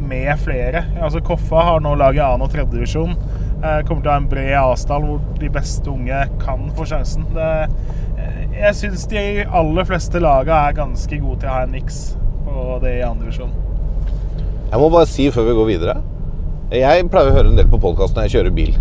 med 0.08 0.30
flere. 0.40 0.84
Altså 1.02 1.20
Koffa 1.20 1.64
har 1.66 1.82
nå 1.84 1.94
lag 1.98 2.16
i 2.16 2.22
annen- 2.24 2.46
og 2.46 2.52
tredjedivisjon. 2.54 3.16
Uh, 3.58 3.82
kommer 3.82 4.04
til 4.04 4.06
å 4.06 4.12
ha 4.12 4.18
en 4.20 4.28
bred 4.30 4.52
avstand 4.54 5.04
hvor 5.08 5.18
de 5.40 5.48
beste 5.50 5.90
unge 5.90 6.20
kan 6.38 6.68
få 6.76 6.86
sjansen. 6.86 7.24
Det, 7.34 7.48
eh, 7.64 8.07
jeg 8.58 8.74
syns 8.74 9.06
de 9.10 9.24
aller 9.46 9.86
fleste 9.88 10.20
laga 10.22 10.64
er 10.68 10.78
ganske 10.78 11.20
gode 11.22 11.40
til 11.42 11.50
å 11.50 11.56
ha 11.56 11.64
en 11.66 11.74
niks 11.76 12.02
på 12.44 12.78
det 12.82 12.98
i 12.98 13.06
andre 13.06 13.28
divisjon. 13.28 13.54
Jeg 14.68 14.82
må 14.82 14.90
bare 14.92 15.08
si 15.08 15.30
før 15.32 15.46
vi 15.46 15.52
går 15.56 15.66
videre 15.70 15.94
Jeg 16.74 17.06
pleier 17.08 17.30
å 17.30 17.36
høre 17.38 17.48
en 17.48 17.56
del 17.56 17.70
på 17.72 17.78
podkast 17.80 18.12
når 18.16 18.26
jeg 18.26 18.34
kjører 18.34 18.56
bil. 18.58 18.74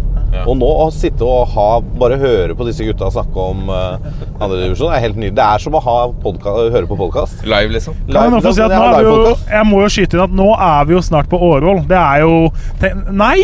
Og 0.43 0.57
nå 0.59 0.67
å 0.67 0.87
sitte 0.93 1.25
og 1.25 1.47
ha, 1.53 1.67
bare 1.99 2.17
høre 2.19 2.55
på 2.57 2.67
disse 2.67 2.85
gutta 2.85 3.07
snakke 3.13 3.45
om 3.53 3.71
uh, 3.71 3.95
andredivisjon 4.43 4.91
er 4.93 5.01
helt 5.05 5.15
nydelig. 5.17 5.37
Det 5.39 5.45
er 5.45 5.63
som 5.63 5.77
å 5.77 5.81
høre 5.81 6.83
på 6.89 6.99
podkast. 6.99 7.45
Live, 7.47 7.71
liksom? 7.77 7.95
Kan 8.11 8.35
jeg, 8.35 8.53
si 8.57 8.65
at 8.65 8.75
nå 8.75 8.83
er 8.91 8.99
vi 8.99 9.13
jo, 9.13 9.35
jeg 9.53 9.69
må 9.69 9.81
jo 9.85 9.93
skyte 9.95 10.19
inn 10.19 10.25
at 10.27 10.35
nå 10.41 10.49
er 10.53 10.89
vi 10.89 10.97
jo 10.97 11.03
snart 11.05 11.31
på 11.31 11.39
Årvoll. 11.51 11.85
Det 11.87 11.99
er 12.01 12.25
jo 12.25 12.35
te 12.81 12.93
Nei! 13.07 13.39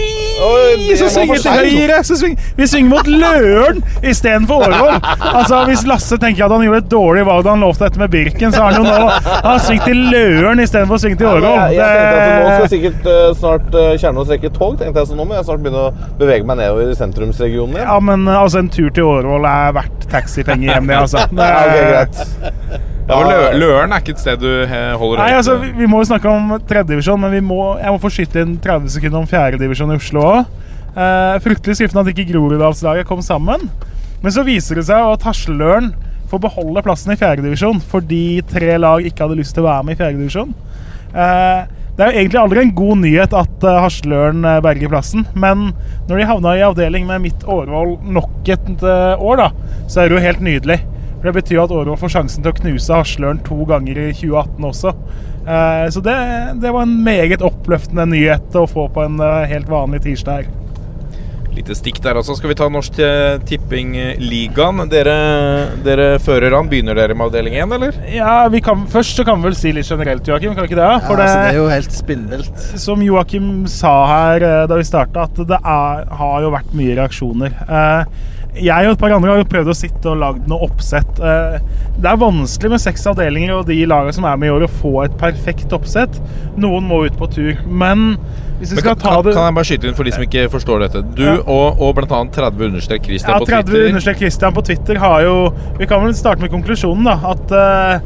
Det 0.87 0.97
Så 0.99 1.09
svinger 1.13 1.41
til 1.43 1.51
høyre! 1.57 1.99
Så 2.05 2.17
sving, 2.19 2.35
vi 2.57 2.67
svinger 2.69 2.91
mot 2.91 3.09
Løren 3.09 3.81
istedenfor 4.03 4.65
Årvoll. 4.67 4.97
Altså, 5.33 5.61
hvis 5.69 5.85
Lasse 5.89 6.17
tenker 6.21 6.45
at 6.47 6.53
han 6.55 6.65
gjorde 6.65 6.81
et 6.83 6.89
dårlig 6.91 7.25
valg 7.27 7.45
da 7.45 7.53
han 7.55 7.63
lovte 7.65 7.87
dette 7.87 8.01
med 8.01 8.11
Birken, 8.13 8.53
så 8.53 8.63
har 8.65 8.77
han 8.77 8.83
jo 8.83 8.89
nå 8.89 9.33
han 9.47 9.59
svingt 9.63 9.87
til 9.89 10.01
Løren 10.13 10.61
istedenfor 10.63 10.99
å 10.99 11.03
svinge 11.03 11.19
til 11.21 11.29
Ja, 11.29 11.33
Årvoll. 11.37 11.59
jeg, 11.73 11.79
jeg 11.79 12.07
tenkte 12.07 12.23
at 12.23 12.43
nå 12.43 12.55
skal 12.55 12.71
sikkert 12.75 13.09
uh, 13.09 13.19
snart 13.41 13.77
uh, 13.77 13.89
Kjernås 14.03 14.33
rekke 14.33 14.53
tog. 14.55 14.77
tenkte 14.81 15.03
jeg 15.03 15.11
Så 15.11 15.19
nå 15.19 15.27
må 15.27 15.37
jeg 15.37 15.47
snart 15.49 15.63
begynne 15.65 15.85
å 15.89 16.15
bevege 16.21 16.47
meg 16.47 16.61
nedover 16.61 16.93
i 16.93 16.97
sentrumsregionen 16.99 17.77
igjen. 17.79 17.87
Ja, 17.89 17.99
men 18.11 18.27
uh, 18.29 18.41
altså, 18.41 18.63
en 18.63 18.71
tur 18.73 18.89
til 18.93 19.09
Årvoll 19.09 19.47
er 19.49 19.75
verdt 19.79 20.09
taxipenger 20.13 20.75
hjem, 20.75 20.89
det, 20.91 20.99
altså. 21.05 21.27
Det, 21.31 21.43
Ja, 21.53 21.61
okay, 21.67 21.85
greit. 21.91 22.89
Ja, 23.03 23.17
Lø 23.19 23.39
Løren 23.59 23.91
er 23.91 24.03
ikke 24.03 24.13
et 24.15 24.21
sted 24.23 24.39
du 24.39 24.47
eh, 24.63 24.93
holder 24.99 25.19
Nei, 25.19 25.33
altså, 25.35 25.57
vi, 25.59 25.73
vi 25.75 25.87
må 25.91 25.99
jo 25.99 26.07
snakke 26.07 26.31
om 26.31 26.53
tredjedivisjon, 26.69 27.19
men 27.19 27.33
vi 27.35 27.41
må, 27.43 27.59
jeg 27.81 27.91
må 27.91 27.99
få 27.99 28.11
skyte 28.13 28.45
inn 28.45 28.55
30 28.63 28.95
sekunder 28.95 29.19
om 29.19 29.27
fjerdedivisjon 29.27 29.91
i 29.91 29.99
Oslo 29.99 30.23
òg. 30.23 30.55
Eh, 30.93 31.35
fryktelig 31.43 31.79
skuffende 31.79 32.05
at 32.05 32.13
ikke 32.13 32.29
Groruddalslaget 32.31 33.09
kom 33.09 33.19
sammen. 33.25 33.67
Men 34.23 34.35
så 34.35 34.45
viser 34.47 34.79
det 34.79 34.87
seg 34.87 35.03
at 35.03 35.27
Hasleløren 35.27 35.91
får 36.31 36.41
beholde 36.45 36.83
plassen 36.85 37.11
i 37.13 37.19
fjerdedivisjon 37.19 37.81
fordi 37.91 38.41
tre 38.49 38.77
lag 38.79 39.03
ikke 39.05 39.25
hadde 39.25 39.39
lyst 39.41 39.57
til 39.57 39.65
å 39.65 39.69
være 39.69 39.87
med 39.87 39.97
i 39.97 39.99
fjerdedivisjon. 39.99 40.53
Eh, 41.13 41.71
det 41.93 42.01
er 42.01 42.09
jo 42.09 42.21
egentlig 42.23 42.39
aldri 42.41 42.61
en 42.63 42.71
god 42.73 42.99
nyhet 43.03 43.35
at 43.37 43.65
uh, 43.67 43.75
Hasleløren 43.83 44.45
eh, 44.49 44.61
berger 44.65 44.89
plassen, 44.89 45.27
men 45.37 45.67
når 46.07 46.17
de 46.17 46.25
havna 46.25 46.55
i 46.57 46.63
avdeling 46.65 47.05
med 47.05 47.21
mitt 47.27 47.43
Årvoll 47.45 47.99
nok 48.15 48.49
et 48.49 48.71
eh, 48.81 49.21
år, 49.21 49.43
da, 49.43 49.75
så 49.85 50.01
er 50.01 50.09
det 50.09 50.17
jo 50.17 50.23
helt 50.23 50.41
nydelig. 50.41 50.79
For 51.23 51.31
Det 51.31 51.37
betyr 51.37 51.55
jo 51.55 51.63
at 51.63 51.71
Årvoll 51.71 51.95
får 52.01 52.11
sjansen 52.17 52.43
til 52.43 52.51
å 52.51 52.57
knuse 52.57 52.97
Hasleløren 52.99 53.37
to 53.47 53.63
ganger 53.69 53.95
i 53.95 54.09
2018 54.11 54.65
også. 54.67 54.91
Eh, 55.47 55.85
så 55.95 56.01
det, 56.03 56.15
det 56.59 56.73
var 56.75 56.83
en 56.83 56.97
meget 57.05 57.45
oppløftende 57.47 58.03
nyhet 58.11 58.57
å 58.59 58.65
få 58.67 58.89
på 58.91 59.05
en 59.05 59.15
eh, 59.23 59.45
helt 59.47 59.71
vanlig 59.71 60.01
tirsdag 60.03 60.41
her. 60.41 60.49
Lite 61.55 61.77
stikk 61.79 62.01
der 62.03 62.19
altså. 62.19 62.35
Skal 62.35 62.51
vi 62.51 62.57
ta 62.59 62.67
Norsk 62.67 62.99
eh, 62.99 63.37
Tipping-ligaen? 63.47 64.83
Dere, 64.91 65.15
dere 65.85 66.09
fører 66.19 66.57
an. 66.59 66.67
Begynner 66.67 66.99
dere 66.99 67.15
med 67.15 67.29
avdeling 67.29 67.55
1, 67.55 67.77
eller? 67.79 68.03
Ja, 68.11 68.35
vi 68.51 68.59
kan, 68.65 68.83
Først 68.91 69.15
så 69.15 69.23
kan 69.23 69.39
vi 69.39 69.47
vel 69.47 69.55
si 69.61 69.71
litt 69.71 69.87
generelt, 69.87 70.27
Joakim. 70.27 70.57
Kan 70.57 70.67
vi 70.67 70.73
ikke 70.73 70.81
det? 70.81 70.91
Ja, 70.91 70.99
altså, 70.99 71.39
det 71.39 71.53
er 71.53 71.61
jo 71.61 71.71
helt 71.71 71.99
spinnvilt. 72.01 72.67
Som 72.83 73.07
Joakim 73.07 73.49
sa 73.71 73.95
her 74.11 74.49
da 74.67 74.75
vi 74.75 74.91
starta, 74.91 75.29
at 75.29 75.39
det 75.55 75.63
er, 75.63 76.05
har 76.19 76.37
jo 76.43 76.51
vært 76.59 76.75
mye 76.75 76.99
reaksjoner. 76.99 77.59
Eh, 77.63 78.31
jeg 78.53 78.87
og 78.87 78.93
et 78.93 79.01
par 79.01 79.13
andre 79.15 79.33
har 79.33 79.41
jo 79.41 79.49
prøvd 79.49 79.71
å 79.71 79.75
sitte 79.77 80.09
og 80.11 80.19
lagd 80.21 80.47
noe 80.51 80.67
oppsett. 80.67 81.19
Eh, 81.19 81.59
Det 81.93 82.09
er 82.09 82.17
vanskelig 82.17 82.71
med 82.73 82.81
seks 82.81 83.05
avdelinger 83.07 83.53
og 83.53 83.67
de 83.67 83.77
lagene 83.85 84.13
som 84.13 84.25
er 84.25 84.37
med 84.37 84.49
i 84.49 84.53
år, 84.53 84.65
å 84.65 84.71
få 84.81 84.93
et 85.05 85.13
perfekt 85.17 85.73
oppsett. 85.75 86.17
Noen 86.57 86.87
må 86.89 87.05
ut 87.05 87.17
på 87.17 87.29
tur. 87.31 87.59
Men 87.65 88.17
hvis 88.59 88.73
vi 88.73 88.81
skal 88.81 88.95
kan, 88.95 89.03
ta 89.03 89.21
det 89.21 89.35
kan 89.35 89.45
jeg 89.49 89.55
bare 89.57 89.69
skyte 89.69 89.87
inn 89.89 89.97
for 89.97 90.07
de 90.07 90.13
som 90.15 90.25
ikke 90.25 90.47
forstår 90.53 90.85
dette? 90.85 91.03
Du 91.15 91.23
Ja. 91.23 91.37
og, 91.45 91.81
og 91.81 92.01
annet 92.03 92.33
30 92.33 92.65
understrek 92.69 93.03
Christian 93.05 93.33
Ja, 93.33 93.39
på 93.39 93.45
30 93.45 93.63
Twitter. 93.69 93.87
understrek 93.89 94.17
Christian 94.17 94.53
på 94.53 94.65
Twitter 94.65 94.99
har 94.99 95.21
jo 95.21 95.53
Vi 95.77 95.85
kan 95.85 96.03
vel 96.03 96.13
starte 96.13 96.41
med 96.41 96.51
konklusjonen, 96.51 97.03
da. 97.03 97.17
At 97.33 97.51
uh, 97.51 97.99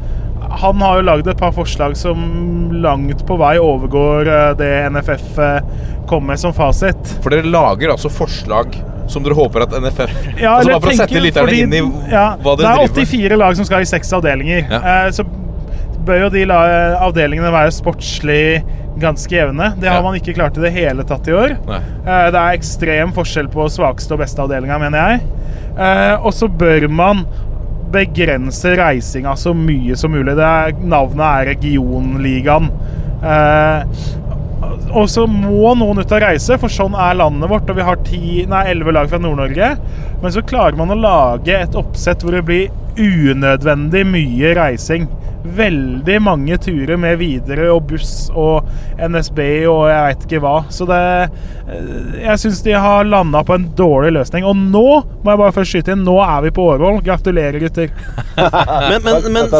han 0.60 0.80
har 0.80 0.98
jo 0.98 1.02
lagd 1.06 1.28
et 1.28 1.38
par 1.38 1.52
forslag 1.52 1.96
som 1.96 2.70
langt 2.82 3.24
på 3.26 3.38
vei 3.38 3.56
overgår 3.58 4.28
uh, 4.28 4.54
det 4.58 4.92
NFF 4.92 5.38
uh, 5.38 5.60
kom 6.08 6.26
med 6.26 6.38
som 6.38 6.52
fasit. 6.52 7.16
For 7.22 7.30
dere 7.30 7.48
lager 7.48 7.92
altså 7.92 8.10
forslag 8.12 8.74
som 9.08 9.24
dere 9.24 9.36
håper 9.38 9.64
at 9.66 9.76
NFF 9.80 10.14
Ja, 10.40 10.54
altså 10.58 10.72
Bare 10.72 10.80
for 10.84 10.92
å 10.92 10.96
sette 11.00 11.22
lytterne 11.22 11.58
inn 11.58 11.76
i 11.76 11.82
ja, 12.12 12.26
hva 12.42 12.56
Det 12.58 12.64
dere 12.64 12.72
er 12.72 12.88
driver 12.88 13.00
med. 13.00 13.12
84 13.12 13.38
lag 13.42 13.58
som 13.60 13.68
skal 13.68 13.84
i 13.84 13.88
seks 13.88 14.12
avdelinger. 14.18 14.68
Eh, 14.78 15.08
så 15.16 15.26
bør 16.08 16.22
jo 16.26 16.28
de 16.32 16.44
la, 16.48 16.58
avdelingene 17.04 17.50
være 17.52 17.72
sportslig 17.76 18.42
ganske 18.98 19.30
jevne. 19.34 19.72
Det 19.78 19.90
har 19.90 20.02
man 20.02 20.16
ikke 20.18 20.34
klart 20.36 20.56
i 20.58 20.62
det 20.64 20.72
hele 20.74 21.04
tatt 21.06 21.28
i 21.30 21.34
år. 21.36 21.56
Eh, 21.68 22.28
det 22.34 22.40
er 22.40 22.56
ekstrem 22.56 23.12
forskjell 23.16 23.50
på 23.52 23.68
svakeste 23.72 24.16
og 24.16 24.22
beste 24.24 24.42
avdelinga, 24.42 24.78
mener 24.82 25.12
jeg. 25.12 25.28
Eh, 25.78 26.14
og 26.18 26.32
så 26.34 26.48
bør 26.50 26.88
man 26.90 27.22
begrense 27.92 28.74
reisinga 28.76 29.32
så 29.38 29.54
mye 29.56 29.96
som 29.96 30.12
mulig. 30.12 30.34
Det 30.36 30.44
er, 30.44 30.74
navnet 30.82 31.24
er 31.28 31.50
Regionligaen. 31.54 32.70
Eh, 33.18 34.02
og 34.58 35.06
så 35.10 35.26
må 35.30 35.74
noen 35.78 36.00
ut 36.02 36.12
og 36.14 36.22
reise, 36.22 36.56
for 36.58 36.72
sånn 36.72 36.96
er 36.98 37.18
landet 37.18 37.50
vårt. 37.50 37.68
Og 37.70 37.78
vi 37.78 37.86
har 37.86 38.00
ti, 38.06 38.22
nei, 38.50 38.64
11 38.72 38.96
lag 38.96 39.10
fra 39.10 39.20
Nord-Norge. 39.22 39.70
Men 40.22 40.34
så 40.34 40.44
klarer 40.46 40.78
man 40.78 40.94
å 40.94 40.98
lage 40.98 41.54
et 41.54 41.78
oppsett 41.78 42.24
hvor 42.24 42.34
det 42.34 42.44
blir 42.48 42.70
unødvendig 42.98 44.04
mye 44.08 44.54
reising. 44.58 45.06
Veldig 45.44 46.16
mange 46.22 46.56
turer 46.58 46.98
med 46.98 47.20
Widerøe 47.20 47.70
og 47.70 47.84
buss 47.92 48.26
og 48.34 48.66
NSB 48.98 49.38
og 49.70 49.84
jeg 49.86 50.02
veit 50.08 50.24
ikke 50.26 50.40
hva. 50.42 50.54
Så 50.74 50.86
det 50.88 50.98
eh, 50.98 52.16
Jeg 52.24 52.40
syns 52.42 52.62
de 52.66 52.74
har 52.74 53.06
landa 53.06 53.44
på 53.46 53.54
en 53.54 53.68
dårlig 53.78 54.12
løsning. 54.18 54.46
Og 54.48 54.56
nå 54.58 54.84
må 55.22 55.30
jeg 55.30 55.40
bare 55.42 55.54
først 55.54 55.74
skyte 55.74 55.94
inn, 55.94 56.04
nå 56.06 56.16
er 56.24 56.42
vi 56.48 56.52
på 56.56 56.66
Årvoll. 56.72 57.00
Gratulerer, 57.06 57.60
gutter. 57.62 57.92
Men, 58.88 59.02
men, 59.02 59.24
men 59.34 59.50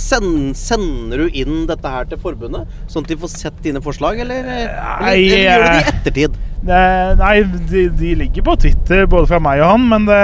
send, 0.00 0.56
sender 0.56 1.22
du 1.22 1.36
inn 1.40 1.62
dette 1.68 1.90
her 1.90 2.06
til 2.08 2.20
forbundet, 2.20 2.68
sånn 2.90 3.06
at 3.06 3.12
de 3.12 3.16
får 3.20 3.30
sett 3.32 3.56
dine 3.64 3.80
forslag, 3.84 4.20
eller, 4.22 4.44
eller, 4.44 4.74
Nei, 5.00 5.14
eller 5.14 5.40
gjør 5.40 5.64
du 5.64 5.64
det 5.64 5.72
i 5.72 5.80
eh, 5.80 5.90
ettertid? 5.92 6.36
Nei, 7.18 7.34
de, 7.70 7.84
de 7.98 8.12
ligger 8.22 8.46
på 8.46 8.56
Twitter, 8.64 9.06
både 9.10 9.30
fra 9.30 9.40
meg 9.42 9.62
og 9.64 9.72
han, 9.72 9.88
men 9.90 10.08
det 10.08 10.20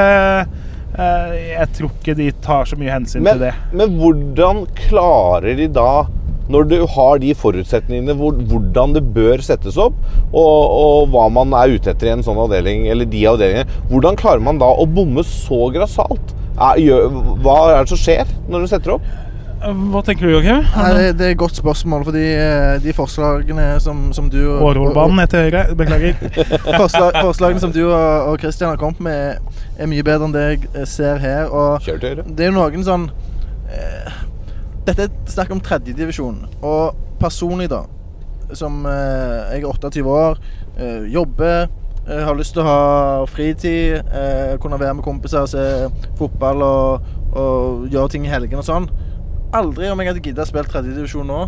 Jeg 0.95 1.71
tror 1.75 1.91
ikke 1.91 2.15
de 2.19 2.29
tar 2.45 2.69
så 2.71 2.77
mye 2.79 2.93
hensyn 2.93 3.25
Men, 3.25 3.39
til 3.39 3.49
det. 3.49 3.55
men 3.75 3.97
hvordan 3.99 4.61
klarer 4.79 5.57
de 5.59 5.67
da 5.75 6.05
når 6.53 6.67
du 6.69 6.75
har 6.93 7.21
de 7.23 7.31
forutsetningene, 7.41 8.13
hvordan 8.21 8.93
det 8.93 9.01
bør 9.17 9.41
settes 9.41 9.79
opp, 9.81 9.97
og, 10.29 10.75
og 10.77 11.07
hva 11.15 11.23
man 11.33 11.55
er 11.57 11.73
ute 11.73 11.95
etter 11.95 12.11
i 12.11 12.13
en 12.19 12.25
sånn 12.27 12.37
avdeling, 12.43 12.85
eller 12.93 13.09
de 13.09 13.23
avdelingene, 13.31 13.79
hvordan 13.89 14.19
klarer 14.21 14.45
man 14.45 14.61
da 14.61 14.69
å 14.69 14.85
bomme 14.85 15.25
så 15.25 15.71
grassat? 15.75 16.35
Hva 16.55 17.57
er 17.73 17.81
det 17.81 17.91
som 17.95 17.99
skjer 17.99 18.29
når 18.53 18.67
du 18.67 18.71
setter 18.71 18.99
opp? 18.99 19.09
Hva 19.65 20.01
tenker 20.05 20.27
du, 20.27 20.33
Joakim? 20.35 20.61
Nei, 20.75 20.89
det, 20.97 21.05
det 21.19 21.27
er 21.27 21.33
et 21.35 21.39
godt 21.41 21.57
spørsmål, 21.57 22.03
fordi 22.05 22.25
eh, 22.37 22.75
de 22.85 22.93
forslagene 22.97 23.67
som, 23.81 24.03
som 24.17 24.27
du 24.33 24.39
og- 24.53 24.63
Årvollbanen 24.71 25.23
er 25.23 25.31
til 25.33 25.47
høyre. 25.47 25.63
Beklager. 25.79 26.19
Forslag, 26.83 27.17
forslagene 27.23 27.63
som 27.63 27.73
du 27.73 27.81
og, 27.87 28.29
og 28.33 28.39
Christian 28.43 28.75
har 28.75 28.81
kommet 28.81 29.01
med, 29.01 29.39
er 29.79 29.89
mye 29.91 30.05
bedre 30.05 30.29
enn 30.29 30.35
det 30.37 30.45
jeg 30.51 30.89
ser 30.91 31.23
her. 31.23 31.49
Og 31.49 31.81
Kjør 31.87 32.03
til 32.03 32.13
høyre. 32.15 32.27
det 32.29 32.45
er 32.47 32.53
jo 32.53 32.57
noen 32.59 32.85
sånn 32.87 33.07
eh, 33.73 34.21
Dette 34.85 35.07
er 35.07 35.15
snakk 35.33 35.55
om 35.57 35.63
tredjedivisjon. 35.65 36.43
Og 36.61 36.99
personlig, 37.23 37.71
da, 37.73 37.85
som 38.53 38.83
eh, 38.85 39.55
Jeg 39.57 39.65
er 39.65 39.71
28 39.73 40.05
år, 40.13 40.43
eh, 40.77 41.09
jobber, 41.15 41.71
Jeg 42.05 42.27
har 42.29 42.37
lyst 42.37 42.53
til 42.53 42.61
å 42.61 42.69
ha 42.69 43.25
fritid, 43.33 43.95
eh, 44.13 44.59
kunne 44.61 44.77
være 44.77 44.99
med 44.99 45.05
kompiser, 45.07 45.47
og 45.47 45.49
se 45.49 45.89
fotball 46.21 46.61
og, 46.67 47.07
og 47.33 47.87
gjøre 47.89 48.13
ting 48.13 48.27
i 48.29 48.33
helgene 48.35 48.61
og 48.61 48.69
sånn. 48.69 48.91
Aldri 49.55 49.91
om 49.91 50.01
jeg 50.01 50.11
hadde 50.11 50.25
gidda 50.25 50.47
spille 50.49 50.71
tredjedivisjon 50.71 51.29
nå, 51.29 51.41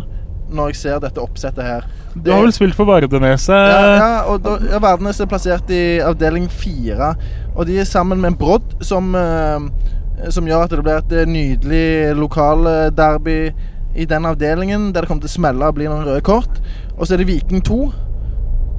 når 0.55 0.71
jeg 0.71 0.79
ser 0.79 1.01
dette 1.03 1.21
oppsettet 1.21 1.65
her. 1.65 1.87
Du 2.15 2.31
har 2.31 2.41
vel 2.41 2.53
spilt 2.55 2.75
for 2.77 2.87
Vardeneset? 2.87 3.53
Ja, 3.53 3.81
ja 3.97 4.11
og 4.31 4.41
da, 4.45 4.55
ja, 4.63 4.79
Vardenes 4.83 5.19
er 5.21 5.29
plassert 5.29 5.69
i 5.73 5.99
avdeling 6.03 6.47
fire. 6.51 7.13
Og 7.55 7.67
de 7.67 7.77
er 7.81 7.89
sammen 7.89 8.21
med 8.23 8.39
Brodd, 8.39 8.77
som, 8.81 9.11
eh, 9.15 9.67
som 10.33 10.47
gjør 10.47 10.65
at 10.65 10.73
det 10.75 10.83
blir 10.85 11.01
et 11.01 11.15
eh, 11.19 11.29
nydelig 11.29 12.15
lokalderby 12.17 13.39
i 13.97 14.05
den 14.05 14.25
avdelingen, 14.29 14.91
der 14.93 15.03
det 15.03 15.11
kommer 15.11 15.25
til 15.25 15.33
å 15.33 15.37
smelle 15.37 15.69
og 15.69 15.77
bli 15.77 15.89
noen 15.89 16.05
røde 16.07 16.23
kort. 16.25 16.61
Og 16.97 17.05
så 17.05 17.15
er 17.15 17.23
det 17.23 17.29
Viking 17.29 17.63
2. 17.65 17.81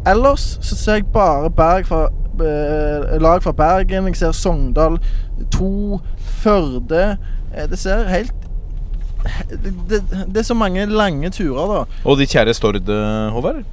Ellers 0.09 0.55
så 0.65 0.79
ser 0.79 1.01
jeg 1.01 1.11
bare 1.13 1.51
Berg 1.51 1.87
fra, 1.91 2.07
eh, 2.41 3.19
lag 3.21 3.43
fra 3.43 3.53
Bergen. 3.53 4.09
Jeg 4.09 4.17
ser 4.17 4.33
Sogndal 4.33 4.99
2, 5.53 6.01
Førde 6.39 7.19
Eh, 7.55 7.71
Det 7.71 7.79
ser 7.79 8.09
helt 8.09 8.35
det, 9.51 9.73
det, 9.91 10.03
det 10.29 10.37
er 10.43 10.47
så 10.47 10.55
mange 10.55 10.87
lange 10.87 11.31
turer, 11.31 11.67
da. 11.75 12.01
Og 12.05 12.19
de 12.19 12.27
kjære 12.27 12.55
Stord, 12.55 12.77
eh, 12.89 13.33
Håvard? 13.35 13.65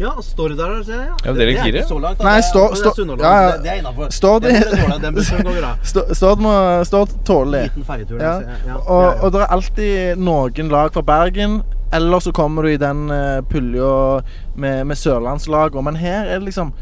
Ja, 0.00 0.08
står 0.24 0.54
er 0.54 0.56
der, 0.56 0.82
ser 0.82 0.92
jeg. 0.92 1.08
Ja, 1.24 1.30
avdeling 1.30 1.58
Det 1.58 1.62
er 1.62 1.76
ikke 1.78 1.88
så 1.88 1.98
langt. 2.00 2.18
da. 2.18 2.24
Nei, 2.24 2.36
Det 2.40 2.44
Stord 2.44 2.70
det 2.72 2.86
er 2.86 2.92
Stord- 2.92 3.20
ja, 3.20 3.32
ja. 3.42 3.50
Det- 3.52 3.62
Det 3.62 3.70
er 3.70 3.74
innafor. 3.82 4.08
Stord. 4.10 4.42
Stord- 5.84 6.14
Stord 6.16 6.38
må 6.40 6.52
Stord 6.84 7.08
tåler 7.24 7.52
det. 7.58 7.62
Liten 7.70 7.84
ferjetur, 7.84 8.18
Ja. 8.20 8.38
det. 8.38 8.76
Og, 8.86 9.14
og 9.22 9.32
det 9.32 9.40
er 9.40 9.52
alltid 9.52 10.16
noen 10.18 10.68
lag 10.72 10.92
fra 10.94 11.02
Bergen. 11.02 11.62
Eller 11.92 12.18
så 12.24 12.32
kommer 12.32 12.62
du 12.62 12.68
i 12.72 12.76
den 12.80 13.10
uh, 13.10 13.42
pulja 13.50 14.22
med, 14.56 14.84
med 14.86 14.96
sørlandslag. 14.96 15.76
Men 15.84 15.96
her 15.96 16.24
er 16.24 16.38
det 16.38 16.44
liksom 16.48 16.72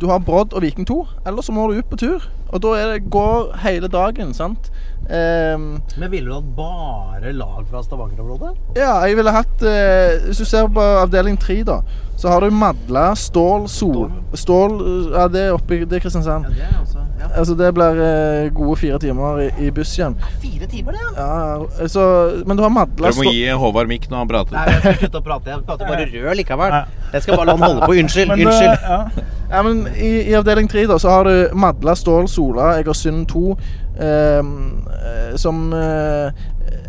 Du 0.00 0.06
har 0.08 0.18
Brodd 0.18 0.52
og 0.54 0.62
Viking 0.62 0.86
2, 0.86 1.06
eller 1.26 1.42
så 1.42 1.52
må 1.52 1.66
du 1.72 1.78
ut 1.78 1.88
på 1.90 1.96
tur. 1.96 2.22
Og 2.52 2.62
da 2.62 2.68
er 2.76 2.92
det, 2.92 3.10
går 3.10 3.56
hele 3.64 3.88
dagen, 3.88 4.34
sant. 4.34 4.70
Ehm, 5.08 5.80
Men 5.96 6.10
ville 6.12 6.28
du 6.28 6.34
hatt 6.34 6.50
bare 6.56 7.32
lag 7.32 7.64
fra 7.70 7.80
Stavanger-området? 7.82 8.52
ja, 8.76 8.92
jeg 9.08 9.16
ville 9.18 9.32
hatt 9.34 9.62
eh, 9.66 10.20
Hvis 10.28 10.38
du 10.38 10.44
ser 10.46 10.68
på 10.70 10.84
avdeling 11.02 11.38
tre, 11.40 11.62
da, 11.66 11.80
så 12.20 12.28
har 12.28 12.44
du 12.44 12.50
Madla, 12.54 13.14
Stål, 13.16 13.64
Sol 13.72 14.10
Stål 14.36 14.76
Ja, 15.16 15.24
det 15.32 15.46
er 15.48 15.56
oppe 15.56 15.80
i 15.80 15.84
det 15.84 15.98
er 15.98 16.04
Kristiansand. 16.04 16.44
Det 16.52 16.62
er 16.62 16.76
altså, 16.78 16.98
ja. 17.20 17.30
Altså, 17.36 17.54
det 17.58 17.72
blir 17.76 17.98
eh, 18.04 18.50
gode 18.54 18.76
fire 18.80 18.98
timer 19.02 19.40
i, 19.42 19.48
i 19.66 19.70
buss 19.74 19.96
igjen. 19.98 20.14
Fire 20.40 20.66
timer, 20.70 20.92
det, 20.92 21.00
ja. 21.16 21.26
Ja, 21.80 21.88
så, 21.88 22.04
men 22.46 22.56
du 22.56 22.62
har 22.62 22.70
Madla 22.72 23.10
Du 23.10 23.18
må 23.24 23.32
gi 23.32 23.42
Håvard 23.50 23.90
mikk 23.90 24.06
når 24.12 24.22
han 24.22 24.30
prater. 24.30 24.56
Nei, 24.56 24.64
jeg 24.70 24.80
skal 24.84 24.96
slutte 25.02 25.20
å 25.20 25.26
prate. 25.26 25.50
Jeg 25.56 25.66
prater 25.68 25.90
bare 25.90 26.06
rød 26.12 26.38
likevel. 26.40 26.78
Jeg 27.12 27.22
skal 27.26 27.36
bare 27.40 27.50
la 27.50 27.56
han 27.58 27.66
holde 27.66 27.90
på. 27.90 27.98
Unnskyld. 28.04 28.32
Men, 28.32 28.46
unnskyld. 28.46 28.72
eh, 28.72 28.88
ja. 28.94 29.28
Ja, 29.50 29.60
men 29.66 29.80
i, 29.98 30.10
I 30.30 30.34
avdeling 30.38 30.68
tre 30.70 30.84
da, 30.86 30.96
så 31.02 31.10
har 31.10 31.26
du 31.26 31.56
Madla, 31.58 31.96
Stål, 31.98 32.28
Sola, 32.30 32.68
Egersund 32.78 33.26
2, 33.32 33.40
ehm, 33.50 33.58
eh, 33.58 33.79
som 35.40 35.72
eh, 35.76 36.32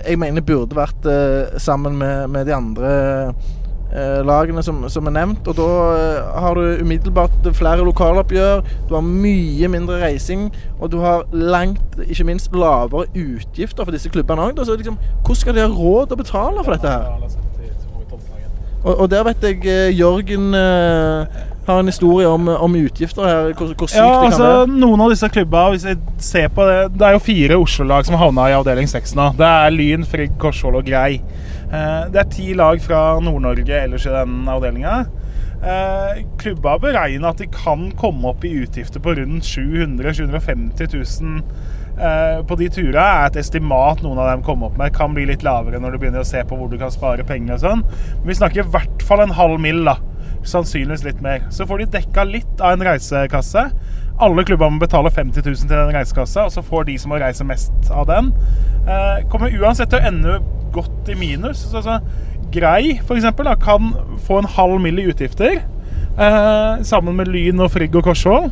jeg 0.07 0.19
mener 0.19 0.43
burde 0.45 0.77
vært 0.77 1.09
eh, 1.09 1.57
sammen 1.61 1.97
med, 1.99 2.27
med 2.31 2.47
de 2.47 2.53
andre 2.55 2.91
eh, 3.93 4.21
lagene 4.25 4.63
som, 4.63 4.81
som 4.89 5.07
er 5.09 5.15
nevnt. 5.15 5.47
Og 5.47 5.57
da 5.57 5.67
eh, 5.97 6.39
har 6.43 6.57
du 6.57 6.81
umiddelbart 6.83 7.51
flere 7.57 7.85
lokaloppgjør, 7.85 8.63
du 8.89 8.95
har 8.95 9.05
mye 9.05 9.71
mindre 9.71 10.01
reising, 10.03 10.49
og 10.79 10.91
du 10.93 10.99
har 11.03 11.25
langt, 11.31 11.99
ikke 12.07 12.27
minst, 12.31 12.53
lavere 12.55 13.07
utgifter 13.15 13.85
for 13.85 13.95
disse 13.95 14.09
klubbene 14.09 14.49
òg. 14.49 14.65
Så 14.65 14.77
liksom, 14.79 14.99
hvordan 15.21 15.41
skal 15.43 15.57
de 15.57 15.65
ha 15.65 15.69
råd 15.71 16.11
til 16.11 16.17
å 16.19 16.23
betale 16.23 16.65
for 16.65 16.75
dette 16.75 16.97
her? 16.97 17.39
Og, 18.81 18.95
og 18.95 19.11
der 19.11 19.25
vet 19.27 19.43
jeg 19.45 19.65
eh, 19.69 19.91
Jørgen 19.93 20.55
eh, 20.57 21.41
har 21.71 21.83
en 21.83 21.91
historie 21.91 22.27
om, 22.29 22.47
om 22.51 22.75
utgifter 22.79 23.25
her. 23.27 23.53
Hvor, 23.57 23.71
hvor 23.79 23.89
sykt 23.91 23.99
Ja, 23.99 24.09
det 24.09 24.17
kan 24.19 24.27
altså 24.31 24.49
være. 24.49 24.67
Noen 24.83 25.05
av 25.05 25.13
disse 25.13 25.29
klubba, 25.33 25.63
hvis 25.73 25.87
jeg 25.89 25.97
ser 26.23 26.51
på 26.53 26.67
det 26.67 26.77
Det 26.97 27.07
er 27.07 27.17
jo 27.17 27.23
fire 27.23 27.57
Oslo-lag 27.61 28.05
som 28.07 28.19
havna 28.21 28.49
i 28.51 28.55
avdeling 28.57 28.89
6 28.91 29.15
nå. 29.19 29.31
Det 29.39 29.47
er 29.47 29.73
Lyn, 29.75 30.05
Frigg, 30.07 30.37
Korsvoll 30.41 30.79
og 30.81 30.85
Grei. 30.87 31.21
Eh, 31.71 32.03
Det 32.11 32.19
er 32.25 32.31
ti 32.31 32.53
lag 32.57 32.81
fra 32.83 33.19
Nord-Norge 33.23 33.83
ellers 33.83 34.05
i 34.05 34.13
den 34.15 34.41
avdelinga. 34.51 35.01
Eh, 35.61 36.23
klubba 36.41 36.69
har 36.75 36.79
beregna 36.81 37.29
at 37.29 37.37
de 37.37 37.45
kan 37.53 37.91
komme 37.99 38.31
opp 38.31 38.45
i 38.45 38.55
utgifter 38.63 38.99
på 39.03 39.13
rundt 39.19 39.45
700 39.45 40.13
750 40.17 40.87
000 41.21 41.43
eh, 42.01 42.39
på 42.49 42.57
de 42.57 42.69
turene. 42.73 43.03
er 43.03 43.27
et 43.27 43.37
estimat 43.43 44.01
noen 44.01 44.17
av 44.17 44.31
dem 44.31 44.41
kommer 44.43 44.71
opp 44.71 44.77
med. 44.79 44.93
Kan 44.95 45.13
bli 45.13 45.27
litt 45.29 45.45
lavere 45.45 45.79
når 45.79 45.91
du 45.93 45.97
begynner 46.01 46.25
å 46.25 46.27
se 46.27 46.41
på 46.49 46.57
hvor 46.57 46.71
du 46.71 46.79
kan 46.81 46.91
spare 46.93 47.23
penger 47.27 47.59
og 47.59 47.61
sånn. 47.65 47.83
Men 48.23 48.31
vi 48.33 48.39
snakker 48.41 48.63
i 48.63 48.71
hvert 48.73 49.05
fall 49.05 49.21
en 49.21 49.37
halv 49.37 49.61
mill. 49.61 49.83
da. 49.85 49.99
Sannsynligvis 50.47 51.05
litt 51.05 51.21
mer. 51.21 51.45
Så 51.53 51.67
får 51.69 51.83
de 51.83 51.91
dekka 51.97 52.25
litt 52.27 52.61
av 52.61 52.75
en 52.75 52.85
reisekasse. 52.85 53.67
Alle 54.21 54.45
klubber 54.45 54.69
må 54.69 54.81
betale 54.81 55.09
50 55.13 55.41
000 55.45 55.61
til 55.63 55.71
den 55.71 55.93
reisekassa, 55.95 56.45
og 56.45 56.53
så 56.53 56.61
får 56.65 56.89
de 56.89 56.97
som 57.01 57.13
må 57.13 57.21
reise 57.21 57.45
mest 57.47 57.89
av 57.89 58.05
den. 58.09 58.29
Eh, 58.85 59.23
kommer 59.31 59.53
uansett 59.61 59.89
til 59.93 60.01
å 60.01 60.09
ende 60.11 60.39
godt 60.75 61.09
i 61.09 61.17
minus. 61.17 61.65
Så, 61.71 61.81
så, 61.85 61.99
Grei 62.51 62.97
eksempel, 62.99 63.47
kan 63.63 63.93
få 64.25 64.41
en 64.41 64.49
halv 64.57 64.81
mill. 64.83 64.99
i 64.99 65.07
utgifter. 65.07 65.61
Eh, 66.19 66.83
sammen 66.83 67.15
med 67.15 67.27
Lyn 67.31 67.63
og 67.63 67.71
Frigg 67.71 67.95
og 67.95 68.03
Korsvoll. 68.03 68.51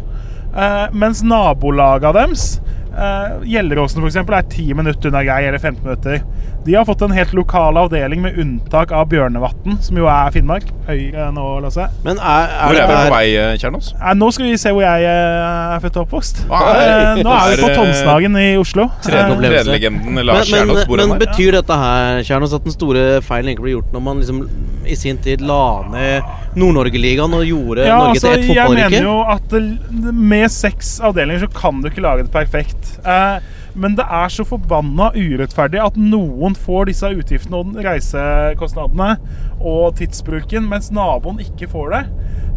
Eh, 0.56 0.86
mens 0.96 1.22
nabolaga 1.24 2.14
deres, 2.16 2.62
eh, 2.96 3.44
Gjelleråsen 3.44 4.02
f.eks., 4.02 4.16
er 4.16 4.42
10 4.42 4.74
minutter 4.74 5.10
unna 5.10 5.24
Grei, 5.24 5.44
eller 5.48 5.60
15 5.60 5.84
minutter. 5.84 6.24
De 6.70 6.76
har 6.76 6.86
fått 6.86 7.02
en 7.02 7.12
helt 7.18 7.32
lokal 7.34 7.78
avdeling 7.82 8.20
med 8.22 8.36
unntak 8.38 8.92
av 8.94 9.08
Bjørnevatn, 9.10 9.80
som 9.82 9.98
jo 9.98 10.06
er 10.06 10.30
Finnmark. 10.36 10.68
Høyre 10.86 11.32
nå, 11.34 11.46
Lasse. 11.64 11.88
Men 12.06 12.20
er, 12.22 12.52
Hvor 12.60 12.78
er 12.78 12.92
vi 12.92 12.98
på 13.00 13.14
vei, 13.16 13.24
eh, 13.42 13.54
Kjernos? 13.58 13.88
Eh, 13.98 14.14
Nå 14.20 14.30
skal 14.36 14.46
vi 14.52 14.60
se 14.62 14.74
hvor 14.76 14.86
jeg 14.86 15.08
eh, 15.10 15.74
er 15.74 15.82
født 15.82 15.98
og 15.98 16.06
oppvokst. 16.06 16.44
Ah, 16.46 16.68
Eh, 16.70 17.24
Nå 17.26 17.34
er 17.34 17.56
vi 17.56 17.58
på 17.64 17.72
er, 17.72 17.76
Tonsdagen 17.80 18.38
i 18.38 18.46
Oslo. 18.62 18.86
Tredjelegenden 19.02 20.22
Lars 20.22 20.46
men, 20.46 20.60
Kjernås 20.60 20.84
men, 20.84 20.88
bor 20.92 21.02
men 21.02 21.18
betyr 21.26 21.58
dette 21.58 21.82
her 21.82 22.22
Kjernos, 22.30 22.54
at 22.54 22.70
den 22.70 22.78
store 22.78 23.06
feilen 23.26 23.50
egentlig 23.50 23.66
ble 23.66 23.76
gjort 23.80 23.96
når 23.98 24.06
man 24.06 24.22
liksom 24.22 24.44
i 24.86 24.98
sin 24.98 25.18
tid 25.26 25.42
la 25.42 25.62
ned 25.90 26.58
Nord-Norge-ligaen 26.60 27.34
og 27.34 27.46
gjorde 27.50 27.86
Ja, 27.90 27.98
Norge 27.98 28.20
altså, 28.20 28.36
til 28.38 28.52
ett 28.52 28.58
jeg 28.58 28.78
mener 28.78 29.10
jo 29.10 29.18
at 29.26 30.14
med 30.14 30.54
seks 30.54 31.00
avdelinger 31.02 31.48
så 31.48 31.50
kan 31.58 31.82
du 31.82 31.90
ikke 31.90 32.06
lage 32.06 32.28
det 32.28 32.34
perfekt. 32.34 32.94
Eh, 33.02 33.40
men 33.80 33.96
det 33.98 34.06
er 34.06 34.32
så 34.34 34.46
forbanna 34.48 35.10
urettferdig 35.16 35.80
at 35.82 36.00
noen 36.00 36.56
får 36.58 36.90
disse 36.90 37.12
utgiftene 37.16 37.62
og 37.62 37.78
reisekostnadene 37.86 39.14
og 39.60 39.96
tidsbruken, 40.00 40.68
mens 40.70 40.92
naboen 40.96 41.42
ikke 41.44 41.70
får 41.72 41.94
det. 41.96 42.02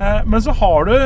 Eh, 0.01 0.19
men 0.27 0.43
så 0.43 0.55
har 0.59 0.89
du 0.89 0.97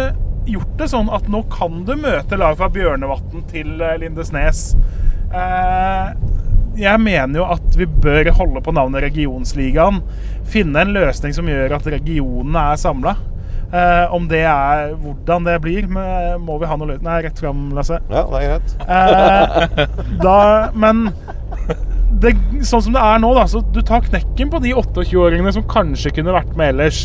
gjort 0.47 0.77
det 0.79 0.89
sånn 0.93 1.11
at 1.13 1.29
nå 1.33 1.43
kan 1.53 1.83
du 1.87 1.95
møte 1.99 2.39
lag 2.39 2.57
fra 2.59 2.71
Bjørnevatn 2.73 3.45
til 3.51 3.77
eh, 3.83 3.99
Lindesnes. 4.03 4.71
Eh, 5.35 6.11
jeg 6.77 7.01
mener 7.01 7.41
jo 7.41 7.47
at 7.55 7.79
vi 7.79 7.87
bør 7.89 8.29
holde 8.37 8.61
på 8.65 8.75
navnet 8.77 9.05
Regionsligaen. 9.07 10.03
Finne 10.49 10.85
en 10.85 10.93
løsning 10.97 11.33
som 11.37 11.49
gjør 11.49 11.79
at 11.79 11.89
regionene 11.97 12.69
er 12.73 12.81
samla. 12.81 13.17
Eh, 13.67 14.15
om 14.15 14.29
det 14.31 14.45
er 14.47 14.93
hvordan 15.03 15.47
det 15.49 15.57
blir, 15.65 15.89
men 15.91 16.45
må 16.47 16.59
vi 16.61 16.69
ha 16.71 16.77
noe 16.79 16.93
løyt? 16.93 17.03
Nei, 17.07 17.19
rett 17.27 17.41
fram, 17.43 17.69
Lasse. 17.75 17.99
Ja, 18.13 18.23
det 18.31 18.43
er 18.43 18.53
greit. 18.53 18.77
Eh, 18.87 19.87
da, 20.23 20.39
men 20.79 21.09
det, 22.23 22.33
sånn 22.65 22.85
som 22.87 22.95
det 22.95 23.03
er 23.03 23.21
nå, 23.23 23.33
da, 23.37 23.45
så 23.51 23.61
du 23.75 23.81
tar 23.85 24.07
knekken 24.07 24.53
på 24.53 24.61
de 24.63 24.73
28-åringene 24.77 25.53
som 25.57 25.67
kanskje 25.69 26.15
kunne 26.17 26.35
vært 26.37 26.55
med 26.59 26.77
ellers. 26.77 27.05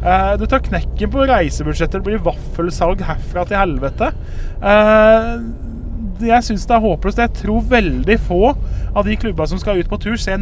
Eh, 0.00 0.32
du 0.40 0.46
tar 0.50 0.64
knekken 0.66 1.12
på 1.14 1.26
reisebudsjettet. 1.30 2.00
Det 2.00 2.06
blir 2.08 2.24
vaffelsalg 2.26 3.04
herfra 3.06 3.46
til 3.48 3.60
helvete. 3.60 4.10
Eh, 4.60 5.34
jeg 6.26 6.44
syns 6.44 6.66
det 6.68 6.76
er 6.76 6.84
håpløst. 6.84 7.22
Jeg 7.22 7.36
tror 7.38 7.70
veldig 7.70 8.18
få 8.26 8.42
av 8.50 9.06
de 9.06 9.16
klubba 9.20 9.46
som 9.48 9.60
skal 9.62 9.80
ut 9.80 9.90
på 9.90 10.00
tur, 10.02 10.18
ser 10.20 10.40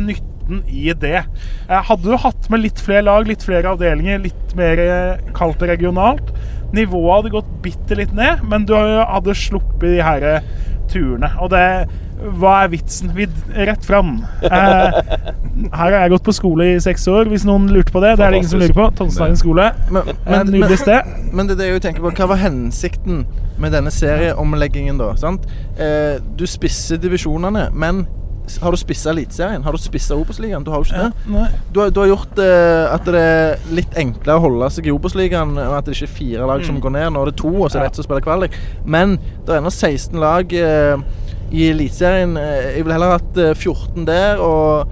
nytten 0.49 0.69
i 0.69 0.93
det. 0.93 1.25
Eh, 1.69 1.83
hadde 1.85 2.03
du 2.09 2.17
hatt 2.17 2.51
med 2.51 2.61
litt 2.61 2.81
flere 2.81 3.03
lag, 3.03 3.27
litt 3.29 3.43
flere 3.43 3.69
avdelinger, 3.69 4.19
litt 4.19 4.57
mer 4.57 4.79
eh, 4.79 5.33
kaldt 5.35 5.63
og 5.63 5.69
regionalt, 5.69 6.33
nivået 6.73 7.23
hadde 7.23 7.31
gått 7.33 7.55
bitte 7.63 7.97
litt 7.97 8.13
ned, 8.15 8.43
men 8.49 8.67
du 8.67 8.75
hadde 8.75 9.35
sluppet 9.35 9.89
de 9.97 10.03
her 10.03 10.23
eh, 10.23 10.53
turene. 10.89 11.31
Og 11.41 11.51
det 11.51 11.89
Hva 12.19 12.65
er 12.65 12.71
vitsen? 12.73 13.13
Vi, 13.15 13.29
rett 13.55 13.85
fram. 13.87 14.25
Eh, 14.43 14.51
her 14.51 15.93
har 15.93 16.01
jeg 16.01 16.11
gått 16.17 16.25
på 16.27 16.35
skole 16.35 16.65
i 16.73 16.81
seks 16.83 17.07
år, 17.07 17.29
hvis 17.31 17.45
noen 17.47 17.69
lurte 17.71 17.95
på 17.95 18.03
det. 18.03 18.17
Det 18.19 18.25
er 18.27 18.35
det 18.35 18.41
ingen 18.41 18.51
som 18.51 18.59
lurer 18.59 18.75
på. 18.75 18.89
Tonstadgen 18.99 19.39
skole. 19.39 19.69
Men, 19.95 20.11
men, 20.27 20.51
Nydelig 20.51 20.81
sted. 20.83 21.07
men 21.31 21.47
det 21.47 21.55
er 21.55 21.61
det 21.61 21.69
jeg 21.69 21.85
tenker 21.87 22.03
på. 22.03 22.11
Hva 22.19 22.33
var 22.33 22.43
hensikten 22.43 23.23
med 23.59 23.75
denne 23.75 23.93
serieomleggingen, 23.95 24.99
da? 24.99 25.13
Sant? 25.21 25.47
Eh, 25.79 26.19
du 26.39 26.43
spisser 26.51 26.99
divisjonene, 26.99 27.69
men 27.71 28.09
har 28.63 28.71
du 28.71 28.77
spissa 28.81 29.11
Eliteserien? 29.11 29.63
Har 29.65 29.73
du 29.73 29.79
spissa 29.79 30.17
Obos-ligaen? 30.17 30.65
Du 30.65 30.71
har 30.73 30.81
jo 30.83 30.89
ikke 30.89 31.03
det. 31.05 31.13
Ja, 31.35 31.47
Du 31.73 31.81
har, 31.81 31.91
du 31.91 32.01
har 32.01 32.09
gjort 32.11 32.39
eh, 32.39 32.95
at 32.95 33.05
det 33.05 33.15
er 33.23 33.59
litt 33.77 33.95
enklere 34.01 34.39
å 34.41 34.45
holde 34.47 34.71
seg 34.75 34.87
i 34.89 34.95
Obos-ligaen. 34.95 35.57
og 35.59 35.77
At 35.79 35.85
det 35.87 35.95
ikke 35.97 36.09
er 36.09 36.17
fire 36.19 36.47
lag 36.49 36.65
som 36.65 36.77
Mm. 36.77 36.81
går 36.83 36.91
ned. 36.97 37.13
Nå 37.13 37.23
er 37.23 37.31
det 37.33 37.37
to, 37.37 37.49
og 37.63 37.71
så 37.71 37.79
er 37.79 37.81
det 37.83 37.87
ett 37.93 37.97
som 38.01 38.05
spiller 38.09 38.25
kvalik. 38.25 38.53
Men 38.85 39.19
det 39.45 39.55
er 39.55 39.61
ennå 39.61 39.71
16 39.73 40.19
lag 40.21 40.53
eh, 40.53 40.97
i 41.53 41.69
Eliteserien. 41.71 42.37
Eh, 42.37 42.77
jeg 42.77 42.85
ville 42.85 42.93
heller 42.99 43.19
hatt 43.19 43.37
eh, 43.37 43.55
14 43.55 44.05
der, 44.07 44.41
og, 44.41 44.89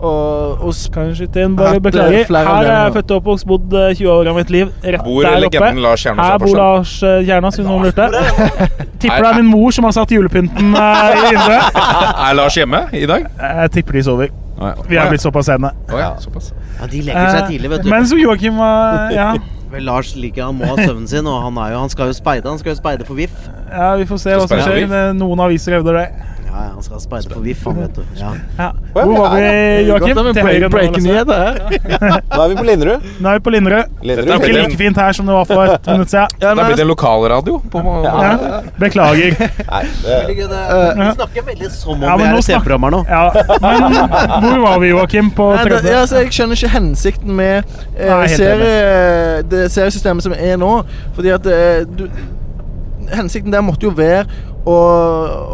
og, 0.00 0.62
og 0.64 0.74
Kanskje 0.94 1.26
til 1.32 1.42
en 1.44 1.56
bare 1.56 1.76
eh, 1.76 1.82
beklager. 1.84 2.24
Her 2.32 2.48
er 2.64 2.68
jeg 2.70 2.92
født 2.96 3.10
og 3.10 3.20
oppvokst, 3.20 3.46
bodd 3.48 3.74
eh, 3.76 3.90
20 3.98 4.10
år 4.12 4.30
av 4.32 4.38
mitt 4.40 4.52
liv. 4.54 4.70
Rett 4.84 5.04
Bor 5.04 5.26
der 5.26 5.46
oppe. 5.48 5.70
Lars 5.84 6.04
Kjernås 6.06 6.30
her 6.30 6.38
bor? 6.40 6.54
Lars 6.56 6.94
eh, 7.04 7.18
hvis 7.20 7.60
noen 7.66 7.84
lurte. 7.84 8.06
Tipper 9.00 9.24
det 9.24 9.30
er 9.32 9.40
min 9.42 9.50
mor 9.50 9.74
som 9.76 9.88
har 9.88 9.96
satt 9.96 10.12
julepynten 10.14 10.72
eh, 10.72 11.12
i 11.12 11.24
vinduet. 11.28 11.80
Er 12.30 12.36
Lars 12.38 12.56
hjemme 12.56 12.84
i 12.96 13.04
dag? 13.08 13.28
Jeg 13.40 13.72
tipper 13.76 14.00
de 14.00 14.04
sover. 14.08 14.34
Vi 14.88 14.96
er 15.00 15.08
blitt 15.12 15.24
såpass 15.24 15.48
sene. 15.48 15.72
Ja, 15.92 16.10
de 16.90 17.04
legger 17.04 17.32
seg 17.36 17.52
tidlig, 17.54 17.70
vet 17.72 17.84
du. 17.84 17.88
Eh, 17.88 17.94
Men 17.94 18.08
som 18.08 18.20
Joakim 18.20 18.60
var 18.60 19.12
Ja, 19.14 19.30
Vel, 19.70 19.84
Lars 19.86 20.16
liker 20.18 20.48
han 20.48 20.56
må 20.58 20.66
ha 20.66 20.74
søvnen 20.80 21.06
sin, 21.06 21.28
og 21.30 21.44
han, 21.44 21.58
er 21.62 21.76
jo, 21.76 21.84
han 21.84 21.92
skal 21.92 22.08
jo 22.10 22.16
speide. 22.16 22.48
Han 22.50 22.58
skal 22.58 22.72
jo 22.72 22.80
speide 22.80 23.06
for 23.06 23.14
VIF. 23.14 23.36
ja 23.70 23.92
vi 24.00 24.08
får 24.08 24.18
se 24.24 24.34
hva 24.34 24.48
som 24.50 24.64
skjer. 24.64 25.12
Noen 25.14 25.44
aviser 25.44 25.76
hevder 25.78 26.00
det. 26.00 26.08
Ja, 26.50 26.62
ja, 26.64 26.70
han 26.74 26.82
skal 26.82 27.00
speide 27.02 27.30
for 27.30 27.44
VIF, 27.44 27.60
han, 27.64 27.76
vet 27.78 27.94
du. 27.94 28.02
Ja. 28.18 28.30
Ja. 28.58 28.68
Hvor 28.92 29.12
var 29.14 29.34
vi, 29.36 29.50
Joakim? 29.86 30.18
Til 30.34 30.42
høyre 30.42 30.70
her. 31.30 31.60
Nå 32.30 32.40
er 32.42 32.48
vi 32.50 32.56
på 32.58 32.64
Linderud. 32.66 33.06
Nå 33.22 33.30
er 33.30 33.38
vi 33.38 33.44
på 33.46 33.52
Linderud. 33.54 34.00
Er 34.02 34.22
ikke 34.34 34.50
like 34.56 34.78
fint 34.80 34.98
her 34.98 35.14
som 35.14 35.30
det 35.30 35.36
var 35.36 35.46
for 35.46 35.74
et 35.76 35.86
minutt 35.92 36.10
siden. 36.10 36.34
Det 36.40 36.48
har 36.50 36.58
blitt 36.58 36.82
en 36.82 36.90
lokalradio. 36.90 37.60
På, 37.70 37.84
Ja. 38.04 38.62
Beklager. 38.80 39.36
Nei, 39.70 39.84
det. 40.02 40.18
Vi 40.34 41.12
snakker 41.14 41.46
veldig 41.52 41.70
som 41.70 41.94
om 41.94 42.02
Ja, 42.02 42.16
vi 42.16 42.26
er 42.26 42.38
i 42.38 42.42
TV-programmer 42.42 42.96
nå. 42.96 43.04
Ja, 43.08 43.22
men 43.62 44.42
hvor 44.42 44.58
var 44.64 44.82
vi, 44.82 44.90
Joakim, 44.90 45.30
på 45.36 45.52
Nei, 45.54 45.64
det, 45.70 45.94
altså, 45.94 46.24
jeg 46.24 46.34
skjønner 46.34 46.58
ikke 46.58 46.72
hensikten 46.74 47.36
med 47.36 47.62
eh, 47.96 48.10
Nei, 48.10 48.26
serie, 48.34 49.40
det 49.50 49.64
seriesystemet 49.70 50.26
som 50.26 50.34
er 50.34 50.58
nå. 50.60 50.72
Fordi 51.14 51.34
at 51.36 51.46
eh, 51.46 51.86
du, 51.86 52.08
Hensikten 53.10 53.50
der 53.50 53.62
måtte 53.66 53.88
jo 53.88 53.94
være 53.96 54.24
å, 54.66 54.78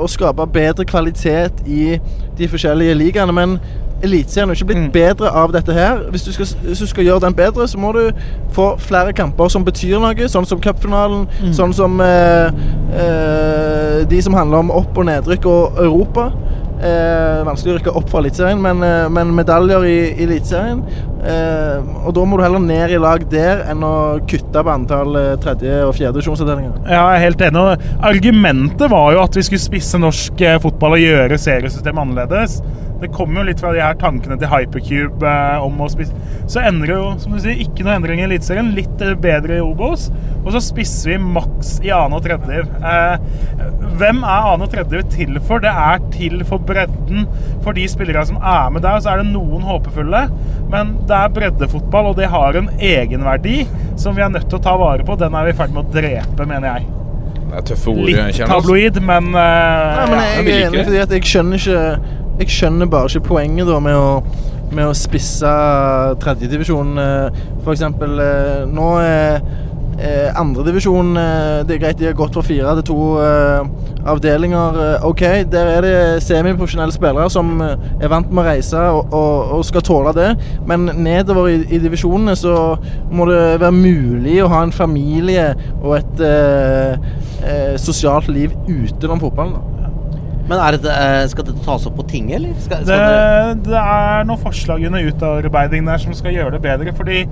å 0.03 0.07
skape 0.11 0.47
bedre 0.53 0.85
kvalitet 0.85 1.62
i 1.66 1.99
de 2.39 2.49
forskjellige 2.49 2.95
ligaene. 2.95 3.33
Men 3.33 3.59
Eliteserien 4.03 4.51
er 4.51 4.55
ikke 4.55 4.65
blitt 4.69 4.93
bedre 4.93 5.31
av 5.33 5.53
dette 5.55 5.73
her. 5.73 6.03
Hvis 6.11 6.23
du, 6.23 6.33
skal, 6.33 6.47
hvis 6.66 6.78
du 6.78 6.87
skal 6.87 7.05
gjøre 7.05 7.20
den 7.20 7.35
bedre, 7.35 7.69
så 7.69 7.78
må 7.78 7.93
du 7.97 8.11
få 8.53 8.74
flere 8.78 9.12
kamper 9.16 9.49
som 9.49 9.65
betyr 9.65 9.97
noe. 10.03 10.28
Sånn 10.28 10.45
som 10.45 10.61
cupfinalen, 10.61 11.24
sånn 11.57 11.73
som 11.73 11.97
eh, 12.05 12.51
eh, 12.93 14.03
de 14.11 14.20
som 14.23 14.37
handler 14.37 14.66
om 14.66 14.74
opp- 14.83 15.01
og 15.01 15.09
nedrykk 15.09 15.49
og 15.49 15.81
Europa. 15.81 16.28
Eh, 16.77 17.43
vanskelig 17.47 17.73
å 17.73 17.77
rykke 17.78 17.93
opp 17.97 18.11
fra 18.12 18.20
Eliteserien, 18.20 18.61
men, 18.61 18.82
eh, 18.85 19.09
men 19.09 19.32
medaljer 19.36 19.86
i, 19.89 19.97
i 20.12 20.27
Eliteserien. 20.27 20.82
Eh, 21.24 21.78
og 22.05 22.12
da 22.15 22.24
må 22.28 22.36
du 22.36 22.44
heller 22.44 22.61
ned 22.62 22.93
i 22.93 22.98
lag 23.01 23.24
der 23.32 23.65
enn 23.73 23.85
å 23.86 23.94
kutte 24.28 24.62
på 24.62 24.73
antall 24.74 25.16
eh, 25.19 25.31
tredje- 25.43 25.86
og 25.86 25.94
fjerdedivisjonsavdelinger. 25.97 26.77
Ja, 26.85 27.07
jeg 27.15 27.16
er 27.16 27.24
helt 27.24 27.47
enig. 27.48 27.65
Argumentet 28.12 28.93
var 28.93 29.15
jo 29.16 29.23
at 29.24 29.39
vi 29.39 29.47
skulle 29.48 29.65
spisse 29.65 30.01
norsk 30.03 30.44
eh, 30.44 30.59
fotball 30.62 30.98
og 30.98 31.07
gjøre 31.07 31.40
seriesystemet 31.40 32.05
annerledes. 32.05 32.61
Det 33.01 33.10
kommer 33.12 33.43
jo 33.43 33.48
litt 33.51 33.60
fra 33.60 33.74
de 33.77 33.82
her 33.85 33.97
tankene 34.01 34.39
til 34.40 34.48
Hypercube 34.48 35.28
eh, 35.28 35.64
om 35.64 35.82
å 35.85 35.89
spisse 35.93 36.16
Så 36.48 36.62
endrer 36.64 36.94
jo, 36.94 37.10
som 37.20 37.35
du 37.35 37.40
sier, 37.43 37.59
ikke 37.60 37.85
noe 37.85 37.97
endring 37.98 38.23
i 38.23 38.24
Eliteserien. 38.24 38.73
Litt 38.77 39.02
eh, 39.05 39.12
bedre 39.20 39.59
i 39.59 39.64
Obos. 39.64 40.09
Og 40.47 40.52
så 40.55 40.62
spisser 40.62 41.12
vi 41.12 41.18
maks 41.20 41.74
i 41.85 41.93
annen 41.93 42.16
og 42.16 42.24
tredje. 42.24 42.62
Eh, 42.64 43.28
hvem 44.01 44.23
er 44.23 44.48
annen 44.48 44.64
og 44.66 44.73
tredje 44.73 45.02
til 45.12 45.36
for? 45.44 45.60
Det 45.64 45.73
er 45.73 46.01
til 46.14 46.40
for 46.48 46.62
bredden 46.62 47.27
for 47.64 47.77
de 47.77 47.86
spillerne 47.90 48.24
som 48.31 48.40
er 48.40 48.73
med 48.73 48.86
der. 48.86 49.01
Så 49.02 49.12
er 49.12 49.23
det 49.23 49.32
noen 49.32 49.66
håpefulle, 49.66 50.27
men 50.73 50.97
det 51.09 51.16
er 51.20 51.32
breddefotball, 51.36 52.12
og 52.12 52.20
det 52.20 52.31
har 52.32 52.56
en 52.59 52.70
egenverdi 52.81 53.64
som 54.01 54.16
vi 54.16 54.24
er 54.24 54.32
nødt 54.32 54.48
til 54.48 54.60
å 54.60 54.64
ta 54.66 54.77
vare 54.81 55.05
på. 55.06 55.18
Den 55.20 55.36
er 55.36 55.48
vi 55.48 55.56
i 55.56 55.59
ferd 55.59 55.74
med 55.74 55.85
å 55.85 55.97
drepe, 55.98 56.47
mener 56.48 56.70
jeg. 56.73 56.93
Det 57.47 57.59
er 57.60 57.66
tøffe 57.70 57.93
ord, 57.93 58.06
Litt 58.10 58.39
tabloid, 58.43 58.97
men, 59.06 59.28
eh, 59.39 59.98
Nei, 59.98 60.06
men 60.10 60.23
jeg, 60.23 60.31
jeg, 60.36 60.47
vi 60.47 60.55
er 60.55 60.64
enig, 60.66 60.86
fordi 60.89 61.02
at 61.05 61.12
jeg 61.14 61.28
skjønner 61.31 61.60
ikke 61.62 61.82
Jeg 62.37 62.53
skjønner 62.53 62.91
bare 62.93 63.09
ikke 63.11 63.31
poenget 63.31 63.69
da 63.69 63.79
med 63.81 63.97
å, 63.97 64.21
med 64.77 64.91
å 64.91 64.97
spisse 64.97 65.53
tredjedivisjon. 66.23 66.99
For 67.65 67.73
eksempel 67.73 68.21
eh, 68.21 68.65
nå 68.69 68.91
er 69.01 69.41
eh, 69.97 70.29
andredivisjon 70.37 71.15
Det 71.17 71.77
er 71.77 71.81
greit 71.81 71.99
de 71.99 72.11
har 72.11 72.19
gått 72.19 72.37
fra 72.37 72.45
fire 72.45 72.77
til 72.79 72.89
to 72.93 73.01
eh, 73.25 73.87
avdelinger. 74.07 74.81
Eh, 74.85 75.07
OK, 75.07 75.21
der 75.53 75.71
er 75.71 75.81
det 75.81 76.23
semiprofesjonelle 76.23 76.95
spillere 76.95 77.31
som 77.31 77.61
eh, 77.61 77.77
er 78.01 78.13
vant 78.13 78.31
med 78.31 78.43
å 78.43 78.47
reise 78.47 78.83
og, 78.95 79.13
og, 79.15 79.53
og 79.59 79.65
skal 79.67 79.85
tåle 79.87 80.15
det. 80.17 80.31
Men 80.69 80.89
nedover 80.95 81.51
i, 81.51 81.61
i 81.71 81.81
divisjonene 81.83 82.37
så 82.39 82.57
må 83.13 83.29
det 83.31 83.41
være 83.63 83.73
mulig 83.75 84.41
å 84.45 84.51
ha 84.53 84.63
en 84.67 84.75
familie 84.75 85.53
og 85.81 85.97
et 86.01 86.27
eh, 86.27 87.09
eh, 87.43 87.73
sosialt 87.81 88.31
liv 88.33 88.55
utenom 88.69 89.23
fotballen. 89.23 89.57
da. 89.57 89.76
Men 90.47 90.60
det, 90.78 90.90
eh, 90.94 91.24
skal 91.32 91.44
dette 91.48 91.64
tas 91.66 91.86
opp 91.89 91.97
på 91.98 92.05
tinget, 92.06 92.36
eller? 92.39 92.52
Skal, 92.62 92.85
skal 92.86 93.01
det, 93.02 93.64
det 93.66 93.81
er 93.81 94.27
noen 94.28 94.39
forslag 94.39 94.85
under 94.86 95.09
utarbeiding 95.10 95.89
der 95.89 95.98
som 96.02 96.14
skal 96.14 96.36
gjøre 96.36 96.55
det 96.55 96.62
bedre. 96.62 96.94
Fordi 96.97 97.24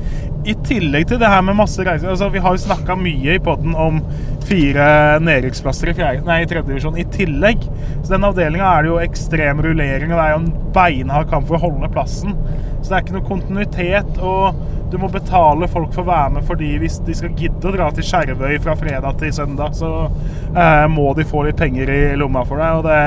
i 0.51 0.57
tillegg 0.67 1.07
til 1.13 1.21
det 1.23 1.31
her 1.31 1.45
med 1.47 1.57
masse 1.57 1.81
reiser 1.87 2.11
altså 2.11 2.27
Vi 2.35 2.43
har 2.45 2.57
jo 2.57 2.65
snakka 2.65 2.97
mye 3.01 3.37
i 3.37 3.43
poden 3.43 3.77
om 3.79 4.03
fire 4.45 4.89
nedrykksplasser 5.25 5.93
i, 5.93 5.97
fjerde- 5.97 6.27
nei, 6.27 6.43
i 6.43 6.51
tredje 6.51 6.69
divisjon 6.69 6.99
i 7.01 7.07
tillegg. 7.15 7.63
Så 8.03 8.13
den 8.17 8.27
avdelinga 8.29 8.75
er 8.75 8.85
det 8.85 8.93
jo 8.93 9.01
ekstrem 9.07 9.63
rullering, 9.65 10.11
og 10.13 10.19
det 10.19 10.27
er 10.27 10.35
jo 10.35 10.43
en 10.43 10.53
beinhard 10.75 11.31
kamp 11.31 11.49
for 11.49 11.57
å 11.61 11.65
holde 11.69 11.93
plassen. 11.95 12.35
Så 12.83 12.91
det 12.91 12.97
er 12.99 13.05
ikke 13.07 13.19
noe 13.21 13.29
kontinuitet. 13.31 14.19
og 14.21 14.63
du 14.95 14.99
må 15.03 15.09
betale 15.11 15.67
folk 15.67 15.91
for 15.95 16.05
å 16.05 16.07
være 16.07 16.35
med 16.37 16.45
fordi 16.47 16.69
hvis 16.79 17.01
de 17.03 17.15
skal 17.19 17.33
gidde 17.35 17.67
å 17.67 17.73
dra 17.75 17.89
til 17.91 18.05
Skjervøy 18.07 18.61
fra 18.63 18.77
fredag 18.79 19.17
til 19.19 19.33
søndag, 19.35 19.73
så 19.75 19.89
eh, 20.55 20.85
må 20.93 21.09
de 21.19 21.25
få 21.27 21.41
litt 21.49 21.59
penger 21.59 21.91
i 21.91 21.99
lomma 22.21 22.45
for 22.47 22.63
deg. 22.63 22.77
Og 22.79 22.85
det 22.87 22.99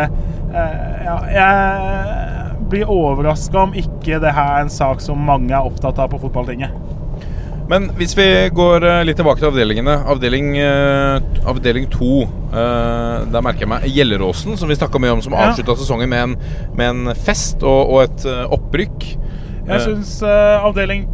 ja, 1.08 1.18
Jeg 1.34 2.68
blir 2.72 2.90
overraska 2.92 3.62
om 3.68 3.74
ikke 3.80 4.20
det 4.24 4.34
her 4.36 4.58
er 4.58 4.66
en 4.66 4.72
sak 4.74 5.02
som 5.04 5.20
mange 5.24 5.54
er 5.56 5.64
opptatt 5.68 6.00
av 6.04 6.10
på 6.12 6.20
fotballtinget. 6.26 6.74
Men 7.68 7.90
hvis 8.00 8.14
vi 8.16 8.26
går 8.56 8.84
eh, 8.88 9.02
litt 9.08 9.18
tilbake 9.20 9.42
til 9.42 9.50
avdelingene. 9.50 9.98
Avdeling, 10.08 10.54
eh, 10.56 11.18
avdeling 11.52 11.90
to. 11.92 12.22
eh, 12.54 13.26
der 13.28 13.44
merker 13.44 13.66
jeg 13.66 13.72
meg 13.74 13.88
Gjelleråsen, 13.92 14.56
som 14.60 14.70
vi 14.72 14.78
snakka 14.80 15.00
mye 15.04 15.12
om, 15.18 15.22
som 15.22 15.34
Ja. 15.36 15.50
avslutta 15.50 15.76
sesongen 15.76 16.08
med 16.10 16.24
en, 16.24 16.36
med 16.80 16.90
en 16.94 17.16
fest 17.16 17.64
og, 17.68 17.92
og 17.92 18.04
et 18.06 18.26
eh, 18.26 18.46
opprykk. 18.56 19.08
Jeg 19.68 19.82
syns 19.84 20.14
avdeling 20.24 21.10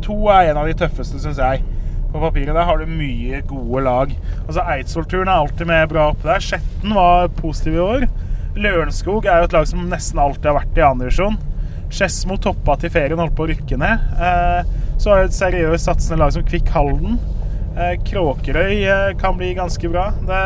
2 0.00 0.16
er 0.32 0.50
en 0.54 0.56
av 0.62 0.66
de 0.70 0.72
tøffeste, 0.80 1.20
syns 1.20 1.36
jeg. 1.36 1.60
På 2.08 2.22
papiret 2.22 2.54
der 2.56 2.64
har 2.64 2.78
du 2.80 2.86
mye 2.88 3.42
gode 3.44 3.82
lag. 3.84 4.14
Altså 4.46 4.64
Eidsvollturen 4.64 5.28
er 5.28 5.42
alltid 5.42 5.66
med 5.68 5.90
bra 5.92 6.06
oppe 6.14 6.24
der. 6.24 6.40
Skjetten 6.40 6.94
var 6.96 7.28
positiv 7.36 7.76
i 7.76 7.84
år. 7.84 8.06
Lørenskog 8.58 9.26
er 9.28 9.42
jo 9.42 9.48
et 9.48 9.54
lag 9.54 9.66
som 9.70 9.86
nesten 9.90 10.20
alltid 10.22 10.50
har 10.50 10.58
vært 10.58 10.78
i 10.78 10.84
andredivisjon. 10.84 11.38
Skedsmo 11.94 12.36
toppa 12.42 12.76
til 12.80 12.92
ferien, 12.92 13.20
holdt 13.20 13.36
på 13.38 13.46
å 13.46 13.50
rykke 13.52 13.78
ned. 13.80 14.08
Eh, 14.18 14.70
så 14.98 15.12
har 15.12 15.22
du 15.22 15.28
et 15.28 15.36
seriøst 15.36 15.88
satsende 15.88 16.20
lag 16.20 16.34
som 16.34 16.44
Kvikk 16.46 16.72
Halden. 16.74 17.20
Eh, 17.78 17.94
Kråkerøy 18.08 18.74
eh, 18.82 19.12
kan 19.20 19.38
bli 19.38 19.54
ganske 19.56 19.90
bra. 19.92 20.08
Det, 20.26 20.40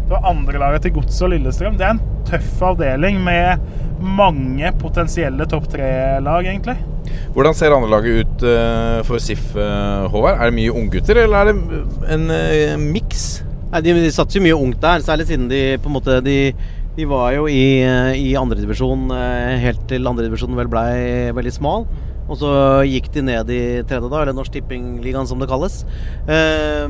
det 0.00 0.14
var 0.14 0.30
andrelaget 0.32 0.86
til 0.86 0.96
Godset 0.96 1.26
og 1.28 1.34
Lillestrøm. 1.34 1.76
Det 1.78 1.86
er 1.86 1.98
en 1.98 2.24
tøff 2.30 2.64
avdeling 2.70 3.20
med 3.26 3.60
mange 4.00 4.72
potensielle 4.80 5.44
topp 5.50 5.68
tre-lag, 5.74 6.48
egentlig. 6.48 6.78
Hvordan 7.34 7.54
ser 7.54 7.74
andrelaget 7.76 8.24
ut 8.24 8.42
for 9.06 9.20
SIF, 9.22 9.52
Håvard? 9.52 10.38
Er 10.38 10.48
det 10.48 10.56
mye 10.56 10.72
unggutter, 10.72 11.20
eller 11.20 11.42
er 11.42 11.50
det 11.50 12.14
en 12.16 12.86
miks? 12.90 13.42
Nei, 13.70 13.82
de, 13.84 13.94
de 14.02 14.10
satser 14.14 14.40
jo 14.40 14.46
mye 14.48 14.56
ungt 14.58 14.80
der, 14.82 15.02
særlig 15.04 15.28
siden 15.28 15.50
de 15.50 15.60
på 15.78 15.90
en 15.90 15.94
måte 15.94 16.16
De, 16.26 16.38
de 16.96 17.06
var 17.08 17.32
jo 17.36 17.46
i, 17.48 17.80
eh, 17.86 18.12
i 18.18 18.30
andredivisjon 18.38 19.08
helt 19.62 19.84
til 19.90 20.08
andredivisjonen 20.10 20.58
vel 20.58 20.70
blei 20.72 21.30
veldig 21.36 21.52
smal. 21.54 21.86
Og 22.30 22.38
så 22.38 22.50
gikk 22.86 23.08
de 23.14 23.24
ned 23.26 23.48
i 23.50 23.62
tredje, 23.82 24.06
da, 24.06 24.20
eller 24.22 24.36
Norsk 24.36 24.54
Tippingligaen 24.54 25.26
som 25.26 25.40
det 25.42 25.48
kalles. 25.50 25.80
Eh, 26.30 26.86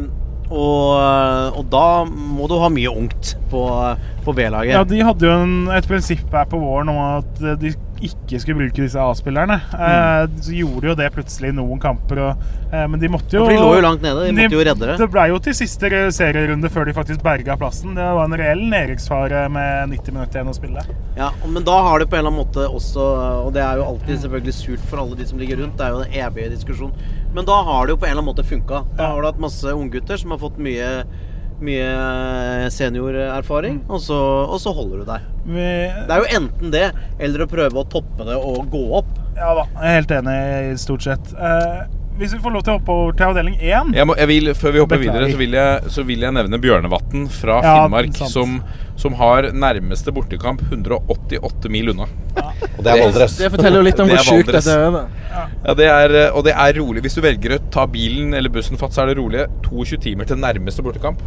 og, 0.51 1.55
og 1.55 1.63
da 1.71 2.03
må 2.11 2.49
du 2.51 2.57
ha 2.59 2.69
mye 2.73 2.91
ungt 2.91 3.37
på, 3.53 3.63
på 4.27 4.35
B-laget. 4.35 4.75
Ja, 4.75 4.83
De 4.85 4.99
hadde 5.07 5.29
jo 5.29 5.37
en, 5.47 5.55
et 5.73 5.87
prinsipp 5.89 6.27
her 6.35 6.49
på 6.51 6.59
våren 6.61 6.91
om 6.91 6.99
at 7.21 7.45
de 7.63 7.71
ikke 8.07 8.41
skulle 8.41 8.63
bruke 8.63 8.83
disse 8.83 9.01
A-spillerne. 9.01 9.59
Mm. 9.71 10.39
så 10.45 10.55
gjorde 10.55 10.91
jo 10.91 10.95
det 10.99 11.09
plutselig 11.15 11.51
noen 11.57 11.81
kamper, 11.83 12.21
og, 12.25 12.45
eh, 12.73 12.87
men 12.91 13.01
de 13.03 13.11
måtte 13.13 13.37
jo 13.37 13.45
for 13.45 13.53
de 13.53 13.61
lå 13.61 13.77
jo 13.77 13.85
langt 13.85 14.05
nede, 14.05 14.27
de 14.29 14.35
måtte 14.37 14.57
jo 14.57 14.65
redde 14.67 14.89
det. 14.89 14.97
Det 15.01 15.09
ble 15.13 15.27
jo 15.33 15.39
til 15.45 15.57
siste 15.57 15.91
serierunde 16.17 16.71
før 16.73 16.89
de 16.89 16.97
faktisk 16.97 17.23
berga 17.25 17.57
plassen. 17.61 17.95
Det 17.99 18.09
var 18.19 18.29
en 18.29 18.39
reell 18.41 18.63
nedrykksfare 18.73 19.47
med 19.53 19.95
90 19.95 20.17
minutter 20.17 20.41
igjen 20.41 20.53
å 20.53 20.57
spille. 20.57 20.85
Ja, 21.19 21.31
men 21.47 21.67
da 21.67 21.79
har 21.89 22.01
det 22.01 22.09
på 22.11 22.17
en 22.17 22.25
eller 22.25 22.33
annen 22.33 22.45
måte 22.45 22.65
også 22.71 23.03
Og 23.45 23.51
det 23.55 23.61
er 23.63 23.81
jo 23.81 23.87
alltid 23.89 24.23
selvfølgelig 24.23 24.55
surt 24.57 24.85
for 24.89 25.03
alle 25.03 25.17
de 25.19 25.27
som 25.29 25.41
ligger 25.41 25.61
rundt. 25.61 25.77
Det 25.79 25.87
er 25.87 25.97
jo 25.97 26.05
en 26.05 26.15
evig 26.27 26.51
diskusjon. 26.55 26.95
Men 27.35 27.47
da 27.49 27.59
har 27.67 27.87
det 27.87 27.95
jo 27.95 28.01
på 28.01 28.07
en 28.09 28.15
eller 28.15 28.23
annen 28.23 28.31
måte 28.33 28.47
funka. 28.47 28.85
Da 28.99 29.11
har 29.13 29.21
du 29.21 29.29
hatt 29.29 29.43
masse 29.43 29.75
unggutter 29.75 30.21
som 30.21 30.35
har 30.35 30.41
fått 30.43 30.61
mye 30.63 30.89
mye 31.61 32.71
seniorerfaring, 32.73 33.81
og, 33.89 34.01
så, 34.05 34.17
og 34.49 34.59
så 34.63 34.73
holder 34.77 35.03
du 35.03 35.09
deg. 35.11 35.29
Vi, 35.47 35.69
Det 36.09 36.17
er 36.17 36.25
jo 36.25 36.35
enten 36.41 36.75
det, 36.75 36.87
eller 37.21 37.45
å 37.45 37.49
prøve 37.51 37.83
å 37.83 37.87
toppe 37.93 38.27
det 38.29 38.37
og 38.39 38.69
gå 38.73 38.83
opp. 39.01 39.11
ja 39.37 39.55
da, 39.57 39.65
jeg 39.81 39.89
er 39.91 39.99
helt 40.01 40.15
enig 40.21 40.37
i 40.73 40.77
stort 40.81 41.07
sett. 41.07 41.33
Eh, 41.37 41.81
hvis 42.21 42.35
vi 42.37 42.41
får 42.45 42.53
lov 42.53 42.65
til 42.67 42.75
å 42.75 42.79
hoppe 42.81 42.93
over 42.93 43.15
til 43.17 43.31
avdeling 43.31 43.55
én 43.65 43.95
Jeg 43.97 44.05
må, 44.05 44.13
jeg 44.19 44.29
vil, 44.29 44.51
før 44.59 44.75
vi 44.75 44.81
hopper 44.83 44.99
Beklager. 45.01 45.23
videre, 45.25 45.33
så 45.33 45.39
vil 45.41 45.55
jeg, 45.57 45.93
så 45.95 46.03
vil 46.05 46.27
jeg 46.27 46.37
nevne 46.37 46.59
Bjørnevatn 46.61 47.29
fra 47.33 47.61
Ja, 47.65 47.75
Finnmark, 47.79 48.13
sant. 48.19 48.35
som, 48.35 48.59
som 49.01 49.15
har 49.17 49.51
nærmeste 49.57 50.13
bortekamp 50.13 50.61
188 50.69 51.71
mil 51.73 51.89
unna. 51.95 52.07
Og 52.37 52.85
det 52.85 52.93
er 52.93 53.01
Valdres. 53.01 53.35
Det 53.41 53.49
forteller 53.53 53.81
jo 53.81 53.87
litt 53.89 54.01
om 54.03 54.09
hvor 54.11 54.23
sjukt 54.27 54.51
dette 54.55 54.75
er. 54.77 54.91
da. 54.95 55.03
Ja, 55.65 55.75
det 55.79 55.87
er, 55.89 56.15
eh, 56.27 56.37
og 56.37 56.45
det 56.47 56.53
er 56.53 56.77
rolig. 56.79 57.03
Hvis 57.05 57.17
du 57.17 57.21
velger 57.25 57.57
å 57.57 57.59
ta 57.73 57.87
bilen 57.91 58.35
eller 58.37 58.53
bussen 58.53 58.79
fatt, 58.81 58.93
så 58.95 59.03
er 59.05 59.11
det 59.13 59.17
rolig 59.19 59.47
22 59.67 59.99
timer 60.05 60.29
til 60.29 60.39
nærmeste 60.41 60.85
bortekamp. 60.85 61.21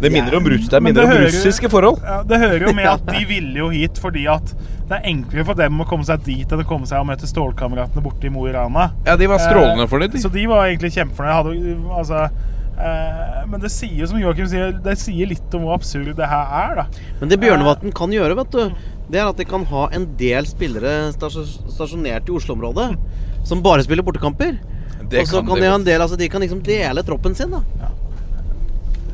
Det 0.00 0.10
minner 0.12 0.36
om, 0.38 0.46
russ, 0.52 0.68
det 0.68 0.82
minner 0.84 1.00
det 1.02 1.08
om 1.08 1.14
hører- 1.16 1.30
russiske 1.32 1.70
forhold. 1.72 2.00
Ja, 2.04 2.20
det 2.28 2.40
hører 2.44 2.68
jo 2.68 2.74
med 2.76 2.86
at 2.96 3.04
de 3.10 3.24
ville 3.28 3.58
jo 3.64 3.68
hit 3.74 3.98
fordi 4.02 4.26
at 4.30 4.54
det 4.84 4.98
er 5.00 5.06
enklere 5.08 5.46
for 5.48 5.56
dem 5.56 5.80
å 5.80 5.86
komme 5.88 6.04
seg 6.04 6.22
dit 6.26 6.50
enn 6.52 6.60
å 6.60 6.66
komme 6.68 6.86
seg 6.86 7.00
og 7.00 7.08
møte 7.08 7.26
stålkameratene 7.30 8.02
borte 8.04 8.28
i 8.28 8.32
Mo 8.34 8.44
i 8.46 8.52
Rana. 8.52 8.90
Ja, 9.06 9.16
de 9.16 9.26
var 9.32 9.40
strålende 9.40 9.86
Eh, 9.86 9.90
fornøyd. 9.90 10.18
Så 10.20 10.28
de 10.32 10.44
var 10.50 10.66
egentlig 10.68 10.92
kjempefornøyde. 10.92 11.78
Altså, 11.98 12.26
men 12.74 13.60
det 13.62 13.70
sier 13.70 14.08
som 14.10 14.18
Joakim 14.18 14.48
sier, 14.50 14.72
det 14.84 14.96
sier 14.98 15.28
litt 15.30 15.54
om 15.54 15.66
hvor 15.66 15.76
absurd 15.76 16.10
det 16.18 16.26
her 16.28 16.54
er, 16.60 16.80
da. 16.80 17.04
Men 17.20 17.30
det 17.30 17.38
Bjørnevatn 17.42 17.94
kan 17.94 18.12
gjøre, 18.14 18.36
vet 18.40 18.54
du, 18.54 18.86
det 19.12 19.20
er 19.20 19.28
at 19.28 19.38
de 19.38 19.46
kan 19.46 19.66
ha 19.70 19.88
en 19.94 20.06
del 20.18 20.48
spillere 20.48 21.12
stasjonert 21.14 22.30
i 22.30 22.34
Oslo-området 22.34 22.88
som 23.44 23.62
bare 23.64 23.84
spiller 23.84 24.06
bortekamper. 24.06 24.56
Det 25.04 25.20
Og 25.20 25.28
så 25.28 25.42
kan 25.42 25.52
kan 25.52 25.60
de 25.60 25.68
ha 25.68 25.76
en 25.76 25.86
del, 25.86 26.00
altså 26.00 26.16
de 26.16 26.28
kan 26.32 26.40
liksom 26.40 26.62
dele 26.64 27.04
troppen 27.04 27.36
sin, 27.36 27.52
da. 27.52 27.60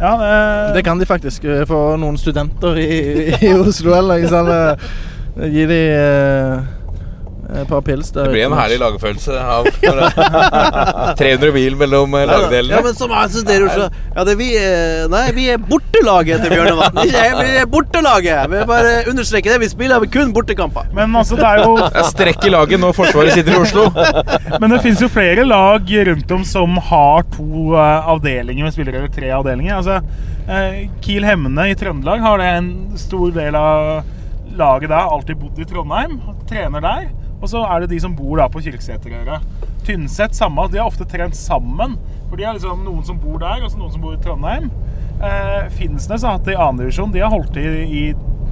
Ja, 0.01 0.17
det, 0.17 0.75
Det 0.75 0.85
kan 0.85 0.99
de 0.99 1.05
faktisk 1.05 1.43
Få 1.43 1.65
for 1.69 1.97
noen 2.01 2.17
studenter 2.17 2.79
i, 2.81 3.35
i 3.37 3.55
Oslo. 3.55 3.95
Eller? 3.99 4.25
Eh, 5.41 5.47
Gi 5.47 5.63
de 5.71 5.77
eh, 5.95 6.63
et 7.51 7.69
par 7.69 7.83
pils 7.85 8.13
der. 8.15 8.29
Det 8.29 8.35
blir 8.35 8.47
en 8.47 8.55
herlig 8.57 8.79
lagfølelse 8.81 9.37
av 9.41 9.67
300 11.19 11.53
mil 11.59 11.77
mellom 11.81 12.15
eh, 12.19 12.27
lagdelene. 12.29 12.77
Ja, 12.77 12.83
men 12.85 12.97
som 12.97 13.13
jeg 13.15 13.33
synes 13.35 13.47
dere 13.49 13.65
i 13.65 13.69
Oslo 13.69 13.89
Ja, 14.15 14.25
det 14.27 14.35
er 14.35 14.39
vi 14.41 14.49
eh, 14.59 15.05
Nei, 15.11 15.25
vi 15.37 15.47
er 15.53 15.61
bortelaget 15.63 16.45
til 16.45 16.55
Bjørnevatn. 16.55 17.01
Vi 17.07 17.57
er 17.61 17.67
bortelaget. 17.71 18.51
Vi 18.53 18.63
bare 18.69 18.95
understreker 19.11 19.55
det. 19.55 19.61
Vi 19.65 19.71
spiller 19.73 20.07
kun 20.13 20.33
bortekamper. 20.37 20.91
Men 20.97 21.17
altså, 21.17 21.39
det 21.41 21.49
er 21.49 21.65
jo 21.65 21.77
Det 21.85 22.03
er 22.05 22.09
strekk 22.11 22.47
i 22.47 22.55
laget 22.55 22.83
når 22.83 22.95
Forsvaret 22.97 23.35
sitter 23.37 23.57
i 23.57 23.61
Oslo. 23.65 23.89
Men 24.61 24.75
det 24.75 24.83
finnes 24.85 25.03
jo 25.03 25.11
flere 25.11 25.47
lag 25.49 25.91
rundt 26.11 26.37
om 26.37 26.47
som 26.47 26.79
har 26.91 27.27
to 27.35 27.75
eh, 27.75 28.11
avdelinger 28.15 28.67
med 28.67 28.77
spillere, 28.77 29.03
eller 29.03 29.15
tre 29.15 29.33
avdelinger. 29.41 29.81
Altså, 29.81 30.01
eh, 30.47 30.87
Kiel 31.05 31.27
Hemne 31.29 31.71
i 31.71 31.77
Trøndelag 31.79 32.23
har 32.25 32.41
det 32.43 32.51
en 32.61 32.73
stor 33.01 33.31
del 33.35 33.59
av 33.59 34.03
laget 34.59 34.91
der. 34.91 35.11
Alltid 35.17 35.41
bodd 35.41 35.59
i 35.61 35.67
Trondheim, 35.69 36.19
trener 36.51 36.85
der. 36.85 37.09
Og 37.41 37.49
så 37.49 37.65
er 37.65 37.83
det 37.83 37.91
de 37.95 38.01
som 38.03 38.15
bor 38.17 38.41
da 38.41 38.49
på 38.53 38.63
Kyrksæterøra. 38.65 39.41
Tynset 39.87 40.37
samme, 40.37 40.67
de 40.71 40.81
har 40.81 40.89
ofte 40.91 41.07
trent 41.09 41.37
sammen. 41.37 41.97
For 42.29 42.39
de 42.39 42.47
er 42.47 42.57
liksom 42.57 42.85
noen 42.87 43.05
som 43.07 43.19
bor 43.21 43.41
der, 43.43 43.65
og 43.65 43.73
så 43.73 43.81
noen 43.81 43.95
som 43.95 44.05
bor 44.05 44.15
i 44.15 44.21
Trondheim. 44.23 44.69
Eh, 45.21 45.71
Finnsnes 45.77 46.25
har 46.25 46.37
hatt 46.37 46.47
det 46.47 46.55
i 46.55 46.61
annen 46.61 46.83
divisjon. 46.85 47.13
De 47.15 47.25
har 47.25 47.33
holdt 47.33 47.55
til 47.57 47.81
i, 47.81 47.87
i 47.89 48.05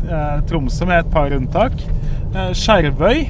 eh, 0.08 0.40
Tromsø 0.48 0.88
med 0.88 1.04
et 1.04 1.12
par 1.12 1.34
unntak. 1.36 1.76
Eh, 2.34 2.50
Skjervøy 2.56 3.28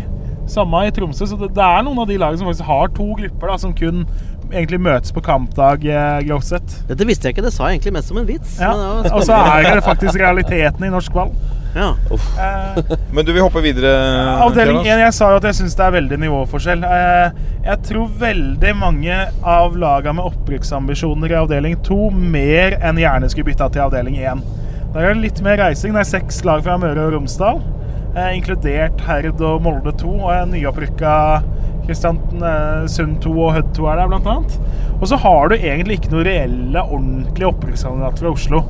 samme 0.48 0.86
i 0.86 0.92
Tromsø, 0.94 1.26
så 1.28 1.36
det, 1.36 1.50
det 1.56 1.64
er 1.64 1.84
noen 1.84 2.00
av 2.00 2.08
de 2.08 2.16
lagene 2.20 2.40
som 2.40 2.48
faktisk 2.48 2.68
har 2.70 2.90
to 2.96 3.08
grupper 3.18 3.52
da, 3.52 3.56
som 3.60 3.74
kun 3.76 4.06
egentlig 4.48 4.80
møtes 4.80 5.12
på 5.12 5.20
kampdag, 5.24 5.84
eh, 5.84 6.22
grovt 6.24 6.48
sett. 6.48 6.76
Dette 6.88 7.06
visste 7.08 7.28
jeg 7.28 7.36
ikke. 7.36 7.44
Det 7.44 7.52
sa 7.52 7.68
jeg 7.68 7.78
egentlig 7.78 7.98
mest 7.98 8.12
som 8.12 8.20
en 8.20 8.28
vits. 8.28 8.56
Ja. 8.62 8.72
Og 9.12 9.20
så 9.28 9.36
er 9.36 9.68
det 9.76 9.84
faktisk 9.84 10.16
realiteten 10.20 10.88
i 10.88 10.92
norsk 10.92 11.12
ball. 11.12 11.34
Ja. 11.76 11.94
Eh, 12.10 12.78
Men 13.12 13.24
du 13.24 13.32
vil 13.32 13.42
hoppe 13.44 13.60
videre? 13.62 13.90
avdeling 14.42 14.80
1, 14.80 15.02
jeg 15.04 15.14
sa 15.14 15.30
jo 15.32 15.40
at 15.40 15.48
jeg 15.50 15.58
syns 15.60 15.76
det 15.78 15.84
er 15.84 15.94
veldig 15.98 16.18
nivåforskjell. 16.24 16.84
Eh, 16.84 17.42
jeg 17.66 17.82
tror 17.90 18.14
veldig 18.22 18.72
mange 18.78 19.18
av 19.42 19.76
lagene 19.78 20.16
med 20.18 20.30
opprykksambisjoner 20.30 21.34
i 21.34 21.38
avdeling 21.42 21.76
2 21.86 21.98
mer 22.14 22.78
enn 22.80 23.00
gjerne 23.02 23.28
skulle 23.30 23.50
bytta 23.50 23.68
til 23.74 23.84
avdeling 23.84 24.16
1. 24.22 24.42
Der 24.94 25.04
er 25.04 25.12
det 25.14 25.22
litt 25.26 25.42
mer 25.44 25.60
reising. 25.60 25.92
Det 25.92 26.00
er 26.06 26.12
seks 26.16 26.40
lag 26.48 26.64
fra 26.64 26.78
Møre 26.80 27.06
og 27.08 27.12
Romsdal, 27.18 27.60
eh, 28.16 28.32
inkludert 28.38 29.00
Herd 29.06 29.40
og 29.44 29.62
Molde 29.62 29.92
2, 30.00 30.14
og 30.24 30.32
en 30.34 30.54
nyopprykka 30.56 31.14
Kristiansund 31.88 33.20
2 33.24 33.30
og 33.32 33.54
Hødd 33.56 33.70
2 33.76 33.86
er 33.88 34.00
der, 34.02 34.08
blant 34.10 34.26
annet. 34.28 34.58
Og 34.98 35.06
så 35.08 35.16
har 35.22 35.48
du 35.48 35.56
egentlig 35.56 35.98
ikke 36.00 36.10
noen 36.12 36.26
reelle, 36.26 36.82
ordentlige 36.84 37.48
opprykkskandidater 37.48 38.24
fra 38.24 38.32
Oslo. 38.34 38.60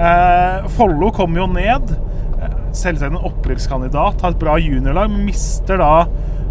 Eh, 0.00 0.68
Follo 0.76 1.10
kom 1.14 1.34
jo 1.38 1.46
ned. 1.50 1.94
Selvsagt 2.76 3.10
en 3.10 3.24
opprykkskandidat, 3.26 4.20
har 4.22 4.34
et 4.34 4.40
bra 4.40 4.56
juniorlag, 4.62 5.12
mister 5.26 5.80
da 5.80 5.92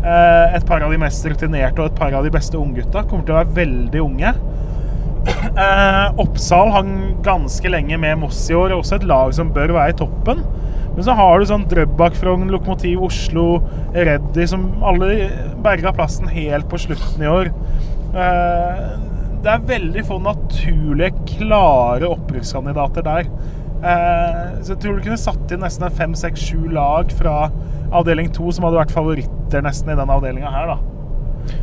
eh, 0.03 0.57
et 0.57 0.65
par 0.67 0.83
av 0.85 0.93
de 0.93 0.99
mest 1.01 1.25
rutinerte 1.31 1.79
og 1.79 1.89
et 1.89 1.99
par 1.99 2.15
av 2.15 2.27
de 2.27 2.33
beste 2.33 2.59
unggutta. 2.59 3.05
Kommer 3.07 3.27
til 3.27 3.35
å 3.35 3.41
være 3.41 3.57
veldig 3.63 4.05
unge. 4.05 4.35
Eh, 5.59 6.19
Oppsal 6.21 6.69
hang 6.71 6.91
ganske 7.25 7.67
lenge 7.69 7.97
med 7.99 8.21
Moss 8.21 8.39
i 8.49 8.55
år, 8.55 8.71
også 8.71 8.95
et 8.95 9.05
lag 9.09 9.33
som 9.35 9.49
bør 9.53 9.73
være 9.75 9.91
i 9.91 9.97
toppen. 9.99 10.39
Men 10.95 11.05
så 11.05 11.13
har 11.17 11.39
du 11.39 11.49
sånn 11.49 11.65
Drøbak, 11.69 12.15
Frogn, 12.17 12.47
Lokomotiv 12.53 13.03
Oslo, 13.09 13.59
Reddy 13.95 14.47
som 14.49 14.69
alle 14.85 15.29
berga 15.63 15.91
plassen 15.95 16.29
helt 16.31 16.69
på 16.71 16.79
slutten 16.81 17.25
i 17.25 17.29
år. 17.29 17.51
Eh, 18.15 18.81
det 19.43 19.51
er 19.53 19.67
veldig 19.69 20.03
få 20.07 20.17
naturlige, 20.23 21.13
klare 21.37 22.09
opprykkskandidater 22.09 23.05
der. 23.05 23.29
Eh, 23.79 24.47
så 24.59 24.73
jeg 24.73 24.81
tror 24.83 24.97
du 24.97 25.05
kunne 25.05 25.19
satt 25.19 25.53
inn 25.55 25.61
nesten 25.63 25.87
en 25.87 25.95
fem, 25.95 26.15
seks, 26.17 26.43
sju 26.49 26.67
lag 26.75 27.11
fra 27.15 27.47
avdeling 27.95 28.27
to 28.35 28.51
som 28.51 28.67
hadde 28.67 28.81
vært 28.81 28.95
favoritter 28.95 29.63
nesten 29.65 29.93
i 29.93 29.97
den 29.97 30.11
avdelinga 30.11 30.51
her, 30.51 30.73
da. 30.73 30.98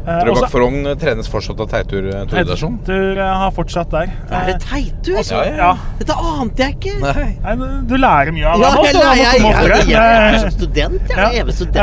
Eh, 0.06 0.20
Drøbak 0.24 0.50
Frogn 0.52 0.84
trenes 1.00 1.28
fortsatt 1.30 1.60
av 1.60 1.68
Teitur 1.70 2.06
eh, 2.12 2.24
Tordarsson. 2.30 2.76
Teitur 2.86 3.18
eh, 3.18 3.32
har 3.42 3.50
fortsatt 3.56 3.90
der. 3.90 4.12
Er 4.30 4.46
det 4.52 4.56
Teitur? 4.64 5.18
Også- 5.20 5.34
Ja, 5.36 5.44
ja. 5.44 5.56
ja. 5.56 5.70
Dette 5.98 6.14
ante 6.16 6.62
jeg 6.62 6.76
ikke. 6.76 6.94
Nei. 7.02 7.56
Nei, 7.56 7.68
du 7.90 7.96
lærer 7.96 8.32
mye 8.36 8.46
av 8.52 8.60
Ja, 8.60 8.70
ham. 8.70 8.78
må 8.78 8.84
jeg, 8.86 8.94
jeg, 8.94 9.40
jeg, 9.42 9.88
jeg 9.90 10.32
er 10.34 10.38
som 10.38 10.50
student. 10.50 11.00
Jeg 11.10 11.16
Ja. 11.18 11.28
er 11.30 11.40
evig 11.42 11.54
student. 11.54 11.76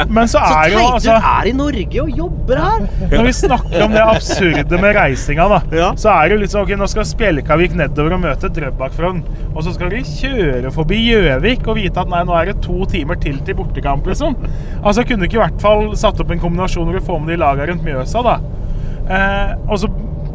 Eh, 0.00 0.04
men 0.08 0.26
så 0.32 0.38
er 0.40 0.70
jo 0.72 0.78
Teitur 0.78 0.94
altså 0.94 1.16
er 1.34 1.50
i 1.50 1.52
Norge 1.52 2.02
og 2.02 2.10
jobber 2.22 2.62
her. 2.64 2.88
Når 3.10 3.24
vi 3.28 3.32
snakker 3.40 3.84
om 3.84 3.92
det 3.92 4.04
absurde 4.06 4.80
med 4.80 4.96
reisinga, 4.96 5.48
da, 5.48 5.60
Ja. 5.76 5.92
så 5.94 6.10
er 6.16 6.28
det 6.28 6.32
jo 6.36 6.40
litt 6.44 6.50
sånn 6.50 6.62
ok, 6.64 6.76
Nå 6.80 6.88
skal 6.88 7.04
Spjelkavik 7.04 7.74
nedover 7.76 8.14
og 8.14 8.20
møte 8.24 8.48
Drøbak-Frogn. 8.48 9.22
Og 9.54 9.62
så 9.66 9.74
skal 9.74 9.90
de 9.90 10.00
kjøre 10.06 10.72
forbi 10.72 11.00
Gjøvik 11.10 11.66
og 11.68 11.76
vite 11.76 12.00
at 12.00 12.08
nei, 12.08 12.22
nå 12.24 12.32
er 12.40 12.52
det 12.52 12.62
to 12.62 12.84
timer 12.86 13.16
til 13.20 13.38
til 13.44 13.54
bortekamp, 13.54 14.06
liksom. 14.06 14.36
Altså 14.84 15.04
Kunne 15.06 15.20
du 15.20 15.26
ikke 15.28 15.38
i 15.40 15.48
hvert 15.48 15.60
fall 15.60 15.96
satt 15.96 16.20
opp 16.20 16.30
en 16.30 16.38
kombinasjon 16.38 16.84
hvor 16.86 16.92
du 16.98 17.00
får 17.04 17.20
med 17.20 17.29
de 17.32 17.40
laga 17.40 17.66
rundt 17.70 17.86
Mjøsa, 17.86 18.22
da. 18.26 18.38
Eh, 19.10 19.58
og 19.66 19.78
så 19.82 19.90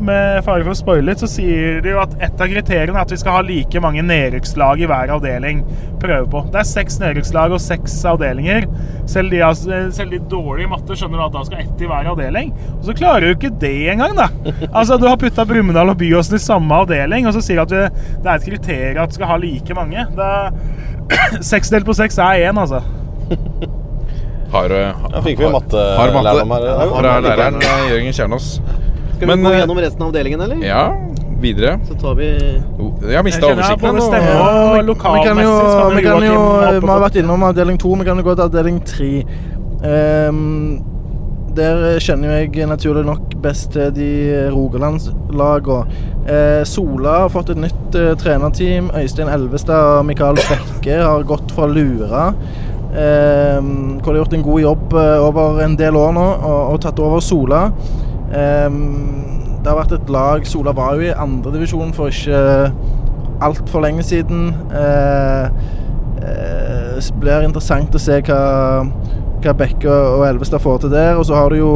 med 0.05 0.43
fare 0.43 0.63
for 0.65 0.73
å 0.73 0.77
spoile 0.77 1.07
litt, 1.07 1.21
så 1.23 1.27
sier 1.29 1.79
de 1.83 1.93
jo 1.93 2.01
at 2.01 2.15
et 2.23 2.41
av 2.41 2.49
kriteriene 2.51 2.97
er 2.97 3.05
at 3.05 3.13
vi 3.13 3.17
skal 3.19 3.37
ha 3.37 3.43
like 3.45 3.79
mange 3.83 4.03
nedrykkslag 4.05 4.81
i 4.83 4.89
hver 4.89 5.13
avdeling. 5.15 5.61
Prøve 6.01 6.27
på. 6.31 6.41
Det 6.51 6.59
er 6.61 6.67
seks 6.67 6.99
nedrykkslag 7.01 7.55
og 7.55 7.61
seks 7.63 7.95
avdelinger. 8.11 8.67
Selv 9.09 9.31
de, 9.33 9.39
altså, 9.45 9.79
selv 9.95 10.15
de 10.15 10.19
dårlige 10.31 10.67
i 10.67 10.71
matte 10.71 10.97
skjønner 10.99 11.25
at 11.25 11.35
da 11.35 11.45
skal 11.47 11.63
ett 11.63 11.85
i 11.85 11.89
hver 11.89 12.11
avdeling. 12.11 12.51
Og 12.75 12.89
så 12.89 12.97
klarer 12.97 13.29
du 13.29 13.35
ikke 13.37 13.53
det 13.61 13.73
engang, 13.93 14.17
da. 14.19 14.29
Altså, 14.75 14.99
Du 15.01 15.07
har 15.07 15.19
putta 15.21 15.47
Brumunddal 15.47 15.93
og 15.93 15.97
Byåsen 16.01 16.37
i 16.37 16.43
samme 16.43 16.81
avdeling, 16.83 17.29
og 17.29 17.37
så 17.37 17.43
sier 17.45 17.63
du 17.63 17.65
at 17.65 17.75
vi, 17.75 18.11
det 18.19 18.29
er 18.29 18.35
et 18.35 18.49
kriterium 18.51 19.03
at 19.05 19.15
du 19.15 19.19
skal 19.19 19.31
ha 19.31 19.39
like 19.41 19.79
mange. 19.79 20.05
Da, 20.19 20.29
Seks 21.53 21.71
delt 21.71 21.87
på 21.87 21.95
seks 21.95 22.19
er 22.19 22.47
én, 22.49 22.59
altså. 22.59 22.83
Har, 24.55 24.71
eh, 24.71 25.05
Da 25.11 25.21
fikk 25.25 25.39
vi 25.39 25.49
matte- 25.51 25.85
matte 26.15 26.31
her. 26.39 26.89
Fra 26.95 27.17
er 27.17 27.21
læreren 27.25 27.61
eh, 27.61 27.85
Jørgen 27.91 28.13
Kjernås. 28.19 28.47
Skal 29.15 29.19
vi 29.19 29.25
Men, 29.31 29.43
gå 29.43 29.51
eh, 29.51 29.59
gjennom 29.61 29.77
resten 29.83 30.01
av 30.05 30.09
avdelingen, 30.13 30.41
eller? 30.45 30.63
Ja, 30.63 30.83
videre. 31.43 31.75
Så 31.87 31.95
tar 31.99 32.15
vi 32.15 32.25
Jeg 32.25 33.15
har 33.15 33.23
mista 33.23 33.47
oversikten. 33.47 33.95
nå. 33.95 34.09
Ja, 34.11 34.73
vi- 34.73 34.93
kan 34.95 35.37
jo, 35.37 35.53
vi 35.95 36.01
kan 36.03 36.23
jo, 36.23 36.41
vi 36.81 36.87
har 36.87 36.99
vært 37.05 37.15
innom 37.21 37.43
avdeling 37.43 37.77
to, 37.79 37.95
vi 37.95 38.05
kan 38.05 38.17
jo 38.17 38.23
gå 38.23 38.35
til 38.35 38.45
avdeling 38.49 38.79
tre. 38.85 39.25
Um, 39.85 40.81
der 41.55 41.99
kjenner 42.03 42.41
jeg 42.41 42.67
naturlig 42.67 43.05
nok 43.05 43.35
best 43.41 43.71
til 43.75 43.91
de 43.95 44.49
Rogalandslagene. 44.51 45.85
Eh, 46.27 46.63
Sola 46.67 47.19
har 47.25 47.29
fått 47.29 47.51
et 47.53 47.57
nytt 47.61 47.95
eh, 47.95 48.15
trenerteam. 48.19 48.89
Øystein 48.97 49.29
Elvestad 49.31 49.99
og 49.99 50.05
Mikael 50.09 50.35
Bekke 50.35 50.97
har 51.03 51.23
gått 51.23 51.51
fra 51.55 51.67
Lura. 51.69 52.33
Ehm, 52.97 53.99
hvor 53.99 54.11
de 54.11 54.17
har 54.17 54.23
gjort 54.23 54.35
en 54.37 54.45
god 54.45 54.61
jobb 54.61 54.93
eh, 54.99 55.27
over 55.27 55.61
en 55.65 55.77
del 55.79 55.97
år 55.99 56.15
nå 56.15 56.25
og, 56.25 56.59
og 56.73 56.81
tatt 56.83 56.99
over 57.03 57.23
Sola. 57.23 57.67
Ehm, 58.35 58.81
det 59.61 59.71
har 59.71 59.79
vært 59.79 59.95
et 59.97 60.11
lag 60.13 60.45
Sola 60.47 60.75
var 60.77 60.95
jo 60.95 61.07
i 61.07 61.15
andredivisjon 61.25 61.93
for 61.95 62.13
ikke 62.13 62.71
altfor 63.45 63.83
lenge 63.85 64.05
siden. 64.05 64.49
Eh, 64.71 65.45
eh, 66.21 66.91
det 66.95 67.19
blir 67.19 67.45
interessant 67.47 67.95
å 67.95 68.01
se 68.01 68.21
hva, 68.27 68.41
hva 69.43 69.55
Bekke 69.57 69.91
og 69.91 70.27
Elvestad 70.29 70.63
får 70.63 70.85
til 70.85 70.93
der. 70.95 71.15
Og 71.19 71.25
så 71.27 71.37
har 71.37 71.51
du 71.51 71.59
jo 71.59 71.73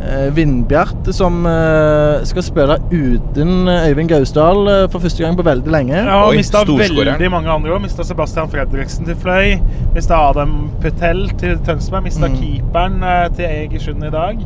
eh, 0.00 0.26
eh, 0.26 0.36
Vindbjart 0.36 1.10
som 1.14 1.46
eh, 1.46 2.24
skal 2.24 2.42
spille 2.42 2.76
uten 2.90 3.68
Øyvind 3.68 4.08
Gausdal 4.10 4.68
eh, 4.68 4.84
for 4.92 4.98
første 5.00 5.22
gang 5.24 5.36
på 5.36 5.42
veldig 5.46 5.70
lenge. 5.72 5.94
Ja, 5.96 6.22
og 6.26 6.34
mista 6.36 6.64
veldig 6.66 7.30
mange 7.30 7.50
andre 7.50 7.74
òg. 7.76 7.82
Mista 7.82 8.04
Sebastian 8.04 8.50
Fredriksen 8.50 9.04
til 9.08 9.16
Fløy. 9.16 9.58
Mista 9.94 10.14
Adam 10.30 10.70
Petel 10.80 11.28
til 11.38 11.58
Tønsberg. 11.66 12.02
Mista 12.08 12.26
Mm. 12.28 12.36
keeperen 12.36 13.02
eh, 13.02 13.28
til 13.36 13.44
Egersund 13.44 14.04
i 14.04 14.10
dag. 14.10 14.38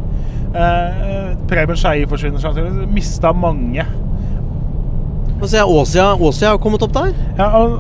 Eh, 0.54 1.36
Preben 1.48 1.76
Skeie 1.76 2.06
forsvinner 2.08 2.38
sannsynligvis. 2.38 2.88
Mista 2.94 3.32
mange. 3.32 3.84
Og 5.42 5.48
så 5.50 5.58
er 5.60 5.68
Åsia, 5.68 6.04
Åsia 6.14 6.50
har 6.54 6.58
kommet 6.62 6.82
opp 6.86 6.92
der. 6.94 7.10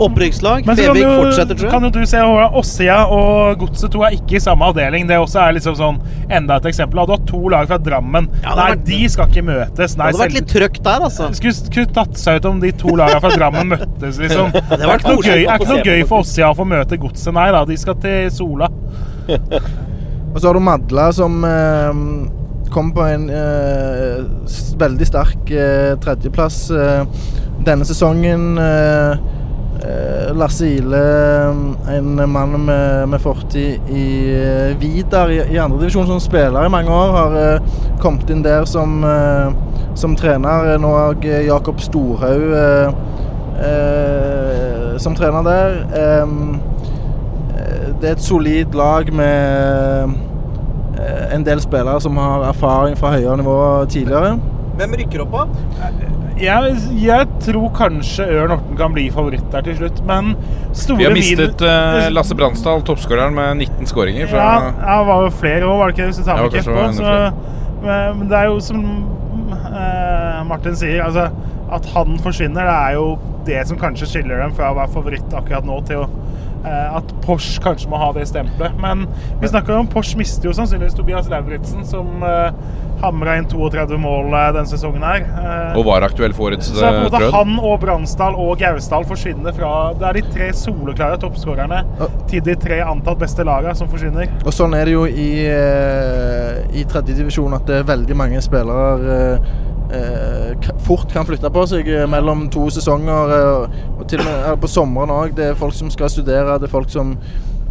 Opprykkslag. 0.04 0.66
Men 0.66 0.76
så 0.76 0.88
Fevik 0.90 1.04
fortsetter, 1.06 1.54
tror 1.56 1.68
jeg. 1.68 1.70
kan 1.72 1.86
jo 1.86 1.90
du 1.94 2.00
se 2.10 2.18
Åsia 2.60 2.96
og 3.14 3.58
Godset 3.62 3.94
2 3.94 4.02
er 4.08 4.16
ikke 4.18 4.36
i 4.36 4.42
samme 4.42 4.66
avdeling. 4.68 5.06
Det 5.08 5.16
også 5.22 5.40
er 5.46 5.54
liksom 5.56 5.76
sånn 5.78 6.00
enda 6.28 6.58
et 6.60 6.66
eksempel. 6.68 7.00
Hadde 7.00 7.14
du 7.14 7.16
hatt 7.16 7.28
to 7.30 7.40
lag 7.54 7.70
fra 7.70 7.78
Drammen 7.80 8.28
ja, 8.42 8.52
Nei, 8.58 8.66
vært- 8.74 8.84
de 8.90 8.98
skal 9.14 9.30
ikke 9.30 9.46
møtes. 9.46 9.96
Nei, 9.96 10.10
Det 10.10 10.18
hadde 10.18 10.24
vært 10.26 10.36
litt 10.40 10.50
trøkk 10.52 10.82
der, 10.84 11.06
altså. 11.08 11.30
Skulle, 11.38 11.54
skulle 11.54 11.94
tatt 11.96 12.20
seg 12.20 12.42
ut 12.42 12.50
om 12.50 12.60
de 12.60 12.72
to 12.84 12.96
lagene 13.00 13.20
fra 13.24 13.32
Drammen 13.38 13.72
møttes, 13.72 14.18
liksom. 14.20 14.52
Det 14.52 14.62
Det 14.68 14.84
er 14.90 14.98
ikke 14.98 15.14
noe 15.14 15.24
gøy, 15.24 15.46
er 15.46 15.54
ikke 15.56 15.72
noe 15.72 15.84
gøy 15.88 16.04
for 16.10 16.26
Åsia 16.26 16.50
å 16.50 16.58
få 16.58 16.68
møte 16.68 17.00
Godset. 17.00 17.32
Nei 17.38 17.48
da, 17.54 17.64
de 17.64 17.76
skal 17.80 17.94
til 18.02 18.30
Sola. 18.34 18.68
Og 20.34 20.40
så 20.42 20.48
har 20.50 20.54
du 20.58 20.60
Madla 20.66 21.12
som 21.14 21.44
eh, 21.46 21.90
kom 22.74 22.90
på 22.94 23.04
en 23.06 23.28
eh, 23.30 24.24
veldig 24.80 25.06
sterk 25.06 25.50
eh, 25.54 25.92
tredjeplass 26.02 26.58
eh, 26.74 27.04
denne 27.64 27.86
sesongen. 27.86 28.58
Eh, 28.58 29.12
eh, 29.84 30.32
Lasse 30.34 30.66
Ile, 30.80 31.02
en 31.94 32.18
mann 32.32 32.56
med, 32.64 33.08
med 33.12 33.22
fortid 33.22 33.94
i 33.94 34.08
eh, 34.34 34.74
Vidar 34.80 35.30
i, 35.30 35.38
i 35.54 35.60
andredivisjon 35.62 36.10
som 36.10 36.22
spiller 36.22 36.66
i 36.66 36.72
mange 36.72 36.90
år, 36.90 37.14
har 37.18 37.38
eh, 37.44 37.80
kommet 38.02 38.34
inn 38.34 38.42
der 38.42 38.66
som, 38.66 38.98
eh, 39.06 39.54
som 39.94 40.18
trener. 40.18 40.74
Nå 40.82 40.92
har 40.96 41.30
Jakob 41.46 41.82
Storhaug 41.84 42.58
eh, 42.58 43.00
eh, 43.70 44.94
som 44.98 45.14
trener 45.14 45.46
der. 45.46 45.82
Eh, 45.94 46.38
det 48.00 48.10
er 48.10 48.16
et 48.18 48.24
solid 48.24 48.74
lag 48.74 49.14
med 49.14 50.08
eh, 50.10 50.33
en 51.34 51.46
del 51.46 51.62
spillere 51.62 52.00
som 52.02 52.18
har 52.20 52.48
erfaring 52.50 52.98
fra 52.98 53.14
høyere 53.14 53.38
nivå 53.40 53.56
tidligere. 53.90 54.36
Hvem 54.78 54.94
rykker 55.00 55.22
opp, 55.24 55.34
da? 55.34 55.90
Jeg, 56.34 56.70
jeg 56.98 57.26
tror 57.44 57.68
kanskje 57.76 58.24
Ørn 58.26 58.50
Horten 58.56 58.78
kan 58.78 58.94
bli 58.94 59.04
favoritt 59.14 59.44
der 59.52 59.62
til 59.68 59.76
slutt, 59.78 60.00
men 60.08 60.32
store 60.74 60.98
Vi 60.98 61.06
har 61.06 61.14
mistet 61.14 61.62
uh, 61.62 62.08
Lasse 62.10 62.34
Bransdal, 62.34 62.82
toppskåreren 62.86 63.36
med 63.36 63.62
19 63.68 63.90
skåringer. 63.90 64.26
Fra, 64.32 64.42
Ja, 64.42 64.72
ja, 64.72 64.96
det 64.98 65.10
var 65.10 65.22
jo 65.28 65.34
flere 65.38 65.68
òg, 65.68 65.76
var 65.78 65.92
det 65.92 65.94
ikke 65.94 66.02
det? 66.02 66.08
Hvis 66.10 66.18
du 66.18 66.26
tar 66.26 66.42
med 66.42 66.56
kanskje 66.56 66.64
Kepp 66.64 66.72
det 66.72 66.80
var 66.80 66.88
også, 66.88 67.04
enda 67.04 67.28
så, 67.84 68.18
men 68.18 68.30
det 68.32 68.40
er 68.40 68.50
jo 68.50 68.58
som 68.64 68.82
uh, 69.52 70.40
Martin 70.48 70.76
sier, 70.80 71.04
altså 71.04 71.28
at 71.74 71.86
han 71.94 72.18
forsvinner, 72.22 72.66
det 72.66 72.74
er 72.74 72.98
jo 72.98 73.06
det 73.46 73.62
som 73.68 73.78
kanskje 73.80 74.08
skiller 74.10 74.42
dem 74.42 74.54
fra 74.56 74.72
å 74.72 74.78
være 74.78 74.92
favoritt 74.94 75.36
akkurat 75.36 75.66
nå 75.68 75.78
til 75.88 76.02
å 76.02 76.04
eh, 76.08 76.23
at 76.64 77.12
Porsche 77.24 77.62
kanskje 77.64 77.90
må 77.92 78.00
ha 78.00 78.10
det 78.16 78.26
stempelet. 78.30 78.76
Men 78.80 79.06
vi 79.42 79.50
snakker 79.50 79.76
om 79.76 79.90
Porsche 79.90 80.18
mister 80.20 80.48
jo 80.48 80.56
sannsynligvis 80.56 80.96
Tobias 80.96 81.28
Lauritzen, 81.32 81.84
som 81.88 82.24
uh, 82.24 82.54
hamra 83.02 83.36
inn 83.38 83.48
32 83.50 83.98
mål 84.00 84.32
eh, 84.32 84.50
denne 84.54 84.70
sesongen 84.70 85.04
her. 85.04 85.24
Uh, 85.34 85.78
og 85.80 85.88
var 85.90 86.06
aktuell 86.06 86.34
for 86.36 86.48
årets 86.48 86.70
så 86.72 86.92
på 86.94 87.20
uh, 87.20 87.28
han 87.34 87.58
og 87.58 87.78
Bransdal 87.82 88.38
og 88.40 88.56
Gausdal 88.60 89.04
forsvinner 89.08 89.54
fra 89.56 89.72
Det 89.98 90.08
er 90.08 90.18
de 90.18 90.24
tre 90.34 90.50
soleklare 90.56 91.18
toppskårerne 91.20 91.82
til 92.30 92.44
de 92.44 92.56
tre 92.60 92.80
antatt 92.84 93.20
beste 93.20 93.44
lagene 93.46 93.74
som 93.78 93.90
forsvinner. 93.90 94.30
Og 94.44 94.54
sånn 94.54 94.74
er 94.76 94.88
det 94.88 94.96
jo 94.96 95.04
i, 95.08 95.28
eh, 95.50 96.62
i 96.74 96.84
tredjedivisjon 96.88 97.56
at 97.56 97.66
det 97.68 97.80
er 97.80 97.88
veldig 97.88 98.16
mange 98.18 98.42
spillere 98.44 99.14
eh, 99.14 99.34
eh, 99.34 99.72
fort 100.84 101.12
kan 101.12 101.26
flytte 101.26 101.50
på 101.52 101.64
seg 101.70 101.88
eh, 101.88 102.06
mellom 102.10 102.48
to 102.52 102.68
sesonger. 102.72 103.34
eh, 103.36 103.80
og 103.98 104.06
til 104.08 104.22
og 104.22 104.28
med 104.28 104.46
eh, 104.52 104.56
på 104.60 104.70
sommeren 104.70 105.12
òg. 105.14 105.34
Det 105.36 105.50
er 105.50 105.58
folk 105.60 105.74
som 105.76 105.90
skal 105.92 106.10
studere, 106.12 106.58
det 106.58 106.68
er 106.68 106.72
folk 106.72 106.90
som, 106.90 107.14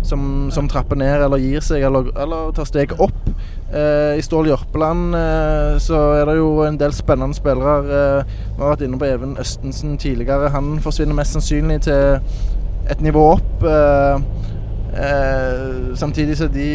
som, 0.03 0.23
som 0.53 0.69
trapper 0.69 0.99
ned 0.99 1.25
eller 1.25 1.41
gir 1.41 1.63
seg, 1.63 1.83
eller, 1.83 2.11
eller 2.19 2.53
tar 2.55 2.69
steget 2.69 2.99
opp. 3.01 3.29
Eh, 3.73 4.19
I 4.19 4.23
Stål 4.25 4.51
Jørpeland 4.51 5.15
eh, 5.17 5.75
så 5.81 5.99
er 6.19 6.29
det 6.29 6.37
jo 6.37 6.49
en 6.67 6.79
del 6.79 6.93
spennende 6.93 7.37
spillere. 7.37 7.77
Eh, 7.83 8.39
vi 8.53 8.61
har 8.61 8.75
vært 8.75 8.85
inne 8.87 9.01
på 9.01 9.09
Even 9.09 9.37
Østensen 9.41 9.97
tidligere. 9.97 10.53
Han 10.53 10.77
forsvinner 10.83 11.17
mest 11.17 11.37
sannsynlig 11.37 11.81
til 11.89 12.19
et 12.91 13.01
nivå 13.01 13.31
opp. 13.37 13.63
Eh, 13.65 14.51
Eh, 14.93 15.95
samtidig 15.97 16.35
så 16.37 16.45
er 16.45 16.53
de 16.53 16.65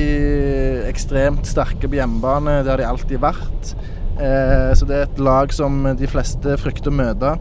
ekstremt 0.88 1.46
sterke 1.46 1.86
på 1.86 2.00
hjemmebane. 2.00 2.64
Det 2.66 2.72
har 2.72 2.80
de 2.80 2.88
alltid 2.88 3.20
vært. 3.22 3.74
Eh, 4.18 4.70
så 4.74 4.86
det 4.88 4.96
er 4.96 5.06
et 5.06 5.20
lag 5.22 5.52
som 5.54 5.84
de 5.98 6.10
fleste 6.10 6.56
frykter 6.58 6.90
å 6.90 6.98
møte. 6.98 7.34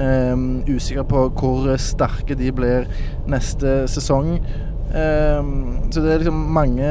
Eh, 0.00 0.34
usikker 0.68 1.06
på 1.08 1.26
hvor 1.40 1.70
sterke 1.80 2.36
de 2.38 2.52
blir 2.52 2.88
neste 3.30 3.84
sesong. 3.90 4.36
Eh, 4.90 5.50
så 5.90 6.02
det 6.02 6.12
er 6.12 6.22
liksom 6.22 6.40
mange 6.54 6.88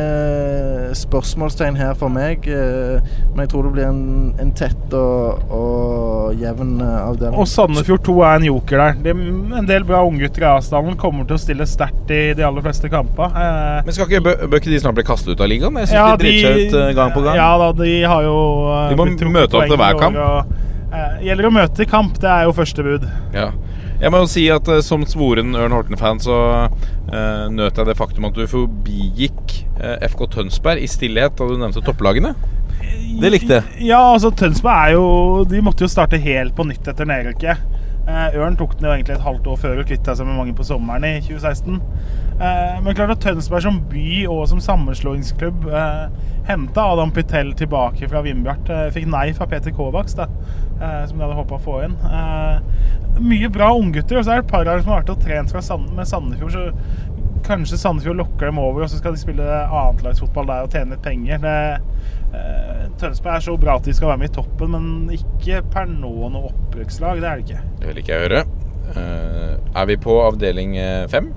spørsmålstegn 0.98 1.78
her 1.80 1.96
for 2.00 2.12
meg. 2.14 2.48
Eh, 2.48 3.00
men 3.34 3.44
jeg 3.44 3.52
tror 3.54 3.68
det 3.68 3.74
blir 3.76 3.88
en, 3.90 4.04
en 4.40 4.52
tett 4.58 4.96
og, 4.98 5.44
og 5.54 6.40
jevn 6.40 6.78
eh, 6.84 6.96
avdeling. 7.04 7.38
Og 7.40 7.50
Sandefjord 7.50 8.04
2 8.08 8.16
er 8.28 8.40
en 8.40 8.48
joker 8.50 8.84
der. 8.84 9.02
Det 9.04 9.14
er 9.14 9.60
en 9.62 9.70
del 9.70 9.88
bra 9.88 10.02
unggutter 10.08 10.46
i 10.46 10.50
Asdalen 10.52 10.98
kommer 11.00 11.28
til 11.30 11.38
å 11.38 11.42
stille 11.42 11.68
sterkt 11.70 12.14
i 12.16 12.22
de 12.38 12.48
aller 12.48 12.66
fleste 12.66 12.92
kamper. 12.92 13.36
Eh, 13.36 13.84
Men 13.88 13.98
skal 13.98 14.10
ikke, 14.10 14.24
bør, 14.30 14.48
bør 14.48 14.64
ikke 14.64 14.74
de 14.74 14.82
snart 14.84 15.00
bli 15.00 15.08
kastet 15.08 15.36
ut 15.36 15.44
av 15.46 15.52
ligaen? 15.52 15.84
Jeg 15.84 15.92
syns 15.92 16.00
ja, 16.00 16.08
de 16.14 16.24
driter 16.26 16.74
seg 16.74 16.90
ut 16.94 17.00
gang 17.02 17.14
på 17.16 17.26
gang. 17.28 17.40
Ja 17.40 17.52
da, 17.62 17.70
de 17.84 17.94
har 18.14 18.26
jo 18.28 18.40
De 18.92 19.00
må 19.00 19.10
møte 19.40 19.60
opp 19.60 19.70
til 19.70 19.80
hver 19.80 20.02
kamp. 20.02 20.24
og, 20.26 20.58
gjelder 21.24 21.46
å 21.50 21.52
møte 21.54 21.84
i 21.84 21.90
kamp, 21.90 22.16
det 22.22 22.30
er 22.32 22.48
jo 22.48 22.56
første 22.58 22.86
bud. 22.86 23.04
Ja. 23.36 23.52
Jeg 24.00 24.14
må 24.14 24.22
jo 24.22 24.30
si 24.32 24.46
at 24.52 24.70
eh, 24.72 24.84
som 24.86 25.04
svoren 25.08 25.52
Ørn 25.60 25.74
Horten-fan 25.76 26.22
så 26.24 26.36
uh, 26.70 27.46
nøt 27.52 27.76
jeg 27.76 27.88
det 27.90 27.98
faktum 28.00 28.30
at 28.30 28.38
du 28.38 28.46
forbigikk 28.48 29.58
eh, 29.76 30.06
FK 30.08 30.24
Tønsberg 30.38 30.86
i 30.86 30.88
stillhet 30.88 31.36
da 31.36 31.48
du 31.50 31.58
nevnte 31.60 31.84
topplagene. 31.84 32.32
Det 33.20 33.32
likte 33.34 33.58
jeg. 33.58 33.90
Ja, 33.90 34.00
altså 34.14 34.32
Tønsberg 34.32 34.78
er 34.88 34.96
jo 34.96 35.08
De 35.50 35.60
måtte 35.66 35.84
jo 35.84 35.92
starte 35.92 36.20
helt 36.22 36.56
på 36.56 36.64
nytt 36.70 36.88
etter 36.88 37.10
nedrykket. 37.10 37.66
Eh, 38.10 38.38
Ørn 38.40 38.58
tok 38.58 38.74
den 38.78 38.88
jo 38.88 38.94
egentlig 38.96 39.16
et 39.18 39.26
halvt 39.26 39.48
år 39.52 39.60
før 39.62 39.82
og 39.82 39.90
kvitta 39.90 40.16
seg 40.18 40.28
med 40.28 40.40
mange 40.40 40.56
på 40.58 40.66
sommeren 40.66 41.06
i 41.06 41.20
2016. 41.22 41.78
Eh, 42.40 42.80
men 42.82 42.98
klart 42.98 43.14
at 43.14 43.22
Tønsberg 43.24 43.66
som 43.66 43.82
by 43.92 44.10
og 44.32 44.46
som 44.50 44.62
sammenslåingsklubb 44.64 45.68
eh, 45.70 46.06
henta 46.50 46.88
Adam 46.96 47.14
Pytell 47.14 47.54
tilbake 47.60 48.10
fra 48.10 48.24
Vindbjart. 48.26 48.72
Fikk 48.96 49.06
nei 49.12 49.28
fra 49.38 49.46
Peter 49.52 49.74
Kovacs, 49.76 50.18
da, 50.18 50.26
som 50.80 51.20
de 51.20 51.22
hadde 51.22 51.38
håpa 51.38 51.60
å 51.60 51.62
få 51.62 51.76
inn. 51.86 51.94
Mye 53.22 53.52
bra 53.54 53.68
unggutter, 53.78 54.18
og 54.18 54.26
så 54.26 54.34
er 54.34 54.40
det 54.40 54.48
et 54.48 54.54
par 54.56 54.64
av 54.64 54.80
dem 54.80 54.86
som 54.86 54.96
har 54.96 55.04
vært 55.04 55.14
og 55.14 55.22
trent 55.22 55.54
med 55.94 56.10
Sandefjord. 56.10 56.56
så 56.56 57.09
Kanskje 57.48 57.80
Sandefjord 57.82 58.20
lokker 58.20 58.50
dem 58.50 58.60
over, 58.62 58.84
og 58.86 58.92
så 58.92 59.00
skal 59.00 59.16
de 59.16 59.22
spille 59.22 59.46
annetlagsfotball 59.66 60.50
der 60.50 60.68
og 60.68 60.74
tjene 60.74 60.96
litt 60.96 61.04
penger. 61.06 61.42
Det, 61.44 61.58
eh, 62.38 62.88
Tønsberg 63.02 63.36
er 63.36 63.46
så 63.48 63.58
bra 63.60 63.78
at 63.80 63.88
de 63.88 63.96
skal 63.98 64.12
være 64.12 64.22
med 64.24 64.30
i 64.32 64.36
toppen, 64.38 64.74
men 64.76 65.18
ikke 65.18 65.64
per 65.74 65.90
nå 65.90 66.14
noe 66.30 66.52
opprykkslag. 66.52 67.22
Det 67.24 67.30
er 67.30 67.40
det 67.40 67.48
ikke. 67.48 67.62
Det 67.80 67.92
vil 67.92 68.02
ikke 68.04 68.16
jeg 68.16 68.28
høre. 68.28 68.44
Eh, 68.96 69.54
er 69.82 69.86
vi 69.90 69.98
på 70.02 70.18
avdeling 70.26 70.78
eh, 70.78 71.08
fem? 71.12 71.34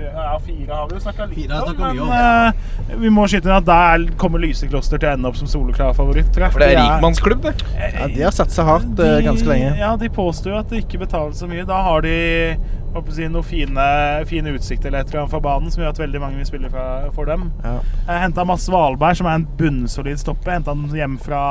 Ja, 0.00 0.38
fire 0.44 0.78
har 0.78 0.88
vi 0.90 0.96
jo 0.98 1.02
snakka 1.04 1.26
litt 1.30 1.52
om, 1.56 1.76
men 1.80 2.00
om, 2.04 2.12
eh, 2.12 2.96
vi 3.02 3.10
må 3.12 3.26
skyte 3.30 3.48
inn 3.48 3.56
at 3.56 3.66
der 3.68 4.06
kommer 4.20 4.42
Lysekloster 4.42 5.00
til 5.00 5.08
å 5.08 5.12
ende 5.16 5.30
opp 5.30 5.38
som 5.40 5.50
soleklar 5.50 5.94
favoritt. 5.96 6.32
tror 6.34 6.46
jeg. 6.46 6.52
For 6.52 6.64
det 6.64 6.70
er 6.74 6.82
rikmannsklubb, 6.82 7.42
det. 7.42 7.54
Ja, 7.76 8.08
de 8.08 8.22
har 8.22 8.34
satsa 8.36 8.66
hardt 8.68 9.00
eh, 9.00 9.20
ganske 9.26 9.48
lenge. 9.48 9.76
Ja, 9.80 9.94
de 10.00 10.08
påstår 10.08 10.52
jo 10.52 10.58
at 10.58 10.68
det 10.72 10.84
ikke 10.84 11.02
betales 11.06 11.40
så 11.42 11.48
mye. 11.50 11.66
Da 11.68 11.80
har 11.82 12.04
de 12.06 12.16
si, 13.12 13.28
noen 13.28 13.44
fine, 13.44 13.86
fine 14.28 14.52
utsikter 14.56 14.88
eller 14.88 15.04
et 15.04 15.10
eller 15.10 15.24
annet 15.24 15.34
fra 15.34 15.40
banen 15.44 15.72
som 15.72 15.82
gjør 15.82 15.92
at 15.92 16.00
veldig 16.00 16.20
mange 16.22 16.40
vil 16.40 16.48
spille 16.48 16.70
fra, 16.72 16.86
for 17.12 17.28
dem. 17.28 17.50
Ja. 17.64 17.78
Jeg 18.08 18.22
henta 18.24 18.44
Mads 18.48 18.68
Svalberg, 18.68 19.18
som 19.18 19.28
er 19.28 19.40
en 19.40 19.48
bunnsolid 19.58 20.20
stopper. 20.22 20.56
Henta 20.56 20.72
han 20.72 20.88
hjem 20.96 21.18
fra 21.20 21.42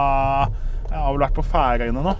Jeg 0.95 1.03
har 1.03 1.11
vel 1.11 1.23
vært 1.25 1.35
på 1.35 1.43
Færøyene 1.43 2.01
nå. 2.05 2.11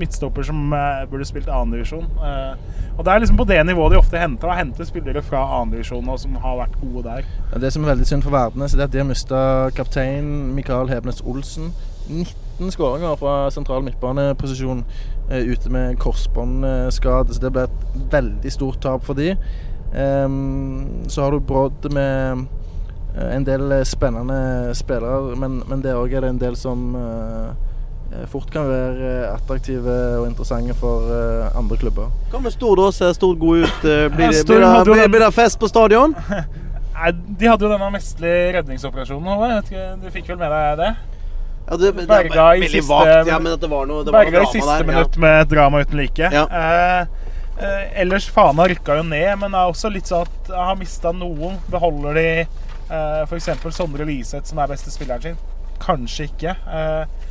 Midtstopper 0.00 0.46
som 0.48 0.72
eh, 0.72 1.02
burde 1.10 1.26
spilt 1.28 1.48
annendivisjon. 1.52 2.06
Eh, 2.24 2.84
og 2.96 3.04
det 3.04 3.12
er 3.12 3.20
liksom 3.20 3.36
på 3.36 3.44
det 3.50 3.58
nivået 3.68 3.92
de 3.92 3.98
ofte 4.00 4.20
henter. 4.20 4.48
Da. 4.48 4.54
Henter 4.56 4.86
spillere 4.88 5.20
fra 5.22 5.42
annendivisjon 5.58 6.08
som 6.18 6.38
har 6.40 6.56
vært 6.62 6.78
gode 6.80 7.02
der. 7.04 7.26
Ja, 7.52 7.58
Det 7.60 7.72
som 7.74 7.84
er 7.84 7.92
veldig 7.92 8.06
synd 8.08 8.24
for 8.24 8.32
Verdnes, 8.32 8.72
er 8.74 8.86
at 8.86 8.94
de 8.94 9.02
har 9.02 9.08
mista 9.08 9.42
kaptein 9.76 10.54
Mikael 10.56 10.88
Hebnes 10.88 11.20
Olsen. 11.20 11.74
19 12.08 12.72
skåringer 12.72 13.18
fra 13.20 13.34
sentral 13.52 13.84
midtbaneposisjon 13.84 14.80
eh, 15.28 15.52
ute 15.52 15.68
med 15.70 15.98
korsbåndskade, 16.00 17.34
så 17.34 17.44
det 17.44 17.50
ble 17.52 17.66
et 17.68 17.84
veldig 18.14 18.52
stort 18.54 18.80
tap 18.80 19.04
for 19.04 19.20
de. 19.20 19.34
Ehm, 19.92 21.04
så 21.12 21.26
har 21.26 21.36
du 21.36 21.44
Brodd 21.44 21.92
med 21.92 22.46
en 23.20 23.44
del 23.44 23.84
spennende 23.84 24.72
spillere, 24.74 25.36
men, 25.36 25.60
men 25.68 25.84
det 25.84 25.92
òg 25.92 26.16
er 26.16 26.24
det 26.24 26.32
en 26.32 26.40
del 26.40 26.56
som 26.56 26.96
eh, 26.96 27.68
fort 28.28 28.50
kan 28.52 28.66
være 28.68 29.12
attraktive 29.32 29.92
og 30.20 30.26
interessante 30.28 30.74
for 30.78 31.08
eh, 31.12 31.56
andre 31.58 31.78
klubber. 31.80 32.10
Hva 32.32 32.40
med 32.44 32.54
Stord 32.54 32.80
da? 32.82 32.90
Ser 32.94 33.14
Stord 33.16 33.38
god 33.40 33.64
ut? 33.64 33.86
Eh, 33.86 34.08
Blir 34.16 34.34
det, 34.34 34.42
blir 34.46 34.60
det, 34.60 34.84
blir, 34.88 35.08
blir 35.14 35.24
det 35.26 35.30
fest 35.36 35.60
på 35.60 35.70
stadion? 35.70 36.14
Nei, 36.98 37.12
De 37.38 37.48
hadde 37.48 37.66
jo 37.66 37.70
denne 37.72 37.88
mesterlige 37.94 38.52
redningsoperasjonen. 38.58 39.32
Håvard. 39.32 39.50
Jeg 39.54 39.62
vet 39.62 39.72
ikke, 39.72 39.88
Du 40.02 40.14
fikk 40.18 40.30
vel 40.32 40.38
med 40.42 40.52
deg 40.54 40.76
det? 40.82 40.92
Ja, 41.62 41.76
det, 41.78 41.92
det, 41.96 42.06
Berga 42.10 42.46
i 42.58 42.66
siste, 42.66 42.88
vakt, 42.90 43.28
ja, 43.30 43.36
men 43.38 43.54
det 43.62 43.68
var 43.70 43.86
noe, 43.86 44.02
det 44.02 44.10
var 44.10 44.26
Berga 44.26 44.40
i 44.42 44.48
siste 44.50 44.78
der. 44.80 44.86
minutt 44.88 45.16
med 45.22 45.46
drama 45.46 45.80
uten 45.84 46.00
like. 46.00 46.30
Ja. 46.34 46.42
Eh, 46.50 47.28
eh, 47.62 48.00
ellers 48.02 48.26
Fana 48.34 48.66
rykka 48.68 48.96
jo 48.98 49.04
ned, 49.06 49.30
men 49.38 49.54
det 49.54 49.60
er 49.60 49.70
også 49.70 49.92
litt 49.94 50.10
sånn 50.10 50.26
at 50.26 50.50
jeg 50.50 50.66
har 50.68 50.78
mista 50.80 51.12
noen. 51.14 51.56
Beholder 51.70 52.18
de 52.18 52.26
eh, 52.42 53.22
f.eks. 53.28 53.48
Sondre 53.78 54.06
Liseth, 54.08 54.50
som 54.50 54.58
er 54.58 54.72
beste 54.74 54.90
spilleren 54.90 55.22
sin? 55.22 55.38
Kanskje 55.82 56.26
ikke. 56.32 56.56
Eh, 56.66 57.21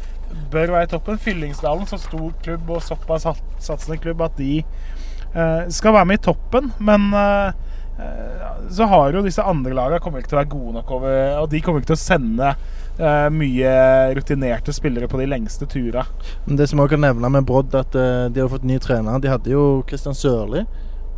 bør 0.51 0.75
være 0.75 0.87
i 0.87 0.91
toppen. 0.91 1.19
Fyllingsdalen, 1.21 1.87
så 1.89 1.99
stor 2.01 2.31
klubb 2.43 2.69
og 2.69 2.83
såpass 2.85 3.27
satsende 3.61 3.99
klubb 4.01 4.23
at 4.25 4.37
de 4.39 4.61
eh, 4.61 5.63
skal 5.73 5.95
være 5.97 6.09
med 6.09 6.21
i 6.21 6.25
toppen. 6.29 6.71
Men 6.79 7.09
eh, 7.13 7.53
eh, 8.01 8.51
så 8.71 8.87
har 8.91 9.15
jo 9.15 9.25
disse 9.25 9.43
andre 9.43 9.75
lagene 9.77 10.03
kommer 10.03 10.21
ikke 10.21 10.33
til 10.33 10.39
å 10.39 10.43
være 10.43 10.53
gode 10.53 10.75
nok 10.77 10.93
over 10.95 11.41
Og 11.41 11.49
de 11.51 11.61
kommer 11.63 11.81
ikke 11.81 11.93
til 11.93 11.99
å 11.99 12.03
sende 12.03 12.53
eh, 12.53 13.27
mye 13.33 13.73
rutinerte 14.17 14.75
spillere 14.75 15.09
på 15.11 15.19
de 15.21 15.27
lengste 15.31 15.67
turene. 15.69 16.05
Det 16.45 16.69
som 16.69 16.83
òg 16.83 16.93
kan 16.93 17.03
nevne 17.03 17.33
med 17.33 17.47
Brodd, 17.49 17.75
at 17.77 17.97
eh, 17.97 18.29
de 18.31 18.43
har 18.43 18.51
fått 18.51 18.67
ny 18.67 18.79
trener. 18.83 19.19
De 19.21 19.31
hadde 19.31 19.53
jo 19.53 19.83
Christian 19.89 20.17
Sørli 20.17 20.65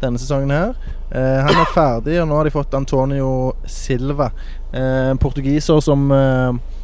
denne 0.03 0.19
sesongen 0.19 0.51
her. 0.53 0.75
Eh, 1.11 1.39
han 1.45 1.59
er 1.59 1.73
ferdig, 1.73 2.19
og 2.21 2.29
nå 2.29 2.37
har 2.37 2.47
de 2.47 2.53
fått 2.53 2.75
Antonio 2.77 3.53
Silva. 3.69 4.31
Eh, 4.73 5.11
en 5.11 5.21
portugiser 5.21 5.79
som 5.83 6.09
eh, 6.11 6.49
eh, 6.49 6.81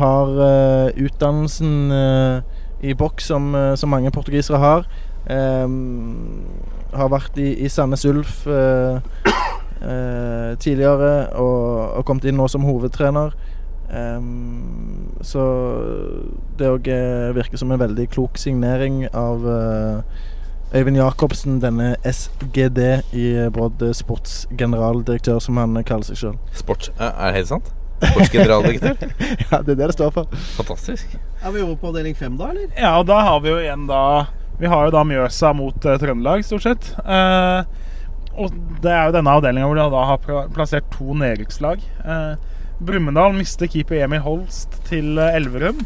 har 0.00 0.40
eh, 0.46 1.04
utdannelsen 1.06 1.92
eh, 1.92 2.42
i 2.82 2.94
boks 2.94 3.30
som, 3.30 3.54
eh, 3.54 3.74
som 3.74 3.90
mange 3.90 4.10
portugisere 4.10 4.58
har. 4.58 4.88
Eh, 5.30 5.68
har 6.96 7.12
vært 7.12 7.38
i, 7.38 7.52
i 7.64 7.68
Sandnes 7.70 8.04
Ulf 8.08 8.46
eh, 8.50 8.98
eh, 9.30 10.50
tidligere 10.58 11.30
og, 11.38 12.00
og 12.00 12.04
kommet 12.08 12.26
inn 12.26 12.40
nå 12.40 12.48
som 12.50 12.66
hovedtrener. 12.66 13.36
Um, 13.90 15.16
så 15.26 15.42
det 16.54 16.68
òg 16.70 16.86
virker 17.34 17.58
som 17.58 17.72
en 17.74 17.80
veldig 17.80 18.04
klok 18.12 18.38
signering 18.38 19.00
av 19.10 19.42
uh, 19.42 20.20
Øyvind 20.74 20.96
Jacobsen, 20.96 21.58
denne 21.60 21.96
SGD 22.04 22.78
i 23.12 23.48
Brodd, 23.52 23.82
eh, 23.82 23.94
sportsgeneraldirektør, 23.94 25.38
som 25.42 25.56
han 25.58 25.74
kaller 25.82 26.06
seg 26.06 26.20
sjøl. 26.20 26.36
Sports... 26.54 26.92
Er 26.94 27.10
det 27.26 27.40
helt 27.40 27.50
sant? 27.50 27.72
Sportsgeneraldirektør? 28.00 29.14
ja, 29.50 29.60
det 29.60 29.74
er 29.74 29.78
det 29.78 29.88
det 29.90 29.96
står 29.96 30.12
for. 30.14 30.40
Fantastisk. 30.56 31.16
Er 31.44 31.54
vi 31.54 31.62
over 31.64 31.76
på 31.80 31.90
avdeling 31.92 32.16
fem 32.18 32.36
da, 32.40 32.50
eller? 32.54 32.70
Ja, 32.76 32.94
og 32.98 33.08
da 33.10 33.20
har 33.26 33.40
vi 33.44 33.52
jo 33.52 33.58
igjen 33.60 33.86
da 33.90 34.02
Vi 34.60 34.68
har 34.68 34.88
jo 34.88 34.92
da 34.94 35.04
Mjøsa 35.08 35.54
mot 35.56 35.86
eh, 35.88 35.98
Trøndelag, 36.00 36.44
stort 36.44 36.66
sett. 36.66 36.90
Eh, 37.00 37.60
og 38.40 38.56
det 38.84 38.92
er 38.92 39.08
jo 39.08 39.14
denne 39.16 39.32
avdelinga 39.36 39.68
hvor 39.68 39.78
de 39.78 39.86
da 39.92 40.02
har 40.10 40.48
plassert 40.54 40.90
to 40.92 41.16
nedrykkslag. 41.16 41.80
Eh, 42.04 42.34
Brumunddal 42.80 43.34
mister 43.36 43.68
keeper 43.68 44.04
Emil 44.04 44.22
Holst 44.24 44.76
til 44.88 45.18
eh, 45.20 45.36
Elverum. 45.36 45.80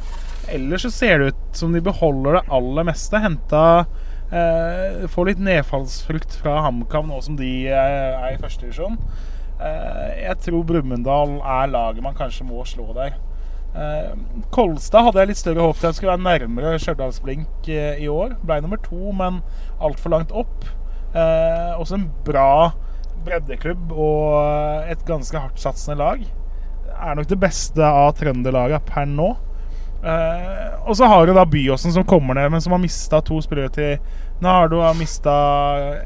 Ellers 0.52 0.84
så 0.84 0.90
ser 0.92 1.18
det 1.18 1.32
ut 1.32 1.56
som 1.56 1.72
de 1.74 1.82
beholder 1.82 2.38
det 2.38 2.44
aller 2.58 2.86
meste. 2.90 3.20
Henta 3.22 3.62
eh, 4.30 5.06
Får 5.10 5.30
litt 5.30 5.42
nedfallsfrukt 5.42 6.36
fra 6.42 6.60
HamKam 6.66 7.08
nå 7.10 7.22
som 7.24 7.38
de 7.38 7.52
eh, 7.70 8.10
er 8.18 8.34
i 8.34 8.42
førstedivisjon. 8.42 8.98
Eh, 8.98 9.33
jeg 9.58 10.34
tror 10.42 10.64
Brumunddal 10.66 11.36
er 11.38 11.68
laget 11.70 12.02
man 12.02 12.16
kanskje 12.18 12.46
må 12.48 12.64
slå 12.66 12.88
der. 12.96 13.14
Eh, 13.74 14.10
Kolstad 14.54 15.08
hadde 15.08 15.22
jeg 15.22 15.30
litt 15.32 15.40
større 15.40 15.64
håp 15.66 15.80
til 15.80 15.88
at 15.88 15.96
skulle 15.98 16.14
være 16.14 16.22
nærmere 16.22 16.76
Stjørdals-Blink 16.78 17.68
eh, 17.74 18.02
i 18.04 18.08
år. 18.10 18.36
Ble 18.46 18.60
nummer 18.62 18.78
to, 18.84 19.10
men 19.16 19.40
altfor 19.82 20.14
langt 20.14 20.34
opp. 20.34 20.68
Eh, 21.14 21.72
også 21.80 21.98
en 21.98 22.08
bra 22.26 22.74
breddeklubb 23.24 23.90
og 23.96 24.90
et 24.90 25.02
ganske 25.08 25.40
hardtsatsende 25.40 25.98
lag. 25.98 26.22
Er 26.94 27.18
nok 27.18 27.28
det 27.30 27.40
beste 27.42 27.82
av 27.82 28.14
trønderlaga 28.18 28.78
per 28.86 29.08
nå. 29.10 29.32
Uh, 30.04 30.84
og 30.84 30.98
så 30.98 31.06
har 31.08 31.24
du 31.24 31.32
da 31.32 31.46
Byåsen 31.48 31.94
som 31.94 32.04
kommer 32.04 32.36
ned, 32.36 32.50
men 32.52 32.60
som 32.60 32.74
har 32.76 32.82
mista 32.82 33.22
to 33.24 33.38
spillere 33.40 33.72
til 33.72 33.94
Nardo. 34.44 34.82
Har 34.84 34.98
mista 34.98 35.32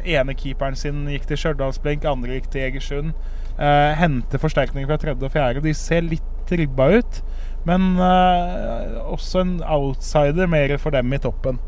ene 0.07 0.37
keeperen 0.39 0.79
sin, 0.79 1.01
gikk 1.11 1.27
til 1.27 1.41
Stjørdalsblink, 1.41 2.07
andre 2.07 2.39
gikk 2.39 2.47
til 2.53 2.69
Egersund. 2.69 3.11
Eh, 3.59 3.93
hente 3.99 4.39
forsterkninger 4.39 4.87
fra 4.87 5.01
tredje 5.03 5.27
og 5.27 5.35
fjerde. 5.35 5.63
De 5.65 5.75
ser 5.75 6.05
litt 6.07 6.53
ribba 6.55 6.93
ut, 7.01 7.23
men 7.67 7.97
eh, 7.99 8.99
også 9.03 9.43
en 9.43 9.57
outsider 9.67 10.47
mer 10.51 10.77
for 10.79 10.95
dem 10.95 11.11
i 11.13 11.19
toppen. 11.23 11.59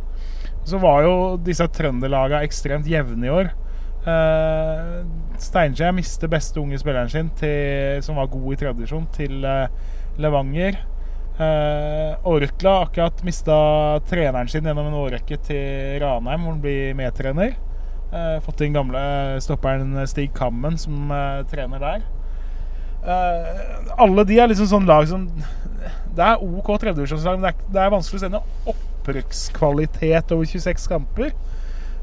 Så 0.69 0.79
var 0.79 1.03
jo 1.03 1.17
disse 1.43 1.67
trønderlaga 1.75 2.45
ekstremt 2.47 2.87
jevne 2.89 3.27
i 3.27 3.33
år. 3.33 3.51
Uh, 4.01 5.03
Steinkjer 5.37 5.91
mister 5.93 6.29
beste 6.33 6.57
unge 6.61 6.79
spilleren 6.81 7.11
sin, 7.13 7.27
til, 7.37 7.99
som 8.05 8.17
var 8.17 8.31
god 8.33 8.55
i 8.55 8.59
tradisjon, 8.63 9.09
til 9.13 9.45
uh, 9.45 9.67
Levanger. 10.21 10.79
Uh, 11.41 12.17
Orkla 12.29 12.79
akkurat 12.87 13.21
mista 13.27 13.57
treneren 14.09 14.49
sin 14.53 14.69
gjennom 14.69 14.89
en 14.89 14.97
årrekke 15.03 15.41
til 15.49 15.99
Ranheim, 16.01 16.47
hvor 16.47 16.55
han 16.55 16.63
blir 16.65 16.97
medtrener. 16.97 17.59
Uh, 18.11 18.41
fått 18.43 18.65
inn 18.67 18.75
gamle 18.75 19.01
stopperen 19.39 19.95
Stig 20.11 20.33
Kammen 20.35 20.79
som 20.79 21.13
eh, 21.15 21.45
trener 21.51 21.79
der. 21.79 22.01
Eh, 23.01 23.93
alle 23.97 24.25
de 24.29 24.37
er 24.37 24.51
liksom 24.51 24.67
sånn 24.69 24.89
lag 24.89 25.07
som 25.09 25.23
Det 26.13 26.21
er 26.21 26.43
OK 26.45 26.67
tredjedivisjonslag, 26.83 27.39
men 27.39 27.47
det 27.47 27.53
er, 27.55 27.69
det 27.73 27.81
er 27.81 27.93
vanskelig 27.95 28.19
å 28.19 28.25
se 28.27 28.33
noe 28.35 28.75
opprykkskvalitet 28.75 30.35
over 30.37 30.51
26 30.51 30.89
kamper. 30.91 31.31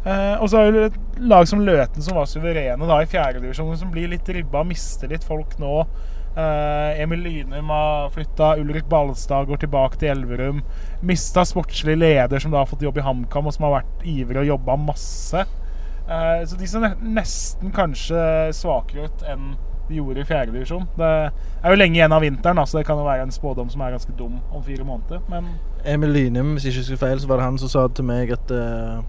Uh, 0.08 0.40
og 0.40 0.48
så 0.48 0.62
er 0.62 0.72
det 0.72 0.84
et 0.88 1.18
lag 1.28 1.48
som 1.50 1.60
Løten, 1.68 2.02
som 2.02 2.16
var 2.16 2.30
suverene 2.32 2.88
da 2.88 3.02
i 3.04 3.10
fjerdedivisjon, 3.12 3.74
som 3.76 3.90
blir 3.92 4.08
litt 4.08 4.30
ribba, 4.32 4.62
mister 4.66 5.12
litt 5.12 5.26
folk 5.28 5.58
nå. 5.60 5.82
Uh, 6.38 6.96
Emil 7.02 7.26
Lynum 7.26 7.74
har 7.74 8.08
flytta, 8.16 8.54
Ulrik 8.62 8.88
Ballestad 8.90 9.50
går 9.50 9.60
tilbake 9.66 10.00
til 10.00 10.14
Elverum. 10.14 10.64
Mista 11.06 11.44
sportslig 11.46 11.98
leder, 12.00 12.40
som 12.40 12.56
da 12.56 12.64
har 12.64 12.72
fått 12.72 12.88
jobb 12.88 13.02
i 13.02 13.06
HamKam, 13.06 13.52
og 13.52 13.58
som 13.58 13.68
har 13.68 13.82
vært 13.82 14.08
ivrig 14.08 14.46
og 14.46 14.52
jobba 14.54 14.80
masse. 14.88 15.44
Eh, 16.08 16.44
så 16.48 16.60
de 16.60 16.68
ser 16.68 16.94
nesten 17.04 17.74
kanskje 17.76 18.20
svakere 18.56 19.08
ut 19.08 19.26
enn 19.28 19.56
de 19.88 20.00
gjorde 20.00 20.24
i 20.24 20.28
fjerde 20.28 20.52
divisjon. 20.52 20.88
Det 20.98 21.08
er 21.08 21.72
jo 21.72 21.80
lenge 21.80 21.96
igjen 21.96 22.16
av 22.16 22.24
vinteren, 22.24 22.60
så 22.60 22.76
så 22.76 22.82
det 22.82 22.88
kan 22.90 23.00
jo 23.00 23.08
være 23.08 23.24
en 23.28 23.32
spådom 23.32 23.70
som 23.72 23.84
er 23.84 23.94
ganske 23.96 24.16
dum 24.20 24.40
om 24.52 24.64
fire 24.64 24.84
måneder. 24.84 25.22
Men 25.32 25.54
Emil 25.86 26.12
Lynum, 26.12 26.56
hvis 26.56 26.68
jeg 26.68 26.76
ikke 26.76 26.84
husker 26.84 27.04
feil, 27.06 27.22
så 27.24 27.30
var 27.30 27.40
det 27.40 27.48
han 27.48 27.62
som 27.62 27.72
sa 27.72 27.86
til 27.88 28.08
meg 28.08 28.34
at 28.36 28.52
uh, 28.52 29.00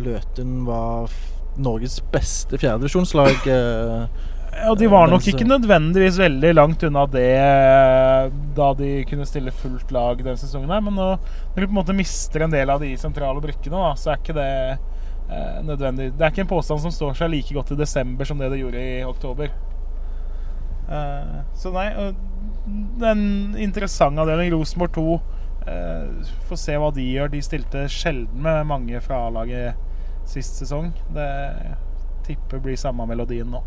Løten 0.00 0.62
var 0.64 1.12
Norges 1.60 2.00
beste 2.12 2.56
fjerdedivisjonslag. 2.60 3.44
Uh, 3.44 4.32
Ja, 4.56 4.72
de 4.72 4.86
var 4.88 5.10
nok 5.10 5.26
ikke 5.28 5.44
nødvendigvis 5.44 6.16
veldig 6.16 6.52
langt 6.54 6.84
unna 6.86 7.02
det 7.12 7.26
da 8.56 8.68
de 8.78 8.90
kunne 9.08 9.26
stille 9.28 9.52
fullt 9.52 9.90
lag 9.92 10.22
denne 10.22 10.40
sesongen. 10.40 10.70
her 10.72 10.80
Men 10.80 10.96
nå, 10.96 11.08
når 11.52 11.60
de 11.60 11.66
på 11.66 11.74
en 11.74 11.80
måte 11.80 11.96
mister 11.96 12.46
en 12.46 12.54
del 12.54 12.72
av 12.72 12.80
de 12.80 12.94
sentrale 12.96 13.42
brikkene, 13.44 13.76
da, 13.76 13.92
så 14.00 14.14
er 14.14 14.22
ikke 14.22 14.36
det 14.38 14.78
eh, 15.30 15.62
nødvendig. 15.66 16.12
Det 16.14 16.24
er 16.24 16.34
ikke 16.34 16.44
en 16.46 16.54
påstand 16.54 16.82
som 16.84 16.94
står 16.94 17.16
seg 17.18 17.32
like 17.32 17.54
godt 17.54 17.72
i 17.74 17.80
desember 17.80 18.28
som 18.28 18.38
det 18.38 18.50
det 18.52 18.60
gjorde 18.62 18.82
i 18.82 19.04
oktober. 19.06 19.50
Eh, 20.90 21.38
så 21.58 21.72
nei, 21.74 21.88
den 21.96 22.16
det 22.98 23.08
er 23.08 23.16
en 23.16 23.56
interessant 23.62 24.18
avdeling. 24.18 24.52
Rosenborg 24.54 24.94
2. 24.96 25.06
Eh, 25.66 26.30
får 26.48 26.62
se 26.62 26.76
hva 26.78 26.92
de 26.94 27.06
gjør. 27.06 27.32
De 27.32 27.42
stilte 27.42 27.86
sjelden 27.90 28.42
med 28.42 28.66
mange 28.66 29.00
fra 29.02 29.26
A-laget 29.26 29.74
sist 30.30 30.58
sesong. 30.60 30.92
Det 31.14 31.30
tipper 32.26 32.62
blir 32.62 32.78
samme 32.78 33.06
melodien 33.06 33.50
nå. 33.50 33.62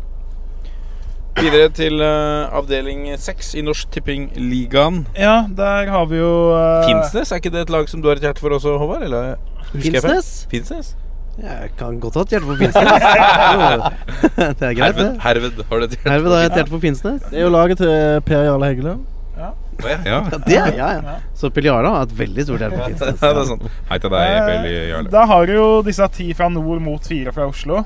Videre 1.40 1.70
til 1.72 2.02
uh, 2.02 2.50
avdeling 2.58 3.06
seks 3.20 3.54
i 3.56 3.62
Norsk 3.64 3.88
Tipping-ligaen. 3.94 5.04
Ja, 5.16 5.46
der 5.56 5.88
har 5.88 6.08
vi 6.10 6.18
jo 6.18 6.32
uh, 6.52 6.82
Finnsnes, 6.84 7.30
er 7.32 7.40
ikke 7.40 7.52
det 7.54 7.62
et 7.64 7.72
lag 7.72 7.88
som 7.88 8.02
du 8.02 8.10
har 8.10 8.20
et 8.20 8.26
hjerte 8.26 8.42
for 8.42 8.52
også, 8.52 8.74
Håvard? 8.82 9.06
Eller? 9.06 9.38
Finnsnes? 9.72 10.32
Finnsnes? 10.50 10.92
Jeg 11.40 11.70
kan 11.78 11.96
godt 12.00 12.16
ha 12.18 12.22
et 12.26 12.34
hjerte 12.34 12.48
for 12.48 12.58
Finnsnes. 12.60 12.84
Det 14.60 14.66
er 14.66 14.74
greit, 14.76 14.96
det. 14.98 15.06
Herved, 15.22 15.22
herved 15.24 15.62
har 15.70 15.80
du 15.80 15.86
et 15.86 15.94
hjerte 15.94 16.10
Herved 16.12 16.34
har 16.34 16.42
jeg 16.42 16.50
et 16.50 16.58
hjerte 16.60 16.72
for 16.74 16.82
Finnsnes. 16.84 17.22
Det 17.30 17.38
er 17.40 17.46
jo 17.46 17.52
laget 17.54 17.80
til 17.80 18.20
Per 18.26 18.42
Jarle 18.44 18.68
Heggelund. 18.70 19.06
Ja. 19.40 19.50
Ja, 19.80 20.18
det 20.44 20.56
er, 20.60 20.74
ja, 20.76 20.88
ja. 20.98 21.14
Så 21.34 21.48
Peliara 21.56 21.88
har 21.94 22.04
et 22.04 22.12
veldig 22.18 22.44
stort 22.44 22.60
hjerte 22.64 22.76
for 22.76 22.90
Finnsnes. 22.90 23.22
Ja, 23.24 23.30
det 23.38 23.44
er. 23.54 23.70
Hei 23.88 23.98
til 24.02 24.12
deg, 24.16 24.34
Peli 24.50 24.74
Jarle. 24.90 25.12
Da 25.14 25.24
har 25.30 25.48
du 25.48 25.54
jo 25.56 25.68
disse 25.86 26.10
ti 26.18 26.28
fra 26.36 26.50
nord 26.52 26.82
mot 26.84 27.08
fire 27.08 27.32
fra 27.36 27.48
Oslo. 27.48 27.80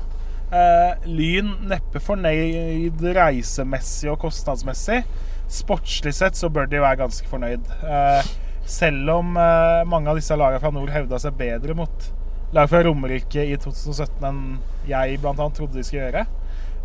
Eh, 0.55 1.07
lyn 1.09 1.53
neppe 1.71 2.01
fornøyd 2.03 3.01
reisemessig 3.15 4.11
og 4.11 4.19
kostnadsmessig. 4.25 4.99
Sportslig 5.51 6.13
sett 6.17 6.37
så 6.39 6.49
bør 6.51 6.67
de 6.69 6.83
være 6.83 6.99
ganske 7.05 7.31
fornøyd. 7.31 7.71
Eh, 7.87 8.29
selv 8.67 9.15
om 9.19 9.35
eh, 9.39 9.81
mange 9.87 10.11
av 10.11 10.19
disse 10.19 10.35
lagene 10.37 10.61
fra 10.63 10.73
nord 10.75 10.91
hevda 10.93 11.19
seg 11.21 11.35
bedre 11.39 11.75
mot 11.77 12.11
lag 12.55 12.71
fra 12.71 12.81
Romerike 12.85 13.43
i 13.43 13.57
2017 13.59 14.25
enn 14.29 14.41
jeg 14.87 15.19
annet 15.21 15.57
trodde 15.57 15.75
de 15.75 15.83
skulle 15.83 16.05
gjøre. 16.07 16.25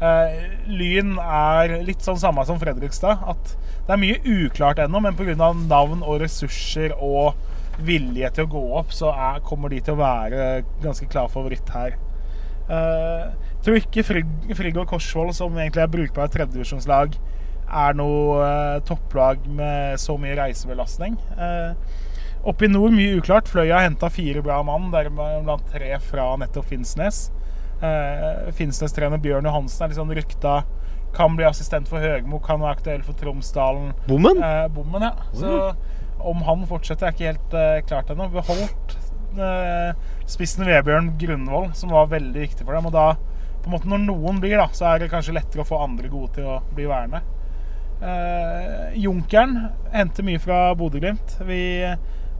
Eh, 0.00 0.36
Lyn 0.72 1.16
er 1.20 1.76
litt 1.84 2.04
sånn 2.04 2.18
samme 2.20 2.44
som 2.48 2.58
Fredrikstad. 2.60 3.22
At 3.28 3.54
det 3.86 3.94
er 3.94 4.00
mye 4.00 4.20
uklart 4.24 4.80
ennå, 4.82 5.02
men 5.04 5.16
pga. 5.18 5.36
navn 5.36 6.02
og 6.02 6.20
ressurser 6.24 6.94
og 6.96 7.36
vilje 7.80 8.28
til 8.36 8.46
å 8.46 8.52
gå 8.52 8.62
opp, 8.80 8.92
så 8.92 9.12
er, 9.12 9.40
kommer 9.44 9.72
de 9.72 9.80
til 9.84 9.96
å 9.96 10.00
være 10.00 10.48
ganske 10.82 11.08
klar 11.08 11.30
favoritt 11.32 11.68
her. 11.72 11.96
Uh, 12.70 13.32
tror 13.64 13.80
ikke 13.80 14.04
Frigg, 14.06 14.76
og 14.78 14.86
Korsvoll, 14.90 15.32
som 15.34 15.56
egentlig 15.58 15.82
er 15.82 15.90
brukbare 15.90 16.30
tredjedivisjonslag, 16.30 17.16
er 17.70 17.96
noe 17.96 18.36
uh, 18.42 18.82
topplag 18.86 19.46
med 19.48 19.96
så 20.02 20.16
mye 20.20 20.36
reisebelastning. 20.38 21.16
Uh, 21.38 21.72
Oppe 22.48 22.64
i 22.66 22.72
nord 22.72 22.94
mye 22.96 23.18
uklart. 23.20 23.50
Fløya 23.50 23.82
henta 23.84 24.08
fire 24.12 24.42
bra 24.44 24.62
mann, 24.64 24.88
deriblant 24.94 25.66
tre 25.72 25.96
fra 26.04 26.32
nettopp 26.40 26.70
Finnsnes. 26.70 27.26
Eh, 27.84 28.52
Finnsnes-trener 28.56 29.20
Bjørn 29.20 29.48
Johansen 29.48 29.84
er 29.84 29.92
litt 29.92 30.00
sånn 30.00 30.14
rykta 30.16 30.60
kan 31.14 31.36
bli 31.36 31.44
assistent 31.44 31.88
for 31.90 32.02
Høgmo, 32.02 32.38
kan 32.42 32.60
være 32.62 32.78
aktuell 32.78 33.02
for 33.06 33.18
Tromsdalen. 33.18 33.92
Bommen? 34.08 34.42
Eh, 34.42 34.66
bommen, 34.74 35.02
ja. 35.08 35.14
Så, 35.34 35.74
Om 36.20 36.42
han 36.44 36.66
fortsetter, 36.68 37.08
er 37.08 37.14
ikke 37.14 37.30
helt 37.30 37.54
eh, 37.56 37.80
klart 37.88 38.10
ennå. 38.12 38.28
Beholdt 38.34 38.96
eh, 39.40 39.92
spissen 40.28 40.66
Vebjørn 40.68 41.14
Grunvoll, 41.20 41.70
som 41.74 41.94
var 41.94 42.10
veldig 42.12 42.44
viktig 42.44 42.66
for 42.66 42.76
dem. 42.76 42.90
Og 42.90 42.94
da, 42.94 43.06
på 43.60 43.70
en 43.70 43.76
måte 43.76 43.90
når 43.90 44.04
noen 44.04 44.40
blir, 44.42 44.58
da, 44.60 44.68
så 44.76 44.90
er 44.92 45.02
det 45.02 45.10
kanskje 45.12 45.36
lettere 45.38 45.64
å 45.64 45.68
få 45.68 45.80
andre 45.82 46.12
gode 46.12 46.34
til 46.36 46.50
å 46.50 46.60
bli 46.76 46.88
værende. 46.90 47.22
Eh, 48.00 49.00
Junkeren 49.00 49.56
henter 49.94 50.26
mye 50.28 50.42
fra 50.42 50.62
Bodø-Glimt. 50.76 51.38
Vi 51.48 51.62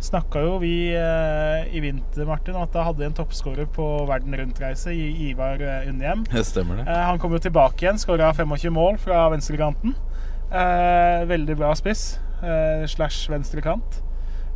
snakka 0.00 0.42
jo 0.44 0.58
vi 0.62 0.74
eh, 0.96 1.68
i 1.76 1.80
vinter 1.84 2.28
Martin, 2.28 2.56
at 2.56 2.72
da 2.72 2.86
hadde 2.86 3.02
vi 3.02 3.08
en 3.10 3.16
toppskårer 3.16 3.68
på 3.74 3.86
Verden 4.08 4.36
rundt-reise, 4.40 4.94
i 4.96 5.30
Ivar 5.30 5.60
Undhjem. 5.60 5.90
Unnhjem. 5.94 6.24
Det 6.32 6.44
stemmer 6.48 6.80
det. 6.80 6.86
Eh, 6.88 7.02
han 7.10 7.20
kom 7.20 7.34
jo 7.36 7.42
tilbake 7.42 7.84
igjen, 7.84 8.00
skåra 8.00 8.32
25 8.36 8.72
mål 8.74 9.00
fra 9.02 9.26
venstrekanten. 9.32 9.94
Eh, 10.50 11.26
veldig 11.30 11.56
bra 11.60 11.74
spiss. 11.78 12.18
Eh, 12.42 12.86
slash 12.88 13.28
venstrekant. 13.30 14.00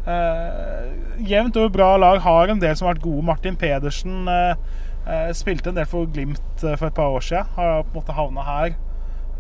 Eh, 0.07 0.89
jevnt 1.29 1.57
over 1.57 1.69
bra 1.69 1.97
lag. 1.97 2.19
Har 2.25 2.49
en 2.49 2.61
del 2.61 2.77
som 2.77 2.89
har 2.89 2.97
vært 2.97 3.05
gode. 3.05 3.25
Martin 3.29 3.57
Pedersen 3.57 4.29
eh, 4.29 4.57
eh, 5.07 5.31
spilte 5.37 5.71
en 5.71 5.79
del 5.79 5.89
for 5.89 6.09
Glimt 6.11 6.65
eh, 6.65 6.75
for 6.77 6.89
et 6.89 6.97
par 6.97 7.15
år 7.15 7.25
siden. 7.25 7.53
Har 7.57 7.85
på 7.85 7.95
en 7.95 8.01
måte 8.01 8.17
havna 8.17 8.45
her. 8.49 8.77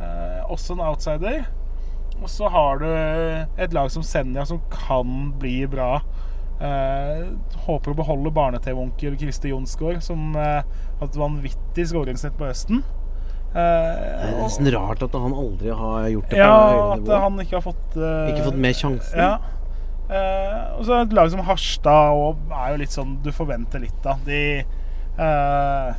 Eh, 0.01 0.40
også 0.51 0.76
en 0.76 0.85
outsider. 0.85 1.44
Og 2.23 2.28
så 2.31 2.49
har 2.49 2.78
du 2.81 2.86
et 3.61 3.73
lag 3.77 3.91
som 3.93 4.03
Senja, 4.07 4.45
som 4.49 4.61
kan 4.73 5.32
bli 5.41 5.65
bra. 5.69 5.99
Eh, 6.65 7.24
håper 7.66 7.93
å 7.93 7.97
beholde 7.99 8.31
barne-TV-onkel 8.32 9.16
Christer 9.20 9.51
Jonsgaard, 9.51 9.99
som 10.07 10.31
eh, 10.39 10.62
har 11.01 11.09
et 11.09 11.19
vanvittig 11.19 11.89
skåringssnitt 11.91 12.36
på 12.39 12.47
høsten. 12.49 12.85
Eh, 13.55 13.59
Det 13.59 14.31
er 14.31 14.39
nesten 14.41 14.70
rart 14.74 15.03
at 15.05 15.12
han 15.19 15.35
aldri 15.35 15.74
har 15.74 16.07
gjort 16.15 16.31
det 16.31 16.39
på 16.39 16.41
ja, 16.41 16.55
høyere 16.55 16.86
at 16.95 17.03
nivå. 17.05 17.19
han 17.27 17.43
ikke 17.45 17.59
har 17.59 17.66
fått 17.66 17.99
eh, 17.99 18.31
Ikke 18.32 18.47
fått 18.49 18.62
mer 18.65 18.78
sjansen. 18.78 19.20
Ja. 19.20 19.35
Eh, 20.05 20.57
og 20.78 20.82
så 20.89 20.99
et 21.03 21.15
lag 21.16 21.31
som 21.32 21.45
Harstad 21.47 22.16
og 22.19 22.51
er 22.55 22.73
jo 22.74 22.81
litt 22.85 22.95
sånn 22.97 23.19
du 23.24 23.31
forventer 23.35 23.82
litt 23.85 24.09
av. 24.11 24.23
De 24.27 24.41
eh, 25.19 25.95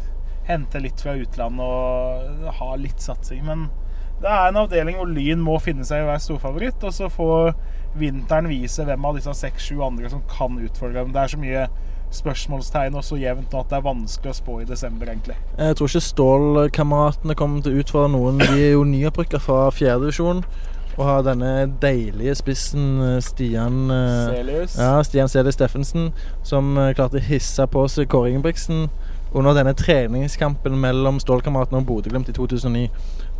henter 0.49 0.83
litt 0.83 1.01
fra 1.01 1.15
utlandet 1.19 1.65
og 1.65 2.51
har 2.59 2.77
litt 2.81 3.01
satsing. 3.03 3.43
Men 3.47 3.67
det 4.21 4.31
er 4.31 4.49
en 4.49 4.61
avdeling 4.63 4.99
hvor 4.99 5.09
Lyn 5.11 5.41
må 5.43 5.57
finne 5.63 5.85
seg 5.87 6.01
i 6.01 6.05
å 6.05 6.11
være 6.11 6.23
storfavoritt. 6.23 6.83
Og 6.87 6.93
så 6.95 7.09
får 7.11 7.51
vinteren 7.99 8.49
vise 8.51 8.85
hvem 8.87 9.07
av 9.07 9.17
disse 9.17 9.33
seks-sju 9.39 9.81
andre 9.85 10.11
som 10.11 10.23
kan 10.31 10.57
utfordre 10.61 11.01
dem. 11.01 11.11
Det 11.15 11.21
er 11.21 11.33
så 11.33 11.41
mye 11.41 11.65
spørsmålstegn 12.15 12.95
og 12.95 13.03
så 13.03 13.17
jevnt 13.19 13.51
nå 13.51 13.59
at 13.59 13.71
det 13.71 13.79
er 13.79 13.87
vanskelig 13.87 14.31
å 14.31 14.37
spå 14.37 14.59
i 14.61 14.67
desember, 14.69 15.09
egentlig. 15.11 15.35
Jeg 15.57 15.75
tror 15.75 15.91
ikke 15.91 16.05
Stål-kameratene 16.05 17.35
kommer 17.35 17.65
til 17.65 17.75
å 17.75 17.83
utfordre 17.83 18.13
noen. 18.13 18.39
De 18.39 18.53
er 18.53 18.71
jo 18.77 18.85
nyopprykka 18.87 19.41
fra 19.43 19.67
fjerdedivisjon. 19.75 20.45
Og 20.95 21.03
har 21.03 21.25
denne 21.27 21.65
deilige 21.81 22.37
spissen 22.39 23.01
eh, 23.03 23.17
Stian 23.19 23.89
Selius. 23.91 24.77
Ja, 24.79 24.93
Stian 25.03 25.27
Selius 25.27 25.57
Steffensen, 25.57 26.13
som 26.47 26.69
eh, 26.79 26.93
klarte 26.95 27.19
å 27.19 27.25
hisse 27.25 27.65
på 27.67 27.83
seg 27.91 28.07
Kåre 28.13 28.31
Ingebrigtsen 28.31 28.85
under 29.35 29.57
denne 29.57 29.73
treningskampen 29.75 30.77
mellom 30.79 31.19
Stålkameratene 31.19 31.81
og 31.81 31.89
Bodø-Glimt 31.89 32.31
i 32.31 32.35
2009. 32.37 32.85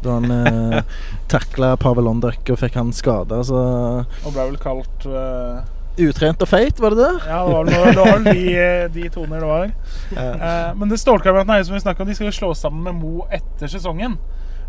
Da 0.06 0.18
han 0.20 0.32
eh, 0.32 0.82
takla 1.34 1.74
Pavel 1.82 2.08
Ondrek 2.12 2.52
og 2.54 2.60
fikk 2.62 2.78
han 2.80 2.92
skada. 2.96 3.42
Så 3.48 3.58
Og 3.58 4.30
ble 4.36 4.46
vel 4.52 4.60
kalt 4.62 5.08
uh... 5.10 5.64
utrent 5.98 6.42
og 6.44 6.50
feit, 6.52 6.80
var 6.84 6.96
det 6.96 7.04
det? 7.04 7.12
Ja, 7.30 7.42
det 7.48 7.54
var, 7.56 7.70
vel- 7.70 7.92
det 7.96 8.00
var 8.02 8.18
vel 8.20 8.26
de, 8.30 8.66
de 8.98 9.10
toner 9.16 9.44
det 9.46 9.52
var. 9.52 9.76
Eh, 10.16 10.72
men 10.80 10.92
det 10.92 11.02
Stålkameratene 11.02 11.60
er 11.62 11.68
som 11.68 11.78
vi 11.78 11.84
snakket 11.86 12.06
om, 12.06 12.10
de 12.12 12.18
skal 12.18 12.30
jo 12.32 12.40
slå 12.40 12.54
sammen 12.60 12.84
med 12.90 13.00
Mo 13.02 13.28
etter 13.34 13.72
sesongen. 13.72 14.18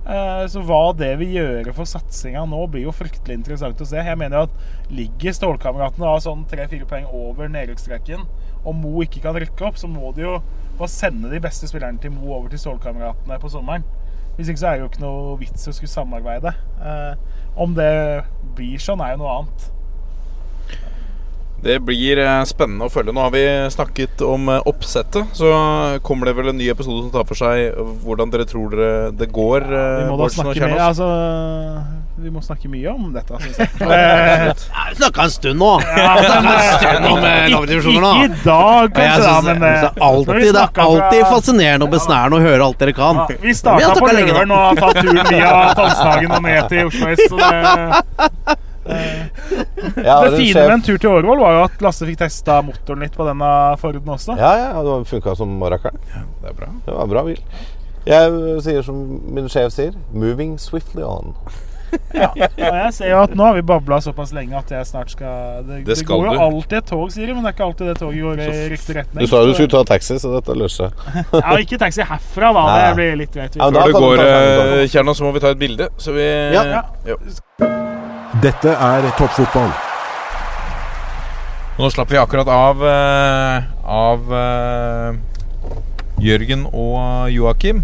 Eh, 0.07 0.45
så 0.53 0.61
hva 0.63 0.93
det 0.95 1.09
vil 1.19 1.33
gjøre 1.35 1.73
for 1.75 1.89
satsinga 1.91 2.45
nå, 2.47 2.61
blir 2.71 2.85
jo 2.87 2.95
fryktelig 2.95 3.41
interessant 3.41 3.81
å 3.83 3.89
se. 3.91 3.99
Jeg 4.07 4.21
mener 4.21 4.39
jo 4.39 4.47
at 4.47 4.93
ligger 4.95 5.35
Stålkameratene 5.35 6.07
da 6.07 6.21
sånn 6.23 6.45
tre-fire 6.47 6.87
poeng 6.87 7.09
over 7.11 7.51
nedrykksstreken, 7.51 8.23
og 8.63 8.79
Mo 8.79 9.03
ikke 9.03 9.25
kan 9.27 9.35
rykke 9.39 9.67
opp, 9.67 9.81
så 9.83 9.91
må 9.91 10.13
de 10.15 10.23
jo 10.29 10.37
bare 10.79 10.93
sende 10.93 11.31
de 11.33 11.41
beste 11.43 11.67
spillerne 11.67 11.99
til 12.03 12.15
Mo 12.15 12.37
over 12.37 12.53
til 12.55 12.63
Stålkameratene 12.63 13.41
på 13.43 13.51
sommeren. 13.51 13.83
Hvis 14.37 14.49
ikke 14.53 14.61
så 14.61 14.69
er 14.69 14.77
det 14.77 14.85
jo 14.85 14.91
ikke 14.91 15.05
noe 15.05 15.39
vits 15.41 15.69
å 15.69 15.73
skulle 15.73 15.93
samarbeide. 15.93 16.53
Eh, 16.77 17.15
om 17.57 17.73
det 17.77 17.93
blir 18.57 18.83
sånn, 18.83 19.01
er 19.01 19.15
jo 19.15 19.23
noe 19.23 19.39
annet. 19.39 19.71
Det 21.63 21.79
blir 21.83 22.19
eh, 22.21 22.43
spennende 22.47 22.87
å 22.87 22.93
følge. 22.93 23.13
Nå 23.17 23.23
har 23.25 23.31
vi 23.35 23.43
snakket 23.73 24.21
om 24.23 24.49
eh, 24.53 24.61
oppsettet. 24.69 25.33
Så 25.35 25.49
kommer 26.07 26.29
det 26.29 26.35
vel 26.39 26.51
en 26.53 26.59
ny 26.61 26.69
episode 26.71 27.07
som 27.07 27.13
tar 27.15 27.25
for 27.27 27.39
seg 27.39 27.73
hvordan 28.05 28.31
dere 28.31 28.45
tror 28.47 28.75
dere 28.77 29.11
det 29.17 29.31
går. 29.35 29.65
Ja, 29.67 29.87
Vi 30.03 30.11
må 30.11 30.19
da 30.19 30.27
Bårdsen 30.27 30.45
snakke 30.45 30.69
mer, 30.69 30.83
altså 30.91 31.09
Vi 32.23 32.31
må 32.33 32.41
snakke 32.45 32.69
mye 32.73 32.93
om 32.93 33.09
dette, 33.17 33.41
syns 33.43 33.59
jeg. 33.59 33.69
Ja, 33.87 34.85
Vi 34.93 34.99
snakka 35.01 35.25
en 35.27 35.33
stund 35.35 35.59
nå. 35.61 35.73
Ja, 35.81 36.13
snakket 36.21 36.45
men- 36.45 36.53
en 36.53 36.69
stund 36.77 37.09
om 37.11 37.25
eh, 37.25 37.49
Ikke- 37.49 37.57
nå. 37.57 38.13
ikke 38.13 38.29
i 38.29 38.45
dag, 38.45 38.93
kanskje, 38.95 39.17
da, 39.17 39.33
synes- 39.33 39.49
men, 39.49 39.61
det, 39.65 39.73
eh, 39.73 39.91
vi 39.97 40.07
alltid, 40.11 40.45
Det 40.47 40.63
er 40.63 40.85
alltid 40.87 41.25
fascinerende 41.33 41.89
og 41.89 41.93
besnærende 41.97 42.39
å 42.39 42.45
høre 42.47 42.69
alt 42.69 42.79
dere 42.85 42.93
kan. 43.01 43.25
Vi 43.33 43.37
Men 43.43 43.59
starta 43.59 43.91
på. 43.97 44.13
Løren 44.21 44.55
og 44.55 44.63
har 44.69 44.81
tatt 44.85 45.03
turen 45.03 45.25
via 45.33 45.75
Tannstagen 45.81 46.31
og 46.39 46.43
ned 46.47 46.69
til 46.71 46.87
Oslo 46.93 47.11
S. 47.17 47.27
Så 47.27 47.37
det, 47.43 48.57
Ja, 48.87 50.17
det 50.25 50.37
fine 50.37 50.53
sjef- 50.53 50.67
med 50.67 50.75
en 50.79 50.85
tur 50.87 50.99
til 50.99 51.11
Årvoll 51.11 51.41
var 51.41 51.57
jo 51.57 51.63
at 51.67 51.83
Lasse 51.85 52.07
fikk 52.09 52.19
testa 52.25 52.61
motoren 52.65 53.03
litt 53.07 53.17
på 53.17 53.27
denne 53.29 53.51
Forden 53.81 54.13
også. 54.17 54.37
Ja, 54.39 54.53
ja, 54.61 54.83
det 54.87 54.99
funka 55.11 55.37
som 55.39 55.57
rakkeren. 55.63 55.99
det 56.43 56.51
er 56.53 56.59
bra. 56.59 56.73
Det 56.87 56.95
var 56.95 57.03
en 57.03 57.15
bra 57.15 57.25
bil. 57.27 57.41
Jeg 58.07 58.61
sier 58.63 58.85
som 58.87 59.01
min 59.35 59.49
sjef 59.51 59.73
sier 59.75 59.95
'moving 60.15 60.59
swiftly 60.63 61.03
on'. 61.03 61.35
Ja, 62.15 62.29
og 62.35 62.59
jeg 62.59 62.93
ser 62.97 63.11
jo 63.13 63.21
at 63.23 63.35
nå 63.39 63.45
har 63.47 63.55
vi 63.55 63.63
babla 63.67 64.01
såpass 64.03 64.33
lenge 64.35 64.57
at 64.59 64.71
jeg 64.71 64.87
snart 64.89 65.11
skal 65.11 65.63
Det, 65.67 65.87
det, 65.87 65.97
skal 66.01 66.19
går 66.19 66.35
jo 66.35 66.41
alltid 66.41 66.79
et 66.79 66.89
tog, 66.91 67.13
sier 67.15 67.27
de, 67.31 67.35
men 67.35 67.45
det 67.45 67.53
er 67.53 67.57
ikke 67.57 67.65
alltid 67.69 67.87
det 67.87 67.97
toget 68.01 68.23
går 68.27 68.43
i 68.43 68.69
riktig 68.75 68.97
retning. 68.99 69.23
Du 69.23 69.31
sa 69.31 69.41
jo 69.43 69.47
du 69.47 69.55
skulle 69.55 69.71
ta 69.71 69.85
taxi, 69.95 70.19
så 70.19 70.35
dette 70.35 70.59
løser 70.59 70.91
seg. 70.91 71.33
Ja, 71.45 71.57
ikke 71.63 71.79
taxi 71.79 72.03
herfra, 72.03 72.53
da. 72.53 72.67
Nei. 72.67 72.79
Det 72.89 72.95
blir 73.01 73.17
litt 73.23 73.35
greit. 73.35 73.57
Ja, 73.57 73.71
Før 73.71 73.87
det 73.87 74.01
går, 74.03 74.25
eh, 74.27 74.55
da. 74.61 74.87
Kjernås, 74.93 75.23
så 75.23 75.25
må 75.29 75.33
vi 75.33 75.41
ta 75.47 75.55
et 75.55 75.59
bilde. 75.63 75.89
Så 75.97 76.13
vi 76.17 76.27
Ja. 76.55 76.83
Ja. 77.07 77.95
Dette 78.43 78.69
er 78.69 79.07
toppfotball. 79.17 79.71
Nå 81.79 81.89
slapp 81.93 82.11
vi 82.13 82.19
akkurat 82.21 82.49
av 82.53 82.83
eh, 82.85 83.65
Av 83.97 84.33
eh, 84.37 85.17
Jørgen 86.21 86.67
og 86.69 87.31
Joakim. 87.33 87.81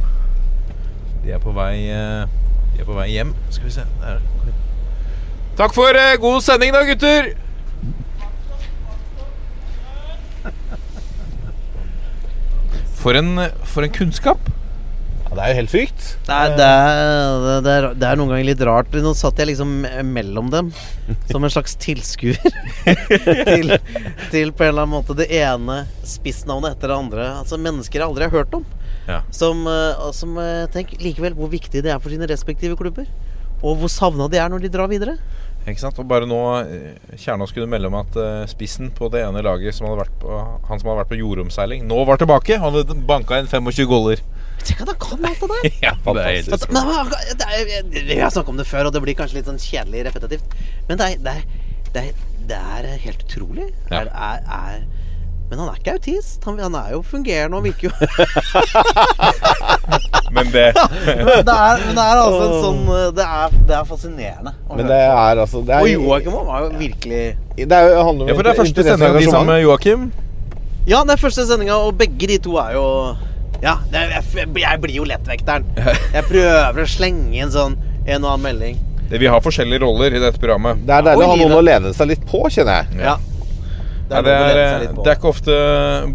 De 1.23 1.33
er 1.33 1.41
på 1.41 1.55
vei 1.57 1.87
eh, 1.89 2.29
De 2.75 2.83
er 2.83 2.89
på 2.89 2.97
vei 2.99 3.09
hjem. 3.15 3.33
Skal 3.49 3.71
vi 3.71 3.75
se 3.79 3.87
Der. 4.03 4.21
Takk 5.57 5.73
for 5.77 5.97
god 6.21 6.45
sending, 6.45 6.73
da, 6.77 6.85
gutter! 6.89 7.33
For 13.03 13.17
en, 13.17 13.39
for 13.65 13.89
en 13.89 13.97
kunnskap. 13.97 14.53
Ja, 15.33 15.37
det 15.39 15.45
er 15.47 15.53
jo 15.55 15.61
helt 15.63 15.73
sykt. 15.73 16.03
Det 16.27 16.35
er, 16.37 16.51
det, 16.59 16.65
er, 16.69 17.61
det, 17.65 17.71
er, 17.73 17.85
det 17.97 18.05
er 18.05 18.19
noen 18.21 18.35
ganger 18.35 18.45
litt 18.51 18.63
rart. 18.69 18.97
Nå 19.01 19.15
satt 19.17 19.39
jeg 19.41 19.49
liksom 19.49 19.71
mellom 20.05 20.51
dem 20.53 20.69
som 21.31 21.41
en 21.41 21.53
slags 21.55 21.73
tilskuer 21.81 22.37
til, 23.49 23.73
til 24.29 24.53
på 24.53 24.67
en 24.67 24.69
eller 24.69 24.83
annen 24.85 24.93
måte 24.93 25.17
det 25.17 25.31
ene 25.33 25.87
spissnavnet 26.05 26.77
etter 26.77 26.93
det 26.93 26.99
andre. 26.99 27.31
Altså 27.39 27.57
Mennesker 27.57 28.03
jeg 28.03 28.11
aldri 28.11 28.29
har 28.29 28.35
hørt 28.35 28.59
om. 28.61 28.67
Ja. 29.09 29.23
Som, 29.33 29.65
eh, 29.73 30.05
som 30.13 30.37
eh, 30.37 30.67
tenk 30.75 30.93
likevel 31.01 31.33
hvor 31.39 31.49
viktig 31.55 31.81
det 31.81 31.95
er 31.95 32.03
for 32.03 32.13
sine 32.13 32.29
respektive 32.29 32.77
klubber. 32.77 33.09
Og 33.65 33.81
hvor 33.81 33.89
savna 33.95 34.29
de 34.29 34.37
er 34.37 34.53
når 34.53 34.67
de 34.67 34.73
drar 34.77 34.93
videre. 34.93 35.17
Ikke 35.65 35.81
sant? 35.81 35.97
Og 35.97 36.13
bare 36.13 36.29
nå 36.29 36.43
eh, 36.61 37.17
Kjernås 37.17 37.57
kunne 37.57 37.73
melde 37.73 37.89
om 37.89 37.97
at 38.03 38.21
spissen 38.53 38.93
på 38.93 39.09
det 39.17 39.25
ene 39.25 39.41
laget 39.49 39.81
som 39.81 39.89
hadde 39.89 40.05
vært 40.05 40.21
på, 40.21 40.45
Han 40.69 40.77
som 40.77 40.93
hadde 40.93 41.01
vært 41.07 41.15
på 41.17 41.23
jordomseiling, 41.23 41.89
nå 41.89 42.05
var 42.05 42.21
tilbake. 42.21 42.61
Han 42.61 42.83
hadde 42.83 43.01
banka 43.09 43.41
inn 43.41 43.49
25 43.49 43.89
goller. 43.89 44.21
Tenk 44.63 44.83
at 44.85 44.93
han 44.93 45.01
kan 45.03 45.29
alt 45.31 45.41
det 45.43 45.51
der! 45.51 45.77
Ja, 45.87 45.93
det 46.07 46.23
er 46.23 46.31
helt 46.37 46.53
Altså, 46.53 46.69
men, 46.71 46.83
det 47.39 47.47
er, 47.49 48.07
vi 48.07 48.19
har 48.21 48.31
snakket 48.31 48.55
om 48.55 48.63
det 48.63 48.67
før, 48.69 48.89
og 48.89 48.95
det 48.95 49.03
blir 49.05 49.19
kanskje 49.19 49.41
litt 49.41 49.51
sånn 49.51 49.61
kjedelig 49.63 50.07
repetitivt. 50.09 50.57
Men 50.89 51.01
det 51.01 51.09
er, 51.09 51.23
det 51.23 51.33
er, 51.33 51.45
det 51.93 52.03
er, 52.03 52.27
det 52.51 52.59
er 52.59 52.91
helt 53.07 53.25
utrolig. 53.27 53.71
Ja. 53.91 54.03
Er, 54.03 54.13
er, 54.13 54.39
er, 54.59 54.85
men 55.53 55.61
han 55.61 55.69
er 55.69 55.81
ikke 55.83 55.93
autist. 55.99 56.41
Han, 56.49 56.57
han 56.63 56.75
er 56.79 56.95
jo 56.95 57.03
fungerende 57.05 57.59
og 57.59 57.67
virker 57.67 57.91
jo 57.91 57.93
Men 60.33 60.49
det 60.49 60.71
men 60.73 61.27
det, 61.45 61.53
er, 61.53 61.83
men 61.83 61.99
det 61.99 62.05
er 62.07 62.21
altså 62.23 62.45
en 62.47 62.55
sånn 62.63 62.79
Det 63.19 63.27
er, 63.27 63.57
det 63.69 63.75
er 63.77 63.85
fascinerende. 63.91 64.53
Men 64.71 64.89
det 64.89 64.97
er 64.97 65.43
altså 65.43 65.61
det 65.61 65.75
er, 65.77 65.85
Og 65.85 65.93
Joakim 65.93 66.39
var 66.49 66.65
jo 66.65 66.71
virkelig 66.79 67.21
Det 67.59 67.69
er 67.69 67.99
handler 67.99 68.25
om 68.25 68.31
Ja, 68.33 68.39
for 68.39 68.49
det 68.49 68.55
er 68.55 68.61
første 68.63 68.87
sendinga 68.87 69.19
di 69.19 69.29
sammen 69.29 69.53
med 69.53 69.61
Joakim. 69.67 70.09
Ja, 70.89 71.03
det 71.05 71.19
er 71.19 71.21
første 71.21 71.45
sendinga, 71.47 71.77
og 71.85 72.01
begge 72.01 72.33
de 72.33 72.41
to 72.49 72.57
er 72.63 72.73
jo 72.79 72.87
Ja, 73.63 73.77
det 73.93 73.99
er, 74.01 74.15
jeg, 74.19 74.49
jeg 74.59 74.81
blir 74.83 74.97
jo 74.97 75.05
lettvekteren. 75.07 75.67
Jeg 76.17 76.25
prøver 76.27 76.83
å 76.83 76.87
slenge 76.91 77.31
inn 77.39 77.53
sånn 77.55 77.77
en 78.03 78.25
og 78.25 78.33
annen 78.33 78.43
melding. 78.49 78.81
Det- 79.09 79.21
Vi 79.23 79.29
har 79.31 79.41
forskjellige 79.45 79.85
roller 79.85 80.15
i 80.17 80.23
dette 80.23 80.41
programmet. 80.43 80.81
Det 80.87 80.97
er 80.97 81.05
deilig 81.13 81.27
å 81.27 81.31
ha 81.31 81.37
noen 81.45 81.59
å 81.61 81.63
lene 81.63 81.93
seg 81.95 82.09
litt 82.11 82.25
på, 82.27 82.41
kjenner 82.51 82.81
jeg. 82.83 83.05
Ja. 83.07 83.19
Det, 84.13 84.19
er, 84.29 84.59
seg 84.59 84.83
litt 84.83 84.97
det 85.05 85.09
er 85.09 85.17
ikke 85.17 85.29
ofte 85.31 85.55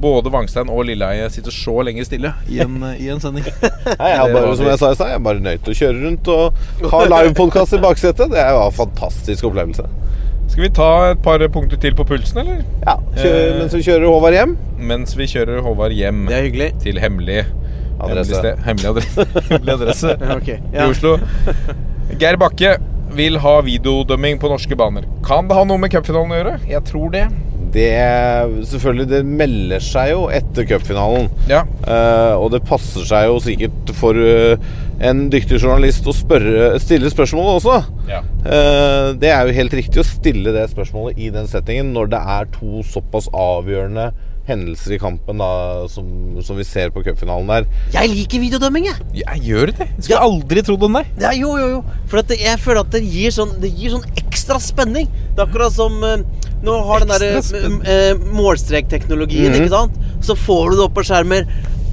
både 0.04 0.30
Vangstein 0.30 0.70
og 0.70 0.84
Lilleheie 0.86 1.30
sitter 1.34 1.56
så 1.56 1.80
lenge 1.88 2.04
stille 2.06 2.30
i 2.52 2.60
en, 2.62 2.76
i 3.04 3.08
en 3.10 3.22
sending. 3.24 3.48
Nei, 3.48 4.10
jeg, 4.12 4.20
er 4.20 4.34
bare, 4.36 4.52
som 4.60 4.68
jeg 4.70 4.82
sa 4.84 4.92
i 4.92 4.98
stad, 5.00 5.14
jeg 5.14 5.18
er 5.18 5.24
bare 5.26 5.42
nøyd 5.48 5.64
til 5.66 5.74
å 5.74 5.78
kjøre 5.80 6.04
rundt 6.04 6.30
og 6.36 6.92
ha 6.92 7.00
livepodkast 7.16 7.74
i 7.74 7.82
baksetet. 7.82 8.30
Det 8.36 8.44
er 8.44 8.52
jo 8.54 8.66
en 8.68 8.76
fantastisk 8.84 9.48
opplevelse. 9.50 9.88
Skal 10.48 10.64
vi 10.64 10.70
ta 10.74 10.90
et 11.12 11.22
par 11.22 11.44
punkter 11.54 11.78
til 11.82 11.96
på 11.98 12.06
pulsen, 12.08 12.40
eller? 12.44 12.62
Ja, 12.86 12.96
kjør, 13.20 13.40
mens 13.60 13.76
vi 13.76 13.82
kjører 13.86 14.08
Håvard 14.10 14.38
hjem. 14.38 14.54
Mens 14.90 15.16
vi 15.20 15.28
kjører 15.30 15.62
Håvard 15.66 15.96
hjem 15.98 16.26
Det 16.30 16.38
er 16.38 16.46
hyggelig. 16.48 16.70
til 16.84 17.00
hemmelig 17.04 17.42
Adresse. 17.98 18.04
Hemmelig, 18.08 18.36
sted, 18.38 18.60
hemmelig 18.66 18.90
adresse, 18.92 19.26
hemmelig 19.50 19.74
adresse 19.74 20.12
Ok, 20.38 20.50
i. 20.54 20.84
Oslo. 20.86 21.16
Geir 22.22 22.38
Bakke 22.38 22.76
vil 23.18 23.40
ha 23.42 23.56
videodømming 23.66 24.38
på 24.42 24.52
norske 24.52 24.78
baner. 24.78 25.08
Kan 25.26 25.50
det 25.50 25.58
ha 25.58 25.64
noe 25.66 25.82
med 25.82 25.90
cupfinalen 25.94 26.36
å 26.36 26.38
gjøre? 26.42 26.56
Jeg 26.70 26.84
tror 26.86 27.10
det. 27.16 27.26
Det 27.74 27.88
Selvfølgelig, 28.70 29.08
det 29.12 29.22
melder 29.28 29.82
seg 29.84 30.12
jo 30.14 30.28
etter 30.34 30.68
cupfinalen. 30.70 31.28
Ja. 31.50 31.64
Uh, 31.88 32.38
og 32.38 32.52
det 32.54 32.62
passer 32.70 33.06
seg 33.10 33.28
jo 33.32 33.40
sikkert 33.44 33.92
for 33.98 34.18
eh, 34.22 34.70
en 35.00 35.30
dyktig 35.30 35.60
journalist 35.62 36.08
å 36.10 36.14
spørre, 36.16 36.80
stille 36.82 37.10
spørsmålet 37.14 37.60
også. 37.60 37.76
Ja. 38.10 38.22
Eh, 38.46 39.12
det 39.22 39.30
er 39.30 39.46
jo 39.46 39.54
helt 39.60 39.74
riktig 39.78 40.02
å 40.02 40.08
stille 40.08 40.54
det 40.56 40.70
spørsmålet 40.72 41.20
i 41.22 41.30
den 41.30 41.46
settingen 41.48 41.94
når 41.94 42.10
det 42.16 42.22
er 42.38 42.50
to 42.56 42.82
såpass 42.88 43.28
avgjørende 43.34 44.12
hendelser 44.48 44.94
i 44.96 44.98
kampen 44.98 45.42
da, 45.44 45.86
som, 45.92 46.08
som 46.42 46.56
vi 46.56 46.64
ser 46.64 46.90
på 46.96 47.04
cupfinalen 47.04 47.50
der. 47.52 47.66
Jeg 47.92 48.10
liker 48.14 48.40
videodømming, 48.40 48.86
jeg. 48.88 48.96
Jeg 49.26 49.42
gjør 49.44 49.74
det. 49.76 49.88
Jeg 49.98 50.06
skulle 50.08 50.22
aldri 50.24 50.64
trodd 50.64 50.86
om 50.88 50.96
deg. 50.96 51.10
Ja, 51.20 51.34
jo, 51.36 51.52
jo, 51.60 51.68
jo. 51.76 51.82
For 52.08 52.22
at 52.24 52.32
jeg 52.32 52.62
føler 52.64 52.80
at 52.86 52.94
det 52.96 53.04
gir 53.04 53.36
sånn, 53.36 53.58
det 53.60 53.74
gir 53.76 53.92
sånn 53.98 54.08
ekstra 54.24 54.56
spenning. 54.64 55.10
Det 55.36 55.44
er 55.44 55.50
akkurat 55.50 55.76
som 55.76 56.00
eh, 56.08 56.24
Nå 56.64 56.74
har 56.88 57.04
den 57.04 57.12
derre 57.12 57.42
spenning. 57.46 57.82
eh, 57.86 58.16
målstrekteknologien, 58.34 59.52
Mhm. 59.52 59.60
ikke 59.68 59.70
sant? 59.76 60.00
Så 60.26 60.34
får 60.40 60.72
du 60.72 60.76
det 60.80 60.86
opp 60.88 60.96
på 60.96 61.04
skjermer. 61.06 61.44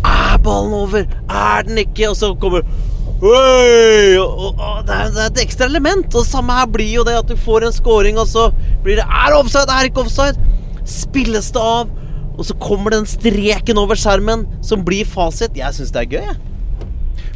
Er 0.05 0.39
ballen 0.39 0.73
over? 0.79 1.05
Er 1.29 1.63
den 1.67 1.77
ikke? 1.83 2.09
Og 2.11 2.17
så 2.17 2.31
kommer 2.41 2.63
Oi! 3.23 4.17
Og, 4.19 4.55
og, 4.59 4.81
det, 4.87 4.95
er, 4.95 5.13
det 5.15 5.23
er 5.23 5.29
et 5.31 5.43
ekstra 5.45 5.69
element. 5.71 6.09
Og 6.11 6.25
det 6.25 6.31
samme 6.31 6.57
her 6.59 6.71
blir 6.71 6.91
jo 7.01 7.05
det 7.07 7.15
at 7.19 7.29
du 7.31 7.37
får 7.41 7.69
en 7.69 7.77
scoring, 7.77 8.19
og 8.21 8.29
så 8.31 8.49
blir 8.85 8.99
det 9.01 9.07
Er 9.07 9.31
det 9.33 9.39
offside? 9.39 9.69
Er 9.69 9.85
det 9.85 9.93
ikke 9.93 10.05
offside? 10.07 10.49
Spilles 10.89 11.53
det 11.55 11.63
av? 11.63 11.93
Og 12.35 12.49
så 12.49 12.57
kommer 12.59 12.97
den 12.97 13.07
streken 13.07 13.79
over 13.79 13.99
skjermen 13.99 14.45
som 14.67 14.83
blir 14.85 15.07
fasit. 15.07 15.55
Jeg 15.57 15.77
syns 15.77 15.95
det 15.95 16.03
er 16.03 16.11
gøy, 16.17 16.27
jeg. 16.33 16.37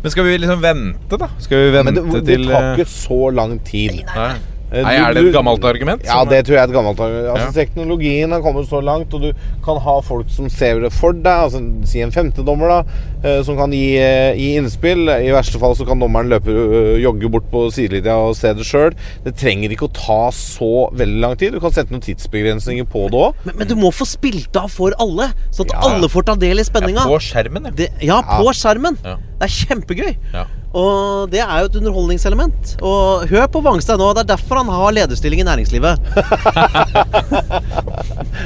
Men 0.03 0.15
skal 0.15 0.27
vi 0.27 0.37
liksom 0.39 0.63
vente, 0.63 1.19
da? 1.19 1.29
Skal 1.43 1.65
vi 1.65 1.71
vente 1.75 1.91
Men 1.93 1.97
det, 2.13 2.23
det 2.23 2.37
til 2.37 2.51
tar 2.51 2.65
eh, 2.65 2.73
ikke 2.77 2.91
så 2.91 3.21
lang 3.35 3.57
tid. 3.67 4.03
Nei. 4.07 4.15
Nei, 4.19 4.58
du- 4.71 4.77
er 4.85 5.15
det 5.15 5.25
et 5.27 5.33
gammelt 5.35 5.65
argument? 5.65 6.03
Ja, 6.05 6.25
det 6.25 6.45
tror 6.47 6.55
jeg 6.57 6.63
er 6.63 6.69
et 6.69 6.75
gammelt 6.77 7.01
argument. 7.01 7.29
Altså, 7.35 7.47
Ja. 7.47 7.65
Teknologien 7.65 8.31
har 8.33 8.41
kommet 8.41 8.69
så 8.69 8.83
langt, 8.85 9.13
og 9.15 9.21
du 9.23 9.33
kan 9.65 9.79
ha 9.81 10.01
folk 10.01 10.29
som 10.29 10.49
ser 10.49 10.81
det 10.81 10.93
for 10.93 11.13
deg. 11.13 11.25
Altså, 11.27 11.63
si 11.87 12.01
en 12.01 12.11
femtedommer, 12.11 12.69
da, 12.69 12.83
eh, 13.29 13.43
som 13.43 13.57
kan 13.57 13.71
gi, 13.73 13.97
eh, 13.99 14.35
gi 14.37 14.57
innspill. 14.59 15.09
I 15.09 15.31
verste 15.33 15.59
fall 15.59 15.75
så 15.75 15.87
kan 15.87 15.99
dommeren 15.99 16.29
løpe 16.29 16.53
jogge 17.01 17.31
bort 17.31 17.51
på 17.51 17.71
sidelinja 17.73 18.15
og 18.17 18.37
se 18.37 18.53
det 18.53 18.65
sjøl. 18.65 18.93
Det 19.25 19.35
trenger 19.37 19.71
ikke 19.71 19.89
å 19.89 19.93
ta 19.93 20.31
så 20.31 20.91
veldig 20.95 21.21
lang 21.21 21.37
tid. 21.37 21.53
Du 21.53 21.61
kan 21.61 21.71
sette 21.71 21.91
noen 21.91 22.03
tidsbegrensninger 22.05 22.85
på 22.85 23.09
det 23.11 23.19
òg. 23.19 23.35
Men, 23.45 23.57
men 23.59 23.69
du 23.69 23.75
må 23.77 23.91
få 23.93 24.05
spilt 24.07 24.55
av 24.57 24.71
for 24.71 24.93
alle, 25.01 25.33
sånn 25.51 25.67
at 25.67 25.73
Ja. 25.73 25.81
alle 25.95 26.09
får 26.09 26.25
ta 26.27 26.35
del 26.35 26.59
i 26.59 26.63
spenninga. 26.63 27.07
På 27.09 27.19
skjermen, 27.19 27.65
ja. 27.65 27.71
Det, 27.71 27.89
ja, 28.03 28.21
på 28.23 28.53
skjermen. 28.53 28.99
Ja. 29.05 29.17
Det 29.39 29.49
er 29.49 29.55
kjempegøy. 29.67 30.17
Ja. 30.35 30.45
Og 30.77 31.31
det 31.33 31.41
er 31.41 31.63
jo 31.63 31.69
et 31.71 31.77
underholdningselement. 31.81 32.75
Og 32.85 33.29
hør 33.31 33.47
på 33.53 33.63
Vangstad 33.65 34.01
nå. 34.01 34.11
Det 34.17 34.25
er 34.27 34.33
derfor 34.35 34.61
han 34.61 34.73
har 34.73 34.97
lederstilling 34.97 35.41
i 35.41 35.49
næringslivet. 35.49 35.99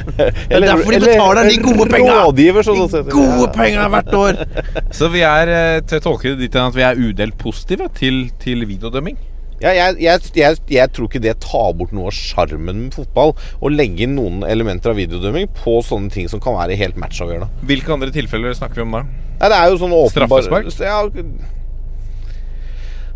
Det 0.03 0.57
er 0.57 0.63
derfor 0.63 0.91
de 0.91 0.99
betaler 0.99 1.49
de 1.49 1.57
gode 1.63 1.85
penga. 1.91 2.15
Sånn. 2.65 3.11
Gode 3.11 3.49
penger 3.55 3.91
hvert 3.93 4.15
år. 4.17 4.39
Så 4.97 5.09
vi 5.13 5.21
er 5.25 5.51
eh, 5.51 5.81
til 5.87 5.99
å 5.99 6.05
tolke 6.07 6.33
det 6.33 6.47
dit 6.47 6.57
hen 6.57 6.71
at 6.71 6.77
vi 6.77 6.85
er 6.85 6.99
udelt 6.99 7.37
positive 7.39 7.89
til, 7.97 8.25
til 8.41 8.65
videodømming? 8.69 9.17
Ja, 9.63 9.71
jeg, 9.71 10.01
jeg, 10.03 10.19
jeg, 10.35 10.59
jeg 10.75 10.91
tror 10.91 11.07
ikke 11.07 11.21
det 11.23 11.37
tar 11.43 11.69
bort 11.77 11.93
noe 11.95 12.09
av 12.11 12.15
sjarmen 12.17 12.81
med 12.81 12.97
fotball 12.97 13.31
å 13.63 13.71
legge 13.71 14.03
inn 14.03 14.17
noen 14.17 14.41
elementer 14.43 14.91
av 14.91 14.99
videodømming 14.99 15.47
på 15.61 15.77
sånne 15.87 16.11
ting 16.11 16.27
som 16.31 16.41
kan 16.43 16.57
være 16.57 16.75
helt 16.79 16.99
matchavgjørende. 16.99 17.63
Hvilke 17.69 17.93
andre 17.95 18.11
tilfeller 18.15 18.57
snakker 18.57 18.81
vi 18.81 18.87
om 18.89 18.97
da? 18.97 19.05
Ja, 19.39 19.51
det 19.53 19.59
er 19.59 19.71
jo 19.71 19.79
sånn 19.79 19.95
åpenbar 19.95 20.43
Straffespark? 20.43 20.83
Ja, 20.83 21.52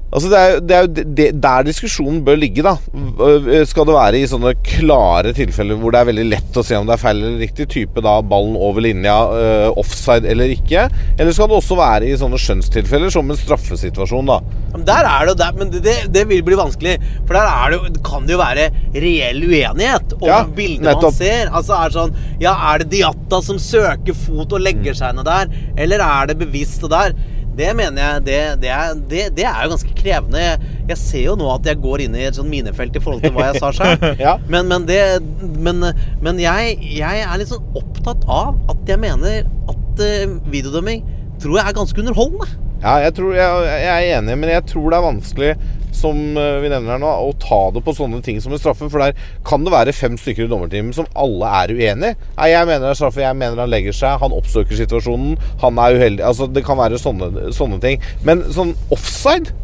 altså 0.08 0.30
det 0.32 0.40
er, 0.40 0.60
det 0.64 0.76
er 0.76 0.86
jo 0.86 1.06
det, 1.18 1.28
der 1.44 1.66
diskusjonen 1.68 2.22
bør 2.26 2.38
ligge, 2.40 2.64
da. 2.66 2.76
Øh, 2.94 3.66
Skal 3.68 3.88
det 3.90 3.96
være 3.96 4.22
i 4.22 4.30
sånne 4.30 4.54
klare 4.66 5.34
tilfeller 5.36 5.80
hvor 5.80 5.94
det 5.94 6.02
er 6.02 6.10
veldig 6.12 6.28
lett 6.32 6.60
å 6.60 6.64
se 6.66 6.78
om 6.80 6.88
det 6.88 6.96
er 6.96 7.02
feil 7.02 7.20
eller 7.20 7.42
riktig, 7.44 7.68
type 7.74 8.04
da 8.04 8.18
ballen 8.22 8.56
over 8.56 8.86
linja, 8.86 9.18
uh, 9.28 9.80
offside 9.80 10.28
eller 10.30 10.54
ikke? 10.54 10.88
Eller 11.18 11.36
skal 11.36 11.52
det 11.52 11.60
også 11.60 11.80
være 11.80 12.08
i 12.08 12.16
sånne 12.20 12.40
skjønnstilfeller, 12.42 13.12
som 13.14 13.28
en 13.28 13.40
straffesituasjon, 13.40 14.32
da? 14.32 14.40
Men 14.74 14.88
der 14.88 15.10
er 15.10 15.26
det 15.26 15.34
jo 15.34 15.38
der, 15.44 15.56
men 15.60 15.72
det, 15.76 15.98
det, 16.14 16.26
vil 16.30 16.44
bli 16.46 16.60
vanskelig. 16.60 16.98
For 17.28 17.38
der 17.38 17.52
er 17.52 17.76
det 17.76 18.04
kan 18.06 18.28
det 18.28 18.36
jo 18.36 18.42
være 18.42 18.68
reell 18.96 19.44
uenighet 19.44 20.18
om 20.20 20.28
Ja, 20.30 20.42
bildet 20.46 21.02
man 21.02 21.16
ser. 21.16 21.52
Altså 21.52 21.78
er 21.78 21.92
det 21.92 21.98
sånn 21.98 22.16
Ja, 22.44 22.54
er 22.72 22.84
det 22.84 22.92
Diatta 22.96 23.42
som 23.44 23.60
søker 23.62 24.16
fot 24.18 24.56
og 24.56 24.64
legger 24.64 24.96
seg 24.98 25.18
ned 25.18 25.28
der? 25.28 25.52
Eller 25.80 26.04
er 26.04 26.32
det 26.32 26.40
bevisst 26.42 26.84
det 26.86 26.94
der? 26.94 27.18
Det 27.58 27.72
mener 27.78 28.02
jeg 28.02 28.26
Det, 28.28 28.38
det, 28.62 28.70
er, 28.74 29.00
det, 29.12 29.22
det 29.38 29.46
er 29.50 29.64
jo 29.66 29.72
ganske 29.74 29.96
krevende. 29.98 30.44
Jeg, 30.88 30.98
ser 31.02 31.24
jo 31.26 31.36
nå 31.40 31.50
at 31.56 31.68
jeg 31.68 31.82
går 31.84 32.06
inn 32.06 32.16
i 32.18 32.28
et 32.28 32.38
sånn 32.38 32.50
minefelt 32.52 32.96
i 32.96 33.02
forhold 33.04 33.26
til 33.26 33.34
hva 33.36 33.50
jeg 33.50 33.62
sa 33.64 33.74
sjøl. 33.76 34.06
Ja. 34.28 34.38
Men, 34.50 34.70
men, 34.70 34.86
det, 34.88 35.00
men, 35.42 35.84
men 36.24 36.40
jeg, 36.42 36.78
jeg 36.98 37.26
er 37.26 37.40
litt 37.40 37.52
sånn 37.52 37.78
opptatt 37.78 38.24
av 38.30 38.58
at 38.72 38.90
jeg 38.90 39.02
mener 39.02 39.44
at 39.72 40.02
uh, 40.02 40.38
videodømming 40.52 41.04
tror 41.42 41.60
jeg 41.60 41.70
er 41.70 41.78
ganske 41.78 42.02
underholdende. 42.02 42.67
Ja, 42.78 43.00
jeg, 43.02 43.16
tror, 43.18 43.34
jeg, 43.34 43.68
jeg 43.82 43.90
er 43.90 44.20
enig, 44.20 44.38
men 44.38 44.52
jeg 44.54 44.66
tror 44.70 44.92
det 44.92 44.98
er 45.00 45.06
vanskelig, 45.08 45.52
som 45.98 46.18
øh, 46.38 46.60
vi 46.62 46.70
nevner 46.70 46.94
her 46.94 47.02
nå, 47.02 47.10
å 47.10 47.32
ta 47.42 47.60
det 47.74 47.82
på 47.86 47.94
sånne 47.98 48.20
ting 48.26 48.38
som 48.44 48.54
en 48.54 48.62
straffe. 48.62 48.90
For 48.94 49.02
der 49.02 49.18
kan 49.48 49.64
det 49.66 49.74
være 49.74 49.96
fem 49.98 50.18
stykker 50.20 50.46
i 50.46 50.52
dommerteamet 50.52 50.98
som 51.00 51.08
alle 51.18 51.50
er 51.64 51.74
uenig. 51.74 52.12
Nei, 52.38 52.50
jeg 52.52 52.70
mener 52.70 52.86
det 52.86 52.92
er 52.94 53.00
straffe, 53.00 53.24
jeg 53.26 53.40
mener 53.40 53.64
han 53.64 53.72
legger 53.74 53.96
seg, 53.98 54.20
han 54.22 54.36
oppsøker 54.38 54.78
situasjonen, 54.78 55.40
han 55.64 55.82
er 55.82 55.98
uheldig. 55.98 56.26
Altså, 56.28 56.50
det 56.54 56.66
kan 56.68 56.78
være 56.78 57.00
sånne, 57.02 57.48
sånne 57.58 57.80
ting. 57.82 58.04
Men 58.28 58.46
sånn 58.54 58.76
offside 58.94 59.56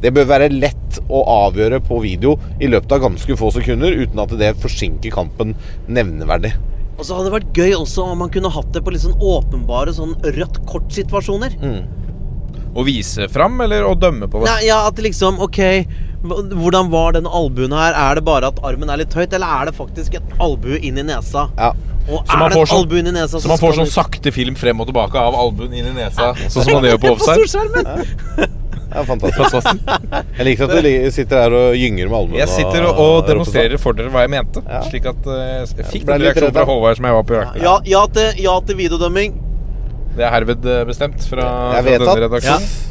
det 0.00 0.12
bør 0.16 0.28
være 0.30 0.48
lett 0.52 0.98
å 1.12 1.20
avgjøre 1.28 1.80
på 1.84 1.98
video 2.04 2.36
i 2.60 2.68
løpet 2.72 2.92
av 2.96 3.02
ganske 3.04 3.36
få 3.36 3.50
sekunder, 3.52 3.96
uten 4.00 4.20
at 4.22 4.32
det 4.40 4.54
forsinker 4.60 5.12
kampen 5.12 5.52
nevneverdig. 5.92 6.54
Og 6.96 7.06
så 7.08 7.16
hadde 7.16 7.30
det 7.30 7.34
vært 7.38 7.56
gøy 7.56 7.74
også 7.78 8.04
om 8.12 8.20
man 8.20 8.32
kunne 8.32 8.52
hatt 8.52 8.72
det 8.74 8.82
på 8.84 8.92
litt 8.92 9.04
sånn 9.04 9.20
åpenbare 9.24 9.92
sånn 9.96 10.16
rødt 10.36 10.60
kort-situasjoner. 10.68 11.56
Å 12.70 12.84
vise 12.86 13.26
fram, 13.32 13.58
eller 13.64 13.82
å 13.88 13.96
dømme 13.98 14.28
på 14.30 14.44
det? 14.44 14.50
Nei, 14.50 14.66
ja, 14.68 14.84
at 14.86 15.00
liksom 15.02 15.40
Ok, 15.42 15.58
hvordan 16.22 16.90
var 16.92 17.16
den 17.16 17.26
albuen 17.26 17.72
her? 17.74 17.96
Er 17.96 18.20
det 18.20 18.24
bare 18.26 18.50
at 18.52 18.60
armen 18.66 18.90
er 18.92 19.00
litt 19.02 19.14
høyt, 19.16 19.32
eller 19.34 19.46
er 19.60 19.70
det 19.70 19.74
faktisk 19.78 20.14
et 20.20 20.34
albue 20.38 20.78
inn 20.78 21.00
i 21.00 21.06
nesa? 21.08 21.48
Ja. 21.58 21.72
Og 22.10 22.24
Så 22.26 22.32
er 22.34 22.38
man 22.38 22.50
det 22.50 22.56
får 22.58 22.66
sånn- 22.70 23.08
i 23.08 23.10
nesa, 23.12 23.40
Så 23.40 23.48
man 23.48 23.58
får 23.58 23.74
sånn 23.80 23.90
sakte 23.90 24.32
film 24.32 24.54
frem 24.54 24.80
og 24.80 24.86
tilbake 24.86 25.14
av 25.18 25.34
albuen 25.34 25.72
inn 25.72 25.86
i 25.86 25.92
nesa, 25.92 26.34
sånn 26.48 26.64
som 26.64 26.72
man 26.74 26.84
gjør 26.84 26.98
på 26.98 27.06
På 27.08 27.12
offside? 27.18 27.46
storskjermen! 27.46 28.56
Ja, 28.90 29.04
fantastisk. 29.12 29.66
Jeg 30.38 30.46
liker 30.46 30.64
at 30.66 30.82
du 30.82 31.10
sitter 31.14 31.42
her 31.44 31.52
og 31.54 31.76
gynger 31.78 32.08
med 32.10 32.16
albuene. 32.18 32.38
Jeg 32.40 32.48
sitter 32.48 32.86
og, 32.88 32.98
og 32.98 33.26
demonstrerer 33.28 33.78
for 33.78 33.92
dere 33.94 34.10
hva 34.10 34.24
jeg 34.26 34.30
mente. 34.30 34.62
Slik 34.88 35.06
at 35.06 35.26
eh, 35.30 35.66
jeg 35.76 35.86
fikk 35.92 36.06
ble 36.08 36.16
den 36.18 36.26
reaksjonen 36.26 36.56
fra. 36.56 36.64
Håvard 36.66 36.96
som 36.98 37.06
jeg 37.06 37.14
var 37.14 37.22
på 37.28 37.36
jakt 37.38 37.62
Ja, 37.62 37.76
ja, 37.86 38.02
til, 38.06 38.42
ja 38.42 38.56
til 38.66 38.76
videodømming. 38.76 39.38
Det 40.16 40.26
er 40.26 40.32
herved 40.34 40.66
eh, 40.66 40.86
bestemt 40.88 41.26
fra, 41.28 41.50
fra 41.76 41.82
denne 41.86 41.98
redaksjonen. 42.00 42.24
redaksjonen. 42.26 42.86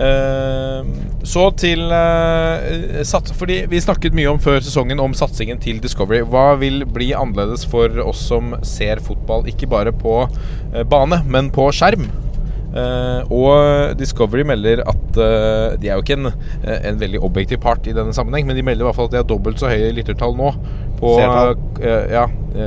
Uh, 0.00 0.86
så 1.26 1.42
til 1.58 1.82
uh, 1.90 3.02
sats, 3.04 3.34
Fordi 3.36 3.64
vi 3.68 3.80
snakket 3.82 4.14
mye 4.16 4.30
om 4.30 4.38
før 4.40 4.62
sesongen 4.64 5.02
om 5.02 5.12
satsingen 5.16 5.60
til 5.60 5.80
Discovery. 5.82 6.22
Hva 6.24 6.54
vil 6.60 6.86
bli 6.88 7.10
annerledes 7.16 7.66
for 7.68 7.98
oss 8.04 8.22
som 8.30 8.54
ser 8.64 9.02
fotball 9.04 9.48
ikke 9.50 9.68
bare 9.70 9.92
på 9.92 10.22
uh, 10.24 10.82
bane, 10.88 11.20
men 11.28 11.50
på 11.52 11.68
skjerm? 11.74 12.08
Uh, 12.70 13.26
og 13.34 13.98
Discovery 13.98 14.44
melder 14.46 14.84
at 14.86 15.16
uh, 15.18 15.72
De 15.74 15.88
er 15.88 15.96
jo 15.96 16.04
ikke 16.04 16.20
en, 16.20 16.28
en 16.62 17.00
veldig 17.00 17.18
objektiv 17.26 17.58
part 17.64 17.88
i 17.90 17.94
denne 17.96 18.14
sammenheng, 18.14 18.46
men 18.46 18.54
de 18.54 18.62
melder 18.62 18.86
i 18.86 18.88
hvert 18.88 18.98
fall 19.00 19.10
at 19.10 19.16
de 19.16 19.18
har 19.18 19.26
dobbelt 19.26 19.58
så 19.58 19.72
høye 19.72 19.90
lyttertall 19.96 20.38
nå 20.38 20.52
på 21.00 21.16
Seertall. 21.18 21.58
Uh, 21.82 22.06
ja, 22.14 22.24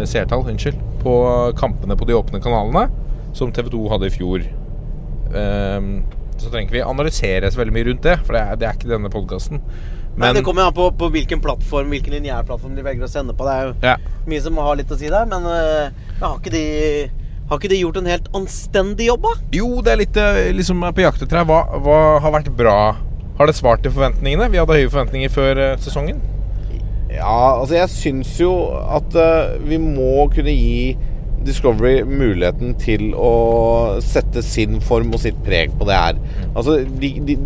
seertall, 0.10 0.44
unnskyld. 0.52 0.78
På 1.04 1.16
kampene 1.60 1.96
på 2.00 2.06
de 2.10 2.20
åpne 2.20 2.44
kanalene 2.44 2.90
som 3.34 3.52
TV 3.54 3.72
2 3.74 3.82
hadde 3.94 4.10
i 4.10 4.14
fjor. 4.14 4.46
Um, 5.34 5.90
så 6.38 6.50
trenger 6.50 6.68
ikke 6.68 6.78
vi 6.78 6.86
analysere 6.86 7.50
så 7.52 7.62
veldig 7.62 7.74
mye 7.76 7.88
rundt 7.90 8.06
det, 8.06 8.18
for 8.26 8.36
det 8.36 8.42
er, 8.44 8.58
det 8.60 8.68
er 8.68 8.78
ikke 8.78 8.92
denne 8.92 9.12
podkasten. 9.14 9.62
Men 10.18 10.38
det 10.38 10.44
kommer 10.46 10.68
an 10.68 10.76
på, 10.78 10.92
på 10.94 11.08
hvilken 11.10 11.40
plattform 11.42 11.88
Hvilken 11.90 12.14
lineærplattform 12.14 12.76
de 12.78 12.84
velger 12.86 13.08
å 13.08 13.10
sende 13.10 13.34
på. 13.34 13.48
Det 13.48 13.54
er 13.54 13.64
jo 13.66 13.72
Ja. 13.82 13.96
mye 14.30 14.42
som 14.46 14.60
har 14.62 14.76
litt 14.78 14.92
å 14.94 14.98
si 15.00 15.10
der, 15.10 15.26
men 15.30 15.48
uh, 15.50 15.90
har 16.22 16.38
ikke 16.38 16.54
de 16.54 16.66
har 17.50 17.60
ikke 17.60 17.70
de 17.74 17.80
gjort 17.82 17.98
en 18.00 18.08
helt 18.08 18.28
anstendig 18.38 19.10
jobb, 19.10 19.26
da? 19.26 19.34
Jo, 19.54 19.68
det 19.84 19.92
er 19.92 20.00
litt 20.00 20.18
eh, 20.18 20.54
liksom 20.56 20.80
på 20.96 21.04
jakt 21.04 21.22
etter 21.26 21.42
her. 21.42 21.48
Hva, 21.50 21.60
hva 21.84 21.98
har 22.24 22.32
vært 22.38 22.48
bra? 22.56 22.78
Har 23.38 23.50
det 23.50 23.56
svart 23.58 23.84
til 23.84 23.92
forventningene? 23.94 24.48
Vi 24.54 24.62
hadde 24.62 24.78
høye 24.78 24.90
forventninger 24.90 25.34
før 25.34 25.60
uh, 25.60 25.74
sesongen. 25.82 26.22
Ja, 27.12 27.60
altså 27.60 27.76
jeg 27.76 27.92
syns 27.94 28.32
jo 28.40 28.54
at 28.74 29.14
uh, 29.18 29.58
vi 29.68 29.78
må 29.82 30.30
kunne 30.34 30.56
gi 30.56 30.96
Discovery 31.46 32.04
muligheten 32.08 32.74
til 32.82 33.12
å 33.18 34.00
sette 34.04 34.44
sin 34.46 34.80
form 34.84 35.14
og 35.14 35.22
sitt 35.24 35.38
preg 35.46 35.74
på 35.80 35.88
det 35.90 35.98
her. 35.98 36.20
Altså, 36.54 36.80
de, 37.02 37.12
de, 37.28 37.38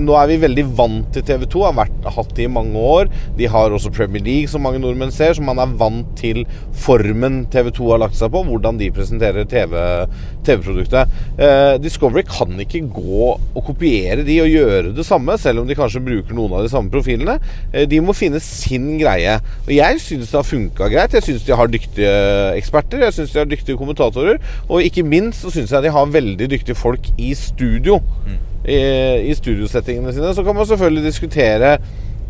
nå 0.00 0.16
er 0.18 0.30
vi 0.30 0.40
veldig 0.44 0.66
vant 0.76 1.08
til 1.14 1.24
TV 1.26 1.46
2, 1.50 1.64
har 1.68 1.76
vært, 1.78 2.08
hatt 2.14 2.34
det 2.36 2.46
i 2.46 2.52
mange 2.52 2.80
år. 2.80 3.10
De 3.38 3.48
har 3.50 3.74
også 3.74 3.92
Premier 3.94 4.24
League, 4.24 4.50
som 4.50 4.64
mange 4.64 4.80
nordmenn 4.82 5.14
ser, 5.14 5.36
så 5.36 5.44
man 5.44 5.60
er 5.62 5.74
vant 5.80 6.10
til 6.18 6.42
formen 6.84 7.44
TV 7.52 7.70
2 7.74 7.90
har 7.92 8.02
lagt 8.04 8.18
seg 8.18 8.32
på, 8.34 8.44
hvordan 8.48 8.80
de 8.80 8.90
presenterer 8.94 9.48
TV-produktet. 9.48 11.14
eh, 11.38 11.76
Discovery 11.82 12.24
kan 12.28 12.58
ikke 12.60 12.84
gå 12.94 13.30
og 13.34 13.62
kopiere 13.66 14.24
de 14.26 14.40
og 14.42 14.50
gjøre 14.50 14.94
det 14.96 15.06
samme, 15.06 15.36
selv 15.40 15.62
om 15.62 15.68
de 15.68 15.78
kanskje 15.78 16.02
bruker 16.04 16.36
noen 16.36 16.58
av 16.58 16.66
de 16.66 16.72
samme 16.72 16.92
profilene. 16.92 17.38
Eh, 17.72 17.86
de 17.90 18.00
må 18.04 18.16
finne 18.16 18.40
sin 18.42 18.94
greie. 19.00 19.38
Og 19.64 19.72
jeg 19.74 20.00
syns 20.02 20.30
det 20.30 20.40
har 20.40 20.48
funka 20.48 20.90
greit. 20.92 21.16
Jeg 21.16 21.28
syns 21.28 21.46
de 21.46 21.56
har 21.58 21.70
dyktige 21.70 22.14
eksperter. 22.58 23.04
Jeg 23.06 23.16
synes 23.18 23.32
de 23.34 23.42
har 23.42 23.43
dyktige 23.50 23.78
kommentatorer. 23.80 24.40
Og 24.68 24.84
ikke 24.84 25.04
minst 25.06 25.44
så 25.44 25.52
syns 25.54 25.72
jeg 25.74 25.86
de 25.86 25.92
har 25.94 26.14
veldig 26.14 26.48
dyktige 26.50 26.78
folk 26.78 27.10
i 27.18 27.34
studio. 27.38 28.00
I, 28.64 28.78
I 29.28 29.34
studiosettingene 29.36 30.12
sine. 30.16 30.32
Så 30.34 30.44
kan 30.44 30.56
man 30.56 30.66
selvfølgelig 30.66 31.04
diskutere 31.10 31.76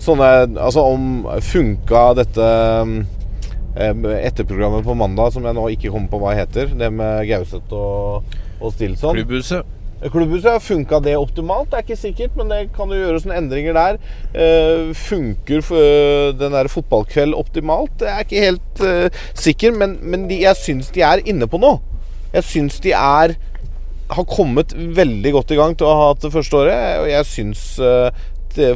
sånne 0.03 0.31
Altså 0.59 0.83
om 0.83 1.05
funka 1.41 2.01
dette 2.19 2.49
eh, 3.79 4.09
etterprogrammet 4.25 4.85
på 4.87 4.97
mandag, 4.99 5.33
som 5.35 5.47
jeg 5.47 5.57
nå 5.57 5.69
ikke 5.75 5.93
kommer 5.95 6.11
på 6.11 6.21
hva 6.23 6.35
heter, 6.37 6.75
det 6.79 6.91
med 6.93 7.25
Gauseth 7.31 7.73
og, 7.73 8.37
og 8.61 8.75
Stilson. 8.75 9.17
Klubbhuset. 9.17 9.81
Klubbhuset 10.13 10.51
har 10.51 10.61
funka 10.61 11.01
det 11.01 11.15
optimalt, 11.17 11.71
det 11.71 11.79
er 11.79 11.87
ikke 11.87 11.97
sikkert, 11.97 12.35
men 12.37 12.51
det 12.53 12.59
kan 12.77 12.91
jo 12.93 12.99
gjøres 12.99 13.25
noen 13.25 13.39
endringer 13.39 13.77
der. 13.77 13.99
Uh, 14.35 14.93
funker 14.97 15.65
øh, 15.65 16.35
den 16.37 16.53
der 16.53 16.69
fotballkveld 16.69 17.35
optimalt? 17.39 17.95
Det 18.01 18.11
er 18.11 18.27
ikke 18.27 18.45
helt 18.45 18.85
uh, 18.85 19.25
sikker, 19.33 19.73
men, 19.73 19.97
men 20.03 20.29
de, 20.29 20.43
jeg 20.45 20.61
syns 20.61 20.93
de 20.93 21.05
er 21.07 21.25
inne 21.25 21.49
på 21.49 21.61
noe. 21.63 21.81
Jeg 22.35 22.45
syns 22.51 22.81
de 22.85 22.93
er 22.93 23.37
har 24.15 24.27
kommet 24.29 24.75
veldig 24.77 25.33
godt 25.33 25.55
i 25.55 25.59
gang 25.59 25.77
til 25.79 25.89
å 25.89 25.95
ha 25.97 26.09
hatt 26.11 26.25
det 26.27 26.33
første 26.35 26.59
året, 26.61 26.99
og 27.01 27.09
jeg 27.09 27.29
syns 27.31 27.63
uh, 27.81 28.11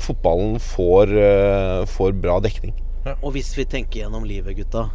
fotballen 0.02 0.56
får, 0.58 1.12
eh, 1.14 1.84
får 1.86 2.12
bra 2.18 2.40
dekning. 2.42 2.74
Og 3.22 3.30
hvis 3.36 3.52
vi 3.56 3.64
tenker 3.64 4.02
gjennom 4.02 4.24
livet, 4.26 4.56
gutta 4.56 4.88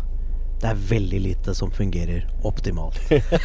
Det 0.64 0.70
er 0.72 0.84
veldig 0.88 1.18
lite 1.20 1.52
som 1.58 1.72
fungerer 1.76 2.22
optimalt. 2.48 2.96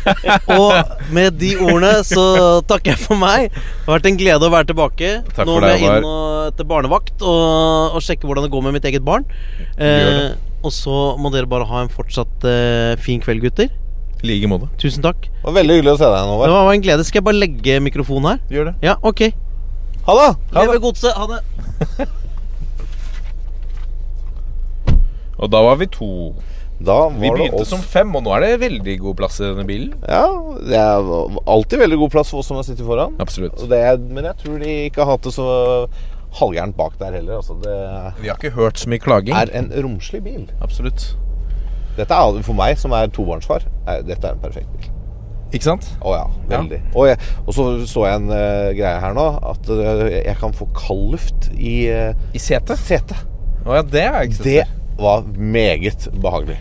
og 0.54 0.70
med 1.10 1.34
de 1.40 1.56
ordene 1.58 2.04
så 2.06 2.22
takker 2.70 2.92
jeg 2.92 3.00
for 3.02 3.18
meg. 3.18 3.48
Det 3.50 3.88
har 3.88 3.96
vært 3.96 4.06
en 4.12 4.18
glede 4.20 4.46
å 4.46 4.52
være 4.52 4.68
tilbake. 4.68 5.08
Takk 5.34 5.48
Nå 5.48 5.56
må 5.58 5.70
jeg 5.72 5.82
inn 5.82 6.06
og, 6.06 6.52
til 6.54 6.68
barnevakt 6.70 7.24
og, 7.26 7.96
og 7.98 8.04
sjekke 8.06 8.28
hvordan 8.28 8.46
det 8.46 8.52
går 8.52 8.62
med 8.68 8.76
mitt 8.76 8.86
eget 8.86 9.02
barn. 9.02 9.26
Eh, 9.82 10.28
og 10.62 10.70
så 10.74 10.94
må 11.18 11.32
dere 11.34 11.50
bare 11.50 11.66
ha 11.66 11.80
en 11.82 11.90
fortsatt 11.90 12.46
eh, 12.46 12.94
fin 13.02 13.18
kveld, 13.24 13.42
gutter. 13.42 13.66
I 14.22 14.30
like 14.30 14.50
måte. 14.50 14.70
Tusen 14.78 15.02
takk. 15.02 15.26
Det 15.26 15.42
var 15.48 15.56
veldig 15.58 15.74
hyggelig 15.80 15.96
å 15.96 15.98
se 15.98 16.06
deg 16.06 16.20
igjen, 16.20 16.30
Håvard. 16.36 16.52
Det 16.52 16.54
var 16.54 16.70
en 16.76 16.84
glede. 16.86 17.06
Skal 17.08 17.18
jeg 17.18 17.26
bare 17.32 17.40
legge 17.42 17.80
mikrofonen 17.82 18.30
her? 18.30 18.38
Gjør 18.54 18.70
det. 18.70 18.76
Ja, 18.86 18.94
ok. 19.02 19.24
Ha 20.06 20.16
det! 20.20 20.30
Leve 20.54 20.78
godset. 20.86 21.18
Ha 21.18 21.24
det. 21.34 21.40
Og 25.42 25.50
da 25.50 25.66
var 25.66 25.82
vi 25.82 25.90
to. 25.98 26.10
Vi 26.78 27.30
begynte 27.34 27.64
som 27.66 27.80
fem, 27.82 28.12
og 28.14 28.22
nå 28.22 28.34
er 28.36 28.44
det 28.44 28.50
veldig 28.62 28.98
god 29.02 29.16
plass 29.18 29.40
i 29.40 29.48
denne 29.48 29.64
bilen. 29.66 29.96
Ja, 30.06 30.26
det 30.62 30.78
er 30.78 31.08
alltid 31.50 31.82
veldig 31.82 31.98
god 32.04 32.12
plass 32.14 32.30
for 32.30 32.42
oss 32.42 32.50
som 32.50 32.60
har 32.60 32.66
sittet 32.68 32.86
foran. 32.86 33.16
Absolutt. 33.22 33.58
Det 33.70 33.80
er, 33.82 33.98
men 33.98 34.28
jeg 34.30 34.38
tror 34.44 34.60
de 34.62 34.76
ikke 34.86 35.02
har 35.02 35.16
hatt 35.16 35.26
det 35.26 35.34
så 35.34 35.48
halvgærent 36.38 36.76
bak 36.78 36.98
der 37.00 37.18
heller. 37.18 37.40
Altså, 37.40 37.56
det 37.62 37.74
Vi 38.22 38.28
har 38.28 38.38
ikke 38.38 38.54
hørt 38.54 38.78
så 38.78 38.90
mye 38.90 39.02
klaging. 39.02 39.34
er 39.36 39.50
en 39.58 39.72
romslig 39.84 40.22
bil. 40.24 40.46
Absolutt. 40.62 41.16
Dette 41.98 42.14
er, 42.14 42.42
for 42.46 42.54
meg 42.54 42.78
som 42.78 42.94
er 42.94 43.10
tobarnsfar, 43.10 43.66
er, 43.88 44.06
dette 44.06 44.26
er 44.26 44.36
en 44.36 44.42
perfekt 44.42 44.70
bil. 44.76 44.92
Ikke 45.48 45.64
sant? 45.64 45.86
Å 46.04 46.12
ja, 46.12 46.24
veldig. 46.50 46.78
Og, 46.92 47.08
jeg, 47.08 47.18
og 47.46 47.54
så 47.56 47.64
så 47.88 48.04
jeg 48.04 48.20
en 48.20 48.30
uh, 48.30 48.68
greie 48.76 49.00
her 49.00 49.14
nå, 49.16 49.26
at 49.48 49.70
uh, 49.72 50.04
jeg 50.12 50.36
kan 50.38 50.52
få 50.54 50.68
kald 50.76 51.14
luft 51.16 51.48
i 51.56 51.88
uh, 51.88 52.12
I 52.36 52.42
setet? 52.42 52.76
Sete. 52.78 53.16
Å 53.64 53.80
ja, 53.80 53.82
det 53.82 54.04
er 54.04 54.28
ikke 54.28 54.44
Det 54.44 54.64
var 55.00 55.24
meget 55.36 56.08
behagelig. 56.20 56.58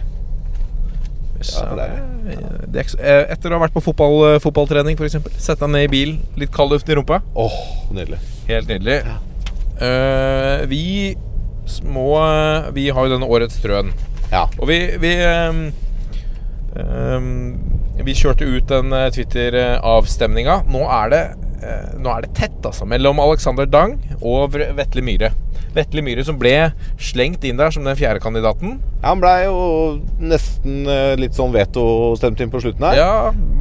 Ja, 1.37 1.75
det 2.67 2.79
er 2.81 2.89
så- 2.89 2.99
eh, 2.99 3.25
Etter 3.33 3.49
å 3.53 3.59
ha 3.59 3.67
vært 3.67 3.73
på 3.73 3.83
fotball, 3.83 4.33
eh, 4.33 4.39
fotballtrening, 4.39 4.97
f.eks. 4.97 5.17
Sette 5.37 5.59
deg 5.59 5.69
ned 5.69 5.83
i 5.85 5.91
bilen, 5.93 6.19
litt 6.35 6.51
kald 6.51 6.71
luft 6.71 6.89
i 6.89 6.95
rumpa. 6.95 7.21
Åh, 7.35 7.57
nydelig. 7.93 8.19
Helt 8.47 8.67
nydelig. 8.67 8.99
Eh, 9.79 10.65
vi 10.65 11.15
små 11.67 12.07
eh, 12.17 12.71
Vi 12.71 12.89
har 12.89 13.05
jo 13.07 13.17
denne 13.17 13.27
Årets 13.29 13.59
Trøen. 13.61 13.91
Ja. 14.31 14.47
Og 14.59 14.67
vi 14.67 14.97
Vi, 14.97 15.11
um, 15.23 15.71
um, 16.75 17.59
vi 18.03 18.13
kjørte 18.13 18.45
ut 18.47 18.67
den 18.67 18.93
eh, 18.93 19.09
Twitter-avstemninga. 19.11 20.63
Nå 20.69 20.83
er 21.03 21.09
det 21.13 21.21
eh, 21.31 21.46
Nå 21.97 22.11
er 22.13 22.21
det 22.27 22.33
tett, 22.37 22.59
altså. 22.65 22.85
Mellom 22.89 23.19
Alexander 23.23 23.65
Dang 23.65 23.95
og 24.21 24.53
Vetle 24.53 25.01
Myhre. 25.05 25.31
Vetle 25.77 26.01
Myhre 26.05 26.23
som 26.25 26.37
ble 26.41 26.53
slengt 27.01 27.43
inn 27.45 27.57
der 27.59 27.73
som 27.73 27.85
den 27.85 27.97
fjerde 27.97 28.21
kandidaten. 28.23 28.77
Ja, 29.01 29.11
han 29.11 29.21
blei 29.21 29.39
jo 29.45 29.57
nesten 30.21 30.85
eh, 30.89 31.15
litt 31.19 31.35
sånn 31.37 31.53
veto-stemt 31.53 32.39
inn 32.41 32.53
på 32.53 32.61
slutten 32.63 32.85
her. 32.87 32.97
Ja, 32.97 33.11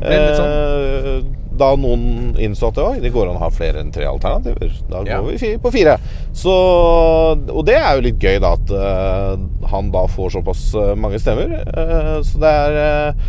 ble 0.00 0.20
litt 0.22 0.38
sånn. 0.38 0.54
Eh, 0.54 1.42
Da 1.56 1.70
noen 1.80 2.34
innså 2.36 2.68
at 2.68 2.76
oi, 2.82 2.98
det 3.00 3.08
går 3.14 3.30
an 3.30 3.38
å 3.38 3.40
ha 3.40 3.48
flere 3.48 3.80
enn 3.80 3.88
tre 3.88 4.04
alternativer. 4.04 4.74
Da 4.90 4.98
Ja. 5.08 5.22
går 5.24 5.38
vi 5.40 5.54
på 5.56 5.70
fire. 5.72 5.94
Så, 6.36 6.52
og 6.52 7.62
det 7.64 7.78
er 7.80 7.94
jo 7.96 8.02
litt 8.04 8.18
gøy, 8.20 8.36
da, 8.44 8.50
at 8.58 8.72
eh, 8.76 9.38
han 9.72 9.88
da 9.94 10.02
får 10.12 10.34
såpass 10.36 10.66
eh, 10.76 10.92
mange 11.00 11.16
stemmer. 11.22 11.54
Eh, 11.64 12.18
så 12.28 12.42
det 12.42 12.52
er 12.52 12.76
eh, 12.82 13.24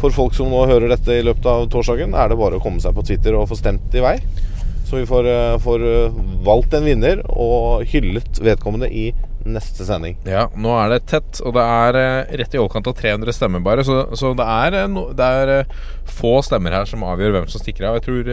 For 0.00 0.14
folk 0.16 0.36
som 0.36 0.48
nå 0.48 0.62
hører 0.70 0.88
dette 0.94 1.18
i 1.18 1.24
løpet 1.24 1.46
av 1.48 1.66
torsdagen, 1.72 2.14
er 2.16 2.30
det 2.32 2.38
bare 2.40 2.56
å 2.56 2.62
komme 2.64 2.80
seg 2.80 2.94
på 2.96 3.04
Twitter 3.04 3.36
og 3.36 3.50
få 3.50 3.58
stemt 3.58 3.92
i 3.96 4.04
vei. 4.04 4.16
Så 4.88 4.96
vi 4.96 5.06
får, 5.06 5.26
eh, 5.28 5.58
får 5.62 5.82
eh, 5.86 6.14
valgt 6.42 6.72
en 6.74 6.86
vinner 6.88 7.20
og 7.28 7.84
hyllet 7.86 8.40
vedkommende 8.42 8.88
i 8.90 9.10
neste 9.46 9.84
sending. 9.86 10.16
Ja, 10.26 10.48
nå 10.56 10.72
er 10.80 10.90
det 10.90 11.04
tett, 11.12 11.38
og 11.44 11.54
det 11.54 11.62
er 11.62 11.98
eh, 12.00 12.32
rett 12.40 12.56
i 12.56 12.58
overkant 12.58 12.90
av 12.90 12.96
300 12.98 13.36
stemmer 13.36 13.62
bare. 13.62 13.84
Så, 13.86 14.00
så 14.18 14.32
det 14.34 14.46
er, 14.48 14.78
det 15.14 15.28
er 15.44 15.76
få 16.08 16.40
stemmer 16.42 16.74
her 16.74 16.90
som 16.90 17.06
avgjør 17.06 17.36
hvem 17.36 17.46
som 17.52 17.62
stikker 17.62 17.86
av. 17.86 18.00
Jeg 18.00 18.08
tror 18.08 18.32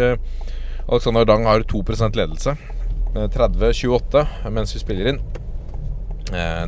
Alexander 0.88 1.28
Dang 1.28 1.46
har 1.46 1.68
2% 1.68 2.18
ledelse. 2.18 2.56
Eh, 3.14 3.28
30-28 3.36 4.26
mens 4.50 4.74
vi 4.74 4.82
spiller 4.82 5.14
inn. 5.14 5.22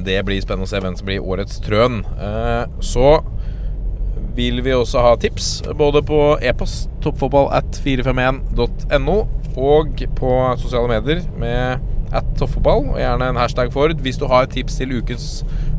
Det 0.06 0.22
blir 0.24 0.40
spennende 0.40 0.70
å 0.70 0.72
se 0.72 0.80
hvem 0.80 0.94
som 0.96 1.08
blir 1.10 1.26
årets 1.26 1.58
trøn. 1.66 1.98
Så 2.80 3.10
vil 4.38 4.62
vi 4.66 4.74
også 4.76 5.02
ha 5.04 5.16
tips, 5.20 5.62
både 5.78 6.02
på 6.06 6.20
e-post 6.46 6.90
toppfotball 7.04 7.50
at 7.56 7.80
451.no 7.86 9.18
og 9.60 10.04
på 10.16 10.34
sosiale 10.62 10.92
medier 10.92 11.24
med 11.40 11.86
at 12.16 12.26
toppfotball, 12.40 12.88
og 12.94 13.00
gjerne 13.02 13.30
en 13.30 13.40
hashtag 13.40 13.74
Ford 13.74 14.00
hvis 14.02 14.18
du 14.18 14.26
har 14.32 14.50
tips 14.50 14.80
til 14.80 14.96
ukens 14.98 15.28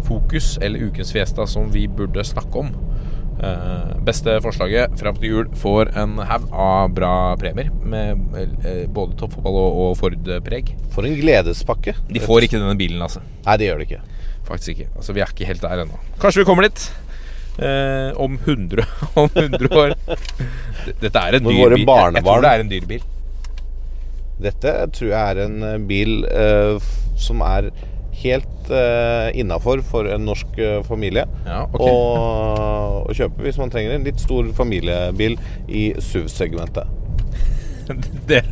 fokus 0.06 0.56
eller 0.62 0.90
ukens 0.90 1.12
fiesta 1.14 1.47
som 1.48 1.70
vi 1.74 1.86
burde 1.89 2.24
snakke 2.27 2.64
om. 2.64 2.70
Eh, 3.40 3.93
beste 4.05 4.35
forslaget 4.44 4.98
fram 5.01 5.16
til 5.16 5.31
jul 5.32 5.47
får 5.56 5.94
en 5.97 6.18
haug 6.28 6.48
av 6.52 6.90
bra 6.93 7.12
premier 7.40 7.70
med 7.81 8.20
eh, 8.36 8.85
både 8.93 9.16
toppfotball 9.20 9.56
og, 9.56 9.78
og 9.85 9.94
Ford-preg. 10.01 10.74
For 10.93 11.09
en 11.09 11.16
gledespakke. 11.16 11.97
De 12.10 12.20
får 12.20 12.47
ikke 12.47 12.60
denne 12.60 12.77
bilen, 12.78 13.01
altså. 13.02 13.24
Nei, 13.47 13.56
det 13.60 13.70
gjør 13.70 13.81
de 13.81 13.89
ikke. 13.89 14.02
Faktisk 14.51 14.74
ikke. 14.74 14.90
Altså, 14.97 15.16
Vi 15.16 15.24
er 15.24 15.32
ikke 15.32 15.48
helt 15.48 15.64
der 15.64 15.86
ennå. 15.86 16.02
Kanskje 16.20 16.43
vi 16.43 16.51
kommer 16.51 16.68
dit. 16.68 16.90
Eh, 17.61 18.11
om 18.16 18.39
100 18.41 18.87
Om 19.20 19.28
100 19.35 19.69
år. 19.77 19.95
Dette 21.01 21.20
er 21.20 21.37
en 21.37 21.45
dyr 21.45 21.74
bil. 21.77 21.85
Jeg, 21.85 22.15
jeg 22.16 22.24
tror 22.24 22.45
det 22.45 22.53
er 22.53 22.65
en 22.65 22.70
dyr 22.73 22.87
bil. 22.89 23.07
Dette 24.41 24.74
tror 24.97 25.11
jeg 25.11 25.35
er 25.35 25.43
en 25.45 25.62
eh, 25.69 25.78
bil 25.91 26.23
eh, 26.24 26.91
som 27.20 27.43
er 27.45 27.69
helt 28.23 28.70
eh, 28.73 29.28
innafor 29.41 29.82
for 29.87 30.09
en 30.12 30.24
norsk 30.28 30.59
eh, 30.61 30.81
familie 30.85 31.24
Ja, 31.47 31.62
okay. 31.69 31.89
å, 31.89 33.05
å 33.09 33.16
kjøpe 33.16 33.45
hvis 33.45 33.61
man 33.61 33.73
trenger 33.73 33.97
en 33.97 34.07
litt 34.09 34.20
stor 34.20 34.49
familiebil 34.57 35.37
i 35.69 35.91
SUV-segmentet. 36.01 36.99
Det, 38.31 38.43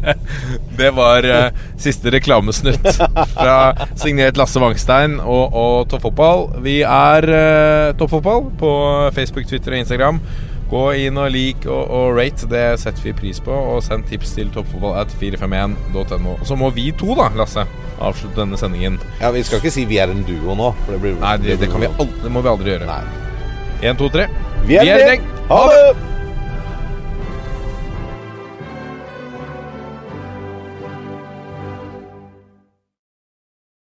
det 0.78 0.90
var 0.90 1.22
uh, 1.22 1.66
siste 1.78 2.10
reklamesnutt 2.10 2.88
fra 3.34 3.56
signert 3.98 4.38
Lasse 4.40 4.58
Wangstein 4.62 5.18
og, 5.22 5.54
og 5.54 5.88
Toppfotball. 5.92 6.48
Vi 6.64 6.80
er 6.82 7.28
uh, 7.30 7.96
Toppfotball 7.98 8.48
på 8.58 8.72
Facebook, 9.14 9.46
Twitter 9.46 9.76
og 9.76 9.84
Instagram. 9.84 10.22
Gå 10.68 10.82
inn 11.00 11.16
og 11.16 11.30
lik 11.32 11.64
og, 11.64 11.80
og 11.88 12.18
rate, 12.18 12.48
det 12.50 12.64
setter 12.82 13.06
vi 13.06 13.14
pris 13.16 13.40
på. 13.44 13.54
Og 13.54 13.80
send 13.84 14.04
tips 14.10 14.34
til 14.36 14.50
toppfotball 14.52 14.98
at 15.00 15.14
451.no. 15.20 16.36
Så 16.44 16.58
må 16.60 16.68
vi 16.76 16.90
to, 16.98 17.14
da, 17.16 17.30
Lasse, 17.38 17.64
avslutte 17.96 18.42
denne 18.42 18.60
sendingen. 18.60 19.00
Ja, 19.22 19.32
Vi 19.32 19.46
skal 19.46 19.62
ikke 19.62 19.72
si 19.72 19.86
vi 19.88 20.02
er 20.02 20.12
en 20.12 20.26
duo 20.28 20.58
nå. 20.58 20.74
For 20.84 20.96
det 20.96 21.00
blir, 21.06 21.16
Nei, 21.22 21.38
det, 21.44 21.56
det, 21.62 21.72
kan 21.72 21.86
vi 21.86 21.88
aldri, 21.94 22.20
det 22.26 22.34
må 22.34 22.44
vi 22.44 22.52
aldri 22.52 22.76
gjøre. 22.76 23.00
Én, 23.80 23.96
to, 23.96 24.12
tre. 24.12 24.28
Vi 24.68 24.76
er 24.76 24.92
en 24.92 25.04
gjeng. 25.06 25.28
Ha 25.48 25.64
det! 25.72 26.17